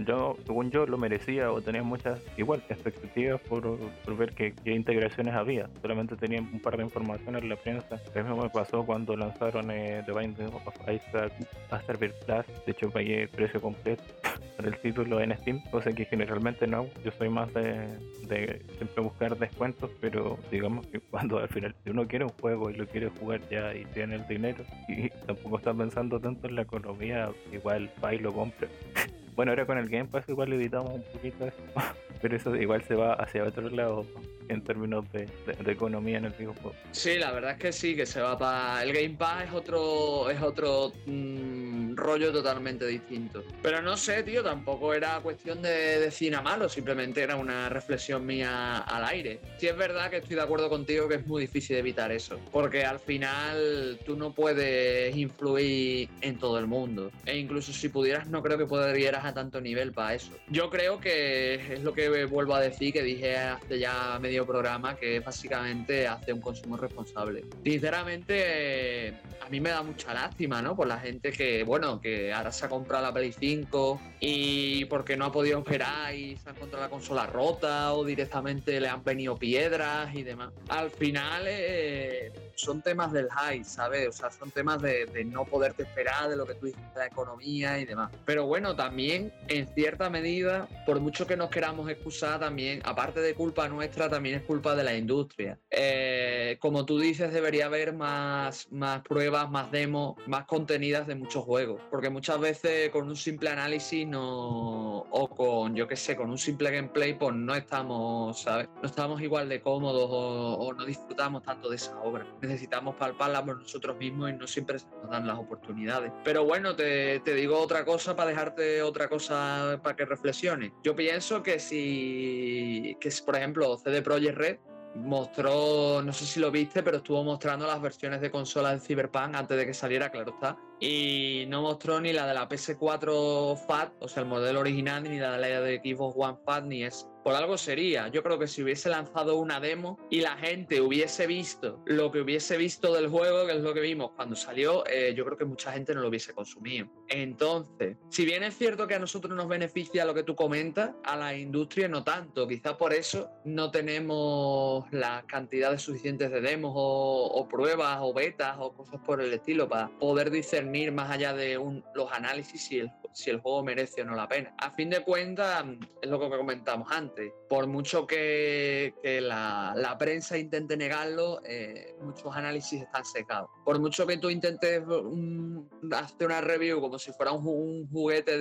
yo, 0.05 0.37
según 0.45 0.71
yo, 0.71 0.85
lo 0.85 0.97
merecía 0.97 1.51
o 1.51 1.61
tenía 1.61 1.83
muchas, 1.83 2.21
igual, 2.37 2.63
expectativas 2.69 3.41
por, 3.41 3.77
ver 4.17 4.33
qué, 4.33 4.53
integraciones 4.65 5.33
había. 5.33 5.69
Solamente 5.81 6.15
tenía 6.15 6.41
un 6.41 6.59
par 6.59 6.77
de 6.77 6.83
informaciones 6.83 7.43
en 7.43 7.49
la 7.49 7.55
prensa. 7.55 7.99
Lo 8.15 8.23
mismo 8.23 8.43
me 8.43 8.49
pasó 8.49 8.85
cuando 8.85 9.15
lanzaron 9.15 9.71
eh, 9.71 10.03
The 10.05 10.11
Binding 10.11 10.47
of 10.47 10.89
Isaac 10.89 11.33
Masterverse 11.71 12.17
Plus. 12.25 12.65
De 12.65 12.71
hecho, 12.71 12.89
pagué 12.89 13.23
el 13.23 13.29
precio 13.29 13.61
completo 13.61 14.03
para 14.57 14.69
el 14.69 14.77
título 14.79 15.21
en 15.21 15.37
Steam, 15.37 15.61
cosa 15.71 15.91
que 15.91 16.05
generalmente 16.05 16.67
no. 16.67 16.87
Yo 17.03 17.11
soy 17.17 17.29
más 17.29 17.53
de, 17.53 17.87
de 18.27 18.61
siempre 18.77 19.03
buscar 19.03 19.37
descuentos, 19.37 19.91
pero 19.99 20.37
digamos 20.51 20.87
que 20.87 20.99
cuando 20.99 21.39
al 21.39 21.49
final 21.49 21.75
uno 21.85 22.07
quiere 22.07 22.25
un 22.25 22.31
juego 22.31 22.69
y 22.69 22.75
lo 22.75 22.87
quiere 22.87 23.09
jugar 23.09 23.41
ya 23.49 23.73
y 23.73 23.85
tiene 23.85 24.15
el 24.15 24.27
dinero 24.27 24.63
y 24.87 25.09
tampoco 25.25 25.57
está 25.57 25.73
pensando 25.73 26.19
tanto 26.19 26.47
en 26.47 26.55
la 26.55 26.61
economía, 26.63 27.29
igual 27.51 27.89
va 28.03 28.13
y 28.13 28.19
lo 28.19 28.33
compra. 28.33 28.67
Bueno, 29.39 29.53
ahora 29.53 29.65
con 29.65 29.77
el 29.77 29.87
Game 29.87 30.09
Pass 30.09 30.27
igual 30.27 30.51
evitamos 30.51 30.95
un 30.95 31.01
poquito 31.01 31.47
eso, 31.47 31.55
pero 32.21 32.35
eso 32.35 32.53
igual 32.57 32.83
se 32.83 32.93
va 32.93 33.13
hacia 33.13 33.45
otro 33.45 33.69
lado 33.69 34.05
en 34.49 34.61
términos 34.63 35.05
de, 35.13 35.29
economía 35.71 36.17
en 36.17 36.25
el 36.25 36.33
videojuego. 36.33 36.75
Sí, 36.91 37.17
la 37.17 37.31
verdad 37.31 37.51
es 37.51 37.57
que 37.57 37.71
sí, 37.71 37.95
que 37.95 38.05
se 38.05 38.19
va 38.19 38.37
para... 38.37 38.83
El 38.83 38.91
Game 38.91 39.15
Pass 39.17 39.45
es 39.45 39.53
otro, 39.53 40.29
es 40.29 40.41
otro 40.41 40.91
mm, 41.05 41.95
rollo 41.95 42.31
totalmente 42.33 42.85
distinto. 42.87 43.43
Pero 43.61 43.81
no 43.81 43.95
sé, 43.95 44.23
tío, 44.23 44.43
tampoco 44.43 44.93
era 44.93 45.19
cuestión 45.21 45.61
de 45.61 45.99
decir 45.99 46.35
a 46.35 46.41
malo, 46.41 46.67
simplemente 46.67 47.21
era 47.21 47.35
una 47.35 47.69
reflexión 47.69 48.25
mía 48.25 48.79
al 48.79 49.05
aire. 49.05 49.39
Sí 49.57 49.67
es 49.67 49.77
verdad 49.77 50.09
que 50.09 50.17
estoy 50.17 50.35
de 50.35 50.41
acuerdo 50.41 50.67
contigo 50.67 51.07
que 51.07 51.15
es 51.15 51.27
muy 51.27 51.43
difícil 51.43 51.77
evitar 51.77 52.11
eso, 52.11 52.39
porque 52.51 52.83
al 52.83 52.99
final 52.99 53.99
tú 54.05 54.17
no 54.17 54.33
puedes 54.33 55.15
influir 55.15 56.09
en 56.21 56.39
todo 56.39 56.57
el 56.57 56.67
mundo. 56.67 57.11
E 57.25 57.37
incluso 57.37 57.71
si 57.71 57.89
pudieras, 57.89 58.27
no 58.27 58.41
creo 58.41 58.57
que 58.57 58.65
pudieras 58.65 59.28
tanto 59.33 59.61
nivel 59.61 59.91
para 59.91 60.13
eso. 60.15 60.31
Yo 60.49 60.69
creo 60.69 60.99
que 60.99 61.73
es 61.73 61.83
lo 61.83 61.93
que 61.93 62.25
vuelvo 62.25 62.55
a 62.55 62.61
decir, 62.61 62.93
que 62.93 63.03
dije 63.03 63.37
hace 63.37 63.79
ya 63.79 64.17
medio 64.19 64.45
programa 64.45 64.95
que 64.95 65.19
básicamente 65.19 66.07
hace 66.07 66.33
un 66.33 66.41
consumo 66.41 66.77
responsable. 66.77 67.45
Sinceramente, 67.63 69.13
a 69.41 69.49
mí 69.49 69.59
me 69.59 69.69
da 69.69 69.81
mucha 69.81 70.13
lástima, 70.13 70.61
¿no? 70.61 70.75
Por 70.75 70.87
la 70.87 70.99
gente 70.99 71.31
que, 71.31 71.63
bueno, 71.63 71.99
que 71.99 72.33
ahora 72.33 72.51
se 72.51 72.65
ha 72.65 72.69
comprado 72.69 73.05
la 73.05 73.13
Play 73.13 73.31
5 73.31 74.01
y 74.19 74.85
porque 74.85 75.17
no 75.17 75.25
ha 75.25 75.31
podido 75.31 75.59
esperar 75.59 76.13
y 76.13 76.37
se 76.37 76.49
ha 76.49 76.51
encontrado 76.53 76.83
la 76.83 76.89
consola 76.89 77.25
rota 77.25 77.93
o 77.93 78.03
directamente 78.03 78.79
le 78.79 78.87
han 78.87 79.03
venido 79.03 79.37
piedras 79.37 80.13
y 80.15 80.23
demás. 80.23 80.51
Al 80.69 80.89
final, 80.91 81.43
eh, 81.47 82.31
son 82.59 82.81
temas 82.81 83.11
del 83.11 83.29
high, 83.29 83.63
¿sabes? 83.63 84.09
O 84.09 84.11
sea, 84.11 84.29
son 84.29 84.51
temas 84.51 84.81
de, 84.81 85.07
no 85.25 85.45
poderte 85.45 85.83
esperar, 85.83 86.29
de 86.29 86.35
lo 86.35 86.45
que 86.45 86.55
tú 86.55 86.65
dices 86.65 86.81
de 86.93 86.99
la 86.99 87.07
economía 87.07 87.79
y 87.79 87.85
demás. 87.85 88.11
Pero 88.25 88.45
bueno, 88.45 88.75
también, 88.75 89.33
en 89.47 89.67
cierta 89.67 90.09
medida, 90.09 90.67
por 90.85 90.99
mucho 90.99 91.25
que 91.25 91.37
nos 91.37 91.49
queramos 91.49 91.89
excusar, 91.89 92.39
también, 92.39 92.81
aparte 92.83 93.21
de 93.21 93.33
culpa 93.33 93.67
nuestra, 93.69 94.09
también 94.09 94.35
es 94.35 94.43
culpa 94.43 94.75
de 94.75 94.83
la 94.83 94.95
industria. 94.95 95.57
Eh, 95.69 96.57
como 96.59 96.85
tú 96.85 96.99
dices, 96.99 97.31
debería 97.31 97.67
haber 97.67 97.93
más, 97.93 98.67
más 98.71 99.01
pruebas, 99.01 99.49
más 99.49 99.71
demos, 99.71 100.15
más 100.27 100.45
contenidas 100.45 101.07
de 101.07 101.15
muchos 101.15 101.43
juegos. 101.43 101.81
Porque 101.89 102.09
muchas 102.09 102.39
veces 102.39 102.89
con 102.89 103.07
un 103.07 103.15
simple 103.15 103.49
análisis 103.49 104.05
no, 104.05 104.99
o 105.09 105.29
con, 105.29 105.75
yo 105.75 105.87
qué 105.87 105.95
sé, 105.95 106.15
con 106.15 106.29
un 106.29 106.37
simple 106.37 106.71
gameplay, 106.71 107.13
pues 107.13 107.35
no 107.35 107.55
estamos, 107.55 108.41
¿sabes? 108.41 108.67
No 108.81 108.87
estamos 108.87 109.21
igual 109.21 109.47
de 109.47 109.61
cómodos 109.61 110.09
o, 110.09 110.55
o 110.55 110.73
no 110.73 110.85
disfrutamos 110.85 111.43
tanto 111.43 111.69
de 111.69 111.77
esa 111.77 111.99
obra 112.01 112.25
necesitamos 112.49 112.95
palparla 112.95 113.45
por 113.45 113.61
nosotros 113.61 113.97
mismos 113.97 114.29
y 114.29 114.33
no 114.33 114.47
siempre 114.47 114.77
nos 115.01 115.09
dan 115.09 115.25
las 115.25 115.37
oportunidades. 115.37 116.11
Pero 116.23 116.45
bueno, 116.45 116.75
te, 116.75 117.19
te 117.21 117.33
digo 117.33 117.59
otra 117.59 117.85
cosa 117.85 118.15
para 118.15 118.29
dejarte 118.29 118.81
otra 118.81 119.07
cosa 119.07 119.79
para 119.81 119.95
que 119.95 120.05
reflexiones. 120.05 120.71
Yo 120.83 120.95
pienso 120.95 121.41
que 121.41 121.59
si, 121.59 122.97
que 122.99 123.09
por 123.25 123.35
ejemplo, 123.35 123.77
CD 123.77 124.01
Projekt 124.01 124.37
Red 124.37 124.57
mostró, 124.95 126.01
no 126.01 126.13
sé 126.13 126.25
si 126.25 126.39
lo 126.39 126.51
viste, 126.51 126.83
pero 126.83 126.97
estuvo 126.97 127.23
mostrando 127.23 127.67
las 127.67 127.81
versiones 127.81 128.21
de 128.21 128.31
consola 128.31 128.71
de 128.71 128.79
Cyberpunk 128.79 129.35
antes 129.35 129.57
de 129.57 129.65
que 129.65 129.73
saliera, 129.73 130.09
claro 130.09 130.31
está. 130.33 130.57
Y 130.79 131.45
no 131.47 131.61
mostró 131.61 131.99
ni 132.01 132.13
la 132.13 132.25
de 132.27 132.33
la 132.33 132.47
PS4 132.47 133.57
FAT, 133.67 133.93
o 133.99 134.07
sea, 134.07 134.23
el 134.23 134.29
modelo 134.29 134.59
original, 134.59 135.03
ni 135.03 135.19
la 135.19 135.33
de 135.33 135.37
la 135.37 135.61
de 135.61 135.77
Xbox 135.77 136.15
One 136.17 136.37
FAT, 136.45 136.65
ni 136.65 136.83
es 136.83 137.07
por 137.23 137.35
algo 137.35 137.57
sería. 137.57 138.07
Yo 138.07 138.23
creo 138.23 138.39
que 138.39 138.47
si 138.47 138.63
hubiese 138.63 138.89
lanzado 138.89 139.37
una 139.37 139.59
demo 139.59 139.99
y 140.09 140.21
la 140.21 140.37
gente 140.37 140.81
hubiese 140.81 141.27
visto 141.27 141.81
lo 141.85 142.11
que 142.11 142.21
hubiese 142.21 142.57
visto 142.57 142.93
del 142.93 143.09
juego, 143.09 143.45
que 143.45 143.53
es 143.53 143.61
lo 143.61 143.73
que 143.73 143.81
vimos 143.81 144.11
cuando 144.15 144.35
salió, 144.35 144.85
eh, 144.87 145.13
yo 145.15 145.25
creo 145.25 145.37
que 145.37 145.45
mucha 145.45 145.71
gente 145.71 145.93
no 145.93 146.01
lo 146.01 146.09
hubiese 146.09 146.33
consumido. 146.33 146.87
Entonces, 147.07 147.97
si 148.09 148.25
bien 148.25 148.43
es 148.43 148.57
cierto 148.57 148.87
que 148.87 148.95
a 148.95 148.99
nosotros 148.99 149.35
nos 149.35 149.47
beneficia 149.47 150.05
lo 150.05 150.13
que 150.13 150.23
tú 150.23 150.35
comentas, 150.35 150.91
a 151.03 151.15
la 151.15 151.35
industria 151.35 151.87
no 151.87 152.03
tanto. 152.03 152.47
Quizás 152.47 152.73
por 152.73 152.93
eso 152.93 153.29
no 153.45 153.71
tenemos 153.71 154.85
las 154.91 155.23
cantidades 155.25 155.81
suficientes 155.81 156.31
de 156.31 156.41
demos 156.41 156.73
o, 156.75 157.47
pruebas 157.49 157.99
o 158.01 158.13
betas 158.13 158.57
o 158.59 158.73
cosas 158.73 158.99
por 159.05 159.21
el 159.21 159.33
estilo 159.33 159.67
para 159.67 159.89
poder 159.99 160.29
discernir 160.29 160.91
más 160.91 161.09
allá 161.09 161.33
de 161.33 161.55
los 161.93 162.11
análisis 162.11 162.63
si 162.63 162.79
el, 162.79 162.91
si 163.13 163.29
el 163.29 163.39
juego 163.39 163.63
merece 163.63 164.01
o 164.01 164.05
no 164.05 164.15
la 164.15 164.27
pena. 164.27 164.53
A 164.57 164.71
fin 164.71 164.89
de 164.89 165.03
cuentas, 165.03 165.65
es 166.01 166.09
lo 166.09 166.19
que 166.19 166.29
comentamos 166.29 166.91
antes 166.91 167.31
por 167.49 167.67
mucho 167.67 168.05
que, 168.05 168.93
la, 169.21 169.95
prensa 169.99 170.37
intente 170.37 170.77
negarlo, 170.77 171.41
eh, 171.43 171.95
muchos 172.01 172.33
análisis 172.35 172.83
están 172.83 173.03
secados. 173.03 173.49
Por 173.65 173.79
mucho 173.79 174.05
que 174.07 174.17
tú 174.17 174.29
intentes 174.29 174.83
mm, 174.85 175.59
hacer 175.93 176.27
una 176.27 176.41
review 176.41 176.79
como 176.79 176.99
si 176.99 177.11
fuera 177.11 177.31
un, 177.31 177.89
juguete 177.89 178.37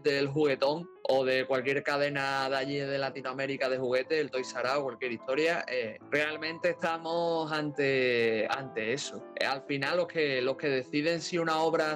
del 0.00 0.28
juguetón 0.28 0.88
o 1.08 1.24
de 1.24 1.46
cualquier 1.46 1.82
cadena 1.82 2.48
de 2.48 2.56
allí 2.56 2.76
de 2.78 2.98
Latinoamérica 2.98 3.68
de 3.68 3.78
juguetes, 3.78 4.20
el 4.20 4.30
Toy 4.30 4.42
R 4.42 4.68
o 4.76 4.82
cualquier 4.82 5.12
historia, 5.12 5.64
eh, 5.68 5.98
realmente 6.10 6.70
estamos 6.70 7.50
ante, 7.52 8.46
ante 8.50 8.92
eso. 8.92 9.24
Eh, 9.36 9.44
al 9.44 9.62
final 9.62 9.96
los 9.96 10.06
que, 10.06 10.40
los 10.42 10.56
que 10.56 10.68
deciden 10.68 11.20
si 11.20 11.38
una 11.38 11.62
obra 11.62 11.94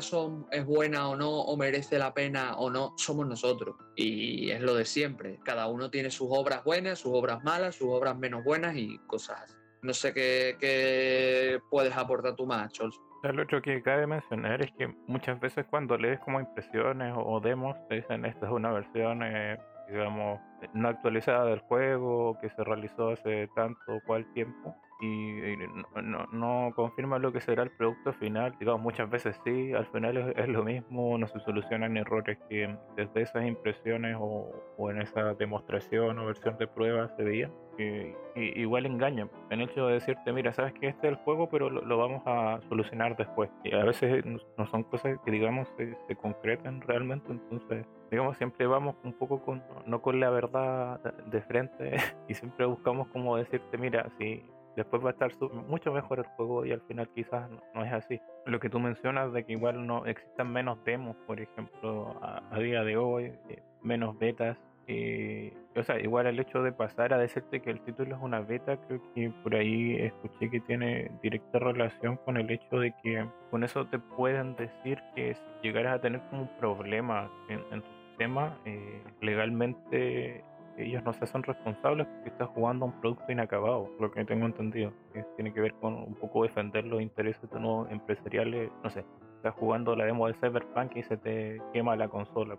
es 0.51 0.67
buena 0.67 1.09
o 1.09 1.17
no, 1.17 1.31
o 1.31 1.57
merece 1.57 1.99
la 1.99 2.13
pena 2.15 2.57
o 2.57 2.71
no, 2.71 2.95
somos 2.97 3.27
nosotros. 3.27 3.77
Y 3.95 4.51
es 4.51 4.61
lo 4.61 4.75
de 4.75 4.85
siempre. 4.85 5.39
Cada 5.45 5.67
uno 5.69 5.91
tiene 5.91 6.11
sus 6.11 6.29
obras 6.31 6.65
buenas, 6.65 6.99
sus 6.99 7.13
obras 7.15 7.43
malas, 7.45 7.77
sus 7.77 7.89
obras 7.89 8.17
menos 8.17 8.45
buenas 8.45 8.77
y 8.77 8.99
cosas 9.07 9.41
así. 9.43 9.56
No 9.83 9.93
sé 9.93 10.13
qué, 10.13 11.61
puedes 11.71 11.97
aportar 11.97 12.35
tú 12.35 12.47
más, 12.47 12.73
Chols. 12.73 13.01
Lo 13.23 13.43
otro 13.43 13.61
que 13.61 13.83
cabe 13.83 14.07
mencionar 14.07 14.63
es 14.63 14.71
que 14.73 14.89
muchas 15.07 15.41
veces 15.41 15.67
cuando 15.69 15.97
lees 15.97 16.21
como 16.21 16.41
impresiones 16.41 17.13
o 17.17 17.41
demos, 17.41 17.77
te 17.89 17.97
dicen 17.97 18.25
esta 18.25 18.47
es 18.47 18.53
una 18.53 18.71
versión 18.71 19.23
eh, 19.25 19.59
digamos, 19.89 20.41
no 20.75 20.89
actualizada 20.89 21.47
del 21.47 21.61
juego 21.61 22.39
que 22.41 22.51
se 22.51 22.65
realizó 22.65 23.11
hace 23.11 23.49
tanto 23.55 23.81
o 24.07 24.25
tiempo 24.35 24.75
y 25.01 25.57
no, 26.03 26.27
no, 26.33 26.73
confirma 26.75 27.19
lo 27.19 27.33
que 27.33 27.41
será 27.41 27.63
el 27.63 27.71
producto 27.71 28.13
final. 28.15 28.57
Digamos, 28.59 28.81
muchas 28.81 29.11
veces 29.11 29.39
sí, 29.45 29.73
al 29.73 29.87
final 29.87 30.35
es, 30.37 30.49
lo 30.49 30.65
mismo, 30.65 31.19
no 31.19 31.27
se 31.29 31.39
solucionan 31.41 31.97
errores 31.97 32.39
que 32.49 32.75
desde 32.97 33.23
esas 33.23 33.45
impresiones 33.45 34.17
o, 34.19 34.51
o 34.77 34.91
en 34.91 35.03
esa 35.03 35.35
demostración 35.35 36.19
o 36.19 36.27
versión 36.27 36.57
de 36.59 36.67
prueba 36.67 37.09
se 37.17 37.25
veían. 37.25 37.53
Y, 37.79 38.15
igual 38.61 38.87
engañan 38.87 39.31
en 39.51 39.61
el 39.61 39.69
hecho 39.69 39.87
de 39.87 39.95
decirte, 39.95 40.33
mira, 40.33 40.53
sabes 40.53 40.73
que 40.75 40.89
este 40.89 41.09
es 41.09 41.13
el 41.13 41.19
juego, 41.25 41.49
pero 41.51 41.69
lo, 41.69 41.99
vamos 41.99 42.23
a 42.27 42.61
solucionar 42.69 43.17
después. 43.17 43.51
Y 43.65 43.75
a 43.75 43.85
veces 43.85 44.25
no 44.25 44.67
son 44.67 44.85
cosas 44.85 45.19
que, 45.25 45.31
digamos, 45.31 45.69
se, 45.77 45.95
se 46.07 46.17
concretan 46.17 46.81
realmente, 46.81 47.33
entonces 47.33 47.87
digamos, 48.11 48.37
siempre 48.37 48.67
vamos 48.67 48.95
un 49.03 49.13
poco 49.13 49.43
con, 49.43 49.63
no 49.85 50.01
con 50.01 50.21
la 50.21 50.31
verdad 50.31 51.01
de 51.27 51.43
frente 51.43 51.97
y 52.29 52.35
siempre 52.35 52.67
buscamos 52.67 53.09
como 53.09 53.37
decirte, 53.37 53.79
mira, 53.79 54.09
si 54.19 54.45
después 54.77 55.03
va 55.03 55.09
a 55.09 55.13
estar 55.13 55.33
mucho 55.69 55.93
mejor 55.93 56.21
el 56.21 56.27
juego 56.37 56.65
y 56.65 56.73
al 56.73 56.81
final 56.83 57.09
quizás 57.15 57.49
no, 57.75 57.85
es 57.85 57.93
así. 57.93 58.21
Lo 58.45 58.61
que 58.61 58.71
tú 58.71 58.79
mencionas 58.79 59.33
de 59.33 59.45
que 59.45 59.55
igual 59.55 59.87
no 59.87 60.07
existan 60.07 60.53
menos 60.53 60.83
demos, 60.85 61.17
por 61.27 61.41
ejemplo, 61.41 62.15
a, 62.23 62.59
día 62.59 62.85
de 62.85 62.97
hoy, 62.97 63.33
eh, 63.49 63.63
menos 63.83 64.19
betas. 64.19 64.57
Eh, 64.89 65.53
o 65.75 65.83
sea, 65.83 65.99
igual 65.99 66.27
el 66.27 66.39
hecho 66.39 66.63
de 66.63 66.71
pasar 66.71 67.13
a 67.13 67.19
decirte 67.19 67.61
que 67.61 67.71
el 67.71 67.81
título 67.81 68.15
es 68.15 68.23
una 68.23 68.41
beta, 68.41 68.77
creo 68.77 69.01
que 69.15 69.33
por 69.43 69.57
ahí 69.57 69.97
escuché 69.97 70.49
que 70.49 70.61
tiene 70.61 71.11
directa 71.23 71.59
relación 71.59 72.17
con 72.19 72.37
el 72.37 72.49
hecho 72.51 72.79
de 72.79 72.95
que 73.03 73.27
con 73.51 73.65
eso 73.65 73.85
te 73.87 73.99
pueden 73.99 74.55
decir 74.55 75.01
que 75.17 75.35
si 75.35 75.43
llegaras 75.63 75.97
a 75.97 76.01
tener 76.01 76.21
como 76.31 76.43
un 76.43 76.59
problema 76.59 77.29
en, 77.49 77.61
en 77.73 77.83
tu 77.83 77.89
sistema, 78.11 78.57
eh, 78.65 79.03
legalmente 79.21 80.45
ellos 80.79 81.03
no 81.05 81.13
se 81.13 81.25
hacen 81.25 81.43
responsables 81.43 82.07
porque 82.07 82.29
estás 82.31 82.49
jugando 82.49 82.85
a 82.85 82.89
un 82.89 83.01
producto 83.01 83.31
inacabado, 83.31 83.91
lo 83.99 84.11
que 84.11 84.25
tengo 84.25 84.47
entendido. 84.47 84.93
Que 85.13 85.25
tiene 85.37 85.53
que 85.53 85.61
ver 85.61 85.75
con 85.75 85.95
un 85.95 86.15
poco 86.15 86.43
defender 86.43 86.85
los 86.85 87.01
intereses 87.01 87.49
de 87.51 87.57
unos 87.57 87.91
empresariales, 87.91 88.71
no 88.83 88.91
sé, 88.91 89.05
estás 89.47 89.61
jugando 89.61 89.95
la 89.95 90.05
demo 90.07 90.27
de 90.27 90.35
Cyberpunk 90.35 90.97
y 90.97 91.05
se 91.05 91.17
te 91.17 91.63
quema 91.73 91.95
la 91.95 92.09
consola, 92.09 92.59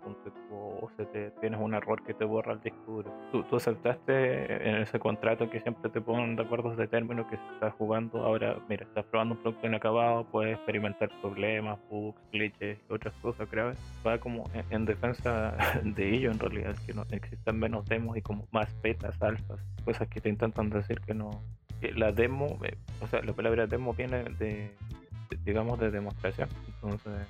o 0.50 0.88
se 0.96 1.04
te 1.04 1.30
tienes 1.32 1.60
un 1.60 1.74
error 1.74 2.02
que 2.02 2.14
te 2.14 2.24
borra 2.24 2.54
el 2.54 2.60
disco 2.60 2.80
duro. 2.86 3.14
Tú, 3.30 3.42
tú 3.42 3.56
aceptaste 3.56 4.70
en 4.70 4.76
ese 4.76 4.98
contrato 4.98 5.50
que 5.50 5.60
siempre 5.60 5.90
te 5.90 6.00
ponen 6.00 6.36
de 6.36 6.44
acuerdos 6.44 6.78
de 6.78 6.88
término 6.88 7.28
que 7.28 7.36
se 7.36 7.42
está 7.52 7.70
jugando, 7.72 8.24
ahora 8.24 8.56
mira, 8.70 8.84
estás 8.84 9.04
probando 9.04 9.34
un 9.34 9.42
producto 9.42 9.66
inacabado, 9.66 10.24
puedes 10.24 10.56
experimentar 10.56 11.10
problemas, 11.20 11.78
bugs, 11.90 12.18
glitches 12.32 12.78
y 12.88 12.92
otras 12.92 13.14
cosas 13.16 13.50
graves. 13.50 13.78
Va 14.06 14.16
como 14.16 14.44
en, 14.70 14.86
defensa 14.86 15.54
de 15.84 16.14
ello 16.14 16.30
en 16.30 16.38
realidad, 16.38 16.74
que 16.86 16.94
no 16.94 17.02
existan 17.10 17.58
menos 17.58 17.84
demos 17.84 18.16
y 18.16 18.22
como 18.22 18.48
más 18.50 18.74
betas, 18.80 19.20
alfas, 19.20 19.60
cosas 19.84 20.08
que 20.08 20.22
te 20.22 20.30
intentan 20.30 20.70
decir 20.70 21.00
que 21.00 21.12
no, 21.12 21.42
la 21.96 22.12
demo, 22.12 22.58
eh, 22.64 22.78
o 23.02 23.06
sea, 23.08 23.20
la 23.20 23.34
palabra 23.34 23.66
demo 23.66 23.92
viene 23.92 24.24
de, 24.38 24.70
digamos, 25.44 25.78
de 25.80 25.90
demostración. 25.90 26.48
Entonces, 26.66 27.26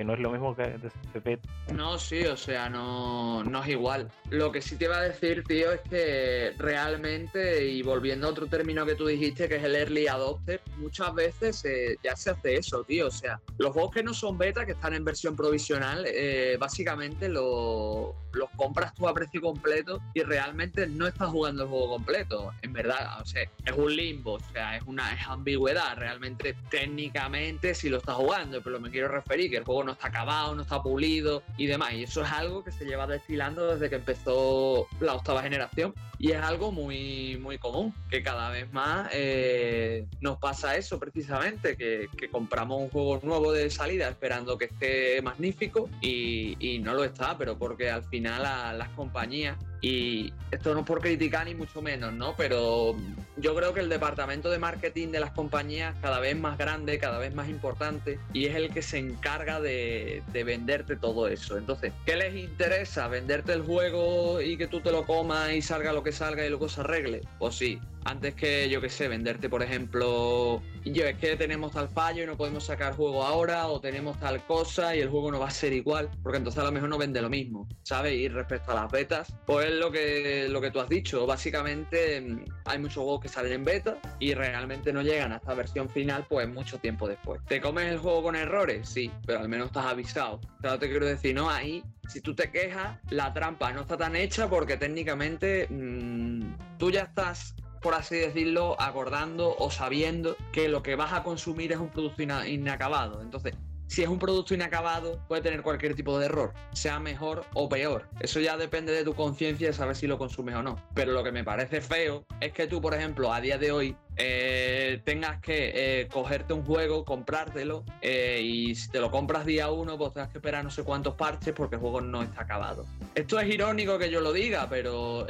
que 0.00 0.04
no 0.06 0.14
es 0.14 0.20
lo 0.20 0.30
mismo 0.30 0.56
que 0.56 0.62
de 0.62 1.38
No, 1.74 1.98
sí, 1.98 2.24
o 2.24 2.34
sea, 2.34 2.70
no, 2.70 3.44
no 3.44 3.62
es 3.62 3.68
igual. 3.68 4.10
Lo 4.30 4.50
que 4.50 4.62
sí 4.62 4.76
te 4.76 4.86
iba 4.86 4.96
a 4.96 5.02
decir, 5.02 5.44
tío, 5.44 5.72
es 5.72 5.82
que 5.82 6.54
realmente, 6.56 7.66
y 7.66 7.82
volviendo 7.82 8.26
a 8.26 8.30
otro 8.30 8.46
término 8.46 8.86
que 8.86 8.94
tú 8.94 9.06
dijiste, 9.06 9.46
que 9.46 9.56
es 9.56 9.62
el 9.62 9.74
early 9.74 10.06
adopter, 10.06 10.62
muchas 10.78 11.14
veces 11.14 11.62
ya 12.02 12.16
se 12.16 12.30
hace 12.30 12.54
eso, 12.54 12.82
tío. 12.84 13.08
O 13.08 13.10
sea, 13.10 13.42
los 13.58 13.74
juegos 13.74 13.90
que 13.90 14.02
no 14.02 14.14
son 14.14 14.38
beta, 14.38 14.64
que 14.64 14.72
están 14.72 14.94
en 14.94 15.04
versión 15.04 15.36
provisional, 15.36 16.06
eh, 16.06 16.56
básicamente 16.58 17.28
los 17.28 18.14
compras 18.56 18.94
tú 18.94 19.06
a 19.06 19.12
precio 19.12 19.42
completo 19.42 20.00
y 20.14 20.22
realmente 20.22 20.86
no 20.86 21.08
estás 21.08 21.28
jugando 21.28 21.64
el 21.64 21.68
juego 21.68 21.90
completo. 21.90 22.52
En 22.62 22.72
verdad, 22.72 23.20
o 23.20 23.26
sea, 23.26 23.42
es 23.42 23.72
un 23.76 23.94
limbo, 23.94 24.34
o 24.34 24.52
sea, 24.54 24.78
es 24.78 24.82
una 24.86 25.12
es 25.12 25.26
ambigüedad. 25.26 25.94
Realmente, 25.98 26.56
técnicamente, 26.70 27.74
si 27.74 27.90
lo 27.90 27.98
estás 27.98 28.14
jugando, 28.14 28.62
pero 28.62 28.80
me 28.80 28.90
quiero 28.90 29.08
referir 29.08 29.50
que 29.50 29.58
el 29.58 29.64
juego 29.64 29.84
no 29.84 29.89
está 29.92 30.08
acabado, 30.08 30.54
no 30.54 30.62
está 30.62 30.82
pulido 30.82 31.42
y 31.56 31.66
demás. 31.66 31.92
Y 31.94 32.04
eso 32.04 32.22
es 32.22 32.30
algo 32.30 32.64
que 32.64 32.72
se 32.72 32.84
lleva 32.84 33.06
destilando 33.06 33.66
desde 33.66 33.88
que 33.88 33.96
empezó 33.96 34.86
la 35.00 35.14
octava 35.14 35.42
generación. 35.42 35.94
Y 36.18 36.32
es 36.32 36.42
algo 36.42 36.70
muy, 36.70 37.38
muy 37.38 37.56
común, 37.56 37.94
que 38.10 38.22
cada 38.22 38.50
vez 38.50 38.70
más 38.72 39.08
eh, 39.12 40.06
nos 40.20 40.36
pasa 40.36 40.76
eso 40.76 40.98
precisamente, 40.98 41.78
que, 41.78 42.08
compramos 42.30 42.78
un 42.82 42.90
juego 42.90 43.20
nuevo 43.22 43.52
de 43.52 43.70
salida 43.70 44.08
esperando 44.08 44.58
que 44.58 44.66
esté 44.66 45.22
magnífico 45.22 45.88
y, 46.02 46.78
no 46.82 46.94
lo 46.94 47.04
está, 47.04 47.38
pero 47.38 47.58
porque 47.58 47.90
al 47.90 48.04
final 48.04 48.42
las 48.76 48.88
compañías 48.90 49.56
y 49.80 50.32
esto 50.50 50.74
no 50.74 50.80
es 50.80 50.86
por 50.86 51.00
criticar 51.00 51.46
ni 51.46 51.54
mucho 51.54 51.80
menos, 51.80 52.12
¿no? 52.12 52.34
Pero 52.36 52.96
yo 53.36 53.54
creo 53.54 53.72
que 53.72 53.80
el 53.80 53.88
departamento 53.88 54.50
de 54.50 54.58
marketing 54.58 55.08
de 55.08 55.20
las 55.20 55.30
compañías 55.30 55.94
cada 56.02 56.20
vez 56.20 56.36
más 56.36 56.58
grande, 56.58 56.98
cada 56.98 57.18
vez 57.18 57.34
más 57.34 57.48
importante, 57.48 58.18
y 58.32 58.46
es 58.46 58.54
el 58.54 58.72
que 58.72 58.82
se 58.82 58.98
encarga 58.98 59.60
de, 59.60 60.22
venderte 60.44 60.96
todo 60.96 61.28
eso. 61.28 61.56
Entonces, 61.56 61.92
¿qué 62.04 62.16
les 62.16 62.34
interesa? 62.34 63.08
¿Venderte 63.08 63.52
el 63.52 63.62
juego 63.62 64.40
y 64.40 64.56
que 64.56 64.66
tú 64.66 64.80
te 64.80 64.90
lo 64.90 65.06
comas 65.06 65.52
y 65.52 65.62
salga 65.62 65.92
lo 65.92 66.02
que 66.02 66.12
salga 66.12 66.44
y 66.44 66.48
luego 66.48 66.68
se 66.68 66.80
arregle? 66.80 67.22
Pues 67.38 67.54
sí, 67.54 67.78
antes 68.04 68.34
que, 68.34 68.68
yo 68.68 68.80
qué 68.80 68.88
sé, 68.88 69.08
venderte, 69.08 69.48
por 69.48 69.62
ejemplo, 69.62 70.62
yo 70.84 71.04
es 71.04 71.16
que 71.18 71.36
tenemos 71.36 71.72
tal 71.72 71.88
fallo 71.88 72.22
y 72.22 72.26
no 72.26 72.36
podemos 72.36 72.64
sacar 72.64 72.94
juego 72.94 73.24
ahora, 73.24 73.68
o 73.68 73.80
tenemos 73.80 74.18
tal 74.18 74.44
cosa 74.46 74.96
y 74.96 75.00
el 75.00 75.08
juego 75.08 75.30
no 75.30 75.38
va 75.38 75.48
a 75.48 75.50
ser 75.50 75.72
igual, 75.72 76.08
porque 76.22 76.38
entonces 76.38 76.60
a 76.60 76.64
lo 76.64 76.72
mejor 76.72 76.88
no 76.88 76.98
vende 76.98 77.20
lo 77.20 77.28
mismo, 77.28 77.68
¿sabes? 77.82 78.14
Y 78.14 78.28
respecto 78.28 78.72
a 78.72 78.74
las 78.74 78.90
betas, 78.90 79.32
pues 79.46 79.66
es 79.66 79.74
lo 79.74 79.90
que, 79.90 80.48
lo 80.48 80.60
que 80.60 80.70
tú 80.70 80.80
has 80.80 80.88
dicho. 80.88 81.26
Básicamente, 81.26 82.20
mm, 82.20 82.44
hay 82.64 82.78
muchos 82.78 83.02
juegos 83.02 83.20
que 83.20 83.28
salen 83.28 83.52
en 83.52 83.64
beta 83.64 83.98
y 84.18 84.34
realmente 84.34 84.92
no 84.92 85.02
llegan 85.02 85.32
a 85.32 85.36
esta 85.36 85.54
versión 85.54 85.88
final, 85.88 86.26
pues 86.28 86.48
mucho 86.48 86.78
tiempo 86.78 87.08
después. 87.08 87.40
¿Te 87.46 87.60
comes 87.60 87.92
el 87.92 87.98
juego 87.98 88.22
con 88.22 88.36
errores? 88.36 88.88
Sí, 88.88 89.10
pero 89.26 89.40
al 89.40 89.48
menos 89.48 89.66
estás 89.68 89.86
avisado. 89.86 90.40
Claro, 90.60 90.78
te 90.78 90.88
quiero 90.88 91.06
decir, 91.06 91.34
no, 91.34 91.50
ahí 91.50 91.82
si 92.10 92.20
tú 92.20 92.34
te 92.34 92.50
quejas, 92.50 92.98
la 93.10 93.32
trampa 93.32 93.72
no 93.72 93.82
está 93.82 93.96
tan 93.96 94.16
hecha 94.16 94.48
porque 94.48 94.76
técnicamente 94.76 95.68
mmm, 95.70 96.76
tú 96.76 96.90
ya 96.90 97.02
estás 97.02 97.54
por 97.80 97.94
así 97.94 98.16
decirlo, 98.16 98.80
acordando 98.80 99.56
o 99.58 99.70
sabiendo 99.70 100.36
que 100.52 100.68
lo 100.68 100.82
que 100.82 100.96
vas 100.96 101.12
a 101.12 101.22
consumir 101.22 101.72
es 101.72 101.78
un 101.78 101.88
producto 101.88 102.22
inacabado. 102.22 103.22
Entonces, 103.22 103.54
si 103.90 104.04
es 104.04 104.08
un 104.08 104.20
producto 104.20 104.54
inacabado, 104.54 105.20
puede 105.26 105.42
tener 105.42 105.62
cualquier 105.62 105.96
tipo 105.96 106.16
de 106.16 106.26
error, 106.26 106.54
sea 106.72 107.00
mejor 107.00 107.44
o 107.54 107.68
peor. 107.68 108.08
Eso 108.20 108.38
ya 108.38 108.56
depende 108.56 108.92
de 108.92 109.02
tu 109.02 109.14
conciencia 109.14 109.66
de 109.66 109.72
saber 109.72 109.96
si 109.96 110.06
lo 110.06 110.16
consumes 110.16 110.54
o 110.54 110.62
no. 110.62 110.76
Pero 110.94 111.10
lo 111.10 111.24
que 111.24 111.32
me 111.32 111.42
parece 111.42 111.80
feo 111.80 112.24
es 112.40 112.52
que 112.52 112.68
tú, 112.68 112.80
por 112.80 112.94
ejemplo, 112.94 113.32
a 113.32 113.40
día 113.40 113.58
de 113.58 113.72
hoy 113.72 113.96
eh, 114.16 115.00
tengas 115.04 115.40
que 115.40 115.72
eh, 115.74 116.08
cogerte 116.08 116.52
un 116.52 116.64
juego, 116.64 117.04
comprártelo 117.04 117.84
eh, 118.02 118.40
y 118.42 118.74
si 118.74 118.90
te 118.90 119.00
lo 119.00 119.10
compras 119.10 119.46
día 119.46 119.70
uno, 119.70 119.96
pues 119.96 120.12
tengas 120.12 120.30
que 120.30 120.38
esperar 120.38 120.62
no 120.64 120.70
sé 120.70 120.82
cuántos 120.82 121.14
parches 121.14 121.54
porque 121.54 121.76
el 121.76 121.80
juego 121.80 122.00
no 122.00 122.22
está 122.22 122.42
acabado. 122.42 122.86
Esto 123.14 123.40
es 123.40 123.48
irónico 123.48 123.98
que 123.98 124.10
yo 124.10 124.20
lo 124.20 124.32
diga, 124.32 124.68
pero 124.68 125.26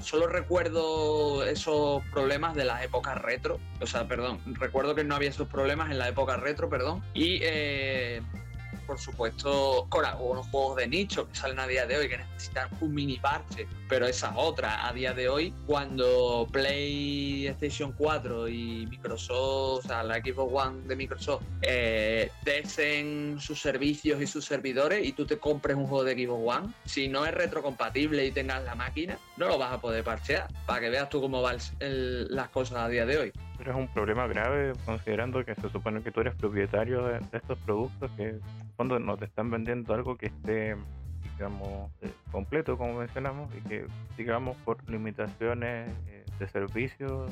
solo 0.00 0.26
recuerdo 0.26 1.44
esos 1.44 2.02
problemas 2.12 2.54
de 2.54 2.64
las 2.64 2.82
épocas 2.84 3.20
retro. 3.20 3.58
O 3.80 3.86
sea, 3.86 4.06
perdón, 4.06 4.40
recuerdo 4.58 4.94
que 4.94 5.04
no 5.04 5.14
había 5.14 5.30
esos 5.30 5.48
problemas 5.48 5.90
en 5.90 5.98
la 5.98 6.08
época 6.08 6.36
retro, 6.36 6.68
perdón. 6.68 7.02
Y 7.14 7.40
por 8.86 8.98
supuesto, 8.98 9.86
con 9.88 10.04
algunos 10.04 10.46
juegos 10.48 10.76
de 10.76 10.86
nicho 10.86 11.28
que 11.28 11.34
salen 11.34 11.58
a 11.58 11.66
día 11.66 11.86
de 11.86 11.96
hoy 11.96 12.08
que 12.08 12.18
necesitan 12.18 12.68
un 12.80 12.94
mini 12.94 13.18
parche, 13.18 13.66
pero 13.88 14.06
esa 14.06 14.28
es 14.28 14.34
otra. 14.36 14.86
A 14.86 14.92
día 14.92 15.12
de 15.12 15.28
hoy, 15.28 15.52
cuando 15.66 16.46
PlayStation 16.50 17.92
4 17.92 18.48
y 18.48 18.86
Microsoft, 18.86 19.84
o 19.84 19.88
sea, 19.88 20.02
la 20.02 20.16
Xbox 20.16 20.52
One 20.52 20.88
de 20.88 20.96
Microsoft, 20.96 21.42
eh, 21.62 22.30
desen 22.44 23.38
sus 23.40 23.60
servicios 23.60 24.20
y 24.22 24.26
sus 24.26 24.44
servidores 24.44 25.06
y 25.06 25.12
tú 25.12 25.26
te 25.26 25.38
compres 25.38 25.76
un 25.76 25.86
juego 25.86 26.04
de 26.04 26.14
Xbox 26.14 26.58
One, 26.58 26.74
si 26.84 27.08
no 27.08 27.26
es 27.26 27.34
retrocompatible 27.34 28.24
y 28.24 28.30
tengas 28.30 28.62
la 28.64 28.74
máquina, 28.74 29.18
no 29.36 29.48
lo 29.48 29.58
vas 29.58 29.72
a 29.72 29.80
poder 29.80 30.04
parchear, 30.04 30.48
para 30.66 30.80
que 30.80 30.90
veas 30.90 31.08
tú 31.08 31.20
cómo 31.20 31.42
van 31.42 31.58
las 31.80 32.48
cosas 32.50 32.78
a 32.78 32.88
día 32.88 33.06
de 33.06 33.18
hoy. 33.18 33.32
Pero 33.58 33.72
es 33.72 33.76
un 33.76 33.88
problema 33.88 34.26
grave 34.26 34.72
considerando 34.84 35.44
que 35.44 35.54
se 35.54 35.68
supone 35.70 36.02
que 36.02 36.10
tú 36.10 36.20
eres 36.20 36.34
propietario 36.34 37.04
de, 37.06 37.20
estos 37.32 37.58
productos 37.58 38.10
que 38.16 38.38
cuando 38.76 38.98
no 38.98 39.16
te 39.16 39.24
están 39.24 39.50
vendiendo 39.50 39.94
algo 39.94 40.16
que 40.16 40.26
esté 40.26 40.76
digamos 41.32 41.90
eh, 42.00 42.10
completo 42.32 42.78
como 42.78 42.98
mencionamos 42.98 43.50
y 43.54 43.60
que 43.68 43.86
digamos 44.16 44.56
por 44.58 44.88
limitaciones 44.88 45.90
eh, 46.08 46.24
de 46.38 46.48
servicio 46.48 47.26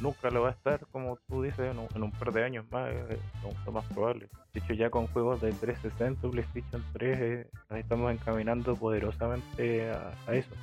nunca 0.00 0.30
lo 0.30 0.42
va 0.42 0.50
a 0.50 0.52
estar 0.52 0.86
como 0.92 1.18
tú 1.28 1.42
dices 1.42 1.74
en 1.74 2.02
un, 2.02 2.12
par 2.12 2.32
de 2.32 2.44
años 2.44 2.64
más 2.70 2.90
es 2.90 3.18
lo 3.66 3.72
más 3.72 3.84
probable. 3.86 4.28
De 4.52 4.60
hecho 4.60 4.74
ya 4.74 4.90
con 4.90 5.06
juegos 5.08 5.40
de 5.40 5.52
360 5.52 6.28
PlayStation 6.28 6.84
3 6.92 7.46
nos 7.70 7.78
estamos 7.78 8.12
encaminando 8.12 8.76
poderosamente 8.76 9.90
a 9.90 10.34
eso 10.34 10.54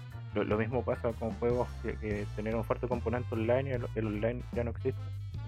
lo, 0.44 0.58
mismo 0.58 0.84
pasa 0.84 1.14
con 1.14 1.32
juegos 1.32 1.68
que, 1.82 1.96
que 1.98 2.26
tener 2.36 2.56
un 2.56 2.64
fuerte 2.64 2.88
componente 2.88 3.34
online 3.34 3.70
y 3.70 3.74
el, 3.74 4.06
online 4.06 4.42
ya 4.54 4.64
no 4.64 4.72
existe. 4.72 5.02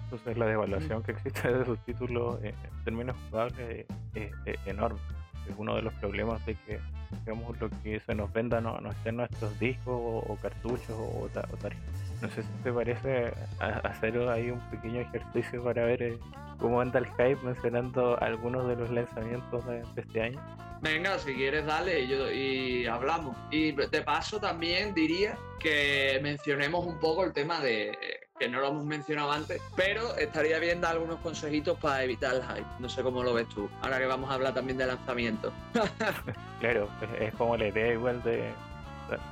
Entonces 0.04 0.38
la 0.38 0.46
devaluación 0.46 1.02
que 1.02 1.12
existe 1.12 1.52
de 1.52 1.64
sus 1.66 1.78
títulos 1.80 2.42
en 2.42 2.54
términos 2.84 3.16
jugables 3.28 3.86
es, 4.14 4.32
enorme. 4.66 4.98
Es 5.46 5.54
uno 5.56 5.76
de 5.76 5.82
los 5.82 5.92
problemas 5.94 6.44
de 6.46 6.54
que 6.54 6.80
digamos, 7.20 7.58
lo 7.60 7.70
que 7.82 8.00
se 8.00 8.14
nos 8.14 8.32
venda 8.32 8.60
no, 8.60 8.80
no 8.80 8.90
esté 8.90 9.10
en 9.10 9.16
nuestros 9.16 9.58
discos 9.58 9.94
o, 9.96 10.38
cartuchos 10.40 10.90
o, 10.90 11.28
tarjetas. 11.32 11.78
No 12.22 12.30
sé 12.30 12.42
si 12.42 12.48
te 12.64 12.72
parece 12.72 13.32
hacer 13.60 14.18
ahí 14.28 14.50
un 14.50 14.60
pequeño 14.70 15.00
ejercicio 15.00 15.62
para 15.62 15.84
ver 15.84 16.02
eh, 16.02 16.18
cómo 16.58 16.80
anda 16.80 16.98
el 16.98 17.06
hype 17.06 17.38
mencionando 17.42 18.20
algunos 18.22 18.68
de 18.68 18.76
los 18.76 18.90
lanzamientos 18.90 19.64
de, 19.66 19.82
este 19.96 20.22
año. 20.22 20.40
Venga, 20.80 21.18
si 21.18 21.34
quieres, 21.34 21.66
dale 21.66 22.06
yo, 22.06 22.30
y 22.30 22.86
hablamos. 22.86 23.36
Y 23.50 23.72
de 23.72 24.02
paso 24.02 24.38
también 24.38 24.94
diría 24.94 25.36
que 25.58 26.20
mencionemos 26.22 26.84
un 26.86 26.98
poco 26.98 27.24
el 27.24 27.32
tema 27.32 27.60
de 27.60 27.98
que 28.38 28.48
no 28.48 28.60
lo 28.60 28.68
hemos 28.68 28.84
mencionado 28.84 29.32
antes, 29.32 29.60
pero 29.74 30.16
estaría 30.16 30.58
bien 30.60 30.80
dar 30.80 30.92
algunos 30.92 31.18
consejitos 31.20 31.78
para 31.78 32.04
evitar 32.04 32.36
el 32.36 32.42
hype. 32.42 32.68
No 32.78 32.88
sé 32.88 33.02
cómo 33.02 33.22
lo 33.22 33.34
ves 33.34 33.48
tú, 33.48 33.68
ahora 33.82 33.98
que 33.98 34.06
vamos 34.06 34.30
a 34.30 34.34
hablar 34.34 34.54
también 34.54 34.78
de 34.78 34.86
lanzamiento. 34.86 35.52
claro, 36.60 36.88
es 37.18 37.34
como 37.34 37.56
la 37.56 37.66
idea 37.66 37.92
igual 37.92 38.22
de 38.22 38.52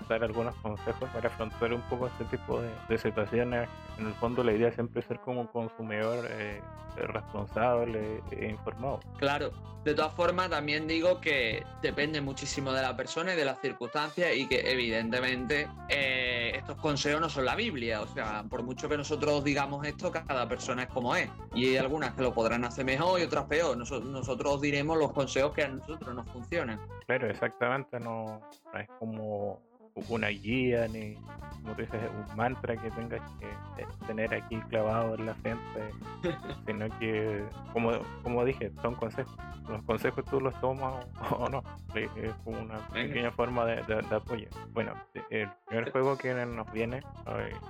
dar 0.08 0.24
algunos 0.24 0.54
consejos 0.56 1.08
para 1.10 1.28
afrontar 1.28 1.72
un 1.72 1.82
poco 1.82 2.06
este 2.06 2.24
tipo 2.24 2.60
de, 2.60 2.98
situaciones. 2.98 3.68
En 3.98 4.06
el 4.06 4.14
fondo 4.14 4.42
la 4.42 4.52
idea 4.52 4.72
siempre 4.72 5.00
es 5.00 5.06
ser 5.06 5.20
como 5.20 5.42
un 5.42 5.46
consumidor 5.48 6.26
eh, 6.30 6.60
responsable 6.96 8.22
e 8.30 8.48
informado. 8.48 9.00
Claro, 9.18 9.52
de 9.84 9.94
todas 9.94 10.12
formas 10.14 10.50
también 10.50 10.88
digo 10.88 11.20
que 11.20 11.64
depende 11.80 12.20
muchísimo 12.20 12.72
de 12.72 12.82
la 12.82 12.96
persona 12.96 13.34
y 13.34 13.36
de 13.36 13.44
las 13.44 13.60
circunstancias 13.60 14.34
y 14.34 14.48
que 14.48 14.72
evidentemente 14.72 15.68
eh, 15.88 16.52
estos 16.56 16.76
consejos 16.78 17.20
no 17.20 17.28
son 17.28 17.44
la 17.44 17.54
Biblia, 17.54 18.02
o 18.02 18.06
sea, 18.08 18.44
por 18.50 18.64
mucho 18.64 18.88
que 18.88 18.96
nosotros 18.96 19.44
digamos 19.44 19.86
esto, 19.86 20.10
cada 20.10 20.48
persona 20.48 20.82
es 20.82 20.88
como 20.88 21.14
es 21.14 21.30
y 21.54 21.66
hay 21.66 21.76
algunas 21.76 22.14
que 22.14 22.22
lo 22.22 22.34
podrán 22.34 22.64
hacer 22.64 22.84
mejor 22.84 23.20
y 23.20 23.22
otras 23.22 23.44
peor. 23.44 23.76
nosotros 23.76 24.10
nosotros 24.10 24.60
diremos 24.60 24.98
los 24.98 25.12
consejos 25.12 25.52
que 25.52 25.62
a 25.62 25.68
nosotros 25.68 26.14
nos 26.14 26.28
funcionan. 26.30 26.80
Claro, 27.06 27.30
exactamente, 27.30 28.00
no 28.00 28.40
es 28.74 28.88
como 28.98 29.62
una 30.08 30.28
guía 30.28 30.86
ni 30.88 31.16
como 31.62 31.74
tú 31.74 31.82
dices 31.82 32.00
un 32.30 32.36
mantra 32.36 32.76
que 32.76 32.90
tengas 32.92 33.20
que 33.40 33.46
eh, 33.46 33.86
tener 34.06 34.32
aquí 34.32 34.56
clavado 34.68 35.14
en 35.16 35.26
la 35.26 35.34
frente 35.34 35.90
sino 36.66 36.88
que 36.98 37.44
como, 37.72 37.92
como 38.22 38.44
dije 38.44 38.70
son 38.82 38.94
consejos. 38.94 39.34
Los 39.68 39.82
consejos 39.82 40.24
tú 40.26 40.40
los 40.40 40.54
tomas 40.60 41.04
o, 41.30 41.48
no. 41.48 41.64
Es 41.96 42.32
como 42.44 42.60
una 42.60 42.78
pequeña 42.88 43.32
forma 43.32 43.64
de, 43.64 43.80
apoyo. 44.10 44.48
Bueno 44.72 44.92
el 45.30 45.48
primer 45.66 45.90
juego 45.90 46.16
que 46.16 46.32
nos 46.34 46.70
viene 46.72 47.02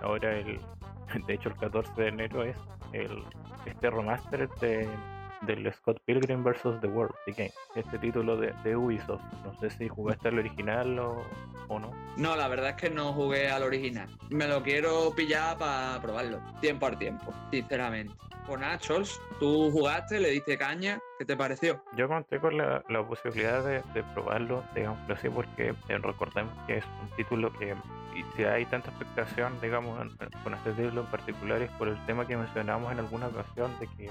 ahora 0.02 0.36
el 0.36 0.60
de 1.26 1.34
hecho 1.34 1.48
el 1.48 1.56
14 1.56 2.02
de 2.02 2.08
enero 2.08 2.42
es 2.42 2.56
el 2.92 3.22
este 3.64 3.90
remaster 3.90 4.48
de 4.60 4.88
del 5.46 5.72
Scott 5.72 6.00
Pilgrim 6.04 6.42
vs. 6.42 6.80
The 6.80 6.88
World, 6.88 7.14
The 7.26 7.32
Game, 7.32 7.52
este 7.74 7.98
título 7.98 8.36
de, 8.36 8.76
Ubisoft. 8.76 9.22
No 9.44 9.54
sé 9.58 9.70
si 9.70 9.88
jugaste 9.88 10.28
al 10.28 10.38
original 10.38 10.98
o, 10.98 11.24
no. 11.68 11.92
No, 12.16 12.36
la 12.36 12.48
verdad 12.48 12.70
es 12.70 12.76
que 12.76 12.90
no 12.90 13.12
jugué 13.12 13.48
al 13.48 13.62
original. 13.62 14.08
Me 14.30 14.46
lo 14.46 14.62
quiero 14.62 15.12
pillar 15.14 15.56
para 15.58 16.00
probarlo, 16.00 16.40
tiempo 16.60 16.86
al 16.86 16.98
tiempo, 16.98 17.32
sinceramente. 17.50 18.14
Con 18.46 18.60
Nachos, 18.60 19.20
tú 19.40 19.70
jugaste, 19.72 20.20
le 20.20 20.30
diste 20.30 20.56
caña, 20.56 21.00
¿qué 21.18 21.24
te 21.24 21.36
pareció? 21.36 21.82
Yo 21.96 22.06
conté 22.06 22.38
con 22.38 22.56
la, 22.56 22.82
posibilidad 23.08 23.64
de, 23.64 24.04
probarlo, 24.14 24.62
digamos 24.72 24.98
así, 25.10 25.28
porque 25.28 25.74
eh, 25.88 25.98
recordemos 25.98 26.54
que 26.68 26.78
es 26.78 26.84
un 27.02 27.16
título 27.16 27.52
que 27.54 27.74
y 28.16 28.24
si 28.34 28.44
hay 28.44 28.64
tanta 28.66 28.90
expectación, 28.90 29.60
digamos, 29.60 29.98
con 30.42 30.54
este 30.54 30.72
título 30.72 31.02
en 31.02 31.06
particular 31.08 31.60
es 31.60 31.70
por 31.72 31.88
el 31.88 32.06
tema 32.06 32.26
que 32.26 32.36
mencionamos 32.36 32.90
en 32.92 33.00
alguna 33.00 33.26
ocasión 33.26 33.78
de 33.78 33.86
que 33.88 34.10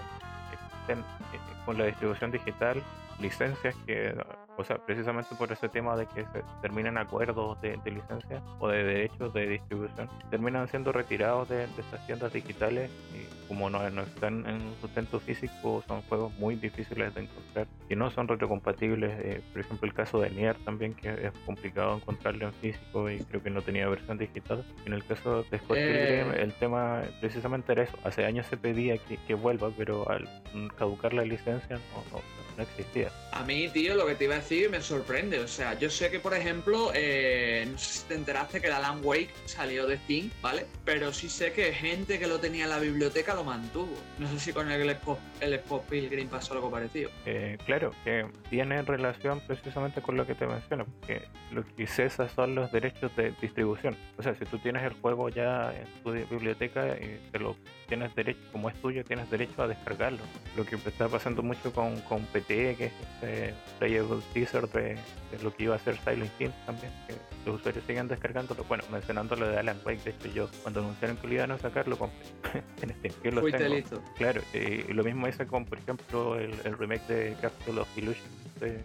eh, 0.87 1.54
con 1.65 1.77
la 1.77 1.85
distribución 1.85 2.31
digital 2.31 2.81
licencias 3.19 3.75
que, 3.85 4.13
o 4.57 4.63
sea, 4.63 4.77
precisamente 4.77 5.35
por 5.35 5.51
ese 5.51 5.69
tema 5.69 5.95
de 5.95 6.05
que 6.07 6.23
se 6.23 6.43
terminan 6.61 6.97
acuerdos 6.97 7.61
de, 7.61 7.77
de 7.83 7.91
licencia 7.91 8.41
o 8.59 8.67
de 8.67 8.83
derechos 8.83 9.33
de 9.33 9.47
distribución, 9.47 10.09
terminan 10.29 10.67
siendo 10.67 10.91
retirados 10.91 11.49
de, 11.49 11.67
de 11.67 11.81
estas 11.81 12.05
tiendas 12.05 12.33
digitales 12.33 12.89
y 13.13 13.47
como 13.47 13.69
no, 13.69 13.89
no, 13.89 14.01
están 14.01 14.45
en 14.47 14.59
sustento 14.81 15.19
físico, 15.19 15.83
son 15.87 16.01
juegos 16.03 16.33
muy 16.39 16.55
difíciles 16.55 17.13
de 17.13 17.21
encontrar 17.23 17.67
y 17.89 17.95
no 17.95 18.09
son 18.09 18.27
retrocompatibles. 18.27 19.19
Eh, 19.19 19.41
por 19.51 19.61
ejemplo, 19.61 19.87
el 19.87 19.93
caso 19.93 20.19
de 20.19 20.31
Nier 20.31 20.55
también, 20.65 20.93
que 20.93 21.09
es 21.09 21.31
complicado 21.45 21.95
encontrarlo 21.95 22.47
en 22.47 22.53
físico 22.53 23.09
y 23.09 23.19
creo 23.19 23.43
que 23.43 23.49
no 23.49 23.61
tenía 23.61 23.87
versión 23.87 24.17
digital. 24.17 24.65
En 24.85 24.93
el 24.93 25.05
caso 25.05 25.43
de 25.43 25.59
Scott 25.59 25.77
eh... 25.77 26.41
el 26.41 26.53
tema 26.53 27.03
precisamente 27.21 27.71
era 27.71 27.83
eso. 27.83 27.97
Hace 28.03 28.25
años 28.25 28.47
se 28.47 28.57
pedía 28.57 28.97
que, 28.97 29.17
que 29.17 29.35
vuelva, 29.35 29.69
pero 29.77 30.09
al 30.09 30.27
caducar 30.75 31.13
la 31.13 31.23
licencia 31.23 31.54
no, 31.69 32.21
no 32.57 32.63
existía. 32.63 33.11
A 33.31 33.43
mí, 33.43 33.67
tío, 33.69 33.95
lo 33.95 34.05
que 34.05 34.15
te 34.15 34.25
iba 34.25 34.35
a 34.35 34.39
decir 34.39 34.69
me 34.69 34.81
sorprende. 34.81 35.39
O 35.39 35.47
sea, 35.47 35.77
yo 35.77 35.89
sé 35.89 36.09
que, 36.09 36.19
por 36.19 36.33
ejemplo, 36.33 36.91
eh, 36.93 37.67
no 37.69 37.77
sé 37.77 37.99
si 37.99 38.07
te 38.07 38.15
enteraste 38.15 38.61
que 38.61 38.67
el 38.67 38.73
Alan 38.73 38.99
Wake 39.03 39.33
salió 39.45 39.87
de 39.87 39.97
Steam, 39.97 40.31
¿vale? 40.41 40.65
Pero 40.85 41.11
sí 41.11 41.29
sé 41.29 41.51
que 41.51 41.73
gente 41.73 42.19
que 42.19 42.27
lo 42.27 42.39
tenía 42.39 42.63
en 42.63 42.69
la 42.69 42.79
biblioteca 42.79 43.33
lo 43.33 43.43
mantuvo. 43.43 43.93
No 44.19 44.29
sé 44.29 44.39
si 44.39 44.53
con 44.53 44.71
el 44.71 44.89
Spot, 44.89 45.19
el 45.41 45.53
Spot 45.53 45.83
Pilgrim 45.85 46.27
pasó 46.27 46.53
algo 46.53 46.71
parecido. 46.71 47.09
Eh, 47.25 47.57
claro, 47.65 47.93
que 48.03 48.25
tiene 48.49 48.81
relación 48.81 49.41
precisamente 49.41 50.01
con 50.01 50.15
lo 50.15 50.25
que 50.25 50.35
te 50.35 50.47
menciono, 50.47 50.85
porque 50.99 51.23
lo 51.51 51.65
que 51.75 51.87
cesa 51.87 52.29
son 52.29 52.55
los 52.55 52.71
derechos 52.71 53.15
de 53.15 53.33
distribución. 53.41 53.97
O 54.17 54.23
sea, 54.23 54.35
si 54.35 54.45
tú 54.45 54.59
tienes 54.59 54.83
el 54.83 54.93
juego 54.93 55.29
ya 55.29 55.73
en 55.73 55.85
tu 56.03 56.11
biblioteca 56.11 56.95
y 56.97 57.19
te 57.31 57.39
lo 57.39 57.55
tienes 57.87 58.15
derecho, 58.15 58.39
como 58.51 58.69
es 58.69 58.75
tuyo, 58.81 59.03
tienes 59.03 59.29
derecho 59.29 59.63
a 59.63 59.67
descargarlo. 59.67 60.21
Lo 60.55 60.65
que 60.65 60.75
está 60.75 61.07
pasando 61.07 61.43
mucho 61.43 61.73
con, 61.73 61.99
con 62.01 62.25
PT, 62.47 62.75
que 62.75 62.85
es 62.85 62.93
este 63.13 63.53
playable 63.79 64.21
teaser 64.33 64.67
de, 64.69 64.97
lo 65.41 65.53
que 65.53 65.63
iba 65.63 65.75
a 65.75 65.79
ser 65.79 65.97
Silent 65.97 66.31
Hill 66.39 66.53
también, 66.65 66.91
que 67.07 67.15
los 67.45 67.59
usuarios 67.59 67.83
siguen 67.85 68.07
descargándolo. 68.07 68.63
Bueno, 68.63 68.83
mencionando 68.91 69.35
lo 69.35 69.47
de 69.47 69.57
Alan 69.57 69.77
Wake, 69.85 70.03
de 70.03 70.11
hecho 70.11 70.27
yo 70.33 70.49
cuando 70.61 70.79
anunciaron 70.81 71.17
que 71.17 71.27
lo 71.27 71.33
iban 71.33 71.51
a 71.51 71.57
sacar 71.57 71.87
lo 71.87 71.97
compré 71.97 72.63
en 72.81 72.89
este 72.91 73.11
Yo 73.23 73.31
lo 73.31 73.41
tengo. 73.43 74.03
Claro, 74.17 74.41
y 74.53 74.93
lo 74.93 75.03
mismo 75.03 75.27
hice 75.27 75.45
con, 75.45 75.65
por 75.65 75.77
ejemplo, 75.77 76.39
el, 76.39 76.53
el 76.63 76.77
remake 76.77 77.07
de 77.07 77.35
Castle 77.41 77.81
of 77.81 77.97
Illusion. 77.97 78.29
De, 78.59 78.81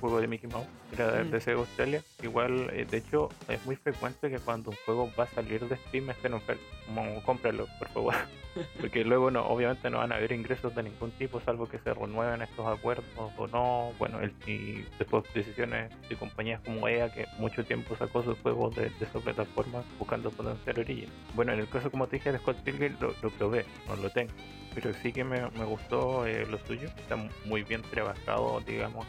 juego 0.00 0.20
de 0.20 0.26
Mickey 0.26 0.50
Mouse, 0.50 0.66
era 0.92 1.22
mm. 1.22 1.30
de 1.30 1.40
Sega 1.40 1.58
Australia. 1.58 2.02
Igual, 2.22 2.70
eh, 2.72 2.86
de 2.90 2.96
hecho, 2.98 3.28
es 3.48 3.64
muy 3.66 3.76
frecuente 3.76 4.30
que 4.30 4.38
cuando 4.38 4.70
un 4.70 4.76
juego 4.84 5.10
va 5.18 5.24
a 5.24 5.28
salir 5.28 5.66
de 5.68 5.76
Steam 5.76 6.10
esté 6.10 6.28
en 6.28 6.34
oferta. 6.34 6.62
Como 6.86 7.22
cómpralo, 7.22 7.66
por 7.78 7.88
favor. 7.88 8.14
Porque 8.80 9.04
luego, 9.04 9.30
no, 9.30 9.46
obviamente, 9.46 9.90
no 9.90 9.98
van 9.98 10.12
a 10.12 10.16
haber 10.16 10.32
ingresos 10.32 10.74
de 10.74 10.82
ningún 10.82 11.12
tipo, 11.12 11.40
salvo 11.40 11.68
que 11.68 11.78
se 11.78 11.94
renueven 11.94 12.42
estos 12.42 12.66
acuerdos 12.66 13.04
o 13.36 13.46
no. 13.46 13.92
Bueno, 13.98 14.20
el, 14.20 14.32
y 14.46 14.84
después 14.98 15.24
decisiones 15.32 15.92
de 16.08 16.16
compañías 16.16 16.60
como 16.62 16.88
EA, 16.88 17.12
que 17.12 17.26
mucho 17.38 17.64
tiempo 17.64 17.96
sacó 17.96 18.22
sus 18.22 18.38
juegos 18.40 18.74
de, 18.74 18.90
de 18.90 19.04
esa 19.04 19.20
plataforma 19.20 19.84
buscando 19.98 20.30
potenciar 20.30 20.78
origen. 20.80 21.10
Bueno, 21.34 21.52
en 21.52 21.60
el 21.60 21.68
caso, 21.68 21.90
como 21.90 22.08
te 22.08 22.16
dije, 22.16 22.32
de 22.32 22.38
Scott 22.38 22.56
Pilgrim, 22.62 22.96
lo, 23.00 23.14
lo 23.22 23.30
probé, 23.30 23.64
no 23.86 23.96
lo 23.96 24.10
tengo 24.10 24.32
pero 24.74 24.92
sí 25.02 25.12
que 25.12 25.24
me, 25.24 25.48
me 25.50 25.64
gustó 25.64 26.26
eh, 26.26 26.46
lo 26.46 26.58
suyo. 26.58 26.88
Está 26.96 27.16
muy 27.44 27.62
bien 27.62 27.82
trabajado, 27.82 28.60
digamos, 28.66 29.06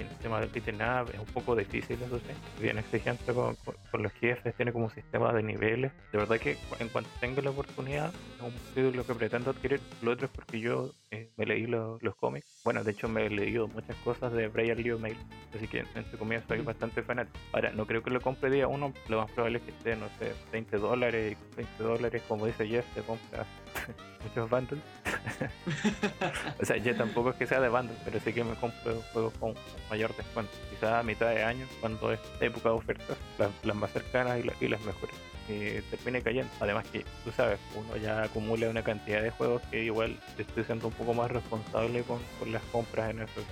el 0.00 0.08
tema 0.18 0.40
del 0.40 0.48
beat'em 0.50 0.74
es 1.12 1.18
un 1.18 1.26
poco 1.26 1.54
difícil, 1.54 2.00
eso 2.02 2.18
sí, 2.18 2.62
bien 2.62 2.78
exigente 2.78 3.32
con, 3.32 3.56
los 3.92 4.12
jefes, 4.14 4.54
tiene 4.56 4.72
como 4.72 4.86
un 4.86 4.90
sistema 4.90 5.32
de 5.32 5.42
niveles. 5.42 5.92
De 6.12 6.18
verdad 6.18 6.38
que 6.38 6.56
en 6.78 6.88
cuanto 6.88 7.10
tenga 7.20 7.42
la 7.42 7.50
oportunidad, 7.50 8.12
es 8.36 8.42
un 8.42 8.52
título 8.74 9.04
que 9.06 9.14
pretendo 9.14 9.50
adquirir. 9.50 9.80
Lo 10.02 10.12
otro 10.12 10.26
es 10.26 10.32
porque 10.32 10.60
yo 10.60 10.92
eh, 11.10 11.30
me 11.36 11.46
leí 11.46 11.66
los 11.66 12.16
cómics. 12.16 12.46
Bueno, 12.64 12.82
de 12.82 12.92
hecho 12.92 13.08
me 13.08 13.26
he 13.26 13.30
leído 13.30 13.68
muchas 13.68 13.96
cosas 13.98 14.32
de 14.32 14.48
Brian 14.48 14.82
Lee 14.82 14.92
O'Malley, 14.92 15.16
así 15.54 15.68
que 15.68 15.84
en 15.94 16.10
su 16.10 16.18
comienzo 16.18 16.48
soy 16.48 16.60
bastante 16.60 17.02
fanático. 17.02 17.38
Ahora, 17.52 17.70
no 17.70 17.86
creo 17.86 18.02
que 18.02 18.10
lo 18.10 18.20
compre 18.20 18.50
día 18.50 18.66
uno, 18.66 18.92
lo 19.08 19.20
más 19.20 19.30
probable 19.30 19.58
es 19.58 19.64
que 19.64 19.70
esté, 19.70 19.96
no 19.96 20.08
sé, 20.18 20.32
20 20.52 20.78
dólares, 20.78 21.36
20 21.56 21.82
dólares, 21.82 22.22
como 22.28 22.46
dice 22.46 22.66
Jeff, 22.66 22.86
te 22.94 23.02
compras 23.02 23.46
muchos 24.24 24.50
bundles. 24.50 24.80
o 26.60 26.64
sea, 26.64 26.76
yo 26.76 26.96
tampoco 26.96 27.30
es 27.30 27.36
que 27.36 27.46
sea 27.46 27.60
de 27.60 27.68
bundles, 27.68 27.96
pero 28.04 28.20
sí 28.20 28.32
que 28.32 28.44
me 28.44 28.54
compro 28.54 29.02
juegos 29.12 29.32
con 29.38 29.54
mayor 29.90 30.14
descuento. 30.16 30.52
Quizás 30.70 30.92
a 30.92 31.02
mitad 31.02 31.30
de 31.30 31.42
año, 31.42 31.66
cuando 31.80 32.12
es 32.12 32.20
época 32.40 32.70
de 32.70 32.74
ofertas, 32.74 33.16
las, 33.38 33.76
más 33.76 33.90
cercanas 33.92 34.38
y, 34.60 34.68
las 34.68 34.80
mejores. 34.82 35.16
Y 35.48 35.80
termine 35.90 36.22
cayendo. 36.22 36.50
Además 36.60 36.86
que, 36.90 37.04
tú 37.24 37.30
sabes, 37.32 37.58
uno 37.74 37.96
ya 37.96 38.22
acumula 38.22 38.68
una 38.70 38.82
cantidad 38.82 39.22
de 39.22 39.30
juegos 39.30 39.62
que 39.70 39.84
igual 39.84 40.18
estoy 40.38 40.64
siendo 40.64 40.88
un 40.88 40.94
poco 40.94 41.12
más 41.14 41.30
responsable 41.30 42.02
con, 42.02 42.20
las 42.50 42.62
compras 42.64 43.10
en 43.10 43.20
el 43.20 43.26
juego. 43.28 43.48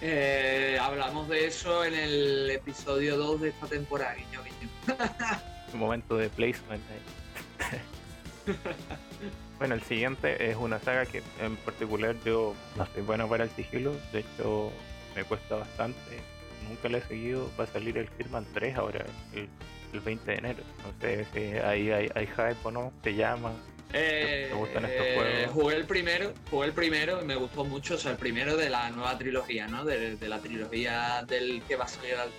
Eh, 0.00 0.78
hablamos 0.80 1.28
de 1.28 1.46
eso 1.46 1.84
en 1.84 1.94
el 1.94 2.50
episodio 2.50 3.16
2 3.16 3.40
de 3.40 3.48
esta 3.50 3.66
temporada, 3.68 4.14
guiño, 4.14 4.40
un 5.72 5.78
momento 5.78 6.16
de 6.16 6.28
placement. 6.28 6.82
Bueno, 9.58 9.74
el 9.74 9.82
siguiente 9.82 10.50
es 10.50 10.56
una 10.56 10.80
saga 10.80 11.06
que 11.06 11.22
en 11.40 11.56
particular 11.56 12.16
yo 12.24 12.54
no 12.76 12.86
soy 12.86 13.02
bueno 13.02 13.28
para 13.28 13.44
el 13.44 13.50
sigilo, 13.50 13.94
de 14.12 14.20
hecho 14.20 14.72
me 15.14 15.24
cuesta 15.24 15.56
bastante, 15.56 16.18
nunca 16.68 16.88
lo 16.88 16.98
he 16.98 17.02
seguido, 17.02 17.50
va 17.58 17.64
a 17.64 17.66
salir 17.68 17.96
el 17.98 18.08
Hitman 18.18 18.46
3 18.54 18.76
ahora, 18.76 19.04
el, 19.34 19.48
20 20.00 20.30
de 20.30 20.38
enero, 20.38 20.62
no 20.84 21.00
sé 21.00 21.26
si 21.34 21.58
ahí 21.58 21.90
hay, 21.90 22.10
hay 22.14 22.26
hype 22.26 22.56
o 22.64 22.70
no, 22.70 22.92
se 23.04 23.14
llama, 23.14 23.52
eh, 23.92 24.46
¿Te 24.48 24.54
gustan 24.54 24.84
estos 24.86 25.06
eh, 25.06 25.14
juegos? 25.14 25.52
Jugué 25.52 25.76
el 25.76 25.84
primero, 25.84 26.32
jugué 26.50 26.66
el 26.66 26.72
primero 26.72 27.20
y 27.20 27.24
me 27.24 27.34
gustó 27.34 27.64
mucho, 27.64 27.94
o 27.94 27.98
sea, 27.98 28.12
el 28.12 28.16
primero 28.16 28.56
de 28.56 28.70
la 28.70 28.90
nueva 28.90 29.18
trilogía, 29.18 29.66
¿no? 29.66 29.84
De, 29.84 30.16
la 30.28 30.38
trilogía 30.38 31.24
del 31.26 31.62
que 31.68 31.76
va 31.76 31.84
a 31.84 31.88
salir 31.88 32.14
al 32.14 32.30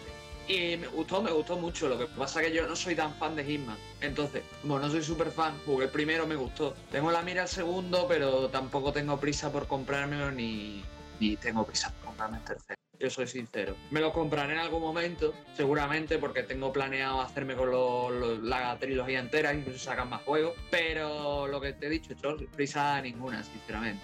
Y 0.47 0.75
me 0.77 0.87
gustó, 0.87 1.21
me 1.21 1.31
gustó 1.31 1.57
mucho. 1.57 1.87
Lo 1.87 1.97
que 1.97 2.05
pasa 2.05 2.41
es 2.41 2.47
que 2.47 2.53
yo 2.53 2.67
no 2.67 2.75
soy 2.75 2.95
tan 2.95 3.13
fan 3.15 3.35
de 3.35 3.43
Hitman. 3.45 3.77
Entonces, 4.01 4.43
como 4.61 4.77
no 4.79 4.89
soy 4.89 5.01
súper 5.03 5.31
fan, 5.31 5.57
jugué 5.65 5.85
el 5.85 5.91
primero, 5.91 6.27
me 6.27 6.35
gustó. 6.35 6.75
Tengo 6.91 7.11
la 7.11 7.21
mira 7.21 7.43
al 7.43 7.47
segundo, 7.47 8.05
pero 8.07 8.49
tampoco 8.49 8.91
tengo 8.91 9.17
prisa 9.19 9.51
por 9.51 9.67
comprármelo 9.67 10.31
ni, 10.31 10.83
ni 11.19 11.37
tengo 11.37 11.65
prisa 11.65 11.91
por 11.91 12.07
comprarme 12.07 12.37
el 12.39 12.43
tercero. 12.43 12.79
Yo 12.99 13.09
soy 13.09 13.27
sincero. 13.27 13.75
Me 13.91 13.99
lo 13.99 14.13
compraré 14.13 14.53
en 14.53 14.59
algún 14.59 14.81
momento, 14.81 15.33
seguramente, 15.57 16.19
porque 16.19 16.43
tengo 16.43 16.71
planeado 16.71 17.21
hacerme 17.21 17.55
con 17.55 17.71
lo- 17.71 18.09
lo- 18.09 18.37
la 18.41 18.77
trilogía 18.79 19.19
entera, 19.19 19.53
incluso 19.53 19.79
sacan 19.79 20.09
más 20.09 20.21
juegos. 20.23 20.53
Pero 20.69 21.47
lo 21.47 21.59
que 21.59 21.73
te 21.73 21.87
he 21.87 21.89
dicho, 21.89 22.13
Chor, 22.13 22.45
prisa 22.49 23.01
ninguna, 23.01 23.43
sinceramente. 23.43 24.03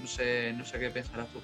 No 0.00 0.06
sé, 0.06 0.54
no 0.56 0.64
sé 0.64 0.78
qué 0.78 0.88
pensarás 0.90 1.26
tú. 1.28 1.40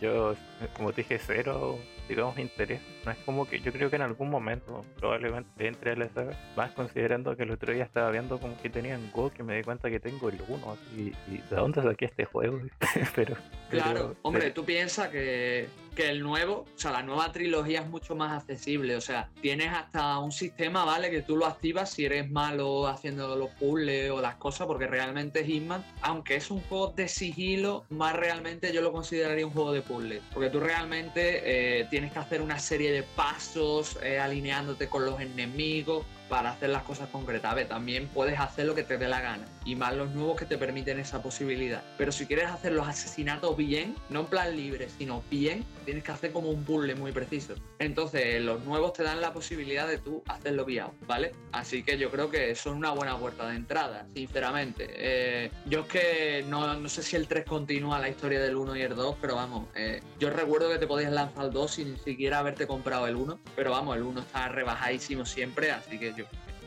Yo, 0.00 0.34
como 0.74 0.92
te 0.92 1.02
dije, 1.02 1.18
cero, 1.24 1.78
digamos, 2.08 2.38
interés. 2.38 2.80
No 3.08 3.12
es 3.12 3.20
como 3.24 3.48
que 3.48 3.58
yo 3.60 3.72
creo 3.72 3.88
que 3.88 3.96
en 3.96 4.02
algún 4.02 4.28
momento 4.28 4.84
probablemente 4.98 5.66
entre 5.66 5.96
saga, 6.10 6.36
más 6.56 6.72
considerando 6.72 7.34
que 7.38 7.44
el 7.44 7.50
otro 7.52 7.72
día 7.72 7.84
estaba 7.84 8.10
viendo 8.10 8.38
como 8.38 8.60
que 8.60 8.68
tenía 8.68 8.96
en 8.96 9.10
Go 9.12 9.30
que 9.30 9.42
me 9.42 9.56
di 9.56 9.62
cuenta 9.62 9.88
que 9.88 9.98
tengo 9.98 10.28
el 10.28 10.38
1 10.46 10.72
así, 10.72 11.14
y 11.26 11.38
de 11.38 11.56
dónde 11.56 11.80
saqué 11.80 12.04
este 12.04 12.26
juego, 12.26 12.60
pero... 13.16 13.34
Claro, 13.70 13.92
pero- 13.94 14.16
hombre, 14.20 14.50
tú 14.50 14.62
piensas 14.62 15.08
que, 15.08 15.68
que 15.98 16.08
el 16.08 16.22
nuevo, 16.22 16.64
o 16.74 16.78
sea, 16.78 16.92
la 16.92 17.02
nueva 17.02 17.32
trilogía 17.32 17.80
es 17.80 17.88
mucho 17.88 18.14
más 18.14 18.40
accesible. 18.40 18.94
O 18.94 19.00
sea, 19.00 19.30
tienes 19.42 19.72
hasta 19.72 20.18
un 20.18 20.30
sistema, 20.30 20.84
¿vale? 20.84 21.10
Que 21.10 21.22
tú 21.22 21.36
lo 21.36 21.44
activas 21.44 21.90
si 21.90 22.04
eres 22.04 22.30
malo 22.30 22.86
haciendo 22.86 23.34
los 23.34 23.50
puzzles 23.54 24.08
o 24.12 24.20
las 24.20 24.36
cosas, 24.36 24.68
porque 24.68 24.86
realmente 24.86 25.44
Hitman, 25.44 25.84
aunque 26.02 26.36
es 26.36 26.52
un 26.52 26.60
juego 26.60 26.92
de 26.92 27.08
sigilo, 27.08 27.84
más 27.88 28.14
realmente 28.14 28.72
yo 28.72 28.80
lo 28.80 28.92
consideraría 28.92 29.44
un 29.44 29.52
juego 29.52 29.72
de 29.72 29.82
puzzles. 29.82 30.22
Porque 30.32 30.50
tú 30.50 30.60
realmente 30.60 31.80
eh, 31.80 31.88
tienes 31.90 32.12
que 32.12 32.20
hacer 32.20 32.42
una 32.42 32.60
serie 32.60 32.92
de 32.92 32.97
pasos 33.02 33.98
eh, 34.02 34.18
alineándote 34.18 34.88
con 34.88 35.04
los 35.04 35.20
enemigos 35.20 36.04
para 36.28 36.50
hacer 36.50 36.70
las 36.70 36.82
cosas 36.82 37.08
concretas. 37.08 37.52
A 37.52 37.54
ver, 37.54 37.68
también 37.68 38.08
puedes 38.08 38.38
hacer 38.38 38.66
lo 38.66 38.74
que 38.74 38.82
te 38.82 38.98
dé 38.98 39.08
la 39.08 39.20
gana. 39.20 39.46
Y 39.64 39.76
más 39.76 39.94
los 39.94 40.10
nuevos 40.10 40.36
que 40.38 40.46
te 40.46 40.58
permiten 40.58 40.98
esa 40.98 41.22
posibilidad. 41.22 41.82
Pero 41.96 42.12
si 42.12 42.26
quieres 42.26 42.46
hacer 42.46 42.72
los 42.72 42.86
asesinatos 42.86 43.56
bien, 43.56 43.94
no 44.10 44.20
en 44.20 44.26
plan 44.26 44.56
libre, 44.56 44.88
sino 44.88 45.22
bien, 45.30 45.64
tienes 45.84 46.04
que 46.04 46.12
hacer 46.12 46.32
como 46.32 46.50
un 46.50 46.64
puzzle 46.64 46.94
muy 46.94 47.12
preciso. 47.12 47.54
Entonces, 47.78 48.40
los 48.42 48.64
nuevos 48.64 48.92
te 48.92 49.02
dan 49.02 49.20
la 49.20 49.32
posibilidad 49.32 49.86
de 49.86 49.98
tú 49.98 50.22
hacerlo 50.26 50.64
guiado, 50.64 50.94
¿vale? 51.06 51.32
Así 51.52 51.82
que 51.82 51.98
yo 51.98 52.10
creo 52.10 52.30
que 52.30 52.54
son 52.54 52.76
una 52.76 52.90
buena 52.92 53.16
puerta 53.18 53.48
de 53.48 53.56
entrada, 53.56 54.06
sinceramente. 54.14 54.86
Eh, 54.90 55.50
yo 55.66 55.80
es 55.80 55.86
que 55.86 56.44
no, 56.48 56.74
no 56.74 56.88
sé 56.88 57.02
si 57.02 57.16
el 57.16 57.26
3 57.26 57.44
continúa 57.44 57.98
la 57.98 58.08
historia 58.08 58.40
del 58.40 58.56
1 58.56 58.76
y 58.76 58.82
el 58.82 58.94
2, 58.94 59.16
pero 59.20 59.36
vamos, 59.36 59.68
eh, 59.74 60.00
yo 60.18 60.30
recuerdo 60.30 60.70
que 60.70 60.78
te 60.78 60.86
podías 60.86 61.12
lanzar 61.12 61.46
el 61.46 61.52
2 61.52 61.70
sin 61.70 61.98
siquiera 61.98 62.38
haberte 62.38 62.66
comprado 62.66 63.06
el 63.06 63.16
1, 63.16 63.38
pero 63.56 63.70
vamos, 63.70 63.96
el 63.96 64.02
1 64.02 64.20
está 64.20 64.48
rebajadísimo 64.48 65.24
siempre, 65.24 65.70
así 65.70 65.98
que 65.98 66.12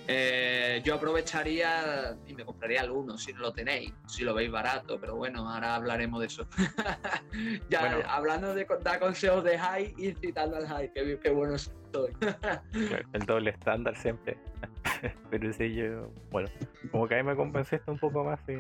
eh, 0.08 0.82
yo 0.84 0.96
aprovecharía 0.96 2.18
y 2.28 2.34
me 2.34 2.44
compraría 2.46 2.82
el 2.82 2.92
1 2.92 3.18
si 3.18 3.34
no 3.34 3.40
lo 3.40 3.54
tenéis, 3.54 3.94
si 4.08 4.24
lo 4.24 4.34
veis 4.34 4.52
barato, 4.52 5.00
pero 5.00 5.16
bueno, 5.16 5.48
ahora 5.50 5.76
hablaremos 5.76 6.20
de 6.20 6.28
eso. 6.28 6.48
ya 7.70 7.82
Bueno. 7.82 7.98
hablando 8.08 8.54
de 8.54 8.68
dar 8.84 9.00
consejos 9.00 9.44
de 9.44 9.58
high 9.58 9.94
y 9.98 10.14
citando 10.14 10.58
al 10.58 10.68
high, 10.68 10.92
qué, 10.94 11.20
qué 11.22 11.30
bueno 11.30 11.58
soy. 11.58 12.14
El 13.14 13.26
doble 13.26 13.52
estándar 13.52 13.96
siempre. 13.96 14.38
Pero 15.30 15.54
sí, 15.54 15.74
yo, 15.74 16.12
bueno, 16.32 16.50
como 16.92 17.08
que 17.08 17.16
ahí 17.16 17.24
me 17.24 17.36
convenciste 17.36 17.90
un 17.90 17.98
poco 18.00 18.24
más 18.24 18.40
si 18.46 18.54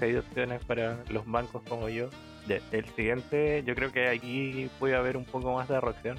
hay 0.00 0.16
opciones 0.16 0.64
para 0.64 0.98
los 1.10 1.26
bancos 1.26 1.62
como 1.68 1.88
yo. 1.88 2.08
El 2.72 2.86
siguiente, 2.96 3.62
yo 3.66 3.74
creo 3.74 3.92
que 3.92 4.08
aquí 4.08 4.70
puede 4.78 4.94
haber 4.96 5.16
un 5.16 5.24
poco 5.24 5.54
más 5.54 5.68
de 5.68 5.80
reacción. 5.80 6.18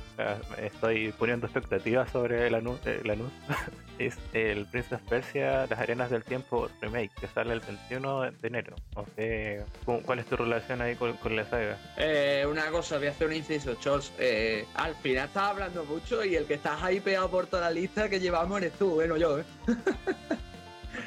Estoy 0.61 1.11
poniendo 1.13 1.47
expectativas 1.47 2.11
sobre 2.11 2.47
el 2.47 2.55
anuncio. 2.55 2.91
es 3.99 4.17
el 4.33 4.65
Prince 4.67 4.95
of 4.95 5.01
Persia, 5.09 5.65
Las 5.67 5.79
Arenas 5.79 6.09
del 6.11 6.23
Tiempo 6.23 6.69
Remake, 6.81 7.11
que 7.19 7.27
sale 7.27 7.53
el 7.53 7.59
21 7.61 8.31
de 8.31 8.47
enero. 8.47 8.75
No 8.95 9.05
sé, 9.15 9.63
¿cómo- 9.85 10.01
¿cuál 10.03 10.19
es 10.19 10.25
tu 10.27 10.37
relación 10.37 10.81
ahí 10.81 10.95
con, 10.95 11.13
con 11.17 11.35
la 11.35 11.45
saga? 11.45 11.77
Eh, 11.97 12.45
una 12.49 12.69
cosa, 12.69 12.97
voy 12.97 13.07
a 13.07 13.11
hacer 13.11 13.27
un 13.27 13.33
inciso, 13.33 13.75
Chols. 13.75 14.13
Eh, 14.19 14.65
al 14.75 14.95
final 14.95 15.27
estás 15.27 15.43
hablando 15.43 15.83
mucho 15.85 16.23
y 16.23 16.35
el 16.35 16.45
que 16.45 16.53
estás 16.53 16.81
ahí 16.83 16.99
pegado 16.99 17.29
por 17.31 17.47
toda 17.47 17.63
la 17.63 17.71
lista 17.71 18.07
que 18.07 18.19
llevamos 18.19 18.61
eres 18.61 18.73
tú, 18.73 18.91
bueno, 18.91 19.17
yo, 19.17 19.39
¿eh? 19.39 19.43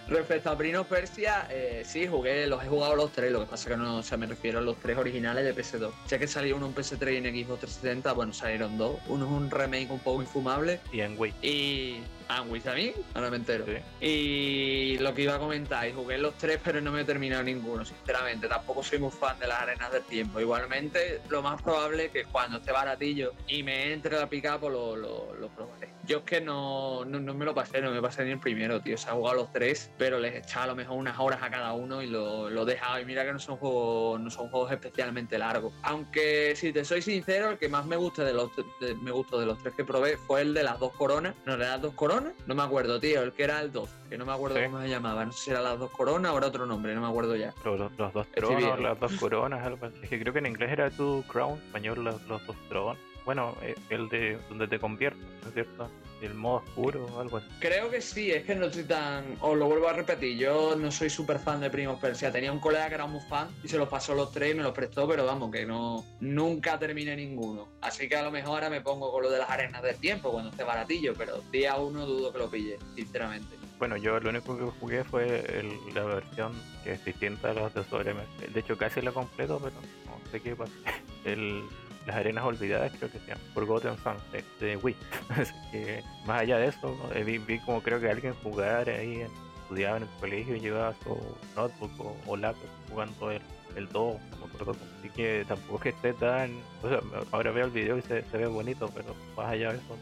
Respecto 0.08 0.50
a 0.50 0.58
Prince 0.58 0.78
of 0.78 0.88
Persia, 0.88 1.46
eh, 1.50 1.82
sí, 1.86 2.06
jugué, 2.06 2.46
los 2.46 2.62
he 2.62 2.66
jugado 2.68 2.96
los 2.96 3.12
tres, 3.12 3.32
lo 3.32 3.40
que 3.40 3.46
pasa 3.46 3.70
que 3.70 3.76
no, 3.76 3.98
o 3.98 4.02
sea, 4.02 4.18
me 4.18 4.26
refiero 4.26 4.58
a 4.58 4.62
los 4.62 4.76
tres 4.78 4.96
originales 4.98 5.44
de 5.44 5.54
PS2. 5.54 5.90
Sé 6.06 6.18
que 6.18 6.26
salió 6.26 6.56
uno 6.56 6.66
en 6.66 6.74
PS3 6.74 7.12
y 7.14 7.16
en 7.16 7.24
Xbox 7.46 7.60
360, 7.60 8.12
bueno, 8.12 8.32
salieron 8.32 8.76
dos. 8.76 8.98
Uno 9.06 9.24
es 9.26 9.30
un 9.30 9.50
remake 9.50 9.90
un 9.90 10.00
poco 10.00 10.22
infumable 10.22 10.80
Y 10.92 11.00
en 11.00 11.18
Wii. 11.18 11.34
y... 11.42 12.02
Ah, 12.28 12.42
¿Wii 12.48 12.62
también? 12.62 12.94
Ahora 13.12 13.28
me 13.28 13.36
entero. 13.36 13.66
Sí. 13.66 14.06
Y 14.06 14.98
lo 14.98 15.12
que 15.12 15.22
iba 15.22 15.34
a 15.34 15.38
comentar, 15.38 15.86
y 15.86 15.92
jugué 15.92 16.16
los 16.16 16.34
tres, 16.38 16.58
pero 16.64 16.80
no 16.80 16.90
me 16.90 17.02
he 17.02 17.04
terminado 17.04 17.42
ninguno, 17.42 17.84
sinceramente. 17.84 18.48
Tampoco 18.48 18.82
soy 18.82 19.00
muy 19.00 19.10
fan 19.10 19.38
de 19.38 19.48
las 19.48 19.60
arenas 19.60 19.92
del 19.92 20.02
tiempo. 20.04 20.40
Igualmente, 20.40 21.20
lo 21.28 21.42
más 21.42 21.60
probable 21.60 22.06
es 22.06 22.10
que 22.10 22.24
cuando 22.24 22.58
esté 22.58 22.72
baratillo 22.72 23.34
y 23.48 23.62
me 23.62 23.92
entre 23.92 24.16
la 24.16 24.28
pica, 24.30 24.58
pues 24.58 24.72
lo, 24.72 24.96
lo, 24.96 25.34
lo 25.34 25.48
probaré. 25.50 25.91
Yo 26.04 26.18
es 26.18 26.24
que 26.24 26.40
no, 26.40 27.04
no, 27.04 27.20
no 27.20 27.32
me 27.32 27.44
lo 27.44 27.54
pasé, 27.54 27.80
no 27.80 27.92
me 27.92 28.02
pasé 28.02 28.24
ni 28.24 28.32
el 28.32 28.40
primero, 28.40 28.80
tío. 28.80 28.98
Se 28.98 29.08
ha 29.08 29.12
jugado 29.12 29.36
los 29.36 29.52
tres, 29.52 29.90
pero 29.98 30.18
les 30.18 30.34
he 30.34 30.38
echado 30.38 30.64
a 30.64 30.66
lo 30.68 30.74
mejor 30.74 30.98
unas 30.98 31.16
horas 31.20 31.40
a 31.42 31.48
cada 31.50 31.72
uno 31.74 32.02
y 32.02 32.08
lo, 32.08 32.50
lo 32.50 32.62
he 32.62 32.64
dejado. 32.64 32.98
Y 33.00 33.04
mira 33.04 33.24
que 33.24 33.32
no 33.32 33.38
son 33.38 33.56
juegos, 33.56 34.20
no 34.20 34.28
son 34.28 34.48
juegos 34.48 34.72
especialmente 34.72 35.38
largos. 35.38 35.72
Aunque, 35.84 36.54
si 36.56 36.72
te 36.72 36.84
soy 36.84 37.02
sincero, 37.02 37.50
el 37.50 37.58
que 37.58 37.68
más 37.68 37.86
me 37.86 37.94
gusta 37.96 38.24
de 38.24 38.32
los, 38.32 38.50
de- 38.80 38.94
me 38.96 39.12
gustó 39.12 39.38
de 39.38 39.46
los 39.46 39.58
tres 39.62 39.74
que 39.76 39.84
probé 39.84 40.16
fue 40.16 40.40
el 40.42 40.54
de 40.54 40.64
las 40.64 40.78
dos 40.80 40.92
coronas. 40.92 41.36
¿No 41.46 41.54
era 41.54 41.68
las 41.68 41.82
dos 41.82 41.94
coronas? 41.94 42.32
No 42.46 42.54
me 42.56 42.62
acuerdo, 42.64 42.98
tío. 42.98 43.22
El 43.22 43.32
que 43.32 43.44
era 43.44 43.60
el 43.60 43.70
2, 43.70 43.88
que 44.10 44.18
no 44.18 44.26
me 44.26 44.32
acuerdo 44.32 44.56
Sí. 44.58 44.64
cómo 44.64 44.80
se 44.82 44.88
llamaba. 44.88 45.24
No 45.24 45.30
sé 45.32 45.44
si 45.44 45.50
era 45.50 45.60
las 45.62 45.78
dos 45.78 45.90
coronas 45.92 46.32
o 46.32 46.38
era 46.38 46.48
otro 46.48 46.66
nombre, 46.66 46.94
no 46.96 47.00
me 47.00 47.06
acuerdo 47.08 47.36
ya. 47.36 47.54
Los, 47.64 47.78
los- 47.78 47.96
los 47.96 48.12
dos 48.12 48.26
tronos, 48.32 48.80
las 48.80 48.98
dos 48.98 49.12
coronas, 49.12 49.64
algo 49.64 49.86
así. 49.86 49.98
Es 50.02 50.08
que 50.10 50.18
creo 50.20 50.32
que 50.32 50.40
en 50.40 50.46
inglés 50.46 50.72
era 50.72 50.90
Two 50.90 51.22
Crown, 51.28 51.58
en 51.60 51.66
español 51.66 52.02
los, 52.04 52.20
los 52.26 52.44
dos 52.46 52.56
tronos. 52.68 52.98
Bueno, 53.24 53.56
eh, 53.62 53.74
el 53.90 54.08
de 54.08 54.38
donde 54.48 54.66
te 54.66 54.78
conviertes, 54.80 55.22
¿no 55.42 55.48
es 55.48 55.54
cierto? 55.54 55.88
El 56.20 56.34
modo 56.34 56.56
oscuro 56.66 57.04
o 57.06 57.20
algo 57.20 57.38
así. 57.38 57.46
Creo 57.60 57.90
que 57.90 58.00
sí, 58.00 58.30
es 58.30 58.44
que 58.44 58.54
no 58.54 58.66
estoy 58.66 58.84
tan. 58.84 59.36
Os 59.40 59.56
lo 59.56 59.66
vuelvo 59.66 59.88
a 59.88 59.92
repetir, 59.92 60.36
yo 60.38 60.76
no 60.76 60.90
soy 60.92 61.10
súper 61.10 61.38
fan 61.40 61.60
de 61.60 61.68
Primo 61.70 61.98
Persia. 62.00 62.30
Tenía 62.30 62.52
un 62.52 62.60
colega 62.60 62.88
que 62.88 62.94
era 62.94 63.06
muy 63.06 63.20
fan 63.28 63.48
y 63.64 63.68
se 63.68 63.76
los 63.78 63.88
pasó 63.88 64.14
los 64.14 64.30
tres 64.30 64.52
y 64.52 64.56
me 64.56 64.62
los 64.62 64.72
prestó, 64.72 65.08
pero 65.08 65.24
vamos, 65.26 65.50
que 65.50 65.66
no. 65.66 66.04
Nunca 66.20 66.78
terminé 66.78 67.16
ninguno. 67.16 67.68
Así 67.80 68.08
que 68.08 68.14
a 68.16 68.22
lo 68.22 68.30
mejor 68.30 68.54
ahora 68.54 68.70
me 68.70 68.80
pongo 68.80 69.10
con 69.12 69.22
lo 69.24 69.30
de 69.30 69.38
las 69.38 69.50
arenas 69.50 69.82
del 69.82 69.96
tiempo 69.96 70.30
cuando 70.30 70.50
esté 70.50 70.62
baratillo, 70.62 71.12
pero 71.18 71.40
día 71.50 71.74
uno 71.76 72.06
dudo 72.06 72.32
que 72.32 72.38
lo 72.38 72.48
pille, 72.50 72.78
sinceramente. 72.94 73.56
Bueno, 73.80 73.96
yo 73.96 74.20
lo 74.20 74.30
único 74.30 74.56
que 74.56 74.64
jugué 74.78 75.02
fue 75.02 75.40
el- 75.58 75.76
la 75.92 76.04
versión 76.04 76.52
que 76.84 76.92
es 76.92 77.04
distinta 77.04 77.50
a 77.50 77.54
las 77.54 77.74
de 77.74 77.82
sobremesa. 77.84 78.28
De 78.52 78.60
hecho, 78.60 78.78
casi 78.78 79.02
la 79.02 79.10
completo, 79.10 79.58
pero 79.60 79.74
no 80.06 80.30
sé 80.30 80.40
qué 80.40 80.54
pasa. 80.54 80.72
El, 81.24 81.62
las 82.06 82.16
arenas 82.16 82.44
olvidadas 82.44 82.92
creo 82.98 83.10
que 83.10 83.18
se 83.18 83.26
llama, 83.26 83.40
Forgotten 83.54 83.96
Sun, 83.98 84.16
de, 84.60 84.76
Wii. 84.76 84.96
Así 85.30 85.54
que, 85.70 86.02
más 86.26 86.40
allá 86.40 86.58
de 86.58 86.66
eso. 86.66 86.96
Eh, 87.14 87.24
vi, 87.24 87.38
vi 87.38 87.58
como 87.60 87.82
creo 87.82 88.00
que 88.00 88.10
alguien 88.10 88.34
jugar 88.42 88.88
ahí, 88.88 89.24
estudiaba 89.62 89.98
en 89.98 90.02
el 90.04 90.08
colegio 90.20 90.56
y 90.56 90.60
llevaba 90.60 90.94
su 91.02 91.18
notebook 91.56 92.00
o, 92.00 92.16
o 92.26 92.36
laptop 92.36 92.68
jugando 92.90 93.30
el, 93.30 93.42
el 93.76 93.88
2, 93.88 94.20
no 94.30 94.36
me 94.38 94.44
acuerdo. 94.46 94.76
Así 94.98 95.08
que 95.10 95.44
tampoco 95.48 95.76
es 95.78 95.82
que 95.82 95.88
esté 95.90 96.12
tan... 96.14 96.50
O 96.82 96.88
sea, 96.88 97.00
ahora 97.32 97.50
veo 97.52 97.66
el 97.66 97.70
video 97.70 97.98
y 97.98 98.02
se, 98.02 98.22
se 98.24 98.36
ve 98.38 98.46
bonito, 98.46 98.90
pero 98.94 99.14
más 99.36 99.50
allá 99.50 99.72
de 99.72 99.78
eso, 99.78 99.96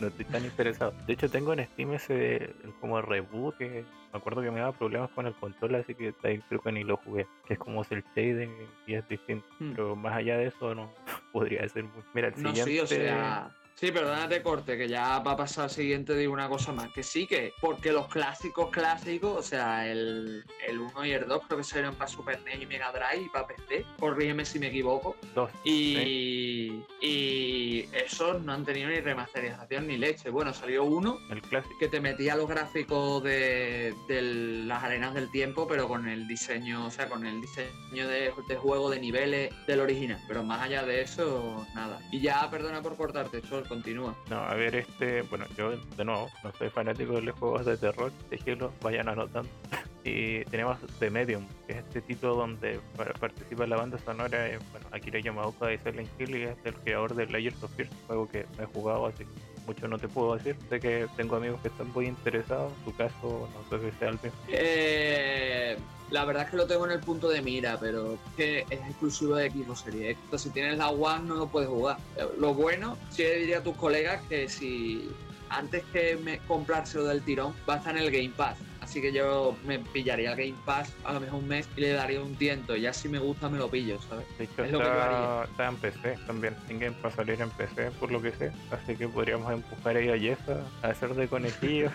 no 0.00 0.06
estoy 0.08 0.24
tan 0.26 0.44
interesado. 0.44 0.92
De 1.06 1.12
hecho, 1.12 1.28
tengo 1.30 1.52
en 1.52 1.64
Steam 1.66 1.92
ese 1.94 2.54
como 2.80 3.00
reboot 3.02 3.56
que 3.58 3.84
me 4.12 4.18
acuerdo 4.18 4.40
que 4.40 4.50
me 4.50 4.60
daba 4.60 4.72
problemas 4.72 5.10
con 5.10 5.26
el 5.26 5.34
control, 5.34 5.74
así 5.74 5.94
que 5.94 6.14
ahí 6.24 6.38
creo 6.48 6.60
que 6.62 6.72
ni 6.72 6.82
lo 6.84 6.96
jugué. 6.98 7.26
Que 7.46 7.54
es 7.54 7.58
como 7.58 7.82
el 7.90 8.04
shading 8.16 8.50
y 8.86 8.94
es 8.94 9.06
distinto. 9.08 9.46
Hmm. 9.58 9.72
Pero 9.72 9.96
más 9.96 10.14
allá 10.16 10.38
de 10.38 10.46
eso, 10.46 10.74
no 10.74 10.90
podría 11.32 11.68
ser 11.68 11.84
muy. 11.84 12.02
Mira, 12.14 12.28
el 12.28 12.42
No, 12.42 12.54
siguiente. 12.54 12.70
sí, 12.72 12.78
o 12.80 12.86
sea. 12.86 13.50
Sí, 13.78 13.92
perdónate 13.92 14.42
corte, 14.42 14.76
que 14.76 14.88
ya 14.88 15.20
va 15.20 15.32
a 15.32 15.36
pasar 15.36 15.64
al 15.64 15.70
siguiente, 15.70 16.16
digo 16.16 16.32
una 16.32 16.48
cosa 16.48 16.72
más. 16.72 16.92
Que 16.92 17.04
sí, 17.04 17.28
que 17.28 17.52
porque 17.60 17.92
los 17.92 18.08
clásicos 18.08 18.70
clásicos, 18.70 19.38
o 19.38 19.42
sea, 19.42 19.86
el, 19.88 20.44
el 20.66 20.80
1 20.80 21.06
y 21.06 21.12
el 21.12 21.28
2 21.28 21.42
creo 21.46 21.58
que 21.58 21.62
salieron 21.64 21.94
para 21.94 22.08
Super 22.10 22.42
NES 22.42 22.62
y 22.62 22.66
Mega 22.66 22.90
Drive 22.90 23.26
y 23.26 23.28
para 23.28 23.46
PC. 23.46 23.86
Corrígeme 24.00 24.44
si 24.44 24.58
me 24.58 24.66
equivoco. 24.66 25.14
Dos. 25.32 25.52
Y, 25.62 26.82
y 27.00 27.88
esos 27.92 28.42
no 28.42 28.52
han 28.52 28.64
tenido 28.64 28.88
ni 28.88 28.98
remasterización 28.98 29.86
ni 29.86 29.96
leche. 29.96 30.30
Bueno, 30.30 30.52
salió 30.52 30.82
uno 30.82 31.20
El 31.30 31.40
clásico. 31.40 31.78
que 31.78 31.86
te 31.86 32.00
metía 32.00 32.34
los 32.34 32.48
gráficos 32.48 33.22
de, 33.22 33.94
de 34.08 34.22
las 34.66 34.82
arenas 34.82 35.14
del 35.14 35.30
tiempo, 35.30 35.68
pero 35.68 35.86
con 35.86 36.08
el 36.08 36.26
diseño, 36.26 36.86
o 36.86 36.90
sea, 36.90 37.08
con 37.08 37.24
el 37.24 37.40
diseño 37.40 38.08
de, 38.08 38.32
de 38.48 38.56
juego 38.56 38.90
de 38.90 38.98
niveles 38.98 39.54
del 39.68 39.78
original. 39.78 40.20
Pero 40.26 40.42
más 40.42 40.62
allá 40.62 40.82
de 40.84 41.02
eso, 41.02 41.64
nada. 41.76 42.00
Y 42.10 42.20
ya, 42.20 42.50
perdona 42.50 42.82
por 42.82 42.96
cortarte, 42.96 43.40
Sol, 43.46 43.66
continúa. 43.68 44.14
No, 44.30 44.36
a 44.38 44.54
ver, 44.54 44.74
este. 44.74 45.22
Bueno, 45.22 45.44
yo 45.56 45.70
de 45.96 46.04
nuevo 46.04 46.28
no 46.42 46.52
soy 46.52 46.70
fanático 46.70 47.12
de 47.14 47.22
los 47.22 47.38
juegos 47.38 47.64
de 47.66 47.76
terror. 47.76 48.10
Déjenlo, 48.30 48.72
vayan 48.82 49.08
anotando. 49.08 49.48
Y 50.04 50.42
tenemos 50.46 50.78
The 51.00 51.10
Medium, 51.10 51.44
que 51.66 51.72
es 51.74 51.78
este 51.80 52.00
título 52.00 52.36
donde 52.36 52.80
pa- 52.96 53.04
participa 53.20 53.66
la 53.66 53.76
banda 53.76 53.98
sonora. 53.98 54.48
eh, 54.48 54.58
bueno, 54.70 54.86
Akira 54.92 55.18
Yamaoka 55.20 55.66
de 55.66 55.76
Silent 55.78 56.08
Hill 56.18 56.36
y 56.36 56.42
es 56.44 56.56
el 56.64 56.74
creador 56.76 57.14
de 57.14 57.26
Layers 57.26 57.62
of 57.62 57.74
Fear, 57.74 57.88
juego 58.06 58.26
que 58.28 58.46
no 58.56 58.62
he 58.64 58.66
jugado, 58.66 59.06
así 59.06 59.24
que 59.24 59.30
mucho 59.68 59.86
no 59.86 59.98
te 59.98 60.08
puedo 60.08 60.34
decir. 60.34 60.56
Sé 60.68 60.80
que 60.80 61.06
tengo 61.16 61.36
amigos 61.36 61.60
que 61.60 61.68
están 61.68 61.92
muy 61.92 62.06
interesados. 62.06 62.72
En 62.78 62.84
tu 62.84 62.96
caso, 62.96 63.48
no 63.54 63.78
sé 63.78 63.90
si 63.90 63.98
sea 63.98 64.08
el 64.08 64.14
mismo. 64.14 64.38
Eh, 64.48 65.78
la 66.10 66.24
verdad 66.24 66.44
es 66.44 66.50
que 66.50 66.56
lo 66.56 66.66
tengo 66.66 66.86
en 66.86 66.92
el 66.92 67.00
punto 67.00 67.28
de 67.28 67.42
mira, 67.42 67.78
pero 67.78 68.18
que 68.36 68.60
es 68.70 68.80
exclusivo 68.80 69.36
de 69.36 69.50
Xbox 69.50 69.80
Series 69.80 70.16
X. 70.30 70.42
Si 70.42 70.50
tienes 70.50 70.78
la 70.78 70.88
One, 70.88 71.28
no 71.28 71.34
lo 71.34 71.46
puedes 71.48 71.68
jugar. 71.68 71.98
Lo 72.38 72.54
bueno, 72.54 72.96
sí 73.10 73.22
diría 73.22 73.58
a 73.58 73.62
tus 73.62 73.76
colegas 73.76 74.22
que 74.28 74.48
si 74.48 75.10
antes 75.50 75.84
que 75.92 76.16
me 76.16 76.38
comprárselo 76.40 77.04
del 77.04 77.22
tirón, 77.22 77.54
va 77.68 77.74
a 77.74 77.76
estar 77.78 77.96
en 77.96 78.02
el 78.02 78.10
Game 78.10 78.32
Pass. 78.36 78.58
Así 78.88 79.02
que 79.02 79.12
yo 79.12 79.54
me 79.66 79.78
pillaría 79.80 80.32
el 80.32 80.36
Game 80.38 80.54
Pass 80.64 80.94
a 81.04 81.12
lo 81.12 81.20
mejor 81.20 81.40
un 81.40 81.48
mes 81.48 81.68
y 81.76 81.82
le 81.82 81.90
daría 81.92 82.22
un 82.22 82.34
tiento. 82.36 82.74
Ya 82.74 82.94
si 82.94 83.06
me 83.10 83.18
gusta 83.18 83.50
me 83.50 83.58
lo 83.58 83.68
pillo, 83.68 84.00
¿sabes? 84.00 84.26
De 84.38 84.44
hecho, 84.44 84.64
Es 84.64 84.72
lo 84.72 84.78
que 84.78 84.84
yo 84.86 84.90
haría. 85.02 85.42
está, 85.42 85.44
está 85.44 85.68
en 85.68 85.76
PC 85.76 86.18
también. 86.26 86.56
En 86.70 86.78
Game 86.78 86.96
Pass 87.02 87.12
salir 87.14 87.38
en 87.38 87.50
PC, 87.50 87.90
por 88.00 88.10
lo 88.10 88.22
que 88.22 88.32
sé. 88.32 88.50
Así 88.70 88.96
que 88.96 89.06
podríamos 89.06 89.52
empujar 89.52 89.94
ahí 89.96 90.08
a 90.08 90.16
Jeff 90.18 90.40
a 90.48 90.86
a 90.86 90.90
hacer 90.90 91.14
de 91.14 91.28
conejillo. 91.28 91.90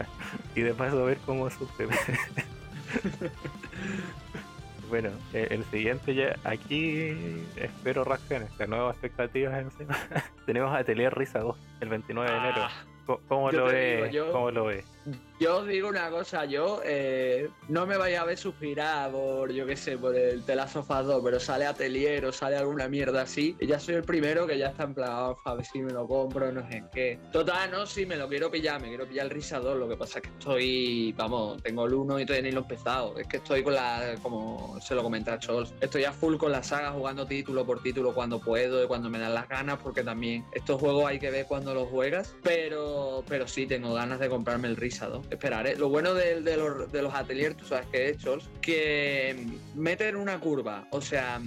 y 0.54 0.60
de 0.60 0.74
paso 0.74 1.02
ver 1.06 1.16
cómo 1.24 1.48
sufre. 1.48 1.88
Bueno, 4.90 5.08
eh, 5.32 5.48
el 5.50 5.64
siguiente 5.64 6.14
ya, 6.14 6.36
aquí 6.44 7.42
espero 7.56 8.04
reacciones, 8.04 8.56
de 8.58 8.68
nuevo 8.68 8.90
expectativas 8.90 9.58
encima. 9.60 9.96
Tenemos 10.46 10.76
Atelier 10.76 11.12
Risa 11.16 11.40
2, 11.40 11.56
el 11.80 11.88
29 11.88 12.30
de 12.30 12.36
enero. 12.36 12.60
Ah, 12.60 12.70
¿Cómo 13.28 13.50
lo 13.50 13.70
digo, 13.72 14.06
yo- 14.06 14.30
¿Cómo 14.32 14.50
lo 14.50 14.66
ves? 14.66 14.84
Yo 15.40 15.58
os 15.58 15.66
digo 15.66 15.88
una 15.88 16.08
cosa, 16.10 16.44
yo 16.44 16.80
eh, 16.84 17.50
no 17.68 17.86
me 17.86 17.96
vaya 17.96 18.22
a 18.22 18.24
ver 18.24 18.38
suspirar 18.38 19.10
por, 19.10 19.52
yo 19.52 19.66
qué 19.66 19.76
sé, 19.76 19.98
por 19.98 20.14
el 20.16 20.44
The 20.44 20.54
Last 20.54 20.76
of 20.76 20.88
Us 20.88 21.06
2, 21.06 21.22
pero 21.24 21.40
sale 21.40 21.66
Atelier 21.66 22.24
o 22.24 22.32
sale 22.32 22.56
alguna 22.56 22.88
mierda 22.88 23.22
así, 23.22 23.56
ya 23.60 23.80
soy 23.80 23.96
el 23.96 24.04
primero 24.04 24.46
que 24.46 24.56
ya 24.56 24.68
está 24.68 24.84
en 24.84 24.94
plan, 24.94 25.10
"Ah, 25.12 25.34
a 25.44 25.54
ver 25.54 25.66
si 25.66 25.82
me 25.82 25.92
lo 25.92 26.06
compro, 26.06 26.52
no 26.52 26.66
sé 26.70 26.84
qué. 26.94 27.18
Total, 27.32 27.68
no, 27.70 27.84
sí, 27.84 28.06
me 28.06 28.16
lo 28.16 28.28
quiero 28.28 28.48
pillar, 28.50 28.80
me 28.80 28.88
quiero 28.88 29.06
pillar 29.06 29.26
el 29.26 29.30
Risa 29.32 29.58
2, 29.58 29.76
lo 29.76 29.88
que 29.88 29.96
pasa 29.96 30.20
es 30.20 30.22
que 30.22 30.30
estoy, 30.30 31.12
vamos, 31.18 31.60
tengo 31.62 31.84
el 31.86 31.94
1 31.94 32.20
y 32.20 32.24
todavía 32.24 32.48
ni 32.48 32.54
lo 32.54 32.60
he 32.60 32.62
empezado, 32.62 33.18
es 33.18 33.26
que 33.26 33.38
estoy 33.38 33.64
con 33.64 33.74
la, 33.74 34.14
como 34.22 34.80
se 34.80 34.94
lo 34.94 35.02
comenté 35.02 35.32
a 35.32 35.38
Chols, 35.40 35.74
estoy 35.80 36.04
a 36.04 36.12
full 36.12 36.36
con 36.36 36.52
la 36.52 36.62
saga 36.62 36.92
jugando 36.92 37.26
título 37.26 37.66
por 37.66 37.82
título 37.82 38.14
cuando 38.14 38.40
puedo 38.40 38.82
y 38.82 38.86
cuando 38.86 39.10
me 39.10 39.18
dan 39.18 39.34
las 39.34 39.48
ganas, 39.48 39.78
porque 39.82 40.04
también 40.04 40.44
estos 40.52 40.80
juegos 40.80 41.06
hay 41.06 41.18
que 41.18 41.30
ver 41.30 41.46
cuando 41.46 41.74
los 41.74 41.88
juegas, 41.88 42.36
pero, 42.42 43.24
pero 43.28 43.48
sí, 43.48 43.66
tengo 43.66 43.92
ganas 43.92 44.20
de 44.20 44.28
comprarme 44.28 44.68
el 44.68 44.76
Risa 44.76 44.93
2. 45.00 45.26
Esperaré. 45.30 45.76
Lo 45.76 45.88
bueno 45.88 46.14
de, 46.14 46.40
los, 46.56 46.90
de 46.90 47.02
los 47.02 47.14
ateliers, 47.14 47.56
tú 47.56 47.66
sabes 47.66 47.86
que 47.92 47.98
he 48.06 48.08
hecho, 48.10 48.38
que 48.60 49.46
meten 49.74 50.16
una 50.16 50.38
curva. 50.40 50.86
O 50.90 51.00
sea, 51.00 51.40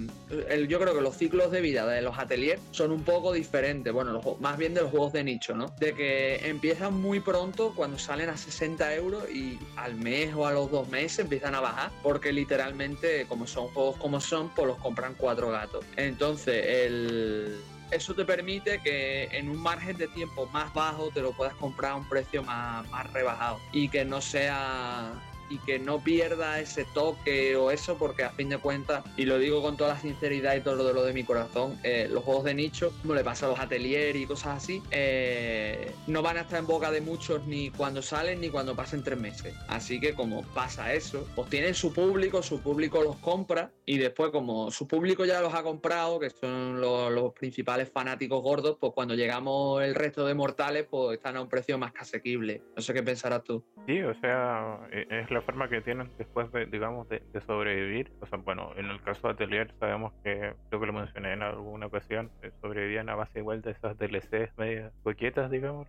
el- 0.48 0.68
yo 0.68 0.78
creo 0.80 0.94
que 0.94 1.00
los 1.00 1.16
ciclos 1.16 1.50
de 1.50 1.60
vida 1.60 1.86
de 1.86 2.02
los 2.02 2.18
ateliers 2.18 2.60
son 2.70 2.92
un 2.92 3.02
poco 3.02 3.32
diferentes. 3.32 3.92
Bueno, 3.92 4.12
los 4.12 4.40
más 4.40 4.56
bien 4.58 4.74
de 4.74 4.82
los 4.82 4.90
juegos 4.90 5.12
de 5.12 5.24
nicho, 5.24 5.54
¿no? 5.54 5.74
De 5.80 5.94
que 5.94 6.36
empiezan 6.48 6.94
muy 6.94 7.20
pronto 7.20 7.72
cuando 7.74 7.98
salen 7.98 8.28
a 8.28 8.36
60 8.36 8.94
euros 8.94 9.28
y 9.30 9.58
al 9.76 9.94
mes 9.96 10.34
o 10.34 10.46
a 10.46 10.52
los 10.52 10.70
dos 10.70 10.88
meses 10.88 11.20
empiezan 11.20 11.54
a 11.54 11.60
bajar. 11.60 11.90
Porque 12.02 12.32
literalmente, 12.32 13.26
como 13.28 13.46
son 13.46 13.68
juegos 13.68 13.96
como 13.96 14.20
son, 14.20 14.50
pues 14.54 14.66
los 14.68 14.78
compran 14.78 15.14
cuatro 15.16 15.50
gatos. 15.50 15.84
Entonces, 15.96 16.64
el 16.66 17.56
eso 17.90 18.14
te 18.14 18.24
permite 18.24 18.80
que 18.80 19.24
en 19.32 19.48
un 19.48 19.62
margen 19.62 19.96
de 19.96 20.08
tiempo 20.08 20.46
más 20.52 20.72
bajo 20.74 21.10
te 21.10 21.20
lo 21.20 21.32
puedas 21.32 21.54
comprar 21.54 21.92
a 21.92 21.96
un 21.96 22.08
precio 22.08 22.42
más, 22.42 22.88
más 22.90 23.12
rebajado 23.12 23.60
y 23.72 23.88
que 23.88 24.04
no 24.04 24.20
sea 24.20 25.12
y 25.48 25.58
que 25.58 25.78
no 25.78 26.00
pierda 26.00 26.60
ese 26.60 26.84
toque 26.84 27.56
o 27.56 27.70
eso 27.70 27.96
porque 27.98 28.24
a 28.24 28.30
fin 28.30 28.48
de 28.48 28.58
cuentas 28.58 29.04
y 29.16 29.24
lo 29.24 29.38
digo 29.38 29.62
con 29.62 29.76
toda 29.76 29.94
la 29.94 30.00
sinceridad 30.00 30.56
y 30.56 30.60
todo 30.60 30.76
lo 30.76 30.84
de 30.84 30.94
lo 30.94 31.04
de 31.04 31.12
mi 31.12 31.24
corazón 31.24 31.78
eh, 31.82 32.08
los 32.10 32.24
juegos 32.24 32.44
de 32.44 32.54
nicho 32.54 32.92
como 33.02 33.14
le 33.14 33.24
pasa 33.24 33.46
a 33.46 33.50
los 33.50 33.60
ateliers 33.60 34.18
y 34.18 34.26
cosas 34.26 34.58
así 34.58 34.82
eh, 34.90 35.92
no 36.06 36.22
van 36.22 36.38
a 36.38 36.40
estar 36.42 36.58
en 36.58 36.66
boca 36.66 36.90
de 36.90 37.00
muchos 37.00 37.46
ni 37.46 37.70
cuando 37.70 38.02
salen 38.02 38.40
ni 38.40 38.50
cuando 38.50 38.74
pasen 38.74 39.02
tres 39.02 39.18
meses. 39.18 39.54
Así 39.68 40.00
que 40.00 40.14
como 40.14 40.42
pasa 40.54 40.92
eso 40.92 41.26
pues 41.34 41.48
tienen 41.48 41.74
su 41.74 41.92
público 41.92 42.42
su 42.42 42.62
público 42.62 43.02
los 43.02 43.16
compra 43.16 43.70
y 43.84 43.98
después 43.98 44.30
como 44.30 44.70
su 44.70 44.86
público 44.86 45.24
ya 45.24 45.40
los 45.40 45.54
ha 45.54 45.62
comprado 45.62 46.18
que 46.18 46.30
son 46.30 46.80
los, 46.80 47.32
principales 47.34 47.90
fanáticos 47.90 48.42
gordos 48.42 48.76
pues 48.80 48.92
cuando 48.94 49.14
llegamos 49.14 49.82
el 49.82 49.94
resto 49.94 50.26
de 50.26 50.34
mortales 50.34 50.86
pues 50.90 51.18
están 51.18 51.36
a 51.36 51.42
un 51.42 51.48
precio 51.48 51.78
más 51.78 51.92
que 51.92 52.00
asequible. 52.00 52.62
No 52.76 52.82
sé 52.82 52.94
qué 52.94 53.02
pensarás 53.02 53.44
tú. 53.44 53.62
Sí, 53.86 54.00
o 54.02 54.14
sea, 54.20 54.80
e- 54.90 55.06
es 55.10 55.30
la 55.38 55.42
forma 55.42 55.68
que 55.68 55.80
tienen 55.80 56.10
después 56.18 56.50
de, 56.52 56.66
digamos, 56.66 57.08
de, 57.08 57.22
de 57.32 57.40
sobrevivir. 57.42 58.10
O 58.20 58.26
sea, 58.26 58.38
bueno, 58.38 58.72
en 58.76 58.86
el 58.86 59.00
caso 59.02 59.28
de 59.28 59.34
Atelier 59.34 59.72
sabemos 59.78 60.12
que, 60.24 60.54
creo 60.68 60.80
que 60.80 60.86
lo 60.86 60.92
mencioné 60.92 61.32
en 61.32 61.42
alguna 61.42 61.86
ocasión, 61.86 62.30
eh, 62.42 62.50
sobrevivían 62.60 63.08
a 63.08 63.14
base 63.14 63.38
igual 63.38 63.62
de 63.62 63.70
esas 63.70 63.96
DLCs 63.98 64.56
medias 64.56 64.92
coquetas, 65.04 65.50
digamos. 65.50 65.86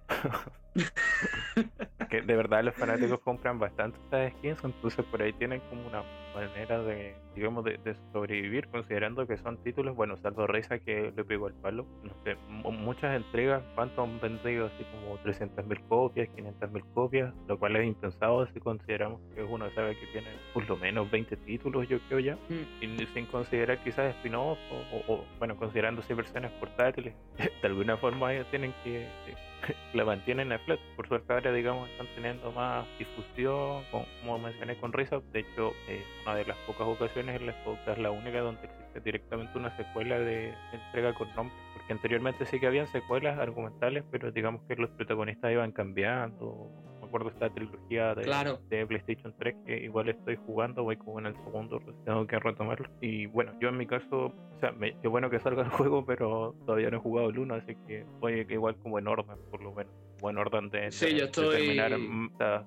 que 2.10 2.22
de 2.22 2.36
verdad 2.36 2.64
los 2.64 2.76
fanáticos 2.76 3.20
compran 3.22 3.58
bastante 3.60 3.97
estas 4.04 4.34
skins, 4.34 4.64
entonces 4.64 5.06
por 5.06 5.22
ahí 5.22 5.34
tienen 5.34 5.62
como 5.70 5.88
una 5.88 6.04
manera 6.48 6.82
de, 6.84 7.16
digamos, 7.36 7.64
de, 7.64 7.78
de 7.78 7.96
sobrevivir, 8.14 8.68
considerando 8.70 9.26
que 9.28 9.38
son 9.38 9.58
títulos, 9.64 9.96
bueno, 9.96 10.18
salvo 10.18 10.48
Reza 10.48 10.80
que 10.80 11.12
le 11.16 11.24
pegó 11.24 11.48
el 11.48 11.54
palo, 11.56 11.86
no 12.04 12.12
sé, 12.24 12.36
mu- 12.48 12.72
muchas 12.72 13.16
entregas, 13.16 13.64
¿cuánto 13.76 14.04
han 14.04 14.20
vendido? 14.20 14.68
Así 14.68 14.84
como 14.86 15.18
300.000 15.20 15.80
copias, 15.88 16.28
500.000 16.36 16.84
copias, 16.94 17.34
lo 17.48 17.58
cual 17.60 17.76
es 17.76 17.86
impensado 17.86 18.46
si 18.48 18.60
consideramos 18.60 19.20
que 19.36 19.44
uno 19.44 19.70
sabe 19.72 19.96
que 20.00 20.06
tiene 20.08 20.30
por 20.54 20.68
lo 20.68 20.78
menos 20.78 21.10
20 21.12 21.36
títulos, 21.38 21.88
yo 21.88 22.00
creo 22.08 22.20
ya, 22.20 22.38
y 22.82 22.88
ni- 22.88 23.06
sin 23.08 23.26
considerar 23.26 23.78
quizás 23.84 24.16
spin-off 24.18 24.58
o, 24.72 25.14
o- 25.14 25.26
bueno, 25.40 25.56
considerando 25.58 26.02
si 26.04 26.14
versiones 26.14 26.52
portátiles, 26.54 27.14
de 27.62 27.68
alguna 27.68 27.98
forma 27.98 28.34
ellos 28.34 28.48
tienen 28.50 28.74
que, 28.84 29.08
que 29.26 29.34
la 29.93 30.05
mantienen 30.05 30.51
a 30.51 30.60
flote. 30.60 30.82
Por 30.95 31.07
suerte 31.07 31.34
ahora, 31.34 31.51
digamos, 31.51 31.89
están 31.89 32.07
teniendo 32.16 32.51
más 32.51 32.86
difusión, 32.97 33.84
como 33.91 34.39
mencioné 34.39 34.78
con 34.78 34.93
Risa. 34.93 35.20
De 35.32 35.39
hecho, 35.39 35.74
es 35.88 36.03
una 36.26 36.36
de 36.36 36.45
las 36.45 36.57
pocas 36.60 36.88
ocasiones 36.88 37.39
en 37.39 37.47
las 37.47 37.55
que 37.55 37.91
es 37.91 37.97
la 37.97 38.12
única 38.12 38.39
donde 38.39 38.66
existe 38.66 38.99
directamente 39.01 39.57
una 39.57 39.76
secuela 39.78 40.20
de 40.20 40.53
entrega 40.72 41.14
con 41.14 41.34
nombre. 41.36 41.55
Porque 41.74 41.93
anteriormente 41.93 42.45
sí 42.45 42.60
que 42.60 42.68
habían 42.68 42.88
secuelas 42.88 43.38
argumentales, 43.39 44.03
pero 44.12 44.32
digamos 44.32 44.62
que 44.68 44.76
los 44.76 44.89
protagonistas 44.91 45.51
iban 45.51 45.72
cambiando. 45.72 46.70
Me 47.10 47.18
acuerdo 47.18 47.30
esta 47.30 47.49
trilogía 47.49 48.14
de, 48.14 48.22
Claro. 48.22 48.60
de 48.70 48.86
PlayStation 48.86 49.34
3 49.39 49.55
que 49.66 49.78
igual 49.84 50.10
estoy 50.10 50.36
jugando, 50.45 50.84
voy 50.84 50.95
como 50.95 51.18
en 51.18 51.26
el 51.26 51.34
segundo, 51.43 51.80
pues 51.80 51.95
tengo 52.05 52.28
que 52.28 52.38
retomarlo. 52.38 52.88
Y 53.01 53.26
bueno, 53.26 53.53
yo 53.60 53.70
en 53.70 53.78
mi 53.78 53.88
caso, 53.88 54.28
o 54.28 54.60
sea, 54.60 54.72
me- 54.74 54.95
qué 55.01 55.07
bueno 55.07 55.28
que 55.32 55.39
salga 55.39 55.64
el 55.64 55.70
juego, 55.89 56.05
pero 56.05 56.53
todavía 56.68 56.91
no 56.91 56.97
he 56.97 56.99
jugado 56.99 57.30
el 57.30 57.39
1, 57.39 57.55
así 57.55 57.76
que 57.88 58.05
voy 58.20 58.45
igual 58.47 58.76
como 58.78 58.99
en 58.99 59.07
orden, 59.07 59.38
por 59.49 59.60
lo 59.64 59.72
menos. 59.74 59.91
Como 60.20 60.32
en 60.32 60.38
orden 60.38 60.70
de, 60.70 60.92
Sí, 60.92 61.06
de- 61.06 61.12
yo 61.14 61.18
de 61.20 61.26
estoy- 61.26 61.56
terminar, 61.56 61.98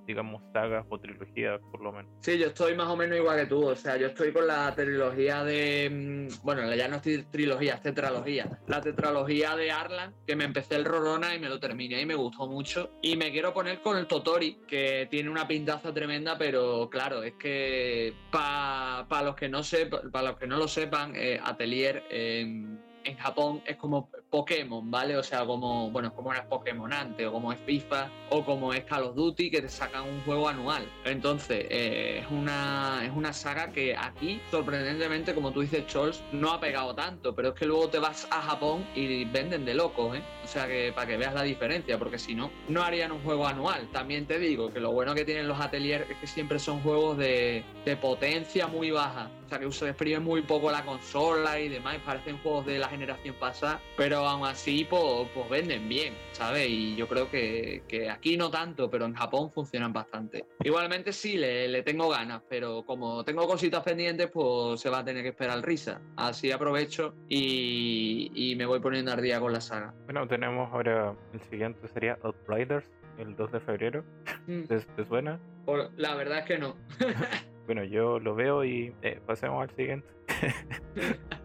digamos, 0.07 0.43
sagas 0.55 0.87
o 0.89 0.99
trilogías, 0.99 1.61
por 1.71 1.83
lo 1.83 1.93
menos. 1.93 2.11
Sí, 2.21 2.39
yo 2.39 2.47
estoy 2.47 2.75
más 2.75 2.89
o 2.89 2.97
menos 2.97 3.19
igual 3.19 3.39
que 3.41 3.47
tú. 3.47 3.67
O 3.67 3.77
sea, 3.77 3.97
yo 3.99 4.07
estoy 4.07 4.33
con 4.33 4.47
la 4.47 4.75
trilogía 4.75 5.45
de. 5.45 5.91
mm, 5.91 6.45
Bueno, 6.45 6.75
ya 6.75 6.89
no 6.89 6.97
es 6.97 7.03
tri- 7.03 7.27
trilogía, 7.31 7.75
es 7.75 7.83
tetralogía. 7.83 8.49
La 8.67 8.81
tetralogía 8.81 9.55
de 9.57 9.71
Arlan, 9.71 10.15
que 10.27 10.35
me 10.35 10.45
empecé 10.45 10.77
el 10.77 10.85
Rorona 10.85 11.35
y 11.35 11.39
me 11.41 11.49
lo 11.49 11.61
terminé 11.61 12.01
y 12.01 12.07
me 12.07 12.15
gustó 12.15 12.47
mucho. 12.47 12.91
Y 13.03 13.17
me 13.17 13.31
quiero 13.31 13.53
poner 13.53 13.81
con 13.81 13.99
el 13.99 14.07
Totori, 14.07 14.59
que 14.67 15.07
tiene 15.11 15.29
una 15.29 15.47
pintaza 15.47 15.93
tremenda, 15.93 16.39
pero 16.39 16.89
claro, 16.91 17.23
es 17.23 17.35
que 17.35 18.15
para 18.31 19.23
los 19.25 19.37
que 19.37 19.49
no 19.49 19.63
sepa- 19.63 20.03
para 20.11 20.31
los 20.31 20.39
que 20.39 20.47
no 20.47 20.57
lo 20.57 20.69
sepan, 20.69 21.13
eh, 21.17 21.39
Atelier 21.43 22.03
en 22.11 23.17
Japón 23.19 23.61
es 23.67 23.77
como 23.77 24.09
Pokémon, 24.33 24.91
¿vale? 24.91 25.15
O 25.19 25.23
sea, 25.23 25.45
como, 25.45 25.91
bueno, 25.91 26.15
como 26.15 26.33
es 26.33 26.41
Pokémon 26.47 26.91
antes, 26.91 27.27
o 27.27 27.33
como 27.33 27.53
es 27.53 27.59
FIFA, 27.67 28.11
o 28.31 28.43
como 28.43 28.73
es 28.73 28.83
Call 28.85 29.03
of 29.03 29.15
Duty, 29.15 29.51
que 29.51 29.61
te 29.61 29.69
sacan 29.69 30.05
un 30.05 30.23
juego 30.23 30.49
anual. 30.49 30.91
Entonces, 31.05 31.67
eh, 31.69 32.21
es, 32.23 32.31
una, 32.31 33.03
es 33.05 33.13
una 33.15 33.35
saga 33.35 33.71
que 33.71 33.95
aquí, 33.95 34.41
sorprendentemente, 34.51 35.35
como 35.35 35.53
tú 35.53 35.61
dices, 35.61 35.87
Chols, 35.87 36.23
no 36.33 36.51
ha 36.51 36.59
pegado 36.59 36.95
tanto, 36.95 37.35
pero 37.35 37.51
es 37.51 37.55
que 37.55 37.67
luego 37.67 37.91
te 37.91 37.99
vas 37.99 38.27
a 38.31 38.41
Japón 38.41 38.87
y 38.95 39.27
venden 39.27 39.67
de 39.67 39.75
locos, 39.75 40.17
¿eh? 40.17 40.23
O 40.43 40.47
sea, 40.49 40.67
que 40.67 40.93
para 40.95 41.07
que 41.07 41.19
veas 41.19 41.35
la 41.35 41.43
diferencia, 41.43 41.99
porque 41.99 42.19
si 42.19 42.35
no, 42.35 42.51
no 42.69 42.83
harían 42.83 43.13
un 43.13 43.23
juego 43.23 43.47
anual. 43.47 43.87
También 43.93 44.27
te 44.27 44.39
digo 44.39 44.73
que 44.73 44.81
lo 44.81 44.93
bueno 44.93 45.15
que 45.15 45.27
tienen 45.27 45.47
los 45.47 45.61
ateliers 45.61 46.09
es 46.09 46.17
que 46.17 46.27
siempre 46.27 46.59
son 46.59 46.81
juegos 46.81 47.19
de, 47.19 47.65
de 47.85 47.97
potencia 47.97 48.67
muy 48.67 48.91
baja. 48.91 49.31
O 49.45 49.49
sea, 49.51 49.59
que 49.59 49.71
se 49.71 49.89
exprime 49.91 50.21
muy 50.21 50.41
poco 50.41 50.71
la 50.71 50.83
consola 50.87 51.61
y 51.61 51.69
demás, 51.69 51.99
parecen 52.07 52.39
juegos 52.39 52.65
de 52.65 52.79
la 52.79 52.89
generación 52.89 53.35
pasada, 53.35 53.83
pero 53.99 54.22
aún 54.27 54.47
así, 54.47 54.85
pues, 54.89 55.29
pues 55.35 55.49
venden 55.49 55.89
bien, 55.89 56.15
¿sabes? 56.33 56.69
Y 56.69 56.95
yo 56.97 57.09
creo 57.09 57.31
que, 57.31 57.83
que 57.89 58.09
aquí 58.11 58.37
no 58.37 58.51
tanto, 58.51 58.91
pero 58.91 59.05
en 59.07 59.15
Japón 59.15 59.51
funcionan 59.51 59.93
bastante. 59.93 60.45
Igualmente 60.65 61.13
sí, 61.13 61.37
le, 61.37 61.69
le 61.69 61.83
tengo 61.83 62.09
ganas, 62.09 62.43
pero 62.49 62.85
como 62.85 63.25
tengo 63.25 63.47
cositas 63.47 63.83
pendientes, 63.83 64.31
pues 64.33 64.81
se 64.81 64.91
va 64.91 65.01
a 65.01 65.05
tener 65.05 65.23
que 65.23 65.31
esperar 65.31 65.65
risa. 65.65 66.01
Así 66.17 66.51
aprovecho 66.51 67.15
y, 67.29 68.31
y 68.35 68.57
me 68.57 68.67
voy 68.67 68.81
poniendo 68.81 69.13
al 69.13 69.21
día 69.23 69.41
con 69.41 69.53
la 69.53 69.61
saga. 69.61 69.95
Bueno, 70.05 70.27
tenemos 70.27 70.71
ahora 70.73 71.15
el 71.33 71.41
siguiente 71.51 71.87
sería 71.89 72.19
Outriders, 72.23 72.89
el 73.19 73.37
2 73.37 73.53
de 73.53 73.61
febrero. 73.61 74.05
Mm, 74.47 74.63
¿Te, 74.65 74.81
te 74.81 75.05
suena? 75.07 75.39
por- 75.65 75.91
la 75.97 76.15
verdad 76.15 76.39
es 76.41 76.45
que 76.47 76.59
no. 76.59 76.77
Bueno, 77.65 77.85
yo 77.85 78.19
lo 78.19 78.35
veo 78.35 78.65
y 78.65 78.93
eh, 79.03 79.21
pasemos 79.25 79.63
al 79.63 79.71
siguiente. 79.77 80.09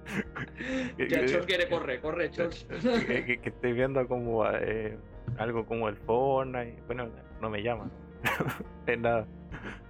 ya 1.09 1.25
Chos 1.25 1.45
quiere 1.45 1.67
correr, 1.69 1.99
corre, 2.01 2.29
Chos. 2.31 2.67
que, 3.07 3.25
que- 3.25 3.37
que 3.39 3.49
estoy 3.49 3.73
viendo 3.73 4.07
como 4.07 4.45
eh, 4.49 4.97
algo 5.37 5.65
como 5.65 5.89
el 5.89 5.95
Fortnite, 5.97 6.81
bueno, 6.87 7.09
no 7.41 7.49
me 7.49 7.61
llama, 7.61 7.89
es 8.87 8.99
nada. 8.99 9.25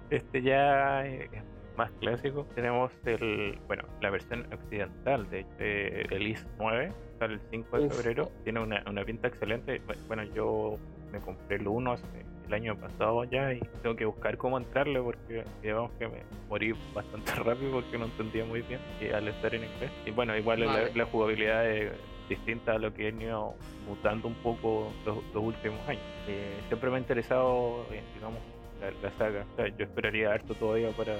Este 0.09 0.41
ya 0.41 1.05
es 1.05 1.29
más 1.77 1.91
clásico. 1.99 2.45
Tenemos 2.55 2.91
el, 3.05 3.59
bueno, 3.67 3.83
la 4.01 4.09
versión 4.09 4.47
occidental 4.53 5.29
de, 5.29 5.45
el 6.09 6.27
IS 6.27 6.47
9, 6.59 6.91
sale 7.19 7.33
el 7.35 7.41
5 7.51 7.79
de 7.79 7.89
febrero, 7.89 8.31
tiene 8.43 8.59
una, 8.61 8.83
una 8.89 9.03
pinta 9.03 9.27
excelente. 9.27 9.81
Bueno, 10.07 10.23
yo 10.33 10.77
me 11.11 11.19
compré 11.19 11.57
el 11.57 11.67
1 11.67 11.91
hace 11.91 12.25
el 12.47 12.53
año 12.53 12.75
pasado 12.75 13.23
ya 13.25 13.53
y 13.53 13.59
tengo 13.81 13.95
que 13.95 14.05
buscar 14.05 14.37
cómo 14.37 14.57
entrarle 14.57 15.01
porque 15.01 15.43
digamos 15.61 15.91
que 15.99 16.07
me 16.07 16.23
morí 16.49 16.73
bastante 16.93 17.31
rápido 17.35 17.71
porque 17.73 17.97
no 17.97 18.05
entendía 18.05 18.45
muy 18.45 18.61
bien 18.61 18.79
y 19.01 19.09
al 19.09 19.27
estar 19.27 19.53
en 19.53 19.63
inglés. 19.63 19.91
Y 20.05 20.11
bueno, 20.11 20.35
igual 20.35 20.65
la, 20.95 21.05
jugabilidad 21.05 21.69
es 21.69 21.91
distinta 22.29 22.73
a 22.73 22.77
lo 22.77 22.93
que 22.93 23.07
he 23.07 23.11
ido 23.11 23.55
mutando 23.87 24.27
un 24.27 24.35
poco 24.35 24.91
los, 25.05 25.17
últimos 25.35 25.79
años. 25.87 26.03
Eh, 26.27 26.59
siempre 26.67 26.89
me 26.89 26.97
ha 26.97 26.99
interesado, 26.99 27.85
eh, 27.91 28.01
digamos, 28.15 28.39
la, 29.01 29.11
saga. 29.17 29.45
yo 29.77 29.85
esperaría 29.85 30.33
harto 30.33 30.53
todavía 30.55 30.89
para 30.91 31.15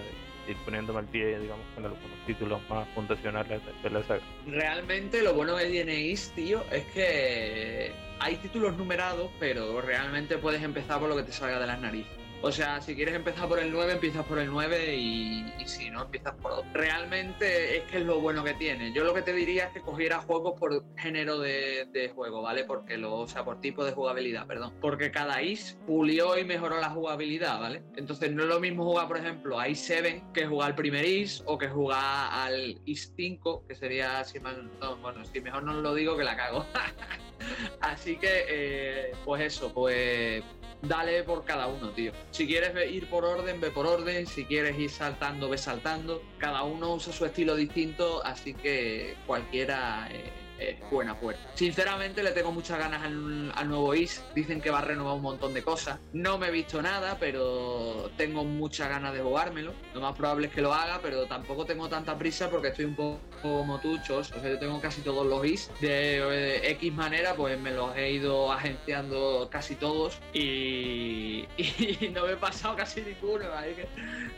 ir 0.48 0.58
poniéndome 0.66 1.00
al 1.00 1.06
pie, 1.06 1.39
digamos, 1.39 1.66
con 1.76 1.86
algunos 1.86 2.26
títulos 2.26 2.62
más 2.70 2.88
fundacionales 2.95 3.62
de 3.84 3.89
la 3.89 4.04
saga. 4.04 4.22
Realmente 4.48 5.22
lo 5.22 5.34
bueno 5.34 5.58
tiene 5.58 6.00
Is, 6.00 6.32
tío, 6.36 6.64
es 6.72 6.86
que 6.93 7.91
hay 8.20 8.36
títulos 8.38 8.76
numerados, 8.78 9.30
pero 9.39 9.82
realmente 9.82 10.38
puedes 10.38 10.62
empezar 10.62 11.00
por 11.00 11.10
lo 11.10 11.16
que 11.16 11.24
te 11.24 11.32
salga 11.32 11.60
de 11.60 11.68
las 11.68 11.80
narices. 11.80 12.26
O 12.41 12.51
sea, 12.51 12.81
si 12.81 12.95
quieres 12.95 13.15
empezar 13.15 13.47
por 13.47 13.59
el 13.59 13.71
9, 13.71 13.93
empiezas 13.93 14.23
por 14.25 14.38
el 14.38 14.47
9 14.47 14.95
y, 14.95 15.45
si 15.65 15.89
no, 15.89 16.03
empiezas 16.03 16.35
por 16.35 16.51
otro. 16.51 16.65
Realmente 16.71 17.77
es 17.77 17.83
que 17.85 17.97
es 17.97 18.05
lo 18.05 18.21
bueno 18.21 18.43
que 18.43 18.53
tiene. 18.53 18.93
Yo 18.93 19.03
lo 19.03 19.13
que 19.13 19.23
te 19.23 19.33
diría 19.33 19.65
es 19.65 19.73
que 19.73 19.81
cogieras 19.81 20.23
juegos 20.25 20.57
por 20.59 20.83
género 20.97 21.39
de, 21.39 22.11
juego, 22.13 22.43
¿vale? 22.43 22.63
Porque 22.63 22.97
lo, 22.97 23.15
o 23.15 23.27
sea, 23.27 23.43
por 23.43 23.59
tipo 23.59 23.83
de 23.83 23.91
jugabilidad, 23.91 24.45
perdón. 24.45 24.73
Porque 24.79 25.11
cada 25.11 25.41
IS 25.41 25.77
pulió 25.88 26.38
y 26.38 26.45
mejoró 26.45 26.79
la 26.79 26.89
jugabilidad, 26.89 27.59
¿vale? 27.59 27.83
Entonces 27.95 28.31
no 28.31 28.43
es 28.43 28.49
lo 28.49 28.59
mismo 28.59 28.85
jugar, 28.85 29.07
por 29.07 29.17
ejemplo, 29.17 29.59
a 29.59 29.67
IS 29.67 29.79
7 29.79 30.23
que 30.33 30.45
jugar 30.45 30.69
al 30.69 30.75
primer 30.75 31.05
IS 31.05 31.43
o 31.45 31.57
que 31.57 31.67
jugar 31.67 32.29
al 32.31 32.79
IS 32.85 33.13
5, 33.15 33.65
que 33.67 33.75
sería, 33.75 34.23
si 34.23 34.39
bueno, 34.39 35.25
si 35.25 35.41
mejor 35.41 35.63
no 35.63 35.73
lo 35.73 35.93
digo 35.95 36.15
que 36.15 36.23
la 36.23 36.38
cago. 36.38 36.65
Así 37.81 38.17
que, 38.17 38.45
eh, 38.47 39.11
pues 39.25 39.41
eso, 39.41 39.73
pues 39.73 40.43
dale 40.81 41.23
por 41.23 41.43
cada 41.43 41.67
uno, 41.67 41.89
tío. 41.89 42.11
Si 42.32 42.45
quieres 42.45 42.71
ir 42.91 43.09
por 43.09 43.25
orden, 43.25 43.59
ve 43.61 43.71
por 43.71 43.88
orden. 43.88 44.28
Si 44.28 44.45
quieres 44.45 44.78
ir 44.78 44.89
saltando, 44.89 45.49
ve 45.49 45.57
saltando. 45.57 46.21
Cada 46.38 46.63
uno 46.63 46.93
usa 46.95 47.13
su 47.13 47.25
estilo 47.25 47.55
distinto, 47.55 48.23
así 48.25 48.53
que 48.53 49.15
cualquiera... 49.25 50.07
Eh, 50.11 50.47
buena 50.89 51.20
puerta. 51.20 51.41
Sinceramente 51.55 52.24
le 52.24 52.32
tengo 52.32 52.51
muchas 52.51 52.80
ganas 52.80 53.03
al, 53.03 53.68
nuevo 53.68 53.93
Is. 53.93 54.24
Dicen 54.36 54.62
que 54.62 54.70
va 54.70 54.80
a 54.80 54.82
renovar 54.82 55.16
un 55.16 55.22
montón 55.22 55.53
de 55.53 55.64
cosas. 55.64 55.99
No 56.14 56.38
me 56.38 56.47
he 56.47 56.51
visto 56.51 56.82
nada, 56.82 57.18
pero 57.20 58.12
tengo 58.18 58.43
muchas 58.43 58.89
ganas 58.89 59.14
de 59.14 59.22
jugármelo. 59.22 59.74
Lo 59.93 60.01
más 60.01 60.16
probable 60.16 60.47
es 60.47 60.53
que 60.53 60.62
lo 60.62 60.74
haga, 60.74 60.99
pero 61.01 61.26
tampoco 61.26 61.66
tengo 61.66 61.89
tanta 61.89 62.18
prisa 62.18 62.49
porque 62.49 62.70
estoy 62.70 62.86
un 62.86 62.95
poco 62.95 63.20
como. 63.41 63.78
O 63.78 64.24
sea, 64.24 64.49
yo 64.49 64.60
tengo 64.60 64.82
casi 64.82 65.01
todos 65.01 65.26
los 65.26 65.45
Is. 65.45 65.72
De, 65.80 66.72
X 66.72 66.93
manera, 66.93 67.36
pues 67.36 67.60
me 67.60 67.72
los 67.72 67.95
he 67.95 68.12
ido 68.12 68.51
agenciando 68.51 69.47
casi 69.51 69.76
todos 69.76 70.20
y, 70.34 71.45
no 72.14 72.26
me 72.26 72.34
he 72.34 72.38
pasado 72.38 72.76
casi 72.76 73.01
ninguno. 73.01 73.45
que 73.76 73.88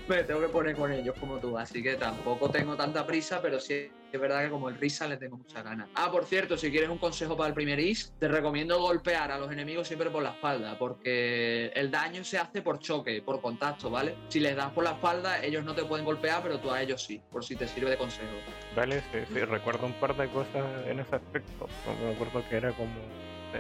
me 0.08 0.24
tengo 0.24 0.42
que 0.42 0.50
poner 0.50 0.76
con 0.76 0.92
ellos 0.92 1.16
como 1.20 1.38
tú. 1.40 1.58
Así 1.58 1.82
que 1.82 1.96
tampoco 1.96 2.50
tengo 2.50 2.76
tanta 2.76 3.06
prisa, 3.06 3.42
pero 3.42 3.60
sí 3.60 3.90
es 4.12 4.22
verdad 4.22 4.44
que 4.44 4.50
como 4.50 4.70
el 4.70 4.76
Risa 4.76 5.08
le 5.08 5.18
tengo 5.18 5.38
muchas 5.38 5.64
ganas. 5.64 5.90
Ah, 5.96 6.12
por 6.12 6.26
cierto, 6.26 6.58
si 6.58 6.72
quieres 6.72 6.90
un 6.90 6.98
consejo 6.98 7.38
para 7.38 7.50
el 7.50 7.54
primer 7.54 7.80
Is, 7.80 8.14
te 8.20 8.28
recomiendo 8.28 8.80
golpear 8.80 9.32
a 9.32 9.38
los 9.38 9.52
enemigos 9.52 9.88
siempre 9.88 10.10
por 10.10 10.24
la 10.24 10.32
espalda, 10.32 10.78
porque 10.78 11.68
el 11.76 11.92
daño 11.92 12.24
se 12.24 12.38
hace 12.38 12.62
por 12.62 12.80
choque, 12.80 13.22
por 13.22 13.42
contacto, 13.42 13.90
¿vale? 13.90 14.16
Si 14.30 14.40
les 14.40 14.56
das 14.56 14.72
por 14.72 14.84
la 14.84 14.92
espalda, 14.92 15.44
ellos 15.44 15.64
no 15.64 15.74
te 15.74 15.84
pueden 15.84 16.06
golpear, 16.06 16.42
pero 16.44 16.60
tú 16.60 16.72
a 16.72 16.82
ellos 16.82 17.04
sí, 17.04 17.22
por 17.32 17.44
si 17.44 17.56
te 17.56 17.68
sirve 17.68 17.92
de 17.92 17.98
consejo. 17.98 18.30
Vale, 18.76 19.02
sí, 19.12 19.40
recuerdo 19.40 19.86
un 19.86 19.94
par 19.94 20.16
de 20.16 20.28
cosas 20.30 20.66
en 20.88 21.00
ese 21.00 21.16
aspecto. 21.16 21.68
Me 22.02 22.14
acuerdo 22.14 22.44
que 22.50 22.58
era 22.58 22.72
como. 22.74 22.94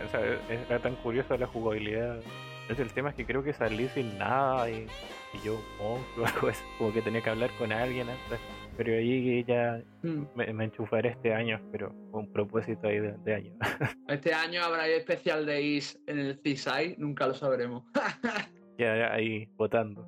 O 0.05 0.09
sea, 0.11 0.21
era 0.49 0.79
tan 0.79 0.95
curiosa 0.97 1.37
la 1.37 1.47
jugabilidad. 1.47 2.19
El 2.69 2.93
tema 2.93 3.09
es 3.09 3.15
que 3.15 3.25
creo 3.25 3.43
que 3.43 3.51
salí 3.51 3.89
sin 3.89 4.19
nada 4.19 4.69
y, 4.69 4.85
yo, 5.43 5.59
oh, 5.79 5.99
como 6.77 6.93
que 6.93 7.01
tenía 7.01 7.21
que 7.21 7.29
hablar 7.31 7.49
con 7.57 7.71
alguien 7.71 8.09
antes 8.09 8.39
pero 8.79 8.93
ahí 8.93 9.43
ya 9.43 9.83
mm. 10.03 10.23
me, 10.35 10.63
enchufaré 10.63 11.09
este 11.09 11.33
año, 11.33 11.59
pero 11.69 11.93
con 12.11 12.31
propósito 12.31 12.87
ahí 12.87 13.01
de, 13.01 13.33
año. 13.35 13.53
Este 14.07 14.33
año 14.33 14.63
habrá 14.63 14.87
especial 14.87 15.45
de 15.45 15.61
IS 15.61 15.99
en 16.07 16.19
el 16.19 16.39
CISAI, 16.39 16.95
nunca 16.97 17.27
lo 17.27 17.33
sabremos. 17.33 17.83
ya, 18.77 19.11
ahí 19.11 19.49
votando. 19.57 20.07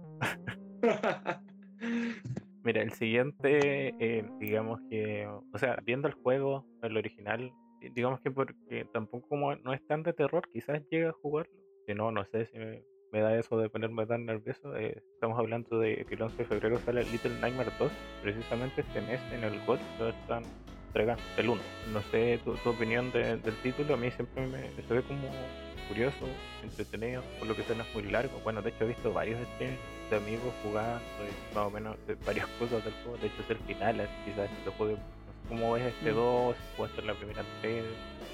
Mira, 2.64 2.82
el 2.82 2.94
siguiente, 2.94 3.94
eh, 4.00 4.24
digamos 4.40 4.80
que, 4.90 5.28
o 5.28 5.58
sea, 5.58 5.78
viendo 5.84 6.08
el 6.08 6.14
juego, 6.14 6.66
el 6.82 6.96
original, 6.96 7.52
digamos 7.94 8.22
que 8.22 8.32
porque 8.32 8.88
tampoco 8.94 9.28
como 9.28 9.54
no 9.54 9.74
es 9.74 9.86
tan 9.86 10.02
de 10.04 10.14
terror, 10.14 10.48
quizás 10.54 10.82
llegue 10.90 11.08
a 11.08 11.12
jugarlo. 11.12 11.52
Si 11.86 11.94
no, 11.94 12.10
no 12.10 12.24
sé 12.24 12.46
si 12.46 12.58
me, 12.58 12.86
me 13.12 13.20
da 13.20 13.36
eso 13.36 13.58
de 13.58 13.70
ponerme 13.70 14.06
tan 14.06 14.26
nervioso. 14.26 14.76
Eh, 14.76 15.04
estamos 15.14 15.38
hablando 15.38 15.80
de 15.80 16.06
que 16.06 16.16
el 16.16 16.22
11 16.22 16.38
de 16.38 16.46
febrero 16.46 16.80
sale 16.80 17.04
Little 17.04 17.40
Nightmare 17.40 17.72
2, 17.78 17.92
precisamente 18.22 18.82
este 18.82 19.02
mes 19.02 19.20
en 19.32 19.44
el 19.44 19.60
GOT 19.66 19.80
lo 20.00 20.10
están 20.10 20.44
entregando, 20.88 21.22
el 21.38 21.50
1. 21.50 21.62
No 21.94 22.02
sé 22.04 22.40
tu, 22.44 22.52
opinión 22.70 23.12
del 23.12 23.42
título, 23.64 23.94
a 23.96 23.98
mí 23.98 24.12
siempre 24.12 24.48
me, 24.48 24.70
se 24.82 24.94
ve 24.94 25.02
como 25.04 25.30
curioso, 25.88 26.26
entretenido, 26.64 27.22
por 27.38 27.48
lo 27.50 27.56
que 27.56 27.64
suena 27.64 27.86
muy 27.94 28.04
largo. 28.04 28.40
Bueno, 28.44 28.62
de 28.62 28.70
hecho 28.70 28.86
he 28.86 28.88
visto 28.88 29.12
varios 29.12 29.40
de 29.60 30.16
amigos 30.16 30.54
jugando 30.64 31.02
más 31.54 31.68
o 31.68 31.70
menos 31.70 31.98
varias 32.26 32.48
cosas 32.60 32.84
del 32.84 32.94
juego. 33.04 33.18
De 33.18 33.28
hecho 33.28 33.42
es 33.42 33.50
el 33.50 33.58
final, 33.58 34.10
quizás 34.26 34.50
lo 34.66 34.72
juegue. 34.74 34.98
Cómo 35.52 35.74
ves 35.74 35.94
este 35.94 36.12
2, 36.12 36.56
mm. 36.56 36.78
puede 36.78 36.96
ser 36.96 37.04
la 37.04 37.14
primera 37.14 37.44
3. 37.60 37.84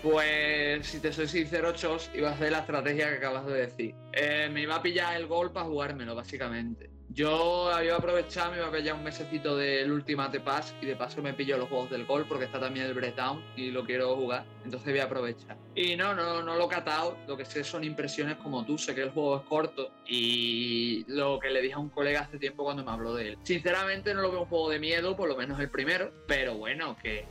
Pues 0.04 0.86
si 0.86 1.00
te 1.00 1.12
soy 1.12 1.28
sincero, 1.28 1.74
Chos, 1.74 2.12
iba 2.14 2.30
a 2.30 2.34
hacer 2.34 2.52
la 2.52 2.60
estrategia 2.60 3.10
que 3.10 3.16
acabas 3.16 3.48
de 3.48 3.54
decir. 3.54 3.96
Eh, 4.14 4.50
me 4.54 4.62
iba 4.62 4.76
a 4.76 4.84
pillar 4.84 5.16
el 5.16 5.26
gol 5.26 5.52
para 5.52 5.66
jugármelo, 5.66 6.14
básicamente. 6.14 6.92
Yo 7.10 7.70
iba 7.82 7.96
a 7.96 7.98
aprovechar, 7.98 8.52
me 8.52 8.58
iba 8.58 8.68
a 8.68 8.72
pillar 8.72 8.96
un 8.96 9.04
mesecito 9.04 9.56
del 9.56 9.92
Ultimate 9.92 10.40
Pass 10.40 10.76
y 10.82 10.86
de 10.86 10.96
paso 10.96 11.22
me 11.22 11.34
pillo 11.34 11.58
los 11.58 11.70
juegos 11.70 11.90
del 11.90 12.06
gol 12.06 12.26
porque 12.28 12.46
está 12.46 12.60
también 12.60 12.86
el 12.86 12.94
Breakdown 12.94 13.44
y 13.56 13.72
lo 13.72 13.86
quiero 13.86 14.16
jugar. 14.16 14.46
Entonces 14.66 14.90
voy 14.90 15.00
a 15.00 15.06
aprovechar. 15.06 15.58
Y 15.74 15.96
no, 15.96 16.14
no, 16.14 16.44
no 16.44 16.56
lo 16.56 16.66
he 16.66 16.68
catado. 16.68 17.18
Lo 17.28 17.38
que 17.38 17.46
sé 17.46 17.64
son 17.64 17.84
impresiones 17.84 18.36
como 18.38 18.66
tú. 18.66 18.78
Sé 18.78 18.94
que 18.94 19.04
el 19.04 19.12
juego 19.12 19.38
es 19.38 19.44
corto 19.44 19.92
y 20.06 21.06
lo 21.08 21.40
que 21.40 21.50
le 21.50 21.62
dije 21.62 21.76
a 21.76 21.80
un 21.80 21.90
colega 21.90 22.22
hace 22.22 22.38
tiempo 22.38 22.64
cuando 22.64 22.84
me 22.84 22.92
habló 22.92 23.16
de 23.16 23.30
él. 23.30 23.38
Sinceramente 23.44 24.14
no 24.14 24.22
lo 24.22 24.32
veo 24.32 24.42
un 24.42 24.48
juego 24.48 24.70
de 24.70 24.80
miedo, 24.80 25.16
por 25.16 25.30
lo 25.30 25.38
menos 25.38 25.60
el 25.60 25.70
primero. 25.70 26.12
Pero 26.28 26.56
bueno, 26.56 26.98
que 27.02 27.26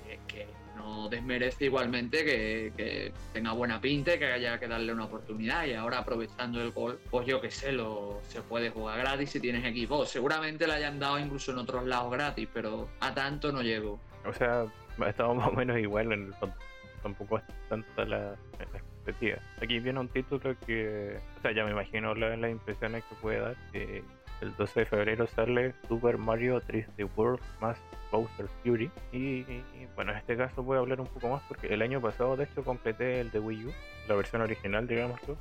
no 0.77 1.09
desmerece 1.09 1.65
igualmente 1.65 2.25
que, 2.25 3.13
tenga 3.33 3.53
buena 3.53 3.81
pinta 3.81 4.19
que 4.19 4.27
haya 4.27 4.59
que 4.59 4.69
darle 4.69 4.93
una 4.93 5.05
oportunidad 5.05 5.65
y 5.67 5.75
ahora 5.75 5.99
aprovechando 5.99 6.61
el 6.61 6.71
gol, 6.71 6.99
pues 7.11 7.27
yo 7.27 7.41
qué 7.41 7.51
sé, 7.51 7.73
lo, 7.73 8.21
se 8.29 8.43
puede 8.43 8.71
jugar 8.71 8.99
gratis 9.01 9.31
si 9.31 9.41
tienes 9.41 9.65
equipo. 9.65 10.07
Seguramente 10.07 10.67
le 10.67 10.75
hayan 10.75 10.99
dado 10.99 11.19
incluso 11.19 11.53
en 11.53 11.59
otros 11.59 11.87
lados 11.87 12.13
gratis, 12.13 12.49
pero 12.53 12.89
a 13.01 13.13
tanto 13.15 13.51
no 13.51 13.63
llego. 13.63 13.99
O 14.25 14.33
sea, 14.33 14.67
estamos 15.07 15.37
más 15.37 15.49
o 15.49 15.53
menos 15.53 15.79
igual 15.79 16.13
en 16.13 16.27
el 16.27 16.35
tampoco 17.03 17.39
es 17.39 17.45
tanta 17.69 18.05
la, 18.05 18.35
expectativa. 18.59 19.39
Aquí 19.63 19.79
viene 19.79 20.01
un 20.01 20.09
título 20.09 20.57
que, 20.67 21.19
o 21.39 21.43
sea, 21.43 21.53
ya 21.53 21.65
me 21.65 21.71
imagino 21.71 22.15
las 22.15 22.51
impresiones 22.51 23.05
que 23.05 23.15
puede 23.17 23.41
dar, 23.41 23.57
que 23.73 24.03
el 24.41 24.55
12 24.57 24.81
de 24.81 24.87
febrero 24.87 25.27
sale 25.27 25.75
Super 25.89 26.19
Mario 26.19 26.61
3D 26.61 27.09
World 27.17 27.41
más 27.61 27.79
Bowser 28.11 28.47
Fury. 28.63 28.91
Y, 29.13 29.45
bueno, 29.95 30.13
en 30.13 30.19
este 30.19 30.37
caso 30.37 30.63
voy 30.63 30.77
a 30.77 30.81
hablar 30.81 31.01
un 31.01 31.07
poco 31.07 31.29
más 31.29 31.43
porque 31.49 31.69
el 31.69 31.83
año 31.83 32.01
pasado 32.01 32.37
de 32.37 32.45
hecho 32.45 32.65
completé 32.65 33.21
el 33.21 33.31
de 33.31 33.41
Wii 33.41 33.67
U, 33.67 33.73
la 34.09 34.15
versión 34.15 34.43
original, 34.43 34.87
digámoslo. 34.87 35.37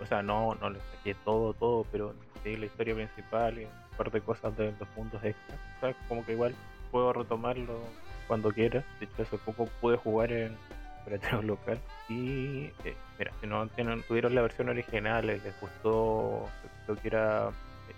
o 0.00 0.06
sea, 0.06 0.22
no, 0.22 0.54
no 0.56 0.70
le 0.70 0.78
saqué 0.96 1.14
todo, 1.24 1.54
todo, 1.54 1.86
pero 1.90 2.14
sí 2.44 2.56
la 2.56 2.66
historia 2.66 2.94
principal 2.94 3.58
y 3.58 3.64
un 3.64 3.96
par 3.96 4.10
de 4.10 4.20
cosas 4.20 4.56
de 4.56 4.72
los 4.78 4.88
mundos 4.96 5.22
extra. 5.24 5.56
O 5.76 5.80
sea, 5.80 5.94
como 6.08 6.24
que 6.24 6.32
igual 6.32 6.54
puedo 6.90 7.12
retomarlo 7.12 7.80
cuando 8.26 8.50
quiera. 8.50 8.84
De 9.00 9.06
hecho, 9.06 9.22
hace 9.22 9.38
poco 9.38 9.66
pude 9.80 9.96
jugar 9.96 10.32
en 10.32 10.56
operativo 11.02 11.42
local. 11.42 11.78
Y 12.08 12.70
eh, 12.84 12.96
mira, 13.18 13.32
si 13.40 13.46
no 13.46 13.66
tuvieron 14.08 14.34
la 14.34 14.42
versión 14.42 14.68
original, 14.68 15.26
les 15.26 15.60
gustó 15.60 16.48
lo 16.86 16.96
que 16.96 17.08
era 17.08 17.50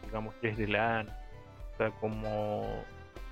digamos 0.08 0.34
3D 0.42 0.68
Land, 0.68 1.08
o 1.08 1.76
sea, 1.76 1.90
como 2.00 2.84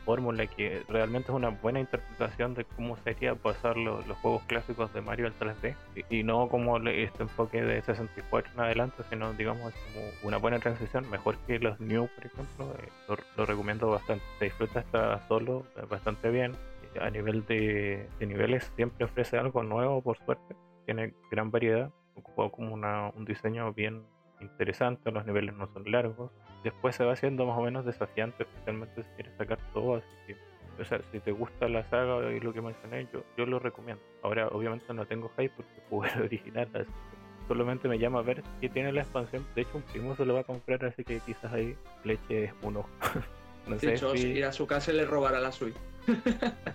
fórmula 0.05 0.47
que 0.47 0.85
realmente 0.89 1.33
es 1.33 1.35
una 1.35 1.49
buena 1.49 1.81
interpretación 1.81 2.55
de 2.55 2.65
cómo 2.65 2.97
sería 2.99 3.35
pasar 3.35 3.77
los 3.77 4.05
juegos 4.23 4.43
clásicos 4.45 4.95
de 4.95 5.01
Mario 5.01 5.27
al 5.27 5.37
3D 5.37 5.75
y, 6.09 6.23
no 6.23 6.49
como 6.49 6.79
este 6.79 7.25
enfoque 7.25 7.61
de 7.61 7.83
64 7.83 8.53
en 8.55 8.61
adelante, 8.61 9.03
sino 9.11 9.33
digamos 9.33 9.75
como 9.75 10.07
una 10.23 10.37
buena 10.37 10.61
transición, 10.61 11.11
mejor 11.11 11.37
que 11.49 11.59
los 11.59 11.81
New, 11.81 12.09
por 12.15 12.27
ejemplo, 12.27 12.75
eh, 12.79 13.17
lo, 13.37 13.47
recomiendo 13.47 13.91
bastante. 13.91 14.25
Se 14.39 14.45
disfruta 14.45 14.81
hasta 14.81 15.27
solo 15.27 15.67
eh, 15.77 15.83
bastante 15.91 16.31
bien. 16.31 16.53
A 17.01 17.11
nivel 17.11 17.45
de, 17.45 18.09
de 18.19 18.27
niveles 18.27 18.73
siempre 18.77 19.05
ofrece 19.05 19.37
algo 19.37 19.63
nuevo, 19.65 20.01
por 20.01 20.17
suerte. 20.19 20.55
Tiene 20.87 21.15
gran 21.31 21.51
variedad 21.51 21.91
juego 22.23 22.51
como 22.51 22.75
una, 22.75 23.11
un 23.11 23.25
diseño 23.25 23.73
bien 23.73 24.05
interesante, 24.41 25.11
los 25.11 25.25
niveles 25.27 25.55
no 25.55 25.69
son 25.73 25.91
largos. 25.91 26.31
Después 26.65 26.97
se 26.97 27.05
va 27.05 27.13
haciendo 27.13 27.47
más 27.47 27.59
o 27.59 27.63
menos 27.63 27.85
desafiante, 27.85 28.43
especialmente 28.43 29.03
si 29.03 29.09
quieres 29.11 29.35
sacar 29.37 29.59
todo. 29.73 29.97
Así 29.97 30.07
que, 30.27 30.37
o 30.81 30.85
sea, 30.85 31.01
si 31.13 31.21
te 31.21 31.33
gusta 31.33 31.69
la 31.69 31.89
saga 31.89 32.33
y 32.33 32.41
lo 32.41 32.53
que 32.53 32.61
mencioné, 32.61 33.07
yo, 33.13 33.23
yo 33.37 33.47
lo 33.47 33.59
recomiendo. 33.59 34.03
Ahora, 34.23 34.49
obviamente, 34.49 34.93
no 34.93 35.07
tengo 35.07 35.31
hype 35.37 35.53
porque 35.57 35.83
jugué 35.89 36.11
el 36.17 36.23
original, 36.23 36.69
así 36.75 36.85
que 36.85 37.49
solamente 37.49 37.89
me 37.89 37.99
llama 37.99 38.19
a 38.19 38.23
ver 38.23 38.43
qué 38.61 38.69
tiene 38.69 38.93
la 38.93 39.03
expansión. 39.03 39.47
De 39.55 39.63
hecho, 39.63 39.77
un 39.77 39.83
primo 39.83 40.17
se 40.17 40.25
lo 40.25 40.35
va 40.35 40.41
a 40.41 40.45
comprar, 40.45 40.85
así 40.85 41.05
que 41.05 41.21
quizás 41.21 41.53
ahí 41.53 41.77
le 42.05 42.15
eche 42.15 42.53
un 42.63 42.79
ojo. 42.79 42.89
no 43.67 43.79
sé 43.79 43.97
si... 43.97 44.29
ir 44.29 44.45
a 44.45 44.53
su 44.53 44.67
casa 44.67 44.93
y 44.93 44.97
le 44.97 45.05
robará 45.05 45.41
la 45.41 45.53
suite. 45.53 45.79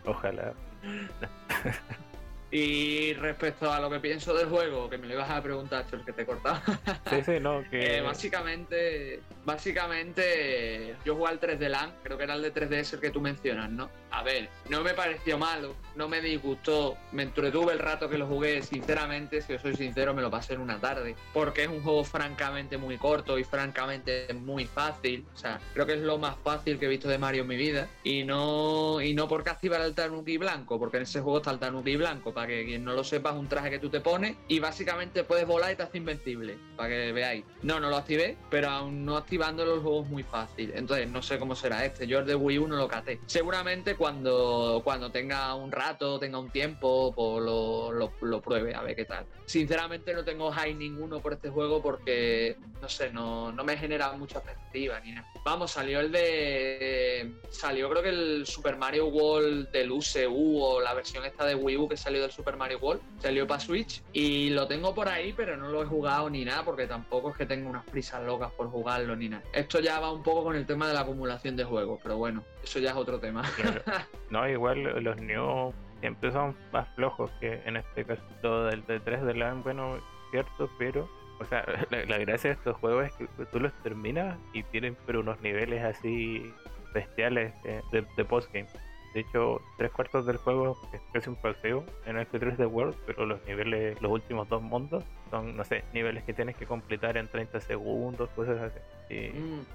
Ojalá. 0.05 0.53
Y 2.52 3.14
respecto 3.14 3.72
a 3.72 3.80
lo 3.80 3.90
que 3.90 4.02
pienso 4.02 4.34
del 4.34 4.48
juego, 4.48 4.90
que 4.90 4.98
me 4.98 5.07
lo 5.07 5.14
ibas 5.14 5.30
a 5.30 5.41
preguntar, 5.41 5.86
Chor, 5.90 6.03
que 6.03 6.11
te 6.11 6.23
he 6.23 6.26
cortado. 6.26 6.60
Sí, 7.10 7.22
sí, 7.26 7.40
no, 7.40 7.64
que... 7.69 7.98
Eh, 7.98 8.02
básicamente, 8.02 9.22
básicamente, 9.45 10.95
yo 11.06 11.15
jugué 11.15 11.30
al 11.30 11.40
3D 11.40 11.69
Land, 11.69 11.94
creo 12.03 12.18
que 12.18 12.23
era 12.23 12.36
el 12.36 12.41
de 12.41 12.53
3DS 12.53 12.94
el 12.94 12.99
que 12.99 13.10
tú 13.10 13.22
mencionas, 13.22 13.69
¿no? 13.69 13.90
A 14.11 14.23
ver, 14.23 14.49
no 14.69 14.82
me 14.82 14.94
pareció 14.94 15.38
malo, 15.38 15.76
no 15.95 16.07
me 16.07 16.22
disgustó, 16.22 16.98
me 17.11 17.23
entretuve 17.23 17.73
el 17.73 17.80
rato 17.80 18.10
que 18.10 18.18
lo 18.18 18.28
jugué, 18.28 18.61
sinceramente, 18.61 19.41
si 19.41 19.53
os 19.53 19.61
soy 19.61 19.76
sincero, 19.76 20.14
me 20.14 20.22
lo 20.22 20.30
pasé 20.30 20.53
en 20.53 20.61
una 20.61 20.80
tarde, 20.80 21.15
porque 21.34 21.64
es 21.64 21.69
un 21.69 21.82
juego 21.82 22.03
francamente 22.03 22.78
muy 22.78 22.98
corto 22.98 23.38
y 23.40 23.44
francamente 23.44 24.28
muy 24.34 24.65
fácil, 24.65 25.26
o 25.34 25.38
sea, 25.38 25.60
creo 25.73 25.86
que 25.86 25.94
es 25.94 26.02
lo 26.02 26.18
más 26.18 26.36
fácil 26.44 26.78
que 26.78 26.86
he 26.86 26.90
visto 26.90 27.07
de 27.07 27.18
Mario 27.18 27.44
en 27.44 27.48
mi 27.48 27.57
vida, 27.57 27.88
y 28.03 28.23
no, 28.23 29.02
y 29.02 29.14
no 29.14 29.28
porque 29.28 29.49
activar 29.49 29.82
el 29.82 29.95
Tanuki 29.95 30.38
blanco, 30.38 30.78
porque 30.80 30.98
en 30.98 31.03
ese 31.03 31.22
juego 31.22 31.38
está 31.38 31.52
el 31.52 31.60
Tanuki 31.60 31.95
blanco, 31.95 32.34
que 32.47 32.65
quien 32.65 32.84
no 32.84 32.93
lo 32.93 33.03
sepa, 33.03 33.31
es 33.31 33.35
un 33.35 33.47
traje 33.47 33.69
que 33.69 33.80
tú 33.80 33.89
te 33.89 34.01
pones 34.01 34.35
y 34.47 34.59
básicamente 34.59 35.23
puedes 35.23 35.45
volar 35.45 35.72
y 35.72 35.76
te 35.76 35.84
hace 35.84 35.97
invencible, 35.97 36.57
para 36.76 36.89
que 36.89 37.11
veáis. 37.11 37.45
No, 37.63 37.80
no 37.80 37.89
lo 37.89 37.97
activé, 37.97 38.38
pero 38.49 38.69
aún 38.69 39.05
no 39.05 39.18
activándolo 39.18 39.76
el 39.76 39.81
juego 39.81 40.03
es 40.03 40.09
muy 40.09 40.23
fácil, 40.23 40.72
entonces 40.76 41.09
no 41.09 41.22
sé 41.22 41.39
cómo 41.39 41.55
será 41.55 41.85
este, 41.85 42.07
yo 42.07 42.19
el 42.19 42.26
de 42.26 42.35
Wii 42.35 42.59
U 42.59 42.68
no 42.68 42.77
lo 42.77 42.88
caté. 42.88 43.19
Seguramente 43.26 43.95
cuando, 43.95 44.81
cuando 44.84 45.11
tenga 45.11 45.53
un 45.55 45.72
rato, 45.72 46.19
tenga 46.19 46.39
un 46.39 46.49
tiempo, 46.49 47.13
pues 47.15 47.43
lo, 47.43 47.91
lo, 47.91 48.41
pruebe, 48.41 48.73
a 48.76 48.81
ver 48.81 48.95
qué 48.95 49.05
tal. 49.05 49.26
Sinceramente 49.45 50.13
no 50.13 50.23
tengo 50.23 50.51
high 50.51 50.73
ninguno 50.73 51.19
por 51.19 51.34
este 51.34 51.49
juego 51.49 51.81
porque, 51.81 52.57
no 52.81 52.89
sé, 52.89 53.11
no, 53.11 53.51
no 53.51 53.63
me 53.63 53.77
genera 53.77 54.11
mucha 54.13 54.39
expectativa 54.39 54.99
ni 55.01 55.11
nada. 55.11 55.27
Vamos, 55.43 55.72
salió 55.72 55.99
el 55.99 56.11
de... 56.11 57.34
Salió 57.49 57.89
creo 57.89 58.03
que 58.03 58.09
el 58.09 58.45
Super 58.45 58.77
Mario 58.77 59.07
World 59.07 59.72
del 59.72 59.91
UCU 59.91 60.61
o 60.61 60.81
la 60.81 60.93
versión 60.93 61.26
esta 61.26 61.45
de 61.45 61.55
Wii 61.55 61.77
U 61.77 61.89
que 61.89 61.97
salió 61.97 62.22
del 62.31 62.35
Super 62.35 62.57
Mario 62.57 62.79
World. 62.79 63.01
Salió 63.19 63.45
para 63.45 63.59
Switch 63.59 64.01
y 64.13 64.49
lo 64.51 64.67
tengo 64.67 64.93
por 64.93 65.07
ahí, 65.07 65.33
pero 65.33 65.57
no 65.57 65.69
lo 65.69 65.83
he 65.83 65.85
jugado 65.85 66.29
ni 66.29 66.45
nada 66.45 66.63
porque 66.63 66.87
tampoco 66.87 67.31
es 67.31 67.37
que 67.37 67.45
tenga 67.45 67.69
unas 67.69 67.85
prisas 67.85 68.23
locas 68.23 68.51
por 68.51 68.67
jugarlo 68.69 69.15
ni 69.15 69.29
nada. 69.29 69.43
Esto 69.53 69.79
ya 69.79 69.99
va 69.99 70.11
un 70.11 70.23
poco 70.23 70.43
con 70.43 70.55
el 70.55 70.65
tema 70.65 70.87
de 70.87 70.93
la 70.93 71.01
acumulación 71.01 71.55
de 71.55 71.63
juegos, 71.63 71.99
pero 72.01 72.17
bueno, 72.17 72.43
eso 72.63 72.79
ya 72.79 72.91
es 72.91 72.95
otro 72.95 73.19
tema. 73.19 73.43
no, 74.29 74.47
igual 74.47 75.03
los 75.03 75.17
Neo 75.17 75.73
siempre 75.99 76.31
son 76.31 76.55
más 76.71 76.87
flojos 76.95 77.29
que 77.39 77.61
en 77.65 77.77
este 77.77 78.05
caso 78.05 78.23
todo 78.41 78.69
el 78.69 78.85
de 78.87 78.99
3 78.99 79.23
de 79.23 79.35
la 79.35 79.53
bueno, 79.53 79.99
cierto, 80.31 80.69
pero 80.79 81.07
o 81.39 81.45
sea, 81.45 81.65
la, 81.89 82.17
gracia 82.17 82.51
de 82.51 82.55
estos 82.55 82.77
juegos 82.77 83.05
es 83.05 83.13
que 83.13 83.45
tú 83.45 83.59
los 83.59 83.73
terminas 83.83 84.37
y 84.53 84.63
tienen 84.63 84.95
pero 85.05 85.19
unos 85.19 85.41
niveles 85.41 85.83
así 85.83 86.53
bestiales 86.93 87.53
de, 87.63 88.05
de 88.15 88.25
postgame. 88.25 88.67
De 89.13 89.21
hecho, 89.21 89.61
tres 89.77 89.91
cuartos 89.91 90.25
del 90.25 90.38
juego 90.38 90.77
es 90.93 91.01
casi 91.11 91.29
un 91.29 91.35
paseo 91.35 91.83
en 92.05 92.17
este 92.17 92.39
3 92.39 92.57
de 92.57 92.65
World, 92.65 92.95
pero 93.05 93.25
los 93.25 93.45
niveles, 93.45 94.01
los 94.01 94.11
últimos 94.11 94.47
dos 94.47 94.61
mundos, 94.61 95.03
son, 95.29 95.57
no 95.57 95.63
sé, 95.65 95.83
niveles 95.93 96.23
que 96.23 96.33
tienes 96.33 96.55
que 96.55 96.65
completar 96.65 97.17
en 97.17 97.27
30 97.27 97.59
segundos, 97.59 98.29
cosas 98.29 98.57
así. 98.61 98.79
Y 99.13 99.38
mm. 99.38 99.65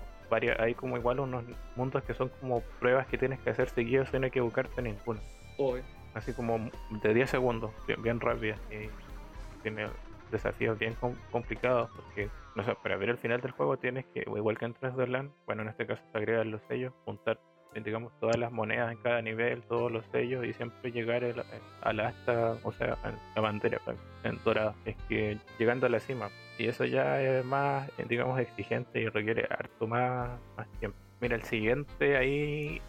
hay 0.59 0.75
como 0.75 0.97
igual 0.97 1.21
unos 1.21 1.45
mundos 1.75 2.03
que 2.05 2.15
son 2.15 2.31
como 2.41 2.63
pruebas 2.81 3.07
que 3.09 3.19
tienes 3.19 3.39
que 3.41 3.51
hacer 3.51 3.69
seguidos 3.69 4.09
sin 4.09 4.25
equivocarte 4.25 4.81
en 4.81 4.85
ninguno. 4.85 5.21
Así 6.15 6.33
como 6.33 6.71
de 7.03 7.15
10 7.15 7.29
segundos, 7.29 7.73
bien, 7.87 8.03
bien 8.03 8.21
rápidas. 8.21 8.59
Y 8.71 8.89
tiene 9.63 9.89
desafíos 10.31 10.79
bien 10.79 10.97
complicados 11.31 11.91
porque, 11.95 12.31
no 12.55 12.65
sé, 12.65 12.75
para 12.83 12.97
ver 12.97 13.11
el 13.11 13.19
final 13.19 13.41
del 13.43 13.51
juego 13.51 13.77
tienes 13.77 14.07
que, 14.07 14.21
igual 14.21 14.57
que 14.57 14.65
en 14.65 14.75
3 14.75 14.97
de 14.97 15.07
Land, 15.07 15.31
bueno, 15.45 15.63
en 15.63 15.69
este 15.69 15.87
caso 15.87 16.03
te 16.11 16.19
agregan 16.19 16.51
los 16.51 16.63
sellos, 16.69 16.93
juntar 17.05 17.39
digamos, 17.85 18.13
todas 18.21 18.37
las 18.37 18.53
monedas 18.53 18.93
en 18.93 18.99
cada 18.99 19.23
nivel, 19.23 19.63
todos 19.63 19.91
los 19.91 20.05
sellos 20.07 20.45
y 20.45 20.53
siempre 20.53 20.91
llegar 20.91 21.25
el, 21.25 21.43
al 21.83 22.01
asta, 22.01 22.57
o 22.63 22.73
sea, 22.73 22.97
la 23.35 23.41
bandera 23.41 23.81
pues, 23.85 23.97
en 24.25 24.39
dorada. 24.45 24.75
Es 24.85 24.97
que 25.09 25.39
llegando 25.59 25.87
a 25.87 25.89
la 25.89 26.01
cima. 26.01 26.31
Y 26.59 26.69
eso 26.69 26.85
ya 26.85 27.21
es 27.21 27.45
más, 27.45 27.91
digamos, 28.09 28.41
exigente 28.41 29.01
y 29.01 29.09
requiere 29.09 29.47
harto 29.51 29.87
más, 29.87 30.31
más 30.57 30.67
tiempo. 30.79 30.99
Mira, 31.21 31.37
el 31.37 31.43
siguiente 31.43 32.17
ahí, 32.17 32.81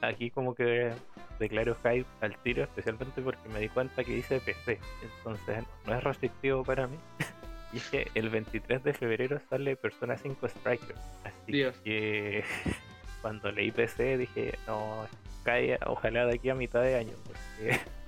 aquí 0.00 0.30
como 0.30 0.54
que 0.54 0.92
declaro 1.38 1.76
hype 1.76 2.06
al 2.20 2.36
tiro, 2.38 2.64
especialmente 2.64 3.20
porque 3.20 3.48
me 3.48 3.60
di 3.60 3.68
cuenta 3.68 4.04
que 4.04 4.12
dice 4.12 4.40
PC. 4.40 4.78
Entonces 5.02 5.64
no 5.86 5.94
es 5.94 6.04
restrictivo 6.04 6.64
para 6.64 6.86
mí. 6.86 6.96
y 7.72 7.78
es 7.78 7.90
que 7.90 8.08
el 8.14 8.30
23 8.30 8.82
de 8.82 8.92
febrero 8.92 9.40
sale 9.48 9.76
Persona 9.76 10.16
5 10.16 10.46
Striker. 10.46 10.96
Así 11.24 11.52
que 11.84 12.44
cuando 13.22 13.50
leí 13.50 13.70
PC 13.70 14.18
dije, 14.18 14.58
no, 14.66 15.06
cae, 15.44 15.78
ojalá 15.86 16.26
de 16.26 16.34
aquí 16.34 16.50
a 16.50 16.54
mitad 16.54 16.82
de 16.82 16.96
año, 16.96 17.14
porque 17.24 17.80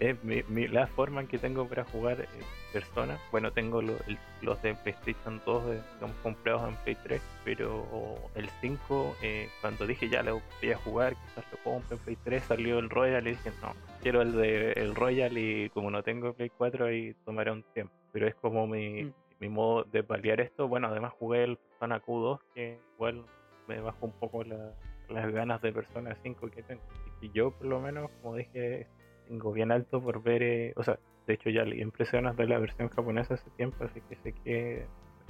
es 0.00 0.72
la 0.72 0.86
forma 0.86 1.20
en 1.20 1.28
que 1.28 1.38
tengo 1.38 1.68
para 1.68 1.84
jugar 1.84 2.20
eh, 2.20 2.26
Persona. 2.72 3.18
Bueno, 3.30 3.52
tengo 3.52 3.80
los 3.80 4.62
de 4.62 4.74
PlayStation 4.74 5.40
2, 5.46 5.74
eh, 5.74 5.80
comprados 6.24 6.68
en 6.68 6.76
Play 6.78 6.96
3, 7.04 7.22
pero 7.44 8.16
el 8.34 8.48
5, 8.60 9.16
eh, 9.22 9.48
cuando 9.60 9.86
dije 9.86 10.08
ya 10.08 10.24
lo 10.24 10.42
voy 10.60 10.72
a 10.72 10.76
jugar, 10.78 11.14
quizás 11.14 11.44
lo 11.52 11.58
compro 11.58 11.96
en 11.96 12.02
Play 12.02 12.18
3, 12.24 12.42
salió 12.42 12.80
el 12.80 12.90
Royal 12.90 13.26
y 13.28 13.30
dije, 13.30 13.52
no, 13.62 13.74
quiero 14.02 14.22
el 14.22 14.32
de 14.32 14.72
el 14.72 14.96
Royal 14.96 15.38
y 15.38 15.70
como 15.70 15.90
no 15.90 16.02
tengo 16.02 16.32
Play 16.32 16.50
4 16.50 16.86
ahí 16.86 17.14
tomará 17.24 17.52
un 17.52 17.62
tiempo. 17.74 17.94
Pero 18.12 18.26
es 18.26 18.34
como 18.34 18.66
mi, 18.66 19.04
mm. 19.04 19.14
mi 19.38 19.48
modo 19.48 19.84
de 19.84 20.02
paliar 20.02 20.40
esto. 20.40 20.66
Bueno, 20.66 20.88
además 20.88 21.12
jugué 21.16 21.44
el 21.44 21.56
Persona 21.56 22.02
Q2, 22.02 22.40
que 22.54 22.80
igual 22.94 23.24
me 23.68 23.80
bajo 23.80 24.06
un 24.06 24.12
poco 24.12 24.44
las 24.44 25.32
ganas 25.32 25.60
de 25.62 25.72
Persona 25.72 26.16
5 26.22 26.50
que 26.50 26.62
tengo. 26.62 26.82
Y 27.20 27.30
yo, 27.30 27.50
por 27.52 27.66
lo 27.66 27.80
menos, 27.80 28.10
como 28.22 28.36
dije, 28.36 28.86
tengo 29.28 29.52
bien 29.52 29.72
alto 29.72 30.00
por 30.00 30.22
ver, 30.22 30.42
eh, 30.42 30.72
o 30.76 30.82
sea, 30.82 30.98
de 31.26 31.34
hecho 31.34 31.50
ya 31.50 31.64
leí 31.64 31.80
impresiones 31.80 32.36
de 32.36 32.46
la 32.46 32.58
versión 32.58 32.88
japonesa 32.88 33.34
hace 33.34 33.50
tiempo, 33.50 33.84
así 33.84 34.00
que 34.08 34.16
sé 34.16 34.34
que 34.44 34.86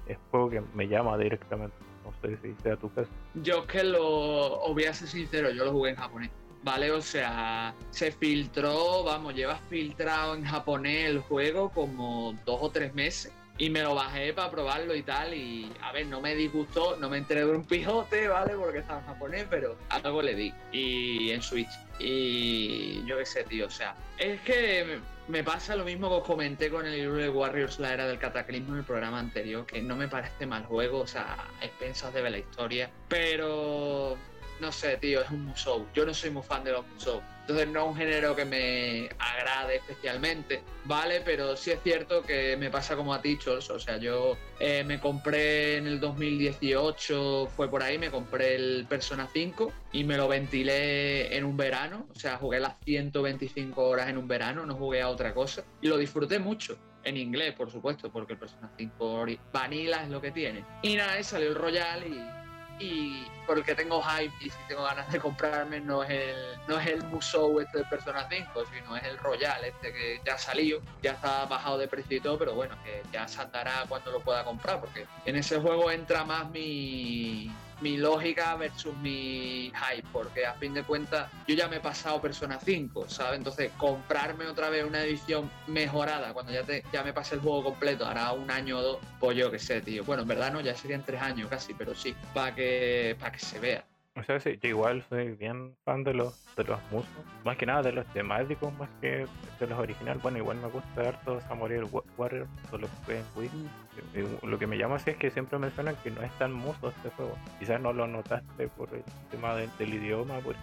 es 0.07 0.19
juego 0.31 0.51
que 0.51 0.61
me 0.75 0.89
llama 0.89 1.17
directamente. 1.19 1.77
No 2.05 2.13
sé 2.21 2.37
si 2.43 2.55
sea 2.63 2.77
tu 2.77 2.93
caso. 2.93 3.09
Yo 3.35 3.67
que 3.67 3.83
lo, 3.83 4.61
voy 4.73 4.85
a 4.85 4.93
ser 4.93 5.09
sincero, 5.09 5.51
yo 5.51 5.65
lo 5.65 5.73
jugué 5.73 5.91
en 5.91 5.97
japonés. 5.97 6.31
¿vale? 6.63 6.91
O 6.91 7.01
sea, 7.03 7.75
se 7.91 8.11
filtró, 8.11 9.05
vamos, 9.05 9.35
llevas 9.35 9.61
filtrado 9.69 10.35
en 10.35 10.45
japonés 10.45 11.11
el 11.11 11.21
juego 11.21 11.69
como 11.71 12.35
dos 12.47 12.59
o 12.63 12.71
tres 12.71 12.95
meses 12.95 13.33
y 13.59 13.71
me 13.71 13.83
lo 13.83 13.95
bajé 13.95 14.33
para 14.33 14.51
probarlo 14.51 14.95
y 14.95 15.03
tal. 15.03 15.35
Y 15.35 15.73
a 15.83 15.93
ver, 15.93 16.07
no 16.07 16.21
me 16.21 16.35
disgustó, 16.35 16.97
no 16.97 17.09
me 17.09 17.19
enteré 17.19 17.45
de 17.45 17.53
un 17.53 17.65
pijote, 17.65 18.29
¿vale? 18.29 18.55
Porque 18.57 18.79
estaba 18.79 19.01
en 19.01 19.07
japonés, 19.07 19.47
pero 19.49 19.77
algo 19.89 20.23
le 20.23 20.35
di. 20.35 20.53
Y 20.73 21.31
en 21.31 21.43
Switch. 21.43 21.71
Y 21.99 23.05
yo 23.07 23.19
qué 23.19 23.27
sé, 23.27 23.45
tío. 23.45 23.67
O 23.67 23.71
sea, 23.71 23.95
es 24.19 24.41
que 24.41 24.99
me 25.29 25.43
pasa 25.43 25.77
lo 25.77 25.85
mismo 25.85 26.09
que 26.09 26.15
os 26.17 26.25
comenté 26.25 26.71
con 26.71 26.85
el 26.87 26.93
libro 26.93 27.17
de 27.17 27.29
Warriors, 27.29 27.79
la 27.79 27.95
era 27.95 28.07
del 28.07 28.19
cataclismo 28.19 28.75
en 28.75 28.81
el 28.81 28.85
programa 28.85 29.19
anterior, 29.19 29.65
que 29.65 29.81
no 29.81 29.97
me 29.97 30.09
parece 30.09 30.47
mal 30.47 30.65
juego, 30.65 31.01
o 31.01 31.07
sea, 31.07 31.47
a 31.61 31.65
expensas 31.65 32.13
de 32.13 32.23
ver 32.23 32.33
la 32.33 32.39
historia. 32.39 32.91
Pero 33.09 34.19
no 34.61 34.73
sé, 34.73 34.97
tío, 34.97 35.23
es 35.23 35.31
un 35.31 35.45
musou. 35.45 35.87
Yo 35.95 36.07
no 36.07 36.15
soy 36.15 36.31
muy 36.31 36.43
fan 36.43 36.65
de 36.65 36.73
los 36.73 36.87
musou. 36.89 37.21
Entonces 37.45 37.69
no 37.69 37.83
es 37.83 37.87
un 37.89 37.97
género 37.97 38.35
que 38.35 38.47
me 38.47 39.11
agrade 39.19 39.77
especialmente, 39.77 40.63
¿vale? 40.87 41.21
Pero 41.21 41.57
sí 41.59 41.73
es 41.73 41.83
cierto 41.83 42.23
que 42.23 42.57
me 42.57 42.71
pasa 42.71 42.97
como 42.97 43.13
a 43.13 43.21
ti, 43.21 43.39
O 43.47 43.79
sea, 43.79 43.99
yo 43.99 44.39
eh, 44.59 44.83
me 44.83 44.99
compré 44.99 45.77
en 45.77 45.87
el 45.87 46.01
2018, 46.01 47.51
fue 47.55 47.69
por 47.69 47.83
ahí, 47.83 47.99
me 47.99 48.11
compré 48.11 48.55
el 48.55 48.87
Persona 48.89 49.29
5 49.31 49.71
y 49.93 50.05
me 50.05 50.17
lo 50.17 50.27
ventilé 50.27 51.37
en 51.37 51.45
un 51.45 51.59
verano. 51.59 52.07
O 52.15 52.19
sea, 52.19 52.39
jugué 52.39 52.61
las 52.61 52.79
125 52.83 53.83
horas 53.83 54.09
en 54.09 54.17
un 54.17 54.27
verano, 54.27 54.65
no 54.65 54.75
jugué 54.77 55.03
a 55.03 55.11
otra 55.11 55.35
cosa. 55.35 55.65
Y 55.83 55.89
lo 55.89 55.99
disfruté 55.99 56.39
mucho. 56.39 56.79
En 57.03 57.19
inglés, 57.19 57.53
por 57.53 57.71
supuesto, 57.71 58.11
porque 58.11 58.33
el 58.33 58.39
Persona 58.39 58.71
5 58.79 59.27
Vanilla 59.53 60.03
es 60.03 60.09
lo 60.09 60.23
que 60.23 60.31
tiene. 60.31 60.65
Y 60.81 60.97
nada, 60.97 61.23
salió 61.23 61.49
el 61.49 61.55
Royal 61.55 62.03
y 62.07 62.44
y 62.79 63.27
por 63.47 63.59
el 63.59 63.65
que 63.65 63.75
tengo 63.75 64.03
hype 64.03 64.33
y 64.41 64.51
si 64.51 64.57
tengo 64.69 64.83
ganas 64.83 65.11
de 65.13 65.19
comprarme 65.21 65.81
no 65.81 66.03
es 66.03 66.11
el 66.11 66.37
no 66.67 66.79
es 66.79 66.87
el 66.87 67.03
Musou 67.05 67.61
este 67.61 67.79
de 67.79 67.85
Persona 67.85 68.27
5 68.29 68.65
sino 68.73 68.97
es 68.97 69.05
el 69.05 69.19
Royal 69.19 69.65
este 69.65 69.93
que 69.93 70.21
ya 70.25 70.35
ha 70.35 70.39
salido 70.39 70.81
ya 71.03 71.13
está 71.13 71.45
bajado 71.45 71.79
de 71.79 71.89
precio 71.89 72.17
y 72.17 72.21
todo 72.21 72.39
pero 72.39 72.55
bueno 72.55 72.77
que 72.83 73.03
ya 73.13 73.29
saltará 73.29 73.85
cuando 73.89 74.11
lo 74.11 74.21
pueda 74.21 74.45
comprar 74.45 74.81
porque 74.81 75.07
en 75.25 75.37
ese 75.37 75.61
juego 75.61 75.91
entra 75.91 76.25
más 76.25 76.51
mi 76.51 77.51
mi 77.85 77.99
lógica 77.99 78.57
versus 78.57 78.97
mi 78.97 79.71
hype, 79.71 80.09
porque 80.11 80.47
a 80.47 80.55
fin 80.55 80.73
de 80.73 80.83
cuentas 80.83 81.31
yo 81.47 81.55
ya 81.55 81.69
me 81.69 81.77
he 81.77 81.81
pasado 81.81 82.19
Persona 82.19 82.59
5, 82.59 83.11
¿sabes? 83.11 83.37
Entonces, 83.37 83.71
comprarme 83.77 84.47
otra 84.47 84.71
vez 84.71 84.87
una 84.87 85.03
edición 85.03 85.51
mejorada 85.67 86.33
cuando 86.33 86.51
ya, 86.51 86.63
te, 86.63 86.83
ya 86.95 87.03
me 87.03 87.13
pasé 87.13 87.35
el 87.35 87.43
juego 87.43 87.63
completo, 87.63 88.07
hará 88.07 88.33
un 88.33 88.51
año 88.51 88.79
o 88.79 88.83
dos, 88.83 88.99
pues 89.21 89.37
yo 89.37 89.51
qué 89.51 89.59
sé, 89.59 89.83
tío. 89.83 90.03
Bueno, 90.03 90.23
en 90.23 90.29
verdad 90.29 90.51
no, 90.51 90.63
ya 90.63 90.75
serían 90.75 91.05
tres 91.05 91.21
años 91.21 91.51
casi, 91.51 91.75
pero 91.75 91.95
sí, 91.95 92.17
para 92.33 92.55
que, 92.55 93.17
para 93.21 93.33
que 93.33 93.41
se 93.41 93.59
vea. 93.59 93.85
O 94.17 94.23
sea, 94.23 94.39
sí, 94.39 94.59
yo 94.63 94.69
igual 94.69 95.05
soy 95.09 95.33
bien 95.33 95.75
fan 95.85 96.05
de 96.05 96.15
los, 96.15 96.47
de 96.55 96.63
los 96.63 96.79
musos, 96.93 97.11
más 97.45 97.57
que 97.57 97.67
nada 97.67 97.83
de 97.83 97.93
los 97.93 98.07
temáticos, 98.13 98.73
más 98.79 98.89
que 99.01 99.27
de 99.59 99.67
los 99.67 99.77
originales. 99.77 100.23
Bueno, 100.23 100.39
igual 100.39 100.59
me 100.59 100.69
gusta 100.69 101.09
harto 101.09 101.41
Samurai 101.41 101.81
Warrior, 102.17 102.47
solo 102.71 102.89
que 103.07 103.19
en 103.19 103.25
Wii. 103.35 103.49
Mm. 103.51 104.47
Lo 104.47 104.57
que 104.57 104.69
me 104.69 104.79
llama 104.79 104.97
así 104.97 105.11
es 105.11 105.17
que 105.17 105.33
siempre 105.33 105.59
mencionan 105.59 105.97
que 106.05 106.13
no 106.13 106.23
es 106.23 106.31
tan 106.39 106.53
muso 106.53 106.91
este 106.91 107.11
juego. 107.11 107.37
Quizás 107.59 107.81
no 107.81 107.93
lo 107.93 108.07
notaste 108.07 108.69
por 108.69 108.89
el 108.95 109.03
tema 109.33 109.57
del 109.57 109.95
idioma, 109.95 110.39
porque 110.45 110.61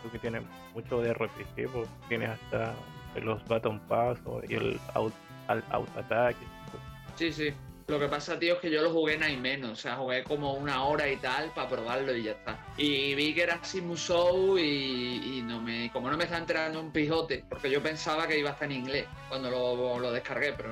creo 0.00 0.12
que 0.12 0.18
tiene 0.18 0.40
mucho 0.74 1.00
de 1.00 1.14
RPG, 1.14 1.70
pues 1.72 1.88
tienes 2.08 2.30
hasta 2.30 2.74
los 3.22 3.46
Baton 3.46 3.78
Pass 3.86 4.18
y 4.48 4.54
el 4.54 4.80
Out, 4.94 5.14
out 5.48 5.88
Attack. 5.96 6.36
Sí, 7.14 7.32
sí. 7.32 7.54
Lo 7.90 7.98
que 7.98 8.06
pasa, 8.06 8.38
tío, 8.38 8.54
es 8.54 8.60
que 8.60 8.70
yo 8.70 8.82
lo 8.82 8.92
jugué 8.92 9.14
en 9.14 9.42
menos, 9.42 9.72
o 9.72 9.74
sea, 9.74 9.96
jugué 9.96 10.22
como 10.22 10.52
una 10.52 10.84
hora 10.84 11.08
y 11.08 11.16
tal 11.16 11.50
para 11.52 11.68
probarlo 11.68 12.14
y 12.14 12.22
ya 12.22 12.30
está. 12.30 12.56
Y 12.76 13.16
vi 13.16 13.34
que 13.34 13.42
era 13.42 13.54
así 13.54 13.82
Show 13.96 14.56
y, 14.56 15.42
no 15.44 15.60
me, 15.60 15.90
como 15.92 16.08
no 16.08 16.16
me 16.16 16.22
está 16.22 16.38
enterando 16.38 16.78
un 16.78 16.92
pijote, 16.92 17.44
porque 17.48 17.68
yo 17.68 17.82
pensaba 17.82 18.28
que 18.28 18.38
iba 18.38 18.50
a 18.50 18.52
estar 18.52 18.70
en 18.70 18.78
inglés 18.78 19.06
cuando 19.28 19.50
lo, 19.50 20.12
descargué, 20.12 20.52
pero 20.52 20.70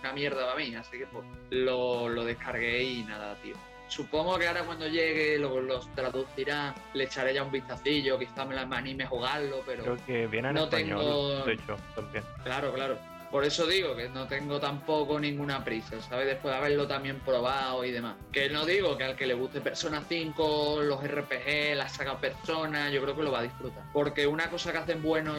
una 0.00 0.12
mierda 0.14 0.46
para 0.46 0.56
mí, 0.56 0.74
así 0.74 0.96
que 0.96 1.06
pues, 1.06 1.26
lo, 1.50 2.24
descargué 2.24 2.82
y 2.82 3.02
nada, 3.02 3.34
tío. 3.42 3.56
Supongo 3.88 4.38
que 4.38 4.48
ahora 4.48 4.62
cuando 4.62 4.88
llegue 4.88 5.38
lo, 5.38 5.60
los 5.60 5.94
traducirá, 5.94 6.74
le 6.94 7.04
echaré 7.04 7.34
ya 7.34 7.42
un 7.42 7.52
vistacillo, 7.52 8.18
quizá 8.18 8.46
me 8.46 8.54
la 8.54 8.62
anime 8.62 9.04
a 9.04 9.08
jugarlo, 9.08 9.62
pero. 9.66 9.82
Creo 9.82 10.06
que 10.06 10.26
viene 10.28 10.48
en 10.48 10.54
no 10.54 10.64
español, 10.64 10.98
tengo... 10.98 11.44
de 11.44 11.52
hecho, 11.52 11.76
también. 11.94 12.24
Claro, 12.42 12.72
claro. 12.72 13.13
Por 13.34 13.44
eso 13.44 13.66
digo 13.66 13.96
que 13.96 14.08
no 14.08 14.28
tengo 14.28 14.60
tampoco 14.60 15.18
ninguna 15.18 15.64
prisa, 15.64 16.00
¿sabes? 16.00 16.28
Después 16.28 16.54
de 16.54 16.58
haberlo 16.58 16.86
también 16.86 17.18
probado 17.18 17.84
y 17.84 17.90
demás. 17.90 18.14
Que 18.30 18.48
no 18.48 18.64
digo 18.64 18.96
que 18.96 19.02
al 19.02 19.16
que 19.16 19.26
le 19.26 19.34
guste 19.34 19.60
Persona 19.60 20.04
5, 20.08 20.82
los 20.84 21.02
RPG, 21.02 21.74
la 21.74 21.88
saga 21.88 22.16
Persona, 22.20 22.90
yo 22.90 23.02
creo 23.02 23.16
que 23.16 23.24
lo 23.24 23.32
va 23.32 23.40
a 23.40 23.42
disfrutar. 23.42 23.82
Porque 23.92 24.28
una 24.28 24.48
cosa 24.50 24.70
que 24.70 24.78
hacen 24.78 25.02
bueno 25.02 25.36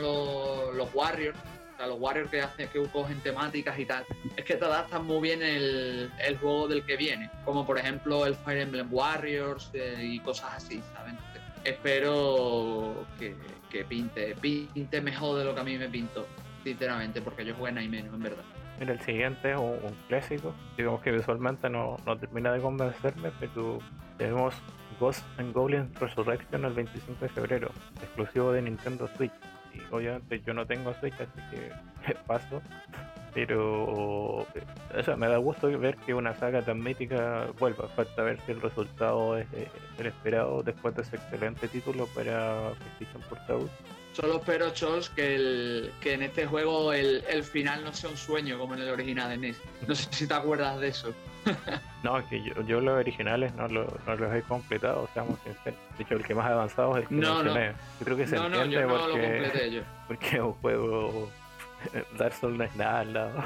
los, 0.74 0.94
Warriors, 0.94 1.40
o 1.40 1.78
sea, 1.78 1.88
los 1.88 1.98
Warriors 1.98 2.30
que 2.30 2.42
hacen 2.42 2.68
que 2.68 2.84
cogen 2.90 3.22
temáticas 3.22 3.80
y 3.80 3.86
tal, 3.86 4.06
es 4.36 4.44
que 4.44 4.56
te 4.56 4.66
adaptan 4.66 5.06
muy 5.06 5.22
bien 5.22 5.42
el, 5.42 6.12
juego 6.42 6.68
del 6.68 6.86
que 6.86 6.98
viene. 6.98 7.32
Como 7.46 7.66
por 7.66 7.78
ejemplo 7.78 8.26
el 8.26 8.36
Fire 8.36 8.60
Emblem 8.60 8.90
Warriors 8.92 9.72
eh, 9.74 10.02
y 10.02 10.20
cosas 10.20 10.56
así, 10.56 10.84
¿sabes? 10.94 11.14
espero 11.64 13.06
que, 13.18 13.36
que 13.70 13.86
pinte, 13.86 14.36
pinte 14.36 15.00
mejor 15.00 15.40
de 15.40 15.46
lo 15.46 15.56
que 15.56 15.62
a 15.62 15.64
mí 15.64 15.78
me 15.78 15.88
pintó 15.88 16.28
sinceramente, 16.66 17.22
porque 17.22 17.46
yo 17.46 17.54
jugué 17.54 17.70
en 17.70 17.92
menos, 17.92 18.14
en 18.14 18.24
verdad. 18.24 18.44
Mira, 18.80 18.94
el 18.94 19.00
siguiente 19.02 19.52
es 19.52 19.58
un, 19.58 19.96
clásico. 20.10 20.54
Digamos 20.76 21.02
que 21.02 21.12
visualmente 21.12 21.70
no, 21.70 21.98
no, 22.06 22.18
termina 22.18 22.52
de 22.52 22.60
convencerme, 22.60 23.32
pero 23.40 23.80
tenemos 24.18 24.56
Ghost 25.00 25.24
and 25.38 25.54
Goblin 25.54 25.94
Resurrection 25.96 26.66
el 26.66 26.74
25 26.74 27.24
de 27.24 27.30
febrero, 27.30 27.72
exclusivo 28.02 28.52
de 28.52 28.64
Nintendo 28.64 29.08
Switch. 29.16 29.32
Y 29.74 29.94
obviamente 29.94 30.42
yo 30.42 30.54
no 30.54 30.66
tengo 30.66 30.94
Switch, 30.96 31.14
así 31.14 31.40
que 31.52 32.14
paso. 32.28 32.62
Pero 33.34 33.84
o 33.86 34.48
me 35.18 35.28
da 35.28 35.38
gusto 35.38 35.68
ver 35.78 35.98
que 35.98 36.14
una 36.14 36.34
saga 36.34 36.62
tan 36.64 36.82
mítica 36.82 37.48
vuelva. 37.60 37.88
Falta 37.90 38.24
ver 38.24 38.40
si 38.42 38.54
el 38.54 38.62
resultado 38.62 39.38
es 39.38 39.48
el 40.00 40.06
esperado 40.08 40.64
después 40.64 40.96
de 40.96 41.02
ese 41.04 41.18
excelente 41.18 41.68
título 41.68 42.08
para 42.08 42.72
PlayStation 42.72 43.22
Portable. 43.30 43.70
Solo 44.16 44.38
espero, 44.38 44.70
Chols, 44.70 45.10
que, 45.10 45.36
el, 45.36 45.92
que 46.00 46.14
en 46.14 46.24
este 46.24 46.46
juego 46.46 46.94
el, 46.94 47.44
final 47.44 47.84
no 47.84 47.94
sea 47.94 48.10
un 48.10 48.16
sueño 48.16 48.58
como 48.58 48.74
en 48.74 48.82
el 48.82 48.90
original 48.90 49.30
de 49.30 49.38
NES. 49.38 49.62
No 49.86 49.94
sé 49.94 50.08
si 50.10 50.26
te 50.26 50.34
acuerdas 50.34 50.80
de 50.80 50.88
eso. 50.88 51.14
no, 52.04 52.20
es 52.20 52.26
que 52.28 52.42
yo, 52.42 52.80
los 52.80 52.98
originales 52.98 53.54
no, 53.56 53.68
los 53.68 54.34
he 54.34 54.42
completado, 54.44 55.10
seamos 55.14 55.38
sinceros. 55.44 55.78
De 55.98 56.04
hecho, 56.04 56.16
el 56.16 56.24
que 56.24 56.34
más 56.34 56.50
avanzado 56.50 56.92
es 56.98 57.04
el 57.04 57.10
que 57.10 57.16
no. 57.16 57.44
No. 57.44 57.54
Yo 57.54 57.74
creo 58.06 58.16
que 58.16 58.26
se 58.26 58.38
no, 58.38 58.46
entiende 58.46 58.78
no, 58.78 58.82
yo 58.82 58.88
porque, 58.88 59.04
no 59.04 59.08
lo 59.08 59.28
completé 59.28 59.72
yo. 59.72 59.82
porque 60.08 60.42
un 60.42 60.54
juego 60.54 61.30
Dark 62.18 62.34
Souls 62.36 62.58
no 62.58 62.64
es 62.64 62.76
nada 62.78 63.00
al 63.02 63.14
lado. 63.14 63.44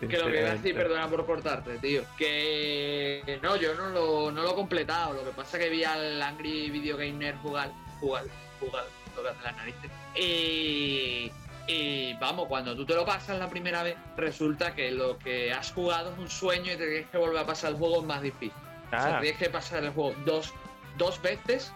que 0.00 0.18
lo 0.18 0.26
que 0.26 0.40
iba 0.40 0.48
a 0.48 0.54
decir, 0.54 0.74
perdona 0.74 1.06
por 1.06 1.24
cortarte, 1.24 1.78
tío. 1.78 2.02
Que 2.18 3.38
no, 3.44 3.54
yo 3.54 3.76
no 3.76 3.90
lo, 3.90 4.32
no 4.32 4.42
lo 4.42 4.50
he 4.50 4.54
completado. 4.56 5.14
Lo 5.14 5.24
que 5.24 5.30
pasa 5.30 5.56
es 5.56 5.62
que 5.62 5.70
vi 5.70 5.84
al 5.84 6.20
Angry 6.20 6.68
Video 6.68 6.96
Gamer 6.96 7.36
jugar 7.36 7.70
jugar, 8.00 8.24
jugar, 8.58 8.84
hace 9.28 9.42
las 9.42 9.56
narices. 9.56 9.90
Y, 10.16 11.30
y 11.66 12.14
vamos, 12.14 12.46
cuando 12.48 12.74
tú 12.74 12.84
te 12.84 12.94
lo 12.94 13.04
pasas 13.04 13.38
la 13.38 13.48
primera 13.48 13.82
vez, 13.82 13.96
resulta 14.16 14.74
que 14.74 14.90
lo 14.90 15.18
que 15.18 15.52
has 15.52 15.72
jugado 15.72 16.12
es 16.12 16.18
un 16.18 16.28
sueño 16.28 16.72
y 16.72 16.76
te 16.76 16.86
tienes 16.86 17.10
que 17.10 17.18
volver 17.18 17.38
a 17.38 17.46
pasar 17.46 17.72
el 17.72 17.76
juego 17.76 18.02
más 18.02 18.22
difícil. 18.22 18.52
O 18.86 18.90
sea, 18.90 19.18
ah. 19.18 19.20
tienes 19.20 19.38
que 19.38 19.50
pasar 19.50 19.84
el 19.84 19.90
juego 19.90 20.14
dos, 20.24 20.52
dos 20.98 21.20
veces 21.22 21.72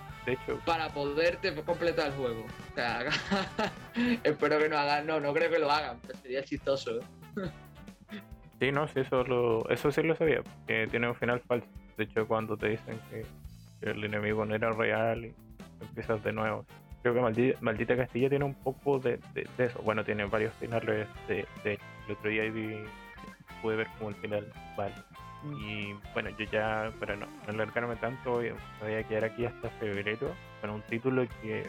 para 0.64 0.88
poderte 0.88 1.54
completar 1.62 2.08
el 2.08 2.12
juego. 2.14 2.44
O 2.44 2.74
sea, 2.74 3.04
espero 4.24 4.58
que 4.58 4.68
no 4.68 4.78
hagan, 4.78 5.06
no, 5.06 5.20
no 5.20 5.32
creo 5.32 5.50
que 5.50 5.58
lo 5.58 5.70
hagan, 5.70 5.98
pero 6.06 6.18
sería 6.18 6.42
chistoso. 6.42 6.98
¿eh? 6.98 7.50
Sí, 8.60 8.72
no, 8.72 8.88
sí, 8.88 9.00
eso, 9.00 9.24
lo, 9.24 9.68
eso 9.68 9.90
sí 9.92 10.02
lo 10.02 10.16
sabía, 10.16 10.42
que 10.66 10.86
tiene 10.88 11.08
un 11.08 11.14
final 11.14 11.40
falso. 11.40 11.66
De 11.96 12.04
hecho, 12.04 12.26
cuando 12.26 12.56
te 12.56 12.70
dicen 12.70 12.98
que 13.10 13.24
el 13.82 14.02
enemigo 14.02 14.44
no 14.44 14.54
era 14.54 14.72
real 14.72 15.26
y 15.26 15.34
empiezas 15.88 16.22
de 16.22 16.32
nuevo. 16.32 16.64
Creo 17.02 17.14
que 17.14 17.54
Maldita, 17.60 17.96
Castilla 17.96 18.30
tiene 18.30 18.44
un 18.44 18.54
poco 18.54 18.98
de, 18.98 19.20
eso. 19.58 19.82
Bueno, 19.82 20.04
tiene 20.04 20.24
varios 20.24 20.54
finales 20.54 21.06
de, 21.28 21.46
el 21.64 22.12
otro 22.12 22.30
día 22.30 22.44
vi, 22.50 22.78
pude 23.60 23.76
ver 23.76 23.88
como 23.98 24.10
el 24.10 24.16
final 24.16 24.50
vale. 24.76 24.94
Mm. 25.42 25.54
Y 25.54 25.94
bueno, 26.14 26.30
yo 26.30 26.46
ya, 26.50 26.90
para 26.98 27.14
no, 27.16 27.26
no 27.26 27.52
alargarme 27.52 27.96
tanto, 27.96 28.38
me 28.38 28.52
voy 28.80 28.94
a 28.94 29.02
quedar 29.06 29.24
aquí 29.24 29.44
hasta 29.44 29.68
febrero 29.70 30.34
con 30.60 30.70
un 30.70 30.82
título 30.82 31.26
que 31.42 31.64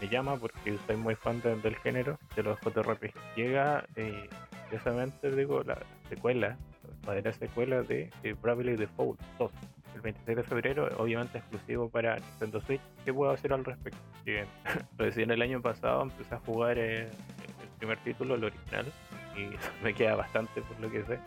me 0.00 0.08
llama 0.08 0.36
porque 0.36 0.78
soy 0.86 0.96
muy 0.96 1.14
fan 1.14 1.40
del 1.42 1.76
género 1.76 2.18
de 2.34 2.42
los 2.42 2.58
JRPG. 2.60 3.12
Llega, 3.36 3.84
eh, 3.96 4.28
precisamente 4.70 5.34
digo, 5.34 5.62
la 5.64 5.78
secuela, 6.08 6.56
la 7.06 7.32
secuela 7.32 7.82
de, 7.82 8.10
de 8.22 8.32
Bravely 8.32 8.76
Default 8.76 9.20
2 9.38 9.52
el 9.96 10.02
26 10.02 10.36
de 10.36 10.42
febrero, 10.42 10.88
obviamente 10.98 11.38
exclusivo 11.38 11.88
para 11.88 12.16
Nintendo 12.18 12.60
Switch. 12.60 12.80
¿Qué 13.04 13.12
puedo 13.12 13.32
hacer 13.32 13.52
al 13.52 13.64
respecto? 13.64 13.98
Bien, 14.24 14.46
recién 14.98 15.30
el 15.30 15.42
año 15.42 15.60
pasado 15.60 16.02
empecé 16.02 16.34
a 16.34 16.38
jugar 16.38 16.78
eh, 16.78 17.08
el 17.08 17.68
primer 17.78 17.98
título, 17.98 18.34
el 18.34 18.44
original, 18.44 18.86
y 19.36 19.50
me 19.84 19.94
queda 19.94 20.14
bastante 20.14 20.62
por 20.62 20.78
lo 20.80 20.90
que 20.90 21.02
sé. 21.04 21.18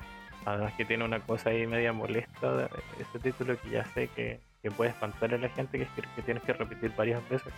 Además 0.46 0.74
que 0.74 0.86
tiene 0.86 1.04
una 1.04 1.20
cosa 1.20 1.50
ahí 1.50 1.68
media 1.68 1.92
molesta, 1.92 2.70
ese 2.98 3.20
título 3.20 3.60
que 3.60 3.72
ya 3.72 3.86
sé 3.86 4.08
que, 4.16 4.40
que 4.62 4.72
puede 4.72 4.92
espantar 4.92 5.34
a 5.34 5.38
la 5.38 5.50
gente, 5.50 5.78
que 5.78 5.84
es 5.84 5.90
que, 6.16 6.22
tienes 6.22 6.44
que 6.44 6.54
repetir 6.54 6.94
varias 6.96 7.28
veces 7.30 7.54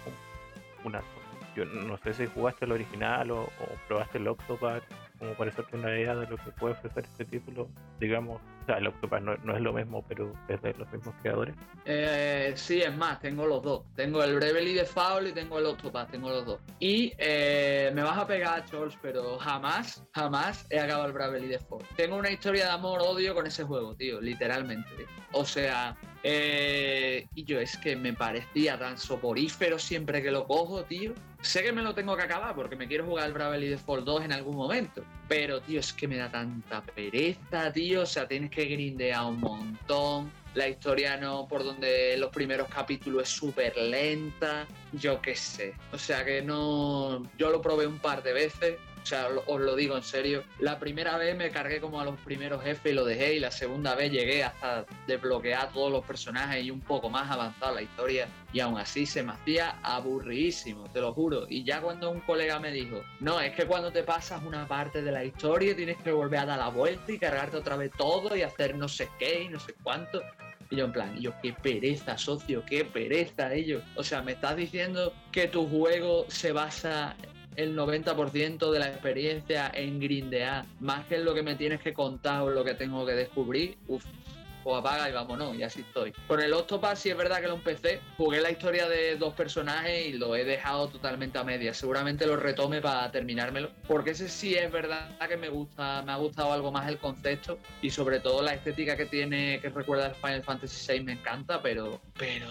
una 0.84 1.02
yo 1.56 1.66
no 1.66 1.98
sé 1.98 2.14
si 2.14 2.28
jugaste 2.28 2.66
el 2.66 2.72
original 2.72 3.30
o, 3.32 3.50
probaste 3.88 4.18
el 4.18 4.28
Octopath 4.28 4.84
como 5.20 5.34
para 5.34 5.52
hacerte 5.52 5.76
una 5.76 5.92
idea 5.92 6.16
de 6.16 6.28
lo 6.28 6.38
que 6.38 6.52
puede 6.52 6.74
ofrecer 6.74 7.04
este 7.04 7.26
título, 7.26 7.68
digamos, 8.00 8.42
o 8.62 8.66
sea, 8.66 8.78
el 8.78 8.88
Octopath 8.88 9.22
no, 9.22 9.34
es 9.34 9.62
lo 9.62 9.74
mismo, 9.74 10.04
pero 10.08 10.34
es 10.48 10.62
de 10.62 10.74
los 10.74 10.92
mismos 10.92 11.16
creadores. 11.22 11.56
Eh, 11.86 12.54
sí, 12.56 12.82
es 12.82 12.96
más, 12.96 13.20
tengo 13.20 13.46
los 13.46 13.64
dos. 13.64 13.84
Tengo 13.96 14.24
el 14.24 14.36
Bravely 14.36 14.74
Default 14.74 15.30
y 15.30 15.32
tengo 15.32 15.60
el 15.60 15.66
Octopath, 15.66 16.12
tengo 16.12 16.30
los 16.30 16.46
dos. 16.46 16.60
Y 16.80 17.14
eh, 17.18 17.92
me 17.94 18.04
vas 18.04 18.18
a 18.18 18.28
pegar, 18.28 18.66
Charles, 18.66 18.98
pero 19.02 19.38
jamás, 19.40 20.04
jamás 20.14 20.66
he 20.70 20.80
acabado 20.80 21.08
el 21.08 21.14
Bravely 21.14 21.48
Default. 21.48 21.86
Tengo 21.96 22.18
una 22.18 22.30
historia 22.30 22.66
de 22.66 22.72
amor-odio 22.72 23.34
con 23.34 23.48
ese 23.48 23.64
juego, 23.64 23.96
tío, 23.96 24.22
literalmente. 24.22 25.08
O 25.32 25.46
sea, 25.46 25.96
eh, 26.24 27.28
y 27.34 27.44
yo 27.46 27.60
es 27.60 27.78
que 27.78 27.96
me 27.96 28.14
parecía 28.14 28.78
tan 28.78 28.98
soporífero 28.98 29.80
siempre 29.80 30.22
que 30.22 30.32
lo 30.32 30.46
cojo, 30.46 30.84
tío. 30.84 31.14
Sé 31.42 31.64
que 31.64 31.72
me 31.72 31.82
lo 31.82 31.96
tengo 31.96 32.16
que 32.16 32.22
acabar 32.22 32.54
porque 32.54 32.76
me 32.76 32.88
quiero 32.88 33.06
jugar 33.06 33.28
el 33.28 33.34
Bravely 33.34 33.70
Default 33.70 34.06
2 34.06 34.26
en 34.26 34.32
algún 34.34 34.56
momento. 34.56 35.04
Pero, 35.28 35.60
tío, 35.62 35.80
es 35.80 35.92
que 35.92 36.08
me 36.08 36.18
da 36.18 36.30
tanta 36.30 36.82
pereza, 36.84 37.72
tío. 37.72 38.02
O 38.02 38.06
sea, 38.06 38.28
tienes 38.28 38.51
que 38.52 38.66
grindear 38.66 39.26
un 39.26 39.40
montón. 39.40 40.32
La 40.54 40.68
historia 40.68 41.18
no, 41.18 41.48
por 41.48 41.64
donde 41.64 42.18
los 42.18 42.30
primeros 42.30 42.68
capítulos 42.68 43.24
es 43.24 43.30
súper 43.30 43.76
lenta. 43.78 44.68
Yo 44.92 45.22
qué 45.22 45.36
sé. 45.36 45.74
O 45.94 45.98
sea 45.98 46.26
que 46.26 46.42
no. 46.42 47.24
Yo 47.38 47.50
lo 47.50 47.62
probé 47.62 47.88
un 47.88 48.00
par 48.00 48.22
de 48.22 48.34
veces 48.34 48.76
o 49.02 49.06
sea, 49.06 49.28
os 49.48 49.60
lo 49.60 49.76
digo 49.76 49.98
en 49.98 50.04
serio. 50.04 50.44
La 50.60 50.80
primera 50.80 51.18
vez 51.18 51.36
me 51.36 51.50
cargué 51.50 51.82
como 51.82 52.00
a 52.00 52.06
los 52.06 52.20
primeros 52.20 52.64
jefes 52.64 52.92
y 52.92 52.96
lo 52.96 53.04
dejé. 53.04 53.36
Y 53.36 53.40
la 53.40 53.52
segunda 53.52 53.96
vez 53.96 54.12
llegué 54.12 54.44
hasta 54.44 54.86
desbloquear 55.08 55.72
todos 55.72 55.92
los 55.92 56.06
personajes 56.06 56.64
y 56.64 56.72
un 56.72 56.82
poco 56.82 57.10
más 57.10 57.30
avanzada 57.30 57.72
la 57.74 57.82
historia. 57.82 58.28
Y 58.54 58.60
aún 58.60 58.78
así 58.78 59.06
se 59.06 59.24
me 59.24 59.34
hacía 59.34 59.80
aburridísimo, 59.82 60.90
te 60.92 61.02
lo 61.02 61.14
juro. 61.14 61.46
Y 61.50 61.64
ya 61.64 61.82
cuando 61.82 62.12
un 62.12 62.20
colega 62.22 62.60
me 62.60 62.72
dijo, 62.72 63.02
no, 63.20 63.40
es 63.40 63.56
que 63.56 63.66
cuando 63.66 63.92
te 63.92 64.04
pasas 64.04 64.44
una 64.44 64.68
parte 64.68 65.02
de 65.02 65.12
la 65.12 65.24
historia 65.24 65.76
tienes 65.76 65.98
que 65.98 66.12
volver 66.12 66.40
a 66.42 66.46
dar 66.46 66.60
la 66.60 66.68
vuelta 66.70 67.12
y 67.12 67.18
cargarte 67.18 67.58
otra 67.58 67.78
vez 67.78 67.92
todo 67.98 68.36
y 68.36 68.42
hacer 68.42 68.76
no 68.76 68.88
sé 68.88 69.10
qué 69.18 69.44
y 69.44 69.50
no 69.50 69.60
sé 69.60 69.74
cuánto. 69.82 70.22
Y 70.70 70.78
yo 70.78 70.86
en 70.86 70.94
plan, 70.94 71.20
yo, 71.20 71.34
qué 71.42 71.54
pereza, 71.54 72.18
socio, 72.18 72.64
qué 72.66 72.86
pereza 72.86 73.54
ellos. 73.54 73.84
O 73.96 74.04
sea, 74.04 74.22
me 74.22 74.34
estás 74.34 74.56
diciendo 74.56 75.14
que 75.32 75.48
tu 75.48 75.68
juego 75.68 76.26
se 76.30 76.54
basa 76.54 77.16
el 77.56 77.78
90% 77.78 78.72
de 78.72 78.80
la 78.80 78.88
experiencia 78.88 79.72
en 79.74 80.00
grindear, 80.00 80.66
más 80.80 81.06
que 81.06 81.18
lo 81.18 81.34
que 81.34 81.44
me 81.44 81.56
tienes 81.56 81.82
que 81.82 81.94
contar 81.94 82.42
o 82.42 82.50
lo 82.50 82.64
que 82.64 82.74
tengo 82.74 83.06
que 83.06 83.14
descubrir, 83.14 83.78
uff, 83.88 84.06
o 84.64 84.76
apaga 84.76 85.10
y 85.10 85.14
vámonos, 85.14 85.56
y 85.56 85.64
así 85.64 85.82
estoy. 85.82 86.14
Con 86.28 86.40
el 86.40 86.54
Octopath 86.54 86.98
sí 86.98 87.10
es 87.10 87.18
verdad 87.18 87.42
que 87.42 87.48
lo 87.48 87.56
empecé, 87.56 88.00
jugué 88.18 88.42
la 88.42 88.52
historia 88.52 88.88
de 88.88 89.16
dos 89.16 89.34
personajes 89.34 90.08
y 90.08 90.14
lo 90.14 90.36
he 90.36 90.44
dejado 90.44 90.88
totalmente 90.88 91.38
a 91.40 91.44
medias. 91.44 91.78
Seguramente 91.78 92.28
lo 92.28 92.38
retome 92.38 92.82
para 92.82 93.12
terminármelo, 93.12 93.72
porque 93.88 94.12
ese 94.12 94.30
sí 94.30 94.56
es 94.56 94.72
verdad 94.72 95.10
que 95.28 95.38
me 95.38 95.50
gusta, 95.50 96.04
me 96.04 96.12
ha 96.12 96.18
gustado 96.18 96.52
algo 96.54 96.72
más 96.72 96.88
el 96.88 96.98
concepto 96.98 97.58
y 97.82 97.90
sobre 97.90 98.20
todo 98.20 98.42
la 98.42 98.54
estética 98.54 98.96
que 98.96 99.06
tiene, 99.06 99.60
que 99.62 99.70
recuerda 99.70 100.08
el 100.08 100.16
Final 100.16 100.44
Fantasy 100.44 100.94
VI 100.94 101.02
me 101.02 101.14
encanta, 101.14 101.62
pero, 101.62 102.02
pero 102.18 102.48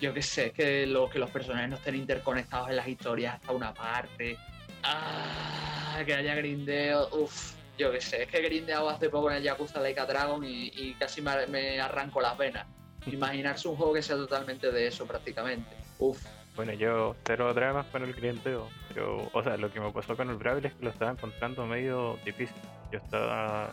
yo 0.00 0.14
qué 0.14 0.22
sé, 0.22 0.50
que, 0.52 0.86
lo, 0.86 1.08
que 1.10 1.18
los 1.18 1.30
personajes 1.30 1.68
no 1.68 1.76
estén 1.76 1.94
interconectados 1.94 2.70
en 2.70 2.76
las 2.76 2.88
historias 2.88 3.34
hasta 3.34 3.52
una 3.52 3.74
parte. 3.74 4.36
Ah, 4.82 6.02
que 6.06 6.14
haya 6.14 6.34
grindeo, 6.34 7.08
uff 7.12 7.60
yo 7.80 7.90
qué 7.90 8.00
sé, 8.02 8.22
es 8.24 8.28
que 8.28 8.36
he 8.36 8.42
grindeado 8.42 8.90
hace 8.90 9.08
poco 9.08 9.30
en 9.30 9.38
el 9.38 9.42
Yakuza 9.42 9.80
Laika 9.80 10.04
Dragon 10.04 10.44
y, 10.44 10.94
casi 10.98 11.22
me, 11.22 11.80
arranco 11.80 12.20
las 12.20 12.36
venas. 12.36 12.66
Imaginarse 13.06 13.68
un 13.68 13.76
juego 13.76 13.94
que 13.94 14.02
sea 14.02 14.16
totalmente 14.16 14.70
de 14.70 14.86
eso 14.86 15.06
prácticamente. 15.06 15.74
Uf. 15.98 16.22
Bueno, 16.56 16.74
yo 16.74 17.16
cero 17.24 17.54
dramas 17.54 17.86
con 17.86 18.02
el 18.02 18.12
grindeo, 18.12 18.68
pero, 18.88 19.30
o 19.32 19.42
sea, 19.42 19.56
lo 19.56 19.72
que 19.72 19.80
me 19.80 19.90
pasó 19.92 20.14
con 20.14 20.28
el 20.28 20.36
Braille 20.36 20.68
es 20.68 20.74
que 20.74 20.84
lo 20.84 20.90
estaba 20.90 21.12
encontrando 21.12 21.64
medio 21.64 22.18
difícil. 22.22 22.60
Yo 22.92 22.98
estaba 22.98 23.72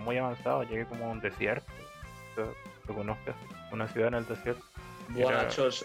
muy 0.00 0.16
avanzado, 0.16 0.62
llegué 0.62 0.86
como 0.86 1.04
a 1.04 1.08
un 1.08 1.20
desierto, 1.20 1.70
lo 2.88 2.94
conozcas, 2.94 3.36
una 3.70 3.86
ciudad 3.86 4.08
en 4.08 4.14
el 4.14 4.26
desierto 4.26 4.64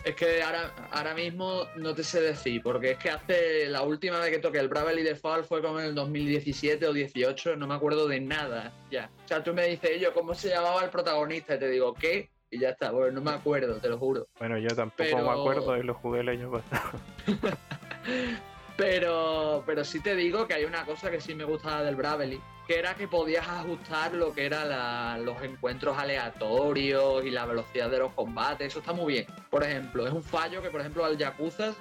es 0.04 0.16
que 0.16 0.42
ahora, 0.42 0.74
ahora 0.92 1.14
mismo 1.14 1.64
no 1.76 1.94
te 1.94 2.04
sé 2.04 2.22
decir, 2.22 2.62
porque 2.62 2.92
es 2.92 2.98
que 2.98 3.10
hace 3.10 3.68
la 3.68 3.82
última 3.82 4.20
vez 4.20 4.32
que 4.32 4.40
toqué 4.40 4.60
el 4.60 4.68
Bravely 4.68 5.04
Default 5.04 5.46
fue 5.46 5.62
como 5.62 5.80
en 5.80 5.88
el 5.88 5.96
2017 5.96 6.86
o 6.88 6.94
18, 6.94 7.56
no 7.56 7.68
me 7.68 7.76
acuerdo 7.76 8.08
de 8.08 8.20
nada 8.20 8.74
ya. 8.90 9.10
O 9.26 9.28
sea, 9.28 9.44
tú 9.44 9.54
me 9.54 9.68
dices, 9.68 10.00
yo, 10.00 10.14
¿cómo 10.14 10.34
se 10.34 10.50
llamaba 10.50 10.84
el 10.84 10.90
protagonista? 10.90 11.56
Y 11.56 11.60
te 11.60 11.70
digo, 11.70 11.94
¿qué? 11.94 12.30
Y 12.50 12.60
ya 12.60 12.70
está, 12.70 12.92
bueno, 12.92 13.12
no 13.12 13.22
me 13.22 13.32
acuerdo, 13.32 13.76
te 13.80 13.90
lo 13.90 13.98
juro. 13.98 14.28
Bueno, 14.40 14.58
yo 14.58 14.70
tampoco 14.70 15.18
me 15.18 15.30
acuerdo 15.30 15.78
y 15.78 15.84
lo 15.84 15.94
jugué 15.94 16.22
el 16.22 16.30
año 16.30 16.52
pasado. 16.52 17.00
pero, 18.78 19.64
pero 19.66 19.84
sí 19.84 20.00
te 20.00 20.16
digo 20.16 20.48
que 20.48 20.54
hay 20.54 20.64
una 20.64 20.86
cosa 20.86 21.10
que 21.10 21.20
sí 21.20 21.34
me 21.34 21.44
gusta 21.44 21.84
del 21.84 21.96
Bravely, 21.96 22.40
que 22.68 22.78
era 22.78 22.94
que 22.96 23.08
podías 23.08 23.48
ajustar 23.48 24.14
lo 24.14 24.32
que 24.34 24.46
eran 24.46 25.26
los 25.26 25.42
encuentros 25.42 25.98
aleatorios 25.98 27.26
y 27.26 27.32
la 27.32 27.48
velocidad 27.48 27.90
de 27.90 27.98
los 27.98 28.14
combates. 28.14 28.68
Eso 28.68 28.80
está 28.80 28.94
muy 28.94 29.14
bien. 29.14 29.26
Por 29.50 29.64
ejemplo, 29.64 30.06
es 30.06 30.14
un 30.14 30.24
fallo 30.24 30.62
que, 30.62 30.70
por 30.70 30.82
ejemplo, 30.82 31.04
al 31.04 31.18
Yakuza 31.18 31.74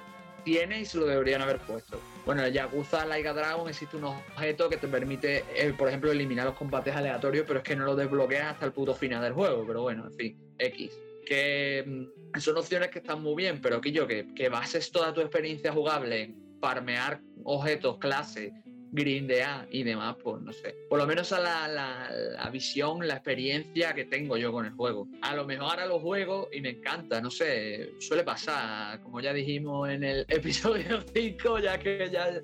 tiene 0.43 0.81
y 0.81 0.85
se 0.85 0.97
lo 0.97 1.05
deberían 1.05 1.41
haber 1.41 1.59
puesto. 1.59 1.99
Bueno, 2.25 2.41
en 2.41 2.47
el 2.47 2.53
Yakuza 2.53 3.05
Laika 3.05 3.33
Dragon 3.33 3.69
existe 3.69 3.95
un 3.95 4.05
objeto 4.05 4.67
que 4.67 4.77
te 4.77 4.87
permite, 4.87 5.43
eh, 5.55 5.73
por 5.77 5.89
ejemplo, 5.89 6.11
eliminar 6.11 6.47
los 6.47 6.55
combates 6.55 6.95
aleatorios, 6.95 7.45
pero 7.45 7.59
es 7.59 7.63
que 7.63 7.75
no 7.75 7.85
lo 7.85 7.95
desbloqueas 7.95 8.53
hasta 8.53 8.65
el 8.65 8.71
puto 8.71 8.95
final 8.95 9.21
del 9.21 9.33
juego. 9.33 9.65
Pero 9.67 9.83
bueno, 9.83 10.05
en 10.07 10.13
fin, 10.13 10.55
X. 10.57 10.97
Que 11.27 11.83
mm, 11.85 12.39
son 12.39 12.57
opciones 12.57 12.89
que 12.89 12.99
están 12.99 13.21
muy 13.21 13.35
bien, 13.35 13.61
pero 13.61 13.81
que 13.81 13.91
yo, 13.91 14.07
que, 14.07 14.33
que 14.33 14.49
bases 14.49 14.91
toda 14.91 15.13
tu 15.13 15.21
experiencia 15.21 15.71
jugable 15.73 16.23
en 16.23 16.46
farmear 16.59 17.21
objetos, 17.43 17.97
clases 17.99 18.51
grindear 18.91 19.67
y 19.71 19.83
demás, 19.83 20.15
pues 20.23 20.41
no 20.41 20.51
sé. 20.53 20.75
Por 20.89 20.99
lo 20.99 21.07
menos 21.07 21.31
a 21.31 21.39
la, 21.39 21.67
la, 21.67 22.49
visión, 22.51 23.05
la 23.07 23.15
experiencia 23.15 23.93
que 23.93 24.05
tengo 24.05 24.37
yo 24.37 24.51
con 24.51 24.65
el 24.65 24.71
juego. 24.73 25.07
A 25.21 25.35
lo 25.35 25.45
mejor 25.45 25.71
ahora 25.71 25.85
lo 25.85 25.99
juego 25.99 26.49
y 26.51 26.61
me 26.61 26.69
encanta, 26.69 27.21
no 27.21 27.29
sé, 27.29 27.93
suele 27.99 28.23
pasar, 28.23 29.01
como 29.01 29.19
ya 29.19 29.33
dijimos 29.33 29.89
en 29.89 30.03
el 30.03 30.25
episodio 30.29 31.03
5, 31.13 31.59
ya 31.59 31.77
que 31.77 32.09
ya, 32.11 32.41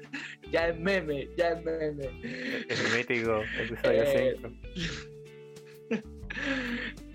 ya 0.51 0.67
es 0.67 0.79
meme, 0.79 1.29
ya 1.37 1.49
es 1.49 1.63
meme. 1.63 2.05
El 2.23 2.97
mítico 2.97 3.41
episodio 3.59 4.03
5. 5.89 6.13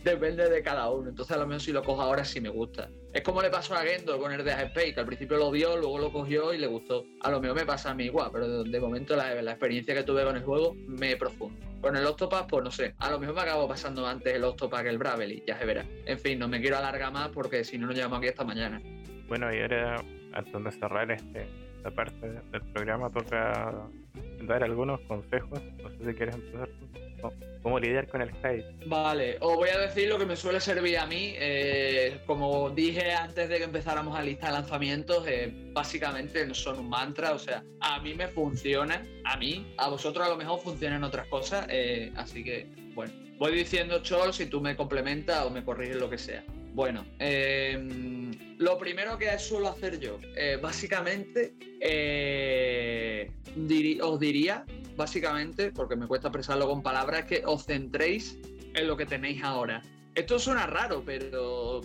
Depende 0.04 0.48
de 0.48 0.62
cada 0.62 0.90
uno. 0.90 1.08
Entonces, 1.08 1.36
a 1.36 1.40
lo 1.40 1.46
mejor 1.46 1.60
si 1.60 1.72
lo 1.72 1.82
cojo 1.82 2.00
ahora 2.00 2.24
sí 2.24 2.40
me 2.40 2.48
gusta. 2.48 2.88
Es 3.12 3.22
como 3.22 3.42
le 3.42 3.50
pasó 3.50 3.74
a 3.74 3.80
Gendo 3.80 4.18
con 4.18 4.32
el 4.32 4.44
de 4.44 4.52
Space, 4.52 4.94
que 4.94 5.00
al 5.00 5.06
principio 5.06 5.38
lo 5.38 5.50
vio, 5.50 5.76
luego 5.76 5.98
lo 5.98 6.12
cogió 6.12 6.52
y 6.52 6.58
le 6.58 6.66
gustó. 6.66 7.04
A 7.22 7.30
lo 7.30 7.40
mejor 7.40 7.56
me 7.56 7.66
pasa 7.66 7.90
a 7.90 7.94
mí 7.94 8.04
igual, 8.04 8.30
pero 8.32 8.62
de, 8.62 8.80
momento 8.80 9.16
la, 9.16 9.32
experiencia 9.50 9.94
que 9.94 10.02
tuve 10.02 10.24
con 10.24 10.36
el 10.36 10.42
juego 10.42 10.74
me 10.86 11.16
profundo. 11.16 11.58
Con 11.80 11.96
el 11.96 12.04
Octopath, 12.06 12.48
pues 12.48 12.64
no 12.64 12.70
sé, 12.70 12.94
a 12.98 13.10
lo 13.10 13.18
mejor 13.18 13.34
me 13.34 13.40
acabo 13.42 13.66
pasando 13.66 14.06
antes 14.06 14.34
el 14.34 14.44
Octopath 14.44 14.82
que 14.82 14.88
el 14.90 14.98
Bravely, 14.98 15.42
ya 15.46 15.58
se 15.58 15.64
verá. 15.64 15.84
En 16.06 16.18
fin, 16.18 16.38
no 16.38 16.48
me 16.48 16.60
quiero 16.60 16.76
alargar 16.76 17.12
más 17.12 17.28
porque 17.28 17.64
si 17.64 17.78
no 17.78 17.86
nos 17.86 17.96
llevamos 17.96 18.18
aquí 18.18 18.28
hasta 18.28 18.44
mañana. 18.44 18.80
Bueno, 19.26 19.52
y 19.54 19.60
ahora, 19.60 20.02
antes 20.32 20.64
de 20.64 20.72
cerrar 20.72 21.10
este, 21.10 21.48
parte 21.90 22.28
del 22.52 22.62
programa, 22.72 23.10
toca 23.10 23.88
dar 24.42 24.64
algunos 24.64 25.00
consejos. 25.02 25.60
No 25.82 25.90
sé 25.90 26.06
si 26.06 26.14
quieres 26.14 26.34
empezar 26.34 26.68
cómo 27.62 27.78
lidiar 27.78 28.08
con 28.08 28.22
el 28.22 28.30
hype. 28.36 28.64
Vale, 28.86 29.36
os 29.40 29.56
voy 29.56 29.68
a 29.70 29.78
decir 29.78 30.08
lo 30.08 30.18
que 30.18 30.26
me 30.26 30.36
suele 30.36 30.60
servir 30.60 30.98
a 30.98 31.06
mí. 31.06 31.34
Eh, 31.36 32.20
como 32.26 32.70
dije 32.70 33.12
antes 33.12 33.48
de 33.48 33.58
que 33.58 33.64
empezáramos 33.64 34.16
a 34.16 34.22
lista 34.22 34.46
de 34.46 34.52
lanzamientos, 34.52 35.26
eh, 35.26 35.52
básicamente 35.72 36.46
no 36.46 36.54
son 36.54 36.78
un 36.78 36.88
mantra, 36.88 37.32
o 37.32 37.38
sea, 37.38 37.62
a 37.80 38.00
mí 38.00 38.14
me 38.14 38.28
funciona, 38.28 39.02
a 39.24 39.36
mí, 39.36 39.74
a 39.76 39.88
vosotros 39.88 40.26
a 40.26 40.30
lo 40.30 40.36
mejor 40.36 40.60
funcionan 40.60 41.04
otras 41.04 41.26
cosas, 41.28 41.66
eh, 41.68 42.12
así 42.16 42.44
que, 42.44 42.66
bueno, 42.94 43.12
voy 43.38 43.54
diciendo 43.54 44.02
Chol 44.02 44.32
si 44.32 44.46
tú 44.46 44.60
me 44.60 44.76
complementas 44.76 45.44
o 45.44 45.50
me 45.50 45.64
corriges 45.64 45.96
lo 45.96 46.08
que 46.08 46.18
sea. 46.18 46.44
Bueno, 46.78 47.04
em, 47.18 48.30
lo 48.58 48.78
primero 48.78 49.18
que 49.18 49.36
suelo 49.36 49.70
hacer 49.70 49.98
yo, 49.98 50.20
básicamente, 50.62 51.52
os 54.00 54.20
diría 54.20 54.64
básicamente, 54.94 55.72
porque 55.72 55.96
me 55.96 56.06
cuesta 56.06 56.28
expresarlo 56.28 56.68
con 56.68 56.80
palabras, 56.80 57.24
que 57.24 57.42
os 57.44 57.64
centréis 57.64 58.38
en 58.74 58.86
lo 58.86 58.96
que 58.96 59.06
tenéis 59.06 59.42
ahora. 59.42 59.82
Esto 60.14 60.38
suena 60.38 60.68
raro, 60.68 61.02
pero 61.04 61.80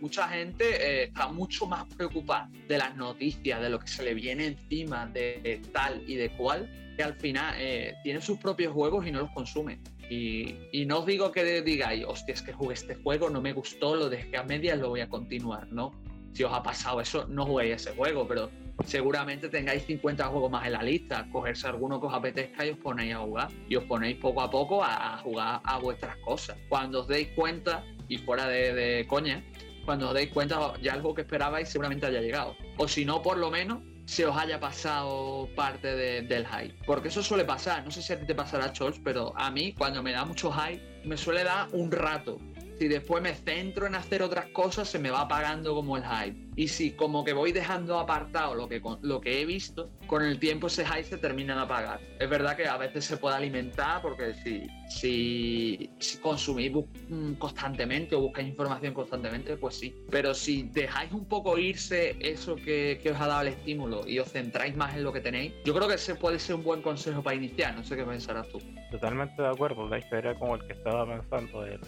mucha 0.00 0.26
gente 0.28 0.64
eh, 0.70 1.02
está 1.04 1.28
mucho 1.28 1.66
más 1.66 1.84
preocupada 1.94 2.48
de 2.66 2.78
las 2.78 2.96
noticias, 2.96 3.60
de 3.60 3.68
lo 3.68 3.78
que 3.78 3.88
se 3.88 4.04
le 4.04 4.14
viene 4.14 4.46
encima, 4.46 5.04
de, 5.04 5.60
tal 5.74 6.02
y 6.08 6.14
de 6.14 6.30
cual, 6.30 6.70
que 6.96 7.02
al 7.02 7.14
final 7.16 7.56
eh, 7.58 7.94
tiene 8.02 8.22
sus 8.22 8.38
propios 8.38 8.72
juegos 8.72 9.06
y 9.06 9.10
no 9.10 9.20
los 9.20 9.30
consume. 9.32 9.80
Y, 10.10 10.84
no 10.86 11.00
os 11.00 11.06
digo 11.06 11.32
que 11.32 11.62
digáis, 11.62 12.04
hostia, 12.06 12.34
es 12.34 12.42
que 12.42 12.52
jugué 12.52 12.74
este 12.74 12.94
juego, 12.96 13.30
no 13.30 13.40
me 13.40 13.52
gustó, 13.52 13.96
lo 13.96 14.08
dejé 14.08 14.36
a 14.36 14.42
medias, 14.42 14.78
lo 14.78 14.90
voy 14.90 15.00
a 15.00 15.08
continuar, 15.08 15.70
¿no? 15.72 15.92
Si 16.32 16.42
os 16.42 16.52
ha 16.52 16.62
pasado 16.62 17.00
eso, 17.00 17.26
no 17.28 17.46
juguéis 17.46 17.76
ese 17.76 17.94
juego, 17.94 18.26
pero 18.26 18.50
seguramente 18.84 19.48
tengáis 19.48 19.84
50 19.84 20.26
juegos 20.26 20.50
más 20.50 20.66
en 20.66 20.72
la 20.72 20.82
lista. 20.82 21.28
Cogerse 21.30 21.68
alguno 21.68 22.00
que 22.00 22.06
os 22.06 22.14
apetezca 22.14 22.66
y 22.66 22.70
os 22.70 22.78
ponéis 22.78 23.14
a 23.14 23.18
jugar. 23.18 23.48
Y 23.68 23.76
os 23.76 23.84
ponéis 23.84 24.16
poco 24.16 24.40
a 24.40 24.50
poco 24.50 24.82
a, 24.82 25.18
jugar 25.18 25.60
a 25.62 25.78
vuestras 25.78 26.16
cosas. 26.18 26.56
Cuando 26.68 27.02
os 27.02 27.08
deis 27.08 27.28
cuenta, 27.36 27.84
y 28.08 28.18
fuera 28.18 28.48
de, 28.48 29.06
coña, 29.08 29.44
cuando 29.84 30.08
os 30.08 30.14
deis 30.14 30.30
cuenta 30.30 30.74
ya 30.82 30.94
algo 30.94 31.14
que 31.14 31.22
esperabais 31.22 31.68
seguramente 31.68 32.06
haya 32.06 32.20
llegado. 32.20 32.56
O 32.78 32.88
si 32.88 33.04
no, 33.04 33.22
por 33.22 33.38
lo 33.38 33.50
menos 33.50 33.78
se 34.06 34.26
os 34.26 34.36
haya 34.36 34.60
pasado 34.60 35.48
parte 35.54 36.22
del 36.22 36.46
hype. 36.46 36.74
Porque 36.86 37.08
eso 37.08 37.22
suele 37.22 37.44
pasar, 37.44 37.84
no 37.84 37.90
sé 37.90 38.02
si 38.02 38.12
a 38.12 38.18
ti 38.18 38.26
te 38.26 38.34
pasará, 38.34 38.72
Chols, 38.72 39.00
pero 39.02 39.32
a 39.36 39.50
mí 39.50 39.72
cuando 39.72 40.02
me 40.02 40.12
da 40.12 40.24
mucho 40.24 40.52
hype 40.52 40.82
me 41.04 41.16
suele 41.16 41.44
dar 41.44 41.68
un 41.72 41.90
rato 41.90 42.38
si 42.78 42.88
después 42.88 43.22
me 43.22 43.34
centro 43.34 43.86
en 43.86 43.94
hacer 43.94 44.22
otras 44.22 44.46
cosas, 44.46 44.88
se 44.88 44.98
me 44.98 45.10
va 45.10 45.22
apagando 45.22 45.74
como 45.74 45.96
el 45.96 46.04
hype. 46.04 46.44
Y 46.56 46.68
si 46.68 46.92
como 46.92 47.24
que 47.24 47.32
voy 47.32 47.52
dejando 47.52 47.98
apartado 47.98 48.54
lo 48.54 48.68
que, 48.68 48.80
lo 49.02 49.20
que 49.20 49.40
he 49.40 49.46
visto, 49.46 49.90
con 50.06 50.22
el 50.22 50.38
tiempo 50.38 50.68
ese 50.68 50.84
hype 50.84 51.04
se 51.04 51.18
termina 51.18 51.56
de 51.56 51.62
apagar. 51.62 52.00
Es 52.18 52.28
verdad 52.28 52.56
que 52.56 52.66
a 52.66 52.76
veces 52.76 53.04
se 53.04 53.16
puede 53.16 53.36
alimentar 53.36 54.00
porque 54.02 54.34
si, 54.34 54.66
si, 54.88 55.90
si 55.98 56.18
consumís 56.18 56.72
mm, 57.08 57.34
constantemente 57.34 58.14
o 58.14 58.20
buscáis 58.20 58.48
información 58.48 58.94
constantemente, 58.94 59.56
pues 59.56 59.76
sí. 59.76 59.94
Pero 60.10 60.32
si 60.34 60.64
dejáis 60.64 61.12
un 61.12 61.26
poco 61.26 61.58
irse 61.58 62.16
eso 62.20 62.54
que, 62.56 63.00
que, 63.02 63.10
os 63.10 63.20
ha 63.20 63.26
dado 63.26 63.42
el 63.42 63.48
estímulo 63.48 64.06
y 64.06 64.18
os 64.18 64.30
centráis 64.30 64.76
más 64.76 64.94
en 64.96 65.02
lo 65.02 65.12
que 65.12 65.20
tenéis, 65.20 65.52
yo 65.64 65.74
creo 65.74 65.88
que 65.88 65.94
ese 65.94 66.14
puede 66.14 66.38
ser 66.38 66.56
un 66.56 66.62
buen 66.62 66.82
consejo 66.82 67.22
para 67.22 67.36
iniciar. 67.36 67.74
No 67.74 67.84
sé 67.84 67.96
qué 67.96 68.04
pensarás 68.04 68.48
tú. 68.48 68.60
Totalmente 68.90 69.42
de 69.42 69.48
acuerdo. 69.48 69.88
De 69.88 69.98
hecho, 69.98 70.16
era 70.16 70.34
como 70.38 70.54
el 70.54 70.66
que 70.66 70.74
estaba 70.74 71.04
pensando. 71.06 71.62
De 71.62 71.78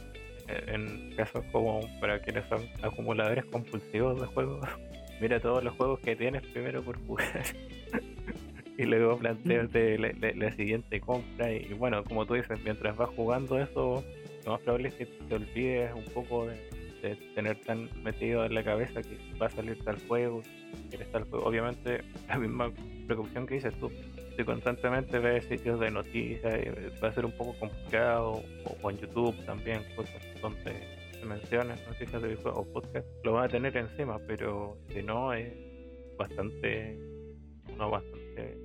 en 0.48 1.14
casos 1.16 1.44
como 1.52 1.80
para 2.00 2.20
quienes 2.20 2.44
son 2.48 2.62
acumuladores 2.82 3.44
compulsivos 3.46 4.20
de 4.20 4.26
juegos, 4.26 4.66
mira 5.20 5.40
todos 5.40 5.62
los 5.62 5.74
juegos 5.76 6.00
que 6.00 6.16
tienes 6.16 6.42
primero 6.42 6.82
por 6.82 6.98
jugar. 7.06 7.44
y 8.78 8.84
luego 8.84 9.16
plantearte 9.18 9.98
la, 9.98 10.52
siguiente 10.52 11.00
compra. 11.00 11.52
Y, 11.52 11.72
bueno, 11.74 12.04
como 12.04 12.26
tú 12.26 12.34
dices, 12.34 12.58
mientras 12.62 12.96
vas 12.96 13.08
jugando 13.10 13.58
eso, 13.58 14.04
lo 14.44 14.52
más 14.52 14.60
probable 14.60 14.88
es 14.88 14.94
que 14.94 15.06
te 15.06 15.34
olvides 15.34 15.94
un 15.94 16.04
poco 16.12 16.46
de, 16.46 16.56
tener 17.34 17.60
tan 17.60 17.88
metido 18.02 18.44
en 18.44 18.54
la 18.54 18.64
cabeza 18.64 19.00
que 19.00 19.16
va 19.40 19.46
a 19.46 19.50
salir 19.50 19.78
tal 19.84 19.96
juego, 20.08 20.42
tal 21.12 21.24
juego. 21.24 21.46
Obviamente, 21.46 22.02
la 22.28 22.36
misma 22.36 22.72
precaución 23.06 23.46
que 23.46 23.54
dices 23.54 23.74
tú 23.78 23.90
si 24.36 24.44
constantemente 24.44 25.18
ves 25.18 25.46
sitios 25.46 25.80
de 25.80 25.90
noticias, 25.90 26.54
va 27.02 27.08
a 27.08 27.12
ser 27.12 27.24
un 27.24 27.32
poco 27.32 27.54
complicado, 27.58 28.42
o, 28.82 28.90
en 28.90 28.98
YouTube 28.98 29.34
también, 29.46 29.82
cosas 29.96 30.22
donde 30.48 30.96
menciones, 31.24 31.80
noticias 31.88 32.22
de 32.22 32.28
videojuegos 32.28 32.66
o 32.66 32.72
podcast, 32.72 33.06
lo 33.24 33.32
van 33.32 33.46
a 33.46 33.48
tener 33.48 33.76
encima, 33.76 34.18
pero 34.26 34.78
si 34.92 35.02
no, 35.02 35.32
es 35.32 35.52
bastante, 36.16 36.96
no 37.76 37.90
bastante, 37.90 38.58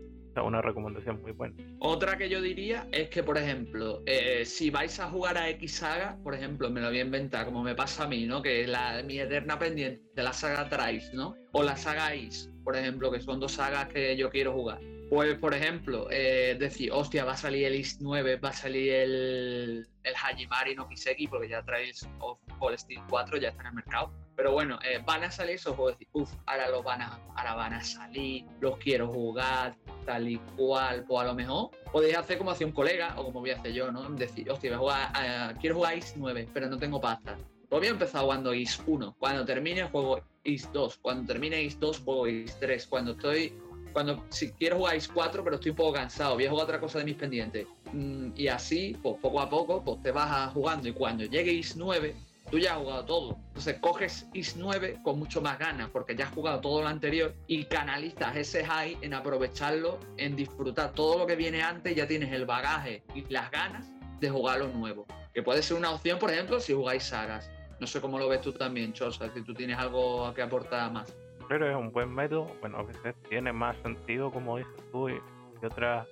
una 0.43 0.61
recomendación 0.61 1.21
muy 1.21 1.31
buena. 1.31 1.55
Otra 1.79 2.17
que 2.17 2.29
yo 2.29 2.39
diría 2.39 2.87
es 2.91 3.09
que, 3.09 3.23
por 3.23 3.37
ejemplo, 3.37 4.01
eh, 4.05 4.45
si 4.45 4.69
vais 4.69 4.99
a 4.99 5.09
jugar 5.09 5.37
a 5.37 5.49
X 5.49 5.75
saga, 5.75 6.17
por 6.23 6.35
ejemplo, 6.35 6.69
me 6.69 6.81
lo 6.81 6.87
voy 6.87 6.99
a 6.99 7.01
inventar, 7.01 7.45
como 7.45 7.63
me 7.63 7.75
pasa 7.75 8.03
a 8.03 8.07
mí, 8.07 8.25
¿no? 8.25 8.41
Que 8.41 8.65
la, 8.67 9.03
mi 9.03 9.19
eterna 9.19 9.59
pendiente 9.59 10.01
de 10.15 10.23
la 10.23 10.31
saga 10.31 10.69
Trice, 10.69 11.13
¿no? 11.13 11.35
O 11.51 11.63
la 11.63 11.75
saga 11.75 12.15
Is, 12.15 12.49
por 12.63 12.77
ejemplo, 12.77 13.11
que 13.11 13.19
son 13.19 13.39
dos 13.39 13.53
sagas 13.53 13.89
que 13.89 14.15
yo 14.15 14.29
quiero 14.29 14.53
jugar. 14.53 14.79
Pues, 15.11 15.37
por 15.39 15.53
ejemplo, 15.53 16.07
eh, 16.09 16.55
decir, 16.57 16.89
hostia, 16.93 17.25
va 17.25 17.33
a 17.33 17.37
salir 17.37 17.65
el 17.65 17.75
Is 17.75 17.99
9, 17.99 18.37
va 18.37 18.47
a 18.47 18.53
salir 18.53 18.93
el, 18.93 19.85
el 20.03 20.15
Hajimari 20.15 20.73
no 20.73 20.87
Kiseki, 20.87 21.27
porque 21.27 21.49
ya 21.49 21.61
traéis 21.63 22.07
of 22.19 22.39
All 22.59 22.79
Steel 22.79 23.01
4, 23.09 23.37
ya 23.37 23.49
está 23.49 23.63
en 23.63 23.67
el 23.67 23.73
mercado. 23.73 24.13
Pero 24.37 24.53
bueno, 24.53 24.79
eh, 24.85 25.03
van 25.05 25.25
a 25.25 25.29
salir 25.29 25.55
esos 25.55 25.75
juegos, 25.75 25.97
uff, 26.13 26.31
ahora, 26.45 26.69
los 26.69 26.81
van 26.85 27.01
a, 27.01 27.19
ahora 27.35 27.55
van 27.55 27.73
a 27.73 27.83
salir, 27.83 28.45
los 28.61 28.77
quiero 28.77 29.09
jugar, 29.09 29.75
tal 30.05 30.29
y 30.29 30.37
cual. 30.55 31.03
O 31.09 31.19
a 31.19 31.25
lo 31.25 31.33
mejor 31.33 31.71
podéis 31.91 32.15
hacer 32.15 32.37
como 32.37 32.51
hacía 32.51 32.65
un 32.65 32.71
colega, 32.71 33.13
o 33.17 33.25
como 33.25 33.41
voy 33.41 33.49
a 33.49 33.57
hacer 33.57 33.73
yo, 33.73 33.91
¿no? 33.91 34.09
Decir, 34.11 34.49
hostia, 34.49 34.77
voy 34.77 34.93
a 34.93 35.09
jugar, 35.11 35.57
quiero 35.59 35.75
jugar 35.75 35.97
Is 35.97 36.13
9, 36.15 36.47
pero 36.53 36.69
no 36.69 36.77
tengo 36.77 37.01
pasta. 37.01 37.37
Pues 37.67 37.81
voy 37.81 37.87
a 37.87 37.91
empezar 37.91 38.21
jugando 38.21 38.53
Is 38.53 38.81
1. 38.87 39.17
Cuando 39.19 39.43
termine, 39.43 39.83
juego 39.89 40.23
Is 40.45 40.71
2. 40.71 40.99
Cuando 40.99 41.25
termine 41.33 41.61
Is 41.61 41.77
2, 41.77 41.99
juego 41.99 42.27
Is 42.27 42.57
3. 42.61 42.87
Cuando 42.87 43.11
estoy 43.11 43.53
cuando 43.91 44.25
si 44.29 44.51
quiero 44.51 44.77
jugar 44.77 44.97
4, 45.13 45.43
pero 45.43 45.55
estoy 45.55 45.71
un 45.71 45.77
poco 45.77 45.93
cansado, 45.93 46.35
voy 46.35 46.45
a 46.45 46.49
jugar 46.49 46.63
otra 46.65 46.79
cosa 46.79 46.99
de 46.99 47.05
mis 47.05 47.15
pendientes. 47.15 47.67
Mm, 47.93 48.31
y 48.35 48.47
así, 48.47 48.97
pues 49.01 49.15
poco 49.21 49.41
a 49.41 49.49
poco, 49.49 49.83
pues 49.83 50.01
te 50.01 50.11
vas 50.11 50.51
jugando. 50.53 50.87
Y 50.87 50.93
cuando 50.93 51.23
llegue 51.25 51.51
Is 51.51 51.75
9, 51.75 52.15
tú 52.49 52.59
ya 52.59 52.73
has 52.73 52.79
jugado 52.79 53.05
todo. 53.05 53.37
Entonces 53.47 53.77
coges 53.79 54.27
Is 54.33 54.55
9 54.57 54.99
con 55.03 55.19
mucho 55.19 55.41
más 55.41 55.57
ganas, 55.59 55.89
porque 55.89 56.15
ya 56.15 56.25
has 56.25 56.33
jugado 56.33 56.59
todo 56.61 56.81
lo 56.81 56.87
anterior 56.87 57.33
y 57.47 57.65
canalizas 57.65 58.35
ese 58.35 58.65
high 58.65 58.97
en 59.01 59.13
aprovecharlo, 59.13 59.99
en 60.17 60.35
disfrutar 60.35 60.93
todo 60.93 61.17
lo 61.19 61.27
que 61.27 61.35
viene 61.35 61.61
antes, 61.61 61.95
ya 61.95 62.07
tienes 62.07 62.31
el 62.31 62.45
bagaje 62.45 63.03
y 63.15 63.21
las 63.31 63.51
ganas 63.51 63.87
de 64.19 64.29
jugar 64.29 64.59
lo 64.59 64.67
nuevo. 64.67 65.05
Que 65.33 65.43
puede 65.43 65.63
ser 65.63 65.77
una 65.77 65.91
opción, 65.91 66.19
por 66.19 66.31
ejemplo, 66.31 66.59
si 66.59 66.73
jugáis 66.73 67.03
sagas. 67.03 67.49
No 67.79 67.87
sé 67.87 67.99
cómo 67.99 68.19
lo 68.19 68.27
ves 68.27 68.41
tú 68.41 68.53
también, 68.53 68.93
Chosa, 68.93 69.33
si 69.33 69.41
tú 69.41 69.55
tienes 69.55 69.77
algo 69.77 70.31
que 70.35 70.43
aportar 70.43 70.91
más 70.91 71.11
es 71.55 71.75
un 71.75 71.91
buen 71.91 72.13
método. 72.13 72.47
Bueno, 72.61 72.77
a 72.79 72.83
veces 72.83 73.15
tiene 73.29 73.51
más 73.51 73.75
sentido, 73.77 74.31
como 74.31 74.57
dices 74.57 74.73
tú, 74.91 75.09
y, 75.09 75.19
otras 75.63 76.07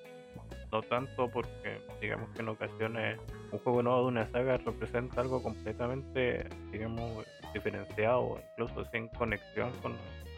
no 0.71 0.81
tanto, 0.83 1.27
porque 1.29 1.81
digamos 1.99 2.29
que 2.35 2.41
en 2.41 2.49
ocasiones 2.49 3.19
un 3.51 3.59
juego 3.59 3.81
nuevo 3.81 4.01
de 4.01 4.07
una 4.07 4.31
saga 4.31 4.57
representa 4.57 5.21
algo 5.21 5.41
completamente, 5.41 6.47
digamos, 6.71 7.25
diferenciado, 7.53 8.39
incluso 8.51 8.85
sin 8.91 9.07
conexión 9.09 9.71
con 9.81 9.95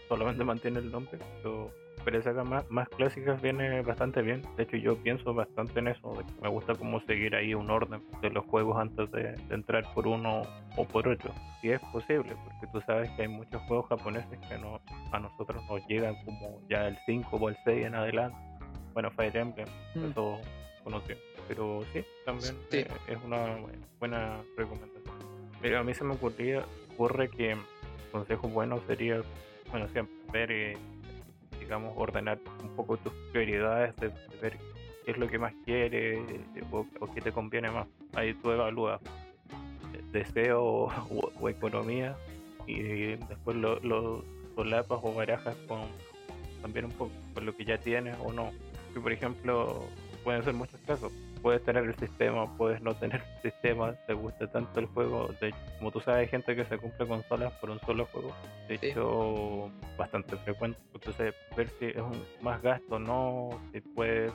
solamente 0.08 0.44
mantiene 0.46 0.80
el 0.80 0.92
nombre. 0.92 1.20
Pero 1.44 1.72
pero 2.04 2.22
saga 2.22 2.44
más, 2.44 2.70
más 2.70 2.90
clásicas 2.90 3.42
viene 3.42 3.82
bastante 3.82 4.22
bien. 4.22 4.42
De 4.58 4.64
hecho, 4.64 4.78
yo 4.78 4.98
pienso 4.98 5.34
bastante 5.34 5.80
en 5.80 5.90
eso. 5.90 6.14
me 6.42 6.50
gusta 6.50 6.76
como 6.76 7.00
seguir 7.02 7.36
ahí 7.36 7.54
un 7.54 7.70
orden 7.70 8.02
de 8.22 8.30
los 8.30 8.46
juegos 8.46 8.78
antes 8.78 9.12
de, 9.12 9.36
entrar 9.50 9.86
por 9.94 10.08
uno 10.08 10.42
o 10.76 10.86
por 10.86 11.08
otro. 11.08 11.34
Si 11.62 11.70
es 11.70 11.80
posible, 11.92 12.36
porque 12.44 12.68
tú 12.72 12.82
sabes 12.86 13.10
que 13.12 13.24
hay 13.24 13.28
muchos 13.28 13.62
juegos 13.64 13.88
japoneses 13.88 14.40
que 14.50 14.58
no 14.58 14.82
a 15.12 15.20
nosotros 15.20 15.64
nos 15.70 15.86
llegan 15.88 16.16
como 16.26 16.62
ya 16.70 16.88
el 16.88 16.98
5 17.06 17.36
o 17.36 17.50
el 17.50 17.58
6 17.64 17.86
en 17.86 17.96
adelante. 17.96 18.38
Bueno, 18.94 19.12
Fire 19.12 19.36
Emblem, 19.38 19.68
mm. 19.96 20.06
eso. 20.10 20.40
Pero 21.48 21.82
sí, 21.94 22.04
también 22.26 22.56
eh, 22.72 22.88
es 23.08 23.18
una 23.24 23.58
buena 24.00 24.42
recomendación. 24.58 25.02
Pero 25.62 25.80
a 25.80 25.84
mí 25.84 25.94
se 25.94 26.04
me 26.04 26.14
ocurría, 26.14 26.64
ocurre 26.94 27.30
que 27.30 27.56
consejo 28.12 28.48
bueno 28.50 28.80
sería, 28.88 29.22
bueno, 29.70 29.88
siempre 29.90 30.16
ver 30.32 30.52
eh, 30.52 30.78
digamos, 31.72 31.94
ordenar 31.96 32.38
un 32.62 32.76
poco 32.76 32.98
tus 32.98 33.14
prioridades, 33.32 33.96
de, 33.96 34.10
ver 34.42 34.58
qué 35.06 35.12
es 35.12 35.18
lo 35.18 35.30
que 35.30 35.40
más 35.40 35.54
quieres 35.64 36.20
o, 36.70 36.86
qué 37.14 37.22
te 37.22 37.32
conviene 37.32 37.72
más. 37.72 37.88
Ahí 38.14 38.34
tú 38.34 38.52
evalúas 38.52 39.00
deseo 40.12 40.90
o, 41.40 41.48
economía 41.48 42.18
y 42.68 43.16
después 43.16 43.56
lo, 43.56 43.80
lo 43.80 44.22
solapas 44.54 45.00
o 45.02 45.14
barajas 45.14 45.56
con 45.66 45.80
también 46.62 46.88
un 46.88 46.92
poco 46.92 47.12
con 47.34 47.46
lo 47.46 47.56
que 47.56 47.64
ya 47.64 47.78
tienes 47.78 48.18
o 48.20 48.34
no. 48.34 48.52
Que 48.94 49.00
por 49.00 49.14
ejemplo, 49.14 49.86
pueden 50.26 50.44
ser 50.44 50.54
muchos 50.54 50.82
casos 50.82 51.14
puedes 51.42 51.64
tener 51.64 51.84
el 51.84 51.96
sistema, 51.96 52.46
puedes 52.58 52.82
no 52.82 52.94
tener 52.96 53.22
el 53.22 53.52
sistema, 53.52 53.94
te 54.08 54.14
gusta 54.14 54.48
tanto 54.48 54.80
el 54.80 54.86
juego. 54.88 55.30
De 55.40 55.50
hecho, 55.50 55.58
como 55.78 55.92
tú 55.92 56.00
sabes, 56.02 56.22
hay 56.22 56.28
gente 56.28 56.56
que 56.56 56.66
se 56.66 56.78
cumple 56.78 57.08
consolas 57.08 57.52
por 57.54 57.70
un 57.70 57.80
solo 57.82 58.06
juego. 58.06 58.36
De 58.68 58.76
hecho, 58.76 59.72
bastante 59.98 60.38
frecuente. 60.38 60.80
Entonces, 60.94 61.34
ver 61.56 61.70
si 61.80 61.88
es 61.88 61.98
un 61.98 62.24
más 62.42 62.62
gasto 62.62 62.96
o 62.96 63.00
no, 63.00 63.50
si 63.72 63.82
puedes 63.82 64.32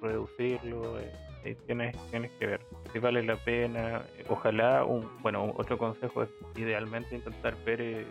reducirlo. 0.00 0.98
Eh, 1.44 1.56
tienes, 1.66 1.96
tienes 2.10 2.30
que 2.32 2.46
ver 2.46 2.60
si 2.92 2.98
vale 2.98 3.22
la 3.22 3.36
pena. 3.36 4.02
Ojalá, 4.28 4.84
un, 4.84 5.08
bueno, 5.22 5.52
otro 5.56 5.78
consejo 5.78 6.22
es 6.22 6.28
idealmente 6.56 7.14
intentar 7.14 7.56
ver 7.64 7.80
eh, 7.80 8.06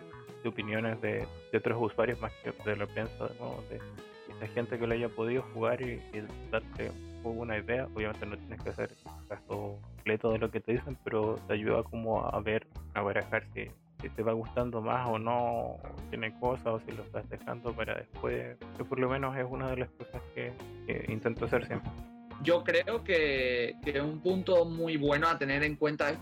opiniones 0.46 1.00
de, 1.02 1.28
otros 1.56 1.78
usuarios 1.80 2.20
más 2.22 2.32
que 2.44 2.52
de 2.70 2.76
lo 2.76 2.88
pienso 2.88 3.28
de, 3.70 3.80
de, 4.40 4.48
gente 4.54 4.80
que 4.80 4.88
lo 4.88 4.94
haya 4.94 5.10
podido 5.10 5.44
jugar 5.54 5.82
y, 5.82 6.02
y 6.14 6.24
darte 6.50 6.92
una 7.24 7.58
idea. 7.58 7.88
Obviamente 7.94 8.26
no 8.26 8.38
tienes 8.38 8.62
que 8.62 8.70
hacer 8.70 8.91
caso 9.28 9.80
completo 9.96 10.32
de 10.32 10.40
lo 10.40 10.52
que 10.52 10.60
te 10.60 10.74
dicen, 10.74 10.98
pero 11.04 11.36
te 11.48 11.54
ayuda 11.54 11.84
como 11.84 12.26
a 12.26 12.40
ver, 12.40 12.68
a 12.94 13.02
barajar 13.02 13.44
si, 13.54 13.68
si 14.02 14.10
te 14.10 14.24
va 14.24 14.34
gustando 14.34 14.82
más 14.82 15.08
o 15.10 15.20
no, 15.20 15.78
tiene 16.10 16.38
cosas 16.40 16.68
o 16.68 16.80
si 16.80 16.91
lo 16.91 17.04
estás 17.04 17.30
dejando 17.30 17.74
para 17.74 17.96
después. 17.96 18.58
Que 18.78 18.84
por 18.84 19.00
lo 19.00 19.10
menos 19.10 19.36
es 19.38 19.46
una 19.50 19.70
de 19.70 19.78
las 19.78 19.90
cosas 19.90 20.22
que, 20.34 20.54
intento 21.08 21.46
hacer 21.46 21.66
siempre. 21.66 21.91
Yo 22.41 22.64
creo 22.64 23.04
que, 23.04 23.76
que, 23.84 24.00
un 24.00 24.22
punto 24.22 24.64
muy 24.64 24.96
bueno 24.96 25.28
a 25.28 25.38
tener 25.38 25.62
en 25.64 25.76
cuenta 25.76 26.12
es 26.12 26.18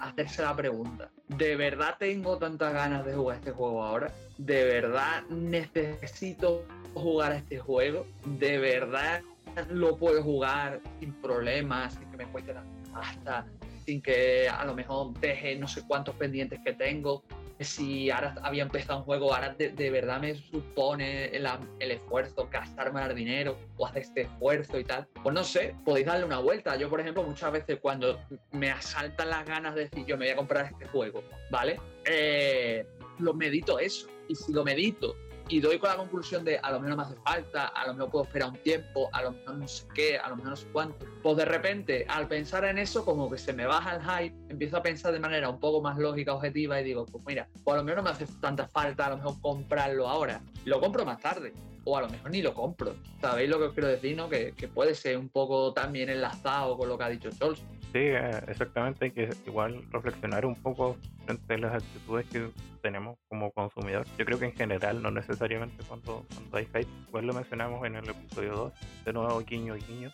hacerse 0.00 0.42
la 0.42 0.54
pregunta. 0.54 1.10
¿De 1.28 1.56
verdad 1.56 1.96
tengo 1.98 2.36
tantas 2.36 2.74
ganas 2.74 3.06
de 3.06 3.14
jugar 3.14 3.38
este 3.38 3.52
juego 3.52 3.82
ahora? 3.82 4.12
¿De 4.36 4.64
verdad 4.64 5.22
necesito 5.30 6.66
jugar 6.92 7.32
este 7.32 7.58
juego? 7.58 8.06
¿De 8.26 8.58
verdad 8.58 9.22
lo 9.70 9.96
puedo 9.96 10.22
jugar 10.22 10.80
sin 11.00 11.12
problemas, 11.14 11.94
sin 11.94 12.10
que 12.10 12.16
me 12.16 12.26
cueste 12.26 12.54
la 12.54 12.64
pasta, 12.92 13.46
sin 13.84 14.02
que 14.02 14.48
a 14.48 14.64
lo 14.64 14.74
mejor 14.74 15.12
deje 15.20 15.56
no 15.56 15.68
sé 15.68 15.82
cuántos 15.86 16.14
pendientes 16.16 16.60
que 16.64 16.72
tengo. 16.72 17.22
Si 17.60 18.10
ahora 18.10 18.34
había 18.42 18.64
empezado 18.64 19.00
un 19.00 19.04
juego, 19.04 19.32
ahora 19.32 19.54
de, 19.54 19.90
verdad 19.90 20.20
me 20.20 20.34
supone 20.34 21.26
el, 21.26 21.46
esfuerzo, 21.78 22.48
gastarme 22.50 23.04
el 23.04 23.14
dinero 23.14 23.56
o 23.76 23.86
hacer 23.86 24.02
este 24.02 24.22
esfuerzo 24.22 24.80
y 24.80 24.84
tal. 24.84 25.06
Pues 25.22 25.32
no 25.32 25.44
sé, 25.44 25.76
podéis 25.84 26.06
darle 26.06 26.24
una 26.24 26.38
vuelta. 26.38 26.74
Yo, 26.76 26.90
por 26.90 27.00
ejemplo, 27.00 27.22
muchas 27.22 27.52
veces 27.52 27.78
cuando 27.80 28.18
me 28.50 28.70
asaltan 28.70 29.30
las 29.30 29.46
ganas 29.46 29.76
de 29.76 29.82
decir 29.82 30.04
yo 30.06 30.16
me 30.16 30.24
voy 30.24 30.32
a 30.32 30.36
comprar 30.36 30.66
este 30.72 30.86
juego, 30.86 31.22
¿vale? 31.50 31.78
Eh, 32.04 32.84
lo 33.20 33.32
medito 33.32 33.78
eso. 33.78 34.08
Y 34.28 34.34
si 34.34 34.52
lo 34.52 34.64
medito 34.64 35.14
y 35.52 35.60
doy 35.60 35.78
con 35.78 35.90
la 35.90 35.96
conclusión 35.96 36.46
de 36.46 36.56
a 36.56 36.70
lo 36.70 36.80
mejor 36.80 36.96
me 36.96 37.02
hace 37.02 37.14
falta, 37.16 37.66
a 37.66 37.86
lo 37.86 37.92
mejor 37.92 38.10
puedo 38.10 38.24
esperar 38.24 38.48
un 38.48 38.56
tiempo, 38.62 39.10
a 39.12 39.22
lo 39.22 39.32
mejor 39.32 39.56
no 39.56 39.68
sé 39.68 39.86
qué, 39.94 40.16
a 40.16 40.30
lo 40.30 40.36
mejor 40.36 40.52
no 40.52 40.56
sé 40.56 40.66
cuánto. 40.72 41.04
Pues 41.22 41.36
de 41.36 41.44
repente, 41.44 42.06
al 42.08 42.26
pensar 42.26 42.64
en 42.64 42.78
eso, 42.78 43.04
como 43.04 43.30
que 43.30 43.36
se 43.36 43.52
me 43.52 43.66
baja 43.66 43.96
el 43.96 44.02
hype, 44.02 44.34
empiezo 44.48 44.78
a 44.78 44.82
pensar 44.82 45.12
de 45.12 45.20
manera 45.20 45.50
un 45.50 45.60
poco 45.60 45.82
más 45.82 45.98
lógica, 45.98 46.32
objetiva 46.32 46.80
y 46.80 46.84
digo, 46.84 47.04
pues 47.04 47.22
mira, 47.26 47.46
pues 47.64 47.74
a 47.74 47.76
lo 47.76 47.84
mejor 47.84 47.98
no 47.98 48.04
me 48.04 48.10
hace 48.10 48.26
tanta 48.40 48.66
falta 48.66 49.04
a 49.04 49.10
lo 49.10 49.16
mejor 49.18 49.40
comprarlo 49.42 50.08
ahora, 50.08 50.40
lo 50.64 50.80
compro 50.80 51.04
más 51.04 51.20
tarde. 51.20 51.52
O 51.84 51.98
a 51.98 52.00
lo 52.00 52.08
mejor 52.08 52.30
ni 52.30 52.40
lo 52.40 52.54
compro. 52.54 52.94
¿Sabéis 53.20 53.50
lo 53.50 53.58
que 53.58 53.64
os 53.64 53.72
quiero 53.72 53.88
decir? 53.88 54.16
No? 54.16 54.28
Que, 54.28 54.54
que 54.56 54.68
puede 54.68 54.94
ser 54.94 55.18
un 55.18 55.28
poco 55.28 55.74
también 55.74 56.08
enlazado 56.08 56.78
con 56.78 56.88
lo 56.88 56.96
que 56.96 57.04
ha 57.04 57.08
dicho 57.08 57.30
Scholz 57.32 57.60
Sí, 57.92 57.98
eh, 57.98 58.42
exactamente, 58.48 59.04
hay 59.04 59.10
que 59.10 59.28
igual 59.46 59.84
reflexionar 59.90 60.46
un 60.46 60.54
poco 60.54 60.96
frente 61.26 61.54
a 61.54 61.58
las 61.58 61.74
actitudes 61.74 62.26
que 62.26 62.50
tenemos 62.80 63.18
como 63.28 63.50
consumidor. 63.52 64.06
Yo 64.16 64.24
creo 64.24 64.38
que 64.38 64.46
en 64.46 64.54
general, 64.54 65.02
no 65.02 65.10
necesariamente 65.10 65.84
cuando, 65.86 66.24
cuando 66.32 66.56
hay 66.56 66.64
hype, 66.64 66.86
igual 67.08 67.26
lo 67.26 67.34
mencionamos 67.34 67.86
en 67.86 67.96
el 67.96 68.08
episodio 68.08 68.52
2, 68.54 68.72
de 69.04 69.12
nuevo 69.12 69.38
guiño 69.40 69.74
guiño. 69.74 70.10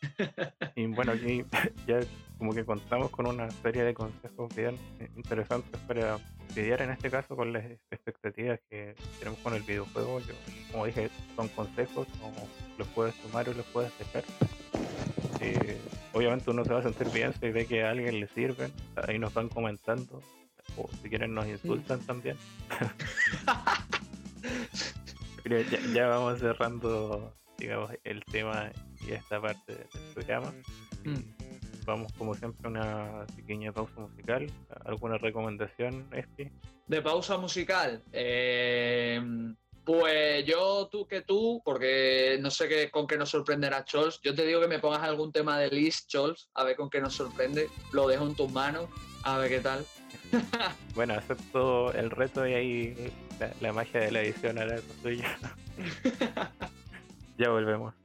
y 0.74 0.86
bueno, 0.86 1.12
aquí 1.12 1.44
ya 1.86 2.00
como 2.38 2.54
que 2.54 2.64
contamos 2.64 3.10
con 3.10 3.26
una 3.26 3.50
serie 3.50 3.84
de 3.84 3.92
consejos 3.92 4.54
bien 4.56 4.78
interesantes 5.14 5.78
para 5.82 6.18
lidiar 6.56 6.80
en 6.80 6.90
este 6.92 7.10
caso 7.10 7.36
con 7.36 7.52
las 7.52 7.62
expectativas 7.90 8.58
que 8.70 8.94
tenemos 9.18 9.38
con 9.40 9.54
el 9.54 9.62
videojuego. 9.62 10.18
Yo, 10.20 10.34
como 10.72 10.86
dije, 10.86 11.10
son 11.36 11.48
consejos, 11.48 12.08
como 12.22 12.48
los 12.78 12.88
puedes 12.88 13.14
tomar 13.16 13.46
o 13.50 13.52
los 13.52 13.66
puedes 13.66 13.92
dejar. 13.98 14.24
Eh, 15.42 15.80
obviamente 16.12 16.50
uno 16.50 16.64
se 16.64 16.72
va 16.72 16.78
a 16.78 16.82
sentir 16.82 17.08
bien 17.10 17.34
si 17.34 17.50
ve 17.50 17.66
que 17.66 17.82
a 17.82 17.90
alguien 17.90 18.20
le 18.20 18.28
sirve. 18.28 18.70
Ahí 19.08 19.18
nos 19.18 19.34
van 19.34 19.48
comentando. 19.48 20.22
O 20.76 20.88
si 21.02 21.08
quieren 21.08 21.34
nos 21.34 21.46
insultan 21.46 22.00
también. 22.00 22.36
ya, 25.94 26.06
vamos 26.06 26.38
cerrando, 26.38 27.34
digamos, 27.58 27.90
el 28.04 28.24
tema 28.24 28.70
y 29.06 29.12
esta 29.12 29.40
parte 29.40 29.74
del 29.74 29.88
programa. 30.14 30.52
Mm. 31.04 31.84
vamos 31.84 32.12
como 32.12 32.32
siempre 32.34 32.68
a 32.68 32.70
una 32.70 33.26
pequeña 33.34 33.72
pausa 33.72 34.00
musical. 34.00 34.46
¿Alguna 34.84 35.18
recomendación, 35.18 36.06
Esti? 36.12 36.48
De 36.86 37.02
pausa 37.02 37.38
musical. 37.38 38.02
Eh, 38.12 39.20
pues 39.84 40.44
yo, 40.44 40.88
tú 40.90 41.06
que 41.06 41.22
tú, 41.22 41.60
porque 41.64 42.38
no 42.40 42.50
sé 42.50 42.68
qué, 42.68 42.90
con 42.90 43.06
qué 43.06 43.16
nos 43.16 43.30
sorprenderá 43.30 43.84
Chols. 43.84 44.20
Yo 44.22 44.34
te 44.34 44.46
digo 44.46 44.60
que 44.60 44.68
me 44.68 44.78
pongas 44.78 45.02
algún 45.02 45.32
tema 45.32 45.58
de 45.58 45.70
Liz, 45.70 46.06
Chols, 46.06 46.48
a 46.54 46.64
ver 46.64 46.76
con 46.76 46.88
qué 46.88 47.00
nos 47.00 47.14
sorprende. 47.14 47.68
Lo 47.92 48.06
dejo 48.06 48.26
en 48.26 48.36
tus 48.36 48.50
manos, 48.52 48.88
a 49.24 49.38
ver 49.38 49.50
qué 49.50 49.60
tal. 49.60 49.84
bueno, 50.94 51.14
acepto 51.14 51.92
el 51.92 52.10
reto 52.10 52.46
y 52.46 52.54
ahí 52.54 53.12
la, 53.60 53.72
magia 53.72 54.00
de 54.00 54.12
la 54.12 54.20
edición 54.22 54.58
ahora 54.58 54.76
es 54.76 54.84
suya. 55.02 55.38
ya 57.38 57.50
volvemos. 57.50 58.01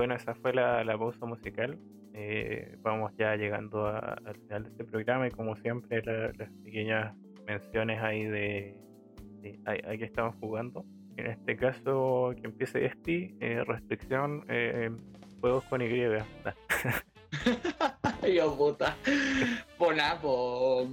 Bueno, 0.00 0.14
esa 0.14 0.34
fue 0.34 0.54
la, 0.54 0.96
pausa 0.96 1.26
musical. 1.26 1.78
Eh, 2.14 2.74
vamos 2.78 3.12
ya 3.18 3.36
llegando 3.36 3.86
al 3.86 4.34
final 4.46 4.62
de 4.62 4.70
este 4.70 4.84
programa 4.84 5.26
y 5.26 5.30
como 5.30 5.54
siempre 5.56 6.02
las 6.38 6.50
pequeñas 6.64 7.14
menciones 7.46 8.02
ahí 8.02 8.24
de, 8.24 8.78
ahí, 9.66 9.98
que 9.98 10.06
estamos 10.06 10.36
jugando. 10.40 10.86
En 11.18 11.26
este 11.26 11.54
caso, 11.54 12.32
que 12.34 12.46
empiece 12.46 12.86
este, 12.86 13.34
restricción, 13.66 14.46
eh, 14.48 14.90
juegos 15.38 15.64
con 15.64 15.82
Y. 15.82 15.88
Dios 18.22 18.54
puta. 18.56 18.96
Pues 19.76 19.96
nada, 19.98 20.18
pues 20.18 20.88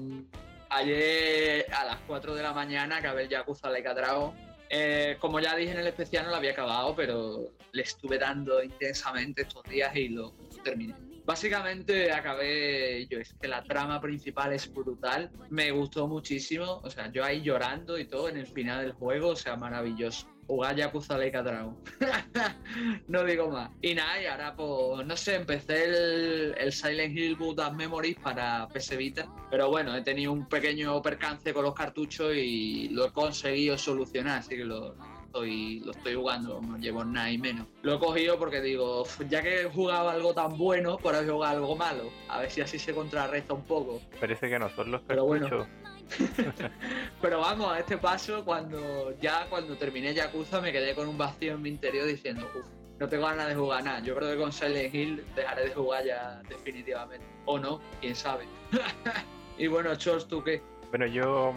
ayer 0.70 1.66
a 1.72 1.86
las 1.86 1.98
4 2.08 2.36
de 2.36 2.44
la 2.44 2.52
mañana 2.52 2.98
acabé 2.98 3.24
el 3.24 3.30
Yakuza 3.30 3.70
Dragon 3.70 4.34
eh, 4.70 5.18
como 5.20 5.40
ya 5.40 5.56
dije 5.56 5.72
en 5.72 5.80
el 5.80 5.88
especial, 5.88 6.26
no 6.26 6.32
lo 6.32 6.38
había 6.38 6.52
acabado, 6.52 6.96
pero 6.96 7.52
le 7.72 7.82
estuve 7.82 8.18
dando 8.18 8.62
intensamente 8.64 9.44
estos 9.44 9.64
días 9.64 9.96
y 9.96 10.10
lo, 10.10 10.34
terminé. 10.64 10.94
Básicamente 11.28 12.10
acabé 12.10 13.06
yo, 13.08 13.20
es 13.20 13.34
que 13.34 13.50
la 13.50 13.62
trama 13.62 14.00
principal 14.00 14.54
es 14.54 14.74
brutal, 14.74 15.30
me 15.50 15.72
gustó 15.72 16.08
muchísimo, 16.08 16.80
o 16.82 16.90
sea, 16.90 17.12
yo 17.12 17.22
ahí 17.22 17.42
llorando 17.42 18.00
y 18.00 18.06
todo 18.06 18.30
en 18.30 18.38
el 18.38 18.48
final 18.48 18.86
del 18.86 18.94
juego, 18.94 19.32
o 19.32 19.36
sea, 19.36 19.58
maravilloso. 19.58 20.26
Jugar 20.48 20.78
Yakuza 20.78 21.18
Leica 21.18 21.44
Dragon. 21.44 21.78
no 23.10 23.26
digo 23.26 23.50
más. 23.50 23.72
Y 23.82 23.94
nada, 23.94 24.22
y 24.22 24.26
ahora 24.26 24.56
pues, 24.56 25.06
no 25.06 25.18
sé, 25.18 25.36
empecé 25.36 25.84
el, 25.84 26.56
el 26.58 26.72
Silent 26.72 27.18
Hill 27.18 27.36
Buddha 27.36 27.72
Memories 27.72 28.16
para 28.20 28.66
PS 28.70 28.96
Vita, 28.96 29.28
pero 29.52 29.70
bueno, 29.70 29.94
he 29.98 30.04
tenido 30.04 30.32
un 30.32 30.48
pequeño 30.48 31.02
percance 31.02 31.54
con 31.54 31.66
los 31.66 31.74
cartuchos 31.74 32.34
y 32.38 32.88
lo 32.88 33.08
he 33.08 33.12
conseguido 33.12 33.78
solucionar, 33.78 34.40
así 34.40 34.56
que 34.56 34.64
lo, 34.64 34.96
estoy, 35.38 35.80
lo 35.82 35.92
estoy 35.92 36.16
jugando, 36.16 36.62
no 36.62 36.78
llevo 36.78 37.04
nada 37.04 37.30
y 37.32 37.38
menos. 37.38 37.68
Lo 37.84 37.96
he 37.96 38.00
cogido 38.00 38.40
porque 38.40 38.62
digo, 38.62 39.06
ya 39.30 39.42
que 39.42 39.62
he 39.62 39.66
jugado 39.66 40.10
algo 40.10 40.34
tan 40.34 40.58
bueno, 40.58 40.98
por 40.98 41.16
ahora 41.16 41.32
jugar 41.32 41.56
algo 41.56 41.76
malo. 41.76 42.10
A 42.28 42.40
ver 42.40 42.52
si 42.52 42.62
así 42.62 42.80
se 42.80 42.94
contrarresta 42.94 43.54
un 43.54 43.64
poco. 43.64 44.02
Parece 44.20 44.50
que 44.50 44.58
no 44.58 44.70
son 44.70 44.92
los. 44.92 45.02
Pero 45.02 45.26
bueno. 45.26 45.68
Pero 47.22 47.40
vamos, 47.40 47.72
a 47.72 47.80
este 47.80 47.98
paso, 47.98 48.44
cuando 48.46 49.14
ya 49.20 49.46
cuando 49.50 49.76
terminé 49.76 50.14
Yakuza 50.14 50.62
me 50.62 50.72
quedé 50.72 50.96
con 50.96 51.08
un 51.08 51.18
vacío 51.18 51.54
en 51.54 51.62
mi 51.62 51.70
interior 51.70 52.08
diciendo, 52.08 52.50
uff, 52.58 52.66
no 53.00 53.10
tengo 53.10 53.26
ganas 53.26 53.50
de 53.50 53.56
jugar 53.56 53.84
nada. 53.84 54.00
Yo 54.00 54.16
creo 54.16 54.32
que 54.32 54.38
con 54.38 54.52
Silent 54.52 54.96
Hill 54.96 55.26
dejaré 55.36 55.66
de 55.66 55.76
jugar 55.76 56.06
ya 56.06 56.42
definitivamente. 56.50 57.26
O 57.46 57.60
no, 57.60 57.82
quién 58.00 58.16
sabe. 58.16 58.46
y 59.58 59.68
bueno, 59.68 59.96
Chos, 59.96 60.28
¿tú 60.28 60.44
qué? 60.44 60.62
Bueno, 60.90 61.06
yo, 61.06 61.54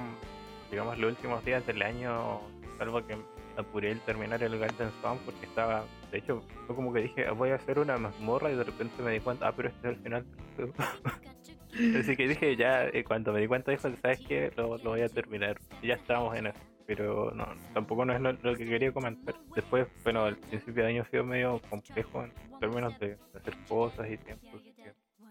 digamos, 0.70 0.98
los 0.98 1.10
últimos 1.12 1.44
días 1.44 1.64
del 1.66 1.82
año, 1.82 2.40
salvo 2.76 3.06
que 3.06 3.16
apuré 3.60 3.90
el 3.92 4.00
terminar 4.00 4.42
el 4.42 4.58
Garden 4.58 4.90
Spawn 4.90 5.18
porque 5.24 5.46
estaba, 5.46 5.84
de 6.10 6.18
hecho, 6.18 6.42
fue 6.66 6.76
como 6.76 6.92
que 6.92 7.02
dije, 7.02 7.30
voy 7.30 7.50
a 7.50 7.56
hacer 7.56 7.78
una 7.78 7.96
mazmorra 7.96 8.50
y 8.50 8.56
de 8.56 8.64
repente 8.64 9.02
me 9.02 9.12
di 9.12 9.20
cuenta, 9.20 9.48
ah, 9.48 9.52
pero 9.56 9.68
este 9.68 9.88
es 9.88 9.96
el 9.96 10.02
final. 10.02 10.24
Así 11.98 12.16
que 12.16 12.28
dije, 12.28 12.56
ya, 12.56 12.86
eh, 12.86 13.04
cuando 13.04 13.32
me 13.32 13.40
di 13.40 13.46
cuenta, 13.46 13.70
dijo, 13.70 13.88
¿sabes 14.02 14.20
qué? 14.26 14.52
Lo, 14.56 14.76
lo 14.78 14.90
voy 14.90 15.02
a 15.02 15.08
terminar. 15.08 15.58
Y 15.80 15.88
ya 15.88 15.94
estábamos 15.94 16.36
en 16.36 16.48
eso. 16.48 16.58
Pero 16.86 17.30
no, 17.30 17.46
tampoco 17.72 18.04
no 18.04 18.12
es 18.12 18.20
lo, 18.20 18.56
que 18.56 18.66
quería 18.66 18.92
comentar. 18.92 19.36
Después, 19.54 19.86
bueno, 20.02 20.24
al 20.24 20.36
principio 20.36 20.82
de 20.82 20.88
año 20.88 21.02
ha 21.02 21.04
sido 21.06 21.22
medio 21.22 21.60
complejo 21.70 22.24
en 22.24 22.32
términos 22.58 22.98
de, 22.98 23.16
hacer 23.34 23.54
cosas 23.68 24.10
y 24.10 24.16
tiempos. 24.18 24.62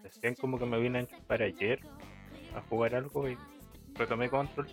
Decían 0.02 0.34
como 0.34 0.58
que 0.58 0.64
me 0.64 0.80
vine 0.80 1.06
para 1.26 1.44
ayer 1.44 1.80
a 2.56 2.62
jugar 2.62 2.94
algo 2.94 3.28
y 3.28 3.36
retomé 3.94 4.30
control. 4.30 4.66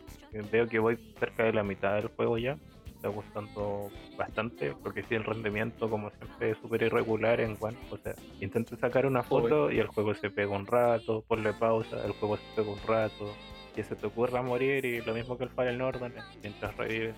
Veo 0.49 0.67
que 0.67 0.79
voy 0.79 0.95
cerca 1.19 1.43
de 1.43 1.51
la 1.51 1.63
mitad 1.63 1.95
del 1.95 2.07
juego 2.07 2.37
ya 2.37 2.57
está 2.97 3.09
gustando 3.09 3.89
bastante, 4.17 4.73
porque 4.83 5.03
si 5.03 5.15
el 5.15 5.23
rendimiento, 5.23 5.89
como 5.89 6.09
siempre, 6.09 6.51
es 6.51 6.57
súper 6.57 6.81
irregular 6.81 7.39
en 7.39 7.55
cuanto, 7.55 7.79
o 7.91 7.97
sea, 7.97 8.15
intento 8.41 8.75
sacar 8.75 9.05
una 9.05 9.23
foto 9.23 9.71
y 9.71 9.79
el 9.79 9.87
juego 9.87 10.13
se 10.15 10.29
pega 10.31 10.55
un 10.55 10.65
rato, 10.65 11.23
ponle 11.27 11.53
pausa, 11.53 12.03
el 12.05 12.13
juego 12.13 12.37
se 12.37 12.43
pega 12.55 12.71
un 12.71 12.81
rato, 12.87 13.33
que 13.75 13.83
se 13.83 13.95
te 13.95 14.07
ocurra 14.07 14.41
morir 14.41 14.83
y 14.85 15.01
lo 15.01 15.13
mismo 15.13 15.37
que 15.37 15.43
el 15.43 15.51
Fire 15.51 15.77
Northern, 15.77 16.13
mientras 16.41 16.75
revives 16.75 17.15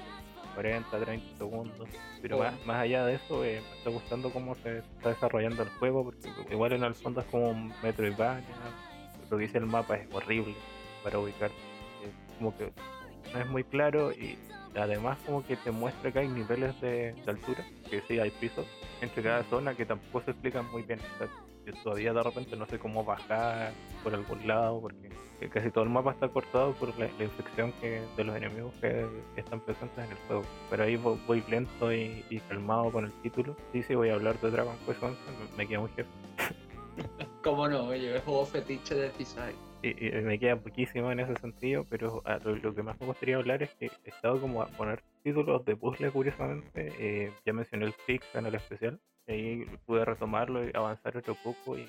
40, 0.55 0.99
30 0.99 1.37
segundos. 1.37 1.89
Pero 2.21 2.39
más, 2.39 2.65
más, 2.65 2.77
allá 2.81 3.05
de 3.05 3.15
eso, 3.15 3.45
eh, 3.45 3.61
me 3.61 3.77
está 3.77 3.89
gustando 3.89 4.29
cómo 4.31 4.55
se 4.55 4.79
está 4.79 5.09
desarrollando 5.09 5.63
el 5.63 5.69
juego, 5.69 6.03
porque 6.03 6.29
igual 6.51 6.73
en 6.73 6.83
el 6.83 6.95
fondo 6.95 7.21
es 7.21 7.27
como 7.27 7.51
un 7.51 7.73
Metroidvania, 7.81 8.43
lo 9.29 9.37
que 9.37 9.43
dice 9.43 9.59
el 9.59 9.67
mapa 9.67 9.95
es 9.95 10.13
horrible 10.13 10.55
para 11.03 11.19
ubicar, 11.19 11.51
como 12.37 12.57
que 12.57 12.73
no 13.33 13.39
es 13.39 13.47
muy 13.47 13.63
claro 13.63 14.11
y 14.11 14.37
además 14.79 15.17
como 15.25 15.45
que 15.45 15.55
te 15.55 15.71
muestra 15.71 16.11
que 16.11 16.19
hay 16.19 16.27
niveles 16.27 16.79
de, 16.81 17.15
altura, 17.27 17.65
que 17.89 18.01
sí 18.07 18.19
hay 18.19 18.31
pisos 18.31 18.65
entre 19.01 19.23
cada 19.23 19.43
zona 19.43 19.75
que 19.75 19.85
tampoco 19.85 20.25
se 20.25 20.31
explican 20.31 20.69
muy 20.71 20.83
bien. 20.83 20.99
todavía 21.83 22.13
de 22.13 22.23
repente 22.23 22.55
no 22.55 22.65
sé 22.65 22.79
cómo 22.79 23.03
bajar 23.03 23.71
por 24.03 24.13
algún 24.13 24.47
lado, 24.47 24.81
porque 24.81 25.09
casi 25.49 25.71
todo 25.71 25.83
el 25.83 25.89
mapa 25.89 26.11
está 26.11 26.27
cortado 26.27 26.73
por 26.73 26.97
la, 26.97 27.05
infección 27.05 27.71
que, 27.79 28.01
de 28.17 28.23
los 28.23 28.35
enemigos 28.35 28.73
que, 28.81 29.05
están 29.37 29.59
presentes 29.61 30.03
en 30.03 30.11
el 30.11 30.17
juego. 30.27 30.43
Pero 30.69 30.83
ahí 30.83 30.97
voy, 30.97 31.43
lento 31.47 31.93
y, 31.93 32.41
calmado 32.49 32.91
con 32.91 33.05
el 33.05 33.13
título. 33.21 33.55
Sí, 33.71 33.83
sí, 33.83 33.95
voy 33.95 34.09
a 34.09 34.15
hablar 34.15 34.39
de 34.41 34.51
Dragon 34.51 34.75
Quest 34.85 35.01
11, 35.01 35.19
me, 35.55 35.67
queda 35.67 35.79
muy 35.79 35.89
jefe. 35.89 36.09
¿Cómo 37.43 37.67
no? 37.67 37.85
Oye, 37.85 38.15
es 38.15 38.23
juego 38.23 38.45
fetiche 38.45 38.95
de 38.95 39.11
Cisai 39.11 39.68
y, 39.81 39.93
me 40.21 40.39
queda 40.39 40.57
poquísimo 40.57 41.11
en 41.11 41.19
ese 41.19 41.35
sentido, 41.35 41.85
pero 41.89 42.21
lo, 42.43 42.75
que 42.75 42.83
más 42.83 42.99
me 42.99 43.07
gustaría 43.07 43.37
hablar 43.37 43.63
es 43.63 43.69
que 43.75 43.91
he 44.05 44.09
estado 44.09 44.39
como 44.39 44.61
a 44.61 44.67
poner 44.67 45.01
títulos 45.23 45.63
de 45.65 45.75
puzzle 45.75 46.11
curiosamente. 46.11 46.91
Eh, 46.99 47.31
ya 47.45 47.53
mencioné 47.53 47.85
el 47.85 47.93
Fix 47.93 48.25
en 48.35 48.45
el 48.45 48.55
especial, 48.55 48.99
ahí 49.27 49.65
pude 49.85 50.05
retomarlo 50.05 50.67
y 50.67 50.71
avanzar 50.73 51.17
otro 51.17 51.35
poco 51.35 51.77
y 51.77 51.87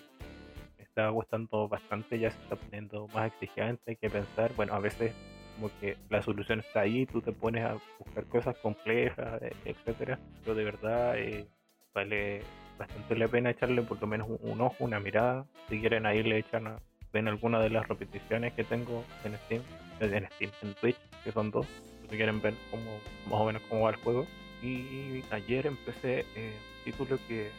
me 0.79 0.85
está 0.85 1.09
gustando 1.09 1.69
bastante, 1.69 2.19
ya 2.19 2.31
se 2.31 2.41
está 2.43 2.57
poniendo 2.57 3.09
más 3.09 3.33
exigente, 3.33 3.93
hay 3.93 3.97
que 3.97 4.11
pensar, 4.11 4.53
bueno, 4.55 4.75
a 4.75 4.81
veces 4.81 5.13
como 5.57 5.71
que 5.81 5.97
la 6.09 6.23
solución 6.23 6.61
está 6.61 6.81
ahí, 6.81 7.07
tú 7.07 7.21
te 7.21 7.33
pones 7.33 7.65
a 7.65 7.77
buscar 7.99 8.25
cosas 8.27 8.57
complejas, 8.59 9.43
e, 9.43 9.53
etcétera, 9.65 10.19
pero 10.43 10.55
de 10.55 10.65
verdad... 10.65 11.19
Eh, 11.19 11.47
vale 11.93 12.43
bastante 12.79 13.17
la 13.17 13.29
pena 13.29 13.51
echarle 13.51 13.83
por 13.83 14.01
lo 14.01 14.07
menos 14.07 14.29
un, 14.41 14.61
ojo, 14.61 14.77
una 14.85 15.01
mirada. 15.01 15.47
Si 15.69 15.81
quieren 15.81 16.07
ahí 16.07 16.23
le 16.23 16.39
echan 16.39 16.67
ven 17.13 17.29
alguna 17.29 17.61
de 17.61 17.71
las 17.71 17.89
repeticiones 17.89 18.53
que 18.55 18.65
tengo 18.65 19.05
en 19.25 19.37
Steam, 19.37 19.63
en 20.01 20.27
Steam, 20.33 20.51
en 20.63 20.75
Twitch, 20.75 20.97
que 21.25 21.33
son 21.33 21.51
dos, 21.51 21.67
si 22.09 22.17
quieren 22.17 22.41
ver 22.41 22.55
cómo, 22.71 22.99
más 23.27 23.41
o 23.41 23.45
menos 23.45 23.63
cómo 23.69 23.83
va 23.83 23.91
el 23.91 23.97
juego. 23.97 24.27
Y 24.63 25.23
ayer 25.31 25.67
empecé 25.67 26.27
eh, 26.37 26.53
un 26.79 26.85
título 26.85 27.19
que, 27.27 27.51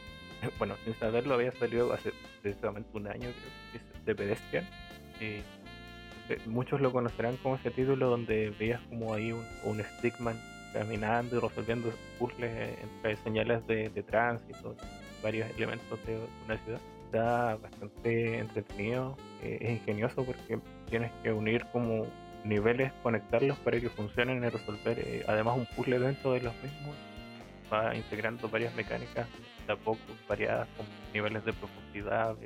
bueno, 0.60 0.76
sin 0.86 0.94
saberlo 0.96 1.34
había 1.34 1.52
salido 1.54 1.92
hace 1.94 2.14
precisamente 2.42 2.90
un 2.94 3.08
año, 3.08 3.30
creo 3.30 3.52
que 3.72 3.78
es 3.78 4.06
de 4.06 4.16
Pedestrian. 4.16 4.68
Eh, 5.20 5.44
muchos 6.46 6.80
lo 6.80 6.92
conocerán 6.92 7.36
como 7.38 7.56
ese 7.56 7.72
título 7.72 8.10
donde 8.10 8.52
veías 8.52 8.82
como 8.88 9.14
ahí 9.14 9.32
un, 9.32 9.46
un 9.64 9.84
stickman 9.84 10.40
caminando 10.72 11.36
y 11.36 11.40
resolviendo 11.40 11.92
puzzles 12.18 12.78
entre 12.82 13.18
señales 13.18 13.68
de 13.68 14.04
tránsito, 14.04 14.76
varios 15.22 15.50
elementos 15.58 16.00
de 16.06 16.18
una 16.46 16.58
ciudad. 16.60 16.80
Está 17.12 17.58
bastante 17.58 18.40
entretenido, 18.40 19.18
eh, 19.44 19.58
es 19.60 19.72
ingenioso 19.72 20.24
porque 20.24 20.58
tienes 20.90 21.12
que 21.22 21.34
unir 21.34 21.66
como 21.74 22.08
niveles, 22.46 22.94
conectarlos 23.04 23.58
para 23.58 23.82
que 23.82 23.90
funcionen 23.90 24.42
y 24.42 24.48
resolver 24.48 24.98
eh, 24.98 25.26
además 25.28 25.58
un 25.58 25.66
puzzle 25.76 26.00
dentro 26.00 26.32
de 26.32 26.40
los 26.40 26.54
mismos. 26.64 26.96
Va 27.70 27.94
integrando 27.94 28.48
varias 28.48 28.74
mecánicas 28.76 29.28
de 29.68 29.74
a 29.74 29.76
poco 29.76 30.00
variadas 30.30 30.70
con 30.78 30.86
niveles 31.14 31.44
de 31.44 31.52
profundidad, 31.52 32.38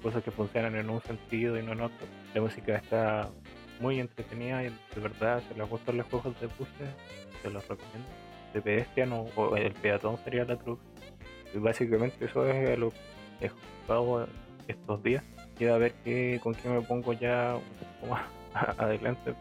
cosas 0.00 0.22
que 0.22 0.30
funcionan 0.30 0.76
en 0.76 0.88
un 0.90 1.02
sentido 1.02 1.58
y 1.58 1.64
no 1.64 1.72
en 1.72 1.80
otro. 1.80 2.06
La 2.34 2.40
música 2.40 2.76
está 2.76 3.28
muy 3.80 3.98
entretenida 3.98 4.62
y 4.62 4.66
de 4.66 5.00
verdad 5.00 5.42
se 5.48 5.58
les 5.58 5.68
gustan 5.68 5.96
los 5.96 6.06
juegos 6.06 6.40
de 6.40 6.46
puzzle, 6.46 6.86
se 7.42 7.50
los 7.50 7.66
recomiendo. 7.66 8.08
De 8.54 8.62
pedestrian 8.62 9.10
o, 9.12 9.56
el 9.56 9.72
peatón 9.72 10.18
sería 10.22 10.44
la 10.44 10.56
truca. 10.56 10.84
Y 11.52 11.58
básicamente 11.58 12.26
eso 12.26 12.46
es 12.46 12.78
lo 12.78 12.92
he 13.40 13.50
jugado 13.86 14.28
estos 14.66 15.02
días. 15.02 15.24
Y 15.58 15.66
a 15.66 15.76
ver 15.78 15.92
qué, 16.04 16.40
con 16.42 16.54
qué 16.54 16.68
me 16.68 16.80
pongo 16.82 17.12
ya 17.12 17.56
un 17.56 18.00
poco 18.00 18.14
más 18.14 18.24
adelante. 18.78 19.34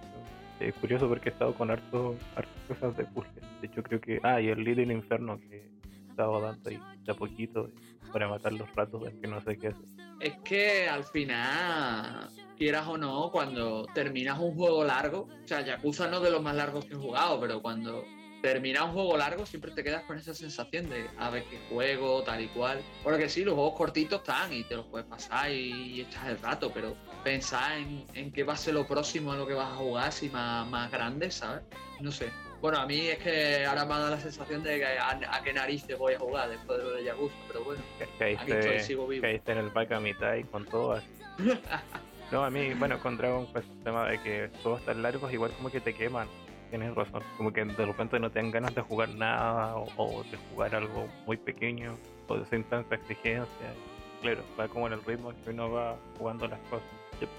Es 0.59 0.73
curioso 0.75 1.07
porque 1.07 1.29
he 1.29 1.31
estado 1.31 1.53
con 1.53 1.69
harto, 1.69 2.15
hartas 2.35 2.63
cosas 2.67 2.97
de 2.97 3.05
puzzle. 3.05 3.41
De 3.61 3.67
hecho 3.67 3.83
creo 3.83 4.01
que... 4.01 4.19
Ah, 4.23 4.41
y 4.41 4.47
el 4.47 4.63
Little 4.63 4.91
Inferno 4.91 5.37
que 5.37 5.69
estaba 6.09 6.39
dando 6.39 6.69
ahí 6.69 6.79
de 7.03 7.11
a 7.11 7.15
poquito 7.15 7.69
para 8.11 8.27
matar 8.27 8.53
los 8.53 8.73
ratos 8.75 9.03
del 9.03 9.19
que 9.19 9.27
no 9.27 9.39
sé 9.41 9.57
qué 9.57 9.67
hacer. 9.67 9.85
Es 10.19 10.37
que 10.39 10.89
al 10.89 11.03
final, 11.03 12.27
quieras 12.57 12.87
o 12.87 12.97
no, 12.97 13.29
cuando 13.31 13.85
terminas 13.93 14.39
un 14.39 14.55
juego 14.55 14.83
largo, 14.83 15.27
o 15.43 15.47
sea, 15.47 15.61
Yakuza 15.61 16.07
no 16.07 16.17
es 16.17 16.23
de 16.23 16.31
los 16.31 16.41
más 16.41 16.55
largos 16.55 16.85
que 16.85 16.95
he 16.95 16.97
jugado, 16.97 17.39
pero 17.39 17.61
cuando 17.61 18.03
terminas 18.41 18.83
un 18.83 18.93
juego 18.93 19.17
largo 19.17 19.45
siempre 19.45 19.71
te 19.71 19.83
quedas 19.83 20.03
con 20.03 20.17
esa 20.17 20.33
sensación 20.33 20.89
de 20.89 21.09
a 21.17 21.29
ver 21.29 21.43
qué 21.43 21.59
juego, 21.69 22.23
tal 22.23 22.41
y 22.41 22.47
cual. 22.47 22.81
Porque 23.03 23.29
sí, 23.29 23.43
los 23.43 23.55
juegos 23.55 23.73
cortitos 23.75 24.19
están 24.19 24.53
y 24.53 24.63
te 24.63 24.75
los 24.75 24.85
puedes 24.85 25.07
pasar 25.07 25.51
y, 25.51 26.01
echas 26.01 26.27
el 26.27 26.39
rato, 26.39 26.71
pero 26.73 26.95
pensar 27.23 27.77
en, 27.77 28.05
en, 28.13 28.31
qué 28.31 28.43
va 28.43 28.53
a 28.53 28.57
ser 28.57 28.73
lo 28.73 28.85
próximo 28.85 29.33
en 29.33 29.39
lo 29.39 29.47
que 29.47 29.53
vas 29.53 29.71
a 29.71 29.75
jugar, 29.75 30.11
si 30.11 30.29
más, 30.29 30.67
más 30.67 30.91
grande, 30.91 31.31
¿sabes? 31.31 31.63
No 31.99 32.11
sé. 32.11 32.31
Bueno, 32.61 32.79
a 32.79 32.87
mí 32.87 33.07
es 33.07 33.19
que 33.19 33.65
ahora 33.65 33.85
me 33.85 33.93
ha 33.93 33.97
dado 33.99 34.11
la 34.11 34.19
sensación 34.19 34.63
de 34.63 34.79
que 34.79 34.85
a, 34.85 35.41
qué 35.43 35.53
narices 35.53 35.97
voy 35.97 36.13
a 36.13 36.19
jugar 36.19 36.49
después 36.49 36.79
de 36.79 36.85
lo 36.85 36.91
de 36.91 37.03
Yakuza, 37.03 37.35
pero 37.47 37.63
bueno, 37.63 37.81
aquí 37.99 38.51
estoy, 38.51 38.79
sigo 38.79 39.07
vivo. 39.07 39.21
Caíste 39.21 39.51
en 39.51 39.57
el 39.59 39.71
pack 39.71 39.91
a 39.91 39.99
mitad 39.99 40.35
y 40.35 40.43
con 40.43 40.65
todo 40.65 40.99
no, 42.31 42.43
a 42.43 42.49
mí, 42.49 42.73
bueno, 42.73 42.99
con 42.99 43.15
Dragon 43.15 43.45
Quest 43.53 43.69
el 43.69 43.83
tema 43.83 44.09
de 44.09 44.19
que 44.21 44.49
todos 44.63 44.79
están 44.79 45.03
largos, 45.03 45.31
igual 45.31 45.51
como 45.51 45.69
que 45.69 45.79
te 45.79 45.93
queman. 45.93 46.27
Tienes 46.69 46.93
razón, 46.95 47.23
como 47.37 47.53
que 47.53 47.63
de 47.63 47.85
repente 47.85 48.19
no 48.19 48.29
te 48.29 48.39
dan 48.39 48.51
ganas 48.51 48.75
de 48.75 48.81
jugar 48.81 49.09
nada 49.09 49.75
o, 49.75 50.23
de 50.23 50.37
jugar 50.49 50.75
algo 50.75 51.07
muy 51.25 51.37
pequeño 51.37 51.95
o 52.27 52.37
de 52.37 52.45
sin 52.45 52.63
tanta 52.65 52.95
exigencia. 52.95 53.73
Claro, 54.21 54.43
va 54.59 54.67
como 54.67 54.87
en 54.87 54.93
el 54.93 55.03
ritmo 55.03 55.31
que 55.43 55.51
uno 55.51 55.71
va 55.71 55.95
jugando 56.17 56.47
las 56.47 56.59
cosas. 56.69 56.87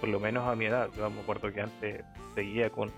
por 0.00 0.09
lo 0.09 0.18
menos 0.18 0.46
a 0.46 0.55
mi 0.55 0.66
edad, 0.66 0.88
yo 0.96 1.10
me 1.10 1.20
acuerdo 1.20 1.52
que 1.52 1.60
antes 1.60 2.05
seguía 2.34 2.70
con 2.70 2.90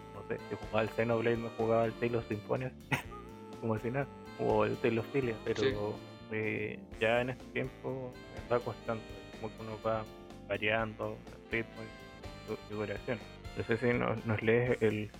si 0.48 0.56
jugaba 0.56 0.82
el 0.82 0.90
Xenoblade 0.90 1.36
me 1.36 1.48
jugaba 1.50 1.84
el 1.84 1.92
Tale 1.94 2.16
of 2.18 2.28
Symphonias 2.28 2.72
como 3.60 3.78
si 3.78 3.90
nada 3.90 4.06
o 4.38 4.64
el 4.64 4.76
Tale 4.76 5.00
of 5.00 5.06
Filia 5.12 5.34
pero 5.44 5.96
eh, 6.30 6.78
ya 7.00 7.20
en 7.20 7.30
este 7.30 7.44
tiempo 7.46 8.12
me 8.34 8.40
está 8.40 8.58
costando 8.60 9.02
como 9.40 9.54
que 9.54 9.62
uno 9.62 9.78
va 9.84 10.04
variando 10.48 11.16
el 11.32 11.50
ritmo 11.50 11.82
y 12.70 12.72
duración 12.72 13.18
no 13.56 13.64
sé 13.64 13.76
si 13.76 13.92
nos, 13.92 14.24
nos 14.26 14.42
lees 14.42 14.80
el 14.82 15.10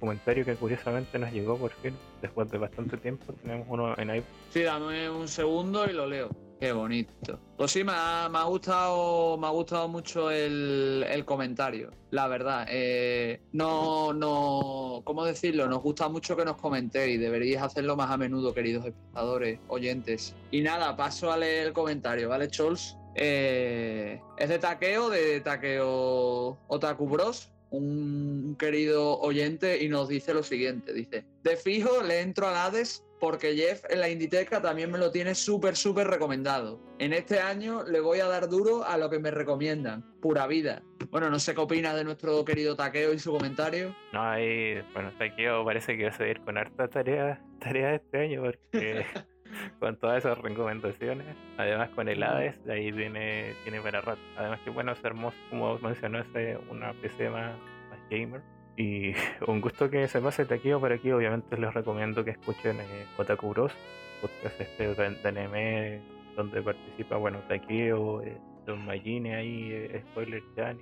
comentario 0.00 0.44
que 0.44 0.54
curiosamente 0.56 1.18
nos 1.18 1.32
llegó 1.32 1.56
por 1.56 1.70
fin 1.70 1.94
después 2.22 2.50
de 2.50 2.58
bastante 2.58 2.96
tiempo 2.96 3.32
tenemos 3.34 3.66
uno 3.70 3.94
en 3.98 4.10
ahí 4.10 4.24
sí 4.50 4.62
dame 4.62 5.08
un 5.10 5.28
segundo 5.28 5.88
y 5.88 5.92
lo 5.92 6.06
leo 6.06 6.30
Qué 6.60 6.72
bonito. 6.72 7.40
Pues 7.56 7.70
sí, 7.70 7.82
me 7.84 7.92
ha, 7.94 8.28
gustado, 8.44 9.38
me 9.38 9.46
ha 9.46 9.50
gustado 9.50 9.88
mucho 9.88 10.30
el, 10.30 11.24
comentario, 11.24 11.90
la 12.10 12.28
verdad. 12.28 12.66
Eh, 12.68 13.40
no, 13.52 14.12
no, 14.12 15.00
¿cómo 15.04 15.24
decirlo? 15.24 15.66
Nos 15.68 15.80
gusta 15.80 16.10
mucho 16.10 16.36
que 16.36 16.44
nos 16.44 16.56
comentéis. 16.56 17.18
Deberíais 17.18 17.62
hacerlo 17.62 17.96
más 17.96 18.10
a 18.10 18.18
menudo, 18.18 18.52
queridos 18.52 18.84
espectadores, 18.84 19.58
oyentes. 19.68 20.36
Y 20.50 20.60
nada, 20.60 20.94
paso 20.96 21.32
a 21.32 21.38
leer 21.38 21.68
el 21.68 21.72
comentario, 21.72 22.28
¿vale, 22.28 22.48
Chols? 22.48 22.98
Eh, 23.14 24.20
es 24.36 24.48
de 24.50 24.58
Taqueo, 24.58 25.08
de 25.08 25.40
Taqueo 25.40 26.58
Otaku 26.68 27.08
Bros 27.08 27.50
un 27.70 28.56
querido 28.58 29.18
oyente 29.20 29.82
y 29.82 29.88
nos 29.88 30.08
dice 30.08 30.34
lo 30.34 30.42
siguiente, 30.42 30.92
dice, 30.92 31.24
de 31.42 31.56
fijo 31.56 32.02
le 32.02 32.20
entro 32.20 32.48
al 32.48 32.56
Hades 32.56 33.04
porque 33.20 33.54
Jeff 33.54 33.84
en 33.90 34.00
la 34.00 34.08
Inditeca 34.08 34.60
también 34.60 34.90
me 34.90 34.98
lo 34.98 35.10
tiene 35.10 35.34
súper, 35.34 35.76
súper 35.76 36.08
recomendado. 36.08 36.80
En 36.98 37.12
este 37.12 37.38
año 37.38 37.84
le 37.84 38.00
voy 38.00 38.20
a 38.20 38.26
dar 38.26 38.48
duro 38.48 38.82
a 38.84 38.96
lo 38.96 39.10
que 39.10 39.18
me 39.18 39.30
recomiendan. 39.30 40.02
Pura 40.20 40.46
vida. 40.46 40.82
Bueno, 41.10 41.30
no 41.30 41.38
sé 41.38 41.54
qué 41.54 41.60
opinas 41.60 41.94
de 41.94 42.04
nuestro 42.04 42.44
querido 42.44 42.76
Taqueo 42.76 43.12
y 43.12 43.18
su 43.18 43.30
comentario. 43.30 43.94
No, 44.12 44.22
ahí, 44.22 44.80
bueno, 44.94 45.12
Taqueo 45.18 45.64
parece 45.64 45.96
que 45.96 46.04
va 46.04 46.10
a 46.10 46.16
seguir 46.16 46.40
con 46.40 46.56
harta 46.56 46.88
tarea, 46.88 47.42
tarea 47.60 47.96
este 47.96 48.18
año 48.18 48.42
porque 48.42 49.04
con 49.78 49.96
todas 49.96 50.18
esas 50.18 50.38
recomendaciones, 50.38 51.26
además 51.56 51.90
con 51.90 52.08
el 52.08 52.22
Hades, 52.22 52.60
ahí 52.68 52.92
tiene, 52.92 53.54
tiene 53.64 53.80
para 53.80 54.00
rato. 54.00 54.20
Además 54.36 54.60
que 54.64 54.70
bueno, 54.70 54.92
es 54.92 55.04
hermoso, 55.04 55.36
como 55.50 55.78
mencionó, 55.78 56.18
es 56.20 56.58
una 56.70 56.92
PC 56.94 57.30
más, 57.30 57.52
más 57.90 58.00
gamer 58.10 58.42
y 58.76 59.12
un 59.46 59.60
gusto 59.60 59.90
que 59.90 60.08
se 60.08 60.20
pase 60.20 60.46
aquí 60.50 60.72
o 60.72 60.80
por 60.80 60.92
aquí. 60.92 61.10
Obviamente 61.12 61.56
les 61.56 61.72
recomiendo 61.72 62.24
que 62.24 62.30
escuchen 62.30 62.80
eh, 62.80 63.06
Otaku 63.18 63.50
Bros, 63.50 63.72
podcast 64.20 64.60
este 64.60 64.94
de, 64.94 65.28
anime 65.28 66.00
donde 66.36 66.62
participa, 66.62 67.16
bueno, 67.16 67.38
Takeo, 67.48 68.22
eh, 68.22 68.38
Don 68.66 68.84
Magine 68.86 69.34
ahí, 69.34 69.70
eh, 69.72 70.02
Spoiler 70.10 70.42
Chan, 70.56 70.78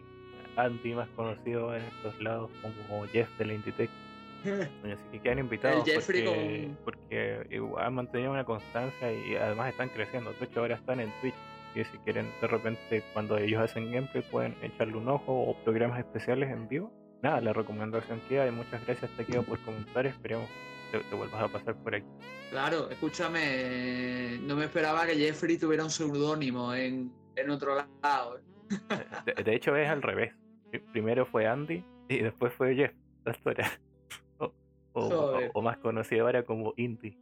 Andy 0.57 0.95
más 0.95 1.09
conocido 1.11 1.75
en 1.75 1.83
estos 1.83 2.21
lados 2.21 2.51
como 2.63 3.07
Jeff 3.07 3.29
de 3.39 3.47
la 3.47 3.55
Inditech. 3.55 3.91
Así 4.85 5.03
que 5.13 5.21
quedan 5.21 5.39
invitados 5.41 5.89
porque, 5.95 6.71
porque 6.85 7.61
han 7.79 7.95
mantenido 7.95 8.33
una 8.33 8.45
constancia 8.45 9.13
y 9.13 9.37
además 9.37 9.71
están 9.71 9.89
creciendo. 9.89 10.33
De 10.33 10.45
hecho, 10.45 10.61
ahora 10.61 10.77
están 10.77 11.01
en 11.01 11.13
Twitch. 11.21 11.35
Y 11.75 11.85
si 11.85 11.99
quieren, 11.99 12.31
de 12.41 12.47
repente, 12.47 13.05
cuando 13.13 13.37
ellos 13.37 13.63
hacen 13.63 13.93
gameplay, 13.93 14.23
pueden 14.31 14.57
echarle 14.63 14.97
un 14.97 15.09
ojo 15.09 15.33
o 15.33 15.55
programas 15.65 15.99
especiales 15.99 16.51
en 16.51 16.67
vivo 16.67 16.93
nada, 17.23 17.41
la 17.41 17.53
recomendación 17.53 18.21
queda 18.29 18.47
y 18.47 18.51
muchas 18.51 18.85
gracias 18.87 19.11
te 19.17 19.25
quedo 19.25 19.43
por 19.43 19.59
comentar, 19.61 20.07
esperemos 20.07 20.49
que 20.91 20.99
te, 20.99 21.15
vuelvas 21.15 21.43
a 21.43 21.49
pasar 21.49 21.75
por 21.77 21.95
aquí. 21.95 22.07
Claro, 22.51 22.89
escúchame, 22.91 24.39
no 24.43 24.57
me 24.57 24.65
esperaba 24.65 25.07
que 25.07 25.17
Jeffrey 25.17 25.59
tuviera 25.59 25.85
un 25.85 25.91
seudónimo 25.91 26.75
en, 26.75 27.13
en 27.37 27.51
otro 27.51 27.75
lado. 27.75 28.41
De, 29.25 29.55
hecho 29.55 29.77
es 29.77 29.89
al 29.89 30.03
revés. 30.03 30.35
Primero 30.93 31.27
fue 31.27 31.47
Andy 31.47 31.85
y 32.09 32.19
después 32.19 32.53
fue 32.53 32.75
Jeff, 32.75 32.93
la 33.25 33.33
historia. 33.33 33.81
O, 34.99 35.63
más 35.63 35.79
conocido 35.79 36.27
ahora 36.27 36.45
como 36.45 36.75
Indy. 36.77 37.17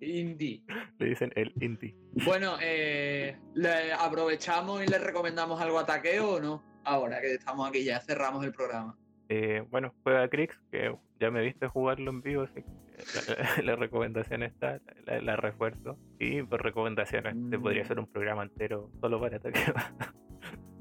Indy. 0.00 0.64
Le 0.98 1.06
dicen 1.06 1.32
el 1.34 1.52
Indy. 1.60 1.94
Bueno, 2.24 2.56
eh, 2.60 3.36
¿le 3.54 3.92
aprovechamos 3.92 4.82
y 4.82 4.86
le 4.86 4.98
recomendamos 4.98 5.60
algo 5.60 5.78
a 5.78 5.86
Taqueo 5.86 6.34
o 6.34 6.40
no? 6.40 6.70
ahora 6.84 7.20
que 7.20 7.34
estamos 7.34 7.68
aquí, 7.68 7.84
ya 7.84 8.00
cerramos 8.00 8.44
el 8.44 8.52
programa. 8.52 8.96
Eh, 9.28 9.64
bueno, 9.70 9.94
juega 10.02 10.28
Crix, 10.28 10.58
que 10.72 10.94
ya 11.20 11.30
me 11.30 11.42
viste 11.42 11.68
jugarlo 11.68 12.10
en 12.10 12.20
vivo, 12.20 12.42
así 12.42 12.62
que 12.62 13.62
la, 13.62 13.76
recomendación 13.76 14.42
está, 14.42 14.80
la, 15.06 15.36
refuerzo. 15.36 15.96
Y 16.18 16.42
por 16.42 16.62
recomendaciones, 16.62 17.34
te 17.50 17.58
podría 17.58 17.84
ser 17.84 18.00
un 18.00 18.06
programa 18.06 18.42
entero 18.42 18.90
solo 19.00 19.20
para 19.20 19.36
ataque. 19.36 19.60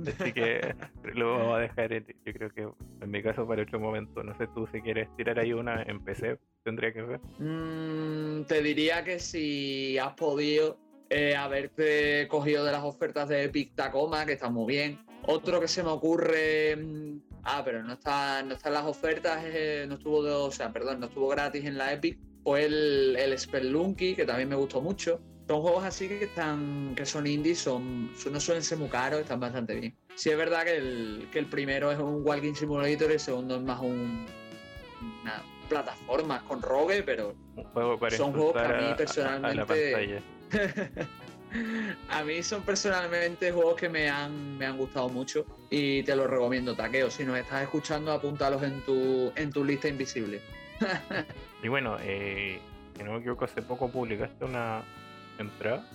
así 0.07 0.33
que 0.33 0.75
lo 1.15 1.37
vamos 1.37 1.57
a 1.57 1.59
dejar, 1.59 1.91
yo 1.91 2.33
creo 2.33 2.49
que 2.49 2.67
en 3.01 3.11
mi 3.11 3.21
caso 3.21 3.47
para 3.47 3.63
otro 3.63 3.79
momento. 3.79 4.23
No 4.23 4.37
sé 4.37 4.47
tú 4.53 4.67
si 4.71 4.81
quieres 4.81 5.07
tirar 5.15 5.39
ahí 5.39 5.53
una 5.53 5.83
en 5.83 6.03
PC, 6.03 6.39
tendría 6.63 6.93
que 6.93 7.01
ver. 7.01 7.19
Mm, 7.39 8.43
te 8.45 8.61
diría 8.61 9.03
que 9.03 9.19
si 9.19 9.97
has 9.97 10.13
podido 10.13 10.77
eh, 11.09 11.35
haberte 11.35 12.27
cogido 12.27 12.63
de 12.65 12.71
las 12.71 12.83
ofertas 12.83 13.27
de 13.29 13.43
Epic 13.45 13.73
Tacoma, 13.75 14.25
que 14.25 14.33
están 14.33 14.53
muy 14.53 14.67
bien. 14.67 14.99
Otro 15.25 15.59
que 15.59 15.67
se 15.67 15.83
me 15.83 15.89
ocurre. 15.89 16.75
Mm, 16.75 17.19
ah, 17.43 17.61
pero 17.65 17.83
no 17.83 17.93
está, 17.93 18.43
no 18.43 18.53
está 18.53 18.69
en 18.69 18.73
las 18.75 18.85
ofertas, 18.85 19.41
eh, 19.45 19.85
no 19.87 19.95
estuvo, 19.95 20.45
o 20.45 20.51
sea, 20.51 20.71
perdón, 20.71 20.99
no 20.99 21.07
estuvo 21.07 21.27
gratis 21.27 21.65
en 21.65 21.77
la 21.77 21.93
Epic. 21.93 22.19
Fue 22.43 22.65
el, 22.65 23.15
el 23.17 23.37
Spelunky, 23.37 24.15
que 24.15 24.25
también 24.25 24.49
me 24.49 24.55
gustó 24.55 24.81
mucho. 24.81 25.21
Son 25.49 25.61
juegos 25.63 25.83
así 25.83 26.07
que 26.07 26.25
están 26.25 26.93
que 26.95 27.07
son 27.07 27.25
indies, 27.25 27.57
son, 27.57 28.11
no 28.31 28.39
suelen 28.39 28.63
ser 28.63 28.77
muy 28.77 28.87
caros, 28.87 29.21
están 29.21 29.39
bastante 29.39 29.73
bien. 29.73 29.95
Sí 30.13 30.29
es 30.29 30.37
verdad 30.37 30.63
que 30.63 30.77
el, 30.77 31.27
que 31.31 31.39
el 31.39 31.47
primero 31.47 31.91
es 31.91 31.97
un 31.97 32.21
walking 32.23 32.53
simulator 32.53 33.09
y 33.09 33.13
el 33.13 33.19
segundo 33.19 33.55
es 33.55 33.63
más 33.63 33.79
un 33.79 34.27
una 35.23 35.41
plataforma 35.67 36.45
con 36.45 36.61
rogue, 36.61 37.01
pero 37.01 37.33
son 38.15 38.31
juegos 38.31 38.61
que 38.61 38.67
a 38.67 38.79
mí 38.79 38.93
personalmente 38.95 40.21
a, 42.09 42.23
mí 42.23 42.43
son 42.43 42.61
personalmente 42.61 43.51
juegos 43.51 43.75
que 43.75 43.89
me 43.89 44.07
han, 44.07 44.55
me 44.55 44.67
han 44.67 44.77
gustado 44.77 45.09
mucho 45.09 45.47
y 45.71 46.03
te 46.03 46.15
los 46.15 46.29
recomiendo, 46.29 46.75
Taqueo. 46.75 47.09
Si 47.09 47.23
nos 47.23 47.39
estás 47.39 47.63
escuchando, 47.63 48.11
apúntalos 48.11 48.61
en 48.61 48.81
tu, 48.85 49.31
en 49.35 49.51
tu 49.51 49.65
lista 49.65 49.87
invisible. 49.87 50.41
y 51.63 51.67
bueno, 51.69 51.97
eh, 52.01 52.59
si 52.95 53.03
no 53.03 53.13
me 53.13 53.17
equivoco, 53.17 53.45
hace 53.45 53.63
poco 53.63 53.89
publicaste 53.89 54.45
una 54.45 54.83
entrada. 55.43 55.85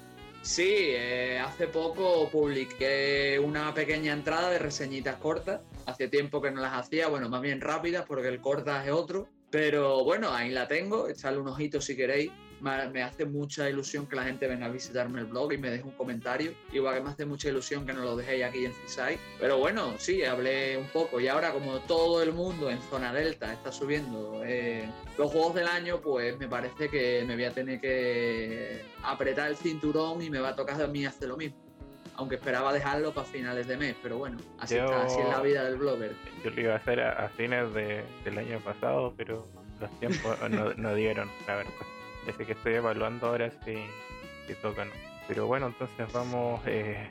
Sí, 0.43 0.66
eh, 0.69 1.39
hace 1.39 1.66
poco 1.69 2.29
publiqué 2.29 3.41
una 3.43 3.73
pequeña 3.73 4.12
entrada 4.12 4.51
de 4.51 4.59
reseñitas 4.59 5.16
cortas. 5.16 5.62
Hace 5.87 6.09
tiempo 6.09 6.43
que 6.43 6.51
no 6.51 6.61
las 6.61 6.75
hacía, 6.75 7.09
bueno, 7.09 7.31
más 7.31 7.41
bien 7.41 7.61
rápidas 7.61 8.05
porque 8.07 8.29
el 8.29 8.41
corta 8.41 8.85
es 8.85 8.91
otro. 8.91 9.27
Pero 9.51 10.05
bueno, 10.05 10.33
ahí 10.33 10.51
la 10.51 10.69
tengo, 10.69 11.09
echadle 11.09 11.39
un 11.39 11.49
ojito 11.49 11.81
si 11.81 11.97
queréis 11.97 12.31
me 12.65 13.03
hace 13.03 13.24
mucha 13.24 13.69
ilusión 13.69 14.07
que 14.07 14.16
la 14.16 14.24
gente 14.24 14.47
venga 14.49 14.66
a 14.66 14.70
visitarme 14.70 15.20
el 15.20 15.27
blog 15.27 15.53
y 15.53 15.59
me 15.59 15.70
deje 15.70 15.85
un 15.85 15.93
comentario. 15.93 16.53
Igual 16.73 16.97
que 16.97 17.01
me 17.03 17.11
hace 17.11 17.27
mucha 17.27 17.49
ilusión 17.49 17.86
que 17.86 17.93
no 17.93 18.03
lo 18.03 18.16
dejéis 18.16 18.45
aquí 18.45 18.65
en 18.65 18.73
CISAI. 18.73 19.19
Pero 19.39 19.59
bueno, 19.59 19.95
sí, 19.99 20.24
hablé 20.24 20.77
un 20.77 20.89
poco. 20.89 21.20
Y 21.20 21.28
ahora, 21.28 21.53
como 21.53 21.78
todo 21.81 22.23
el 22.23 22.32
mundo 22.32 22.70
en 22.70 22.81
zona 22.82 23.12
delta 23.12 23.53
está 23.53 23.70
subiendo 23.70 24.43
eh, 24.45 24.89
los 25.19 25.31
juegos 25.31 25.55
del 25.55 25.69
año, 25.69 26.01
pues 26.01 26.36
me 26.39 26.49
parece 26.49 26.89
que 26.89 27.24
me 27.27 27.35
voy 27.35 27.45
a 27.45 27.51
tener 27.53 27.81
que 27.81 28.82
apretar 29.03 29.51
el 29.51 29.57
cinturón 29.57 30.23
y 30.23 30.31
me 30.31 30.41
va 30.41 30.51
a 30.51 30.57
tocar 30.57 30.81
a 30.81 30.86
mí 30.86 31.05
hacer 31.05 31.28
lo 31.28 31.36
mismo 31.36 31.65
aunque 32.16 32.36
esperaba 32.36 32.73
dejarlo 32.73 33.12
para 33.12 33.27
finales 33.27 33.66
de 33.66 33.77
mes, 33.77 33.97
pero 34.01 34.19
bueno, 34.19 34.39
así 34.61 34.77
está, 34.77 35.03
así 35.03 35.20
es 35.20 35.28
la 35.28 35.41
vida 35.41 35.65
del 35.65 35.77
blogger. 35.77 36.15
Yo 36.45 36.51
lo 36.51 36.61
iba 36.61 36.74
a 36.74 36.77
hacer 36.77 37.01
a, 37.01 37.28
fines 37.31 37.74
del 37.74 38.39
año 38.39 38.61
pasado, 38.61 39.12
pero 39.16 39.45
los 39.81 39.91
tiempos 39.99 40.39
no 40.77 40.95
dieron, 40.95 41.28
la 41.49 41.57
verdad. 41.57 41.73
Ese 42.26 42.46
que 42.46 42.52
estoy 42.52 42.74
evaluando 42.74 43.26
ahora 43.26 43.51
si, 43.64 43.76
si 44.46 44.55
tocan. 44.62 44.88
Pero 45.28 45.46
bueno, 45.46 45.68
entonces 45.68 46.12
vamos 46.12 46.60
eh, 46.66 47.10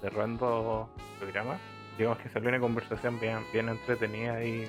cerrando 0.00 0.88
el 0.96 1.18
programa. 1.18 1.58
Digamos 1.96 2.18
que 2.18 2.28
salió 2.28 2.48
una 2.50 2.60
conversación 2.60 3.18
bien, 3.18 3.38
bien 3.52 3.68
entretenida 3.68 4.34
ahí 4.34 4.68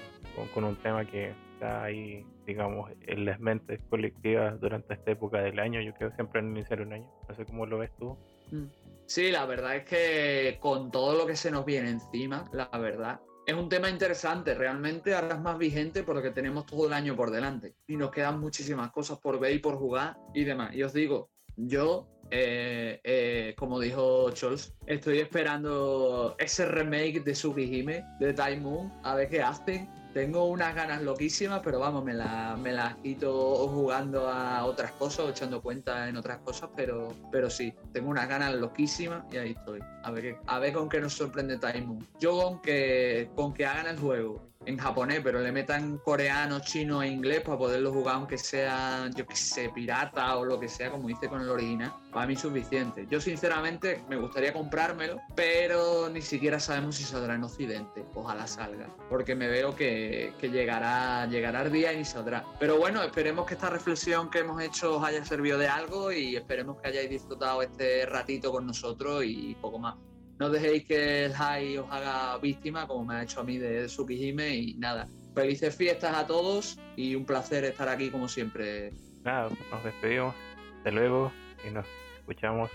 con, 0.53 0.63
un 0.63 0.75
tema 0.77 1.03
que 1.05 1.33
está 1.53 1.83
ahí, 1.83 2.25
digamos, 2.45 2.91
en 3.01 3.25
las 3.25 3.39
mentes 3.39 3.81
colectivas 3.89 4.59
durante 4.61 4.93
esta 4.93 5.11
época 5.11 5.41
del 5.41 5.59
año. 5.59 5.81
Yo 5.81 5.93
creo 5.93 6.11
siempre 6.15 6.39
en 6.39 6.51
iniciar 6.51 6.81
un 6.81 6.93
año. 6.93 7.11
No 7.27 7.35
sé 7.35 7.45
cómo 7.45 7.65
lo 7.65 7.79
ves 7.79 7.91
tú. 7.97 8.17
Mm. 8.51 8.67
Sí, 9.05 9.31
la 9.31 9.45
verdad 9.45 9.77
es 9.77 9.85
que 9.85 10.57
con 10.59 10.91
todo 10.91 11.17
lo 11.17 11.25
que 11.25 11.35
se 11.37 11.49
nos 11.49 11.65
viene 11.65 11.89
encima, 11.89 12.49
la 12.51 12.69
verdad, 12.77 13.21
es 13.47 13.55
un 13.55 13.69
tema 13.69 13.89
interesante, 13.89 14.53
realmente 14.53 15.15
ahora 15.15 15.35
es 15.35 15.39
más 15.39 15.57
vigente 15.57 16.03
porque 16.03 16.31
tenemos 16.31 16.65
todo 16.65 16.85
el 16.85 16.91
año 16.91 17.15
por 17.15 17.31
delante. 17.31 17.75
Y 17.87 17.95
nos 17.95 18.11
quedan 18.11 18.41
muchísimas 18.41 18.91
cosas 18.91 19.19
por 19.19 19.39
ver 19.39 19.53
y 19.53 19.59
por 19.59 19.77
jugar 19.77 20.17
y 20.33 20.43
demás. 20.43 20.75
Y 20.75 20.83
os 20.83 20.91
digo, 20.91 21.29
yo, 21.55 22.09
eh, 22.29 22.99
eh, 23.05 23.55
como 23.57 23.79
dijo 23.79 24.29
Scholz, 24.35 24.73
estoy 24.85 25.19
esperando 25.19 26.35
ese 26.37 26.65
remake 26.65 27.23
de 27.23 27.33
Hime 27.33 28.03
de 28.19 28.33
Time 28.33 28.57
Moon, 28.57 28.91
a 29.03 29.15
ver 29.15 29.29
qué 29.29 29.41
hacen 29.41 29.89
tengo 30.13 30.45
unas 30.45 30.73
ganas 30.75 31.01
loquísimas, 31.01 31.61
pero 31.63 31.79
vamos, 31.79 32.03
me, 32.03 32.13
me 32.13 32.71
las 32.71 32.95
quito 32.97 33.67
jugando 33.67 34.29
a 34.29 34.65
otras 34.65 34.91
cosas 34.93 35.29
echando 35.29 35.61
cuenta 35.61 36.07
en 36.09 36.17
otras 36.17 36.39
cosas, 36.39 36.69
pero, 36.75 37.13
pero 37.31 37.49
sí, 37.49 37.73
tengo 37.93 38.09
unas 38.09 38.27
ganas 38.27 38.55
loquísimas 38.55 39.23
y 39.31 39.37
ahí 39.37 39.51
estoy. 39.51 39.79
A 40.03 40.11
ver, 40.11 40.37
a 40.45 40.59
ver 40.59 40.73
con 40.73 40.89
qué 40.89 40.99
nos 40.99 41.13
sorprende 41.13 41.57
Time 41.57 41.99
Yo 42.19 42.37
con 42.41 42.61
que, 42.61 43.29
con 43.35 43.53
que 43.53 43.65
hagan 43.65 43.87
el 43.87 43.99
juego 43.99 44.47
en 44.67 44.77
japonés, 44.77 45.21
pero 45.23 45.39
le 45.39 45.51
metan 45.51 45.97
coreano, 45.99 46.59
chino 46.59 47.01
e 47.01 47.07
inglés 47.07 47.41
para 47.41 47.57
poderlo 47.57 47.93
jugar 47.93 48.15
aunque 48.15 48.37
sea, 48.37 49.09
yo 49.15 49.25
que 49.25 49.35
sé, 49.35 49.69
pirata 49.69 50.35
o 50.37 50.43
lo 50.43 50.59
que 50.59 50.67
sea, 50.67 50.91
como 50.91 51.07
dice 51.07 51.29
con 51.29 51.41
el 51.41 51.49
original, 51.49 51.93
para 52.11 52.27
mí 52.27 52.35
suficiente. 52.35 53.07
Yo 53.09 53.21
sinceramente 53.21 54.03
me 54.09 54.17
gustaría 54.17 54.51
comprármelo, 54.51 55.21
pero 55.35 56.09
ni 56.09 56.21
siquiera 56.21 56.59
sabemos 56.59 56.97
si 56.97 57.03
saldrá 57.03 57.35
en 57.35 57.43
Occidente. 57.43 58.03
Ojalá 58.13 58.45
salga, 58.45 58.87
porque 59.09 59.35
me 59.35 59.47
veo 59.47 59.73
que, 59.73 60.33
llegará, 60.41 61.25
llegará 61.27 61.61
el 61.61 61.71
día 61.71 61.93
y 61.93 62.03
saldrá. 62.03 62.43
Pero 62.59 62.77
bueno, 62.77 63.01
esperemos 63.03 63.47
que 63.47 63.53
esta 63.53 63.69
reflexión 63.69 64.29
que 64.29 64.39
hemos 64.39 64.61
hecho 64.61 64.97
os 64.97 65.03
haya 65.03 65.23
servido 65.23 65.57
de 65.57 65.67
algo 65.67 66.11
y 66.11 66.35
esperemos 66.35 66.77
que 66.81 66.89
hayáis 66.89 67.09
disfrutado 67.09 67.61
este 67.61 68.05
ratito 68.05 68.51
con 68.51 68.67
nosotros 68.67 69.23
y 69.25 69.55
poco 69.55 69.79
más 69.79 69.95
no 70.39 70.49
dejéis 70.49 70.85
que 70.85 71.25
el 71.25 71.33
high 71.33 71.77
os 71.77 71.91
haga 71.91 72.37
víctima, 72.37 72.87
como 72.87 73.05
me 73.05 73.15
ha 73.15 73.23
hecho 73.23 73.41
a 73.41 73.43
mí 73.43 73.57
de 73.57 73.87
Tsukihime, 73.87 74.55
y 74.55 74.73
nada. 74.75 75.07
Felices 75.33 75.75
fiestas 75.75 76.15
a 76.15 76.25
todos 76.25 76.79
y 76.95 77.15
un 77.15 77.25
placer 77.25 77.63
estar 77.65 77.89
aquí 77.89 78.09
como 78.09 78.27
siempre. 78.27 78.91
Nada, 79.23 79.49
nos 79.71 79.83
despedimos. 79.83 80.33
Hasta 80.77 80.91
luego 80.91 81.31
y 81.67 81.71
nos 81.71 81.85
escuchamos 82.19 82.69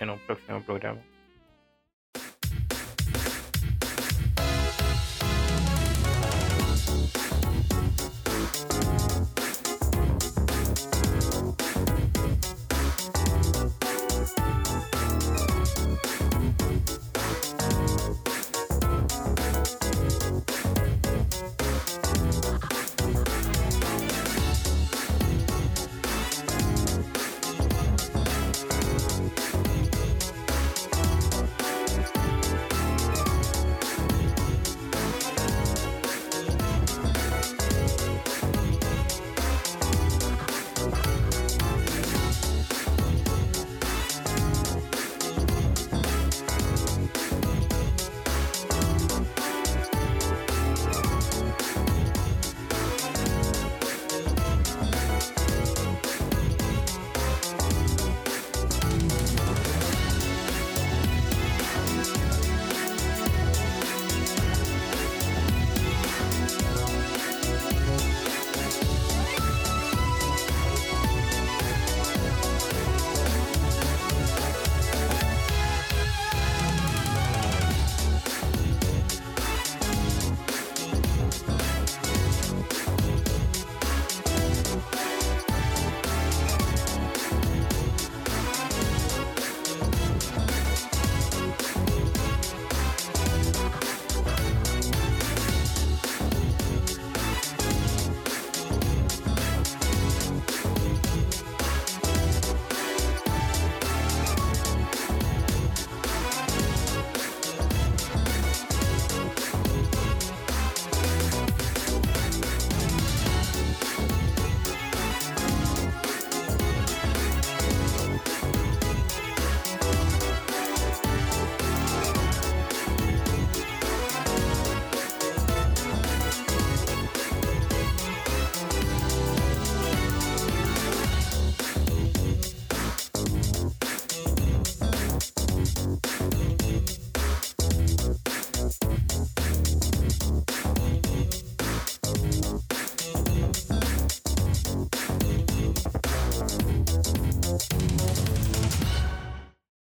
en 0.00 0.10
un 0.10 0.18
próximo 0.20 0.62
programa. 0.62 1.00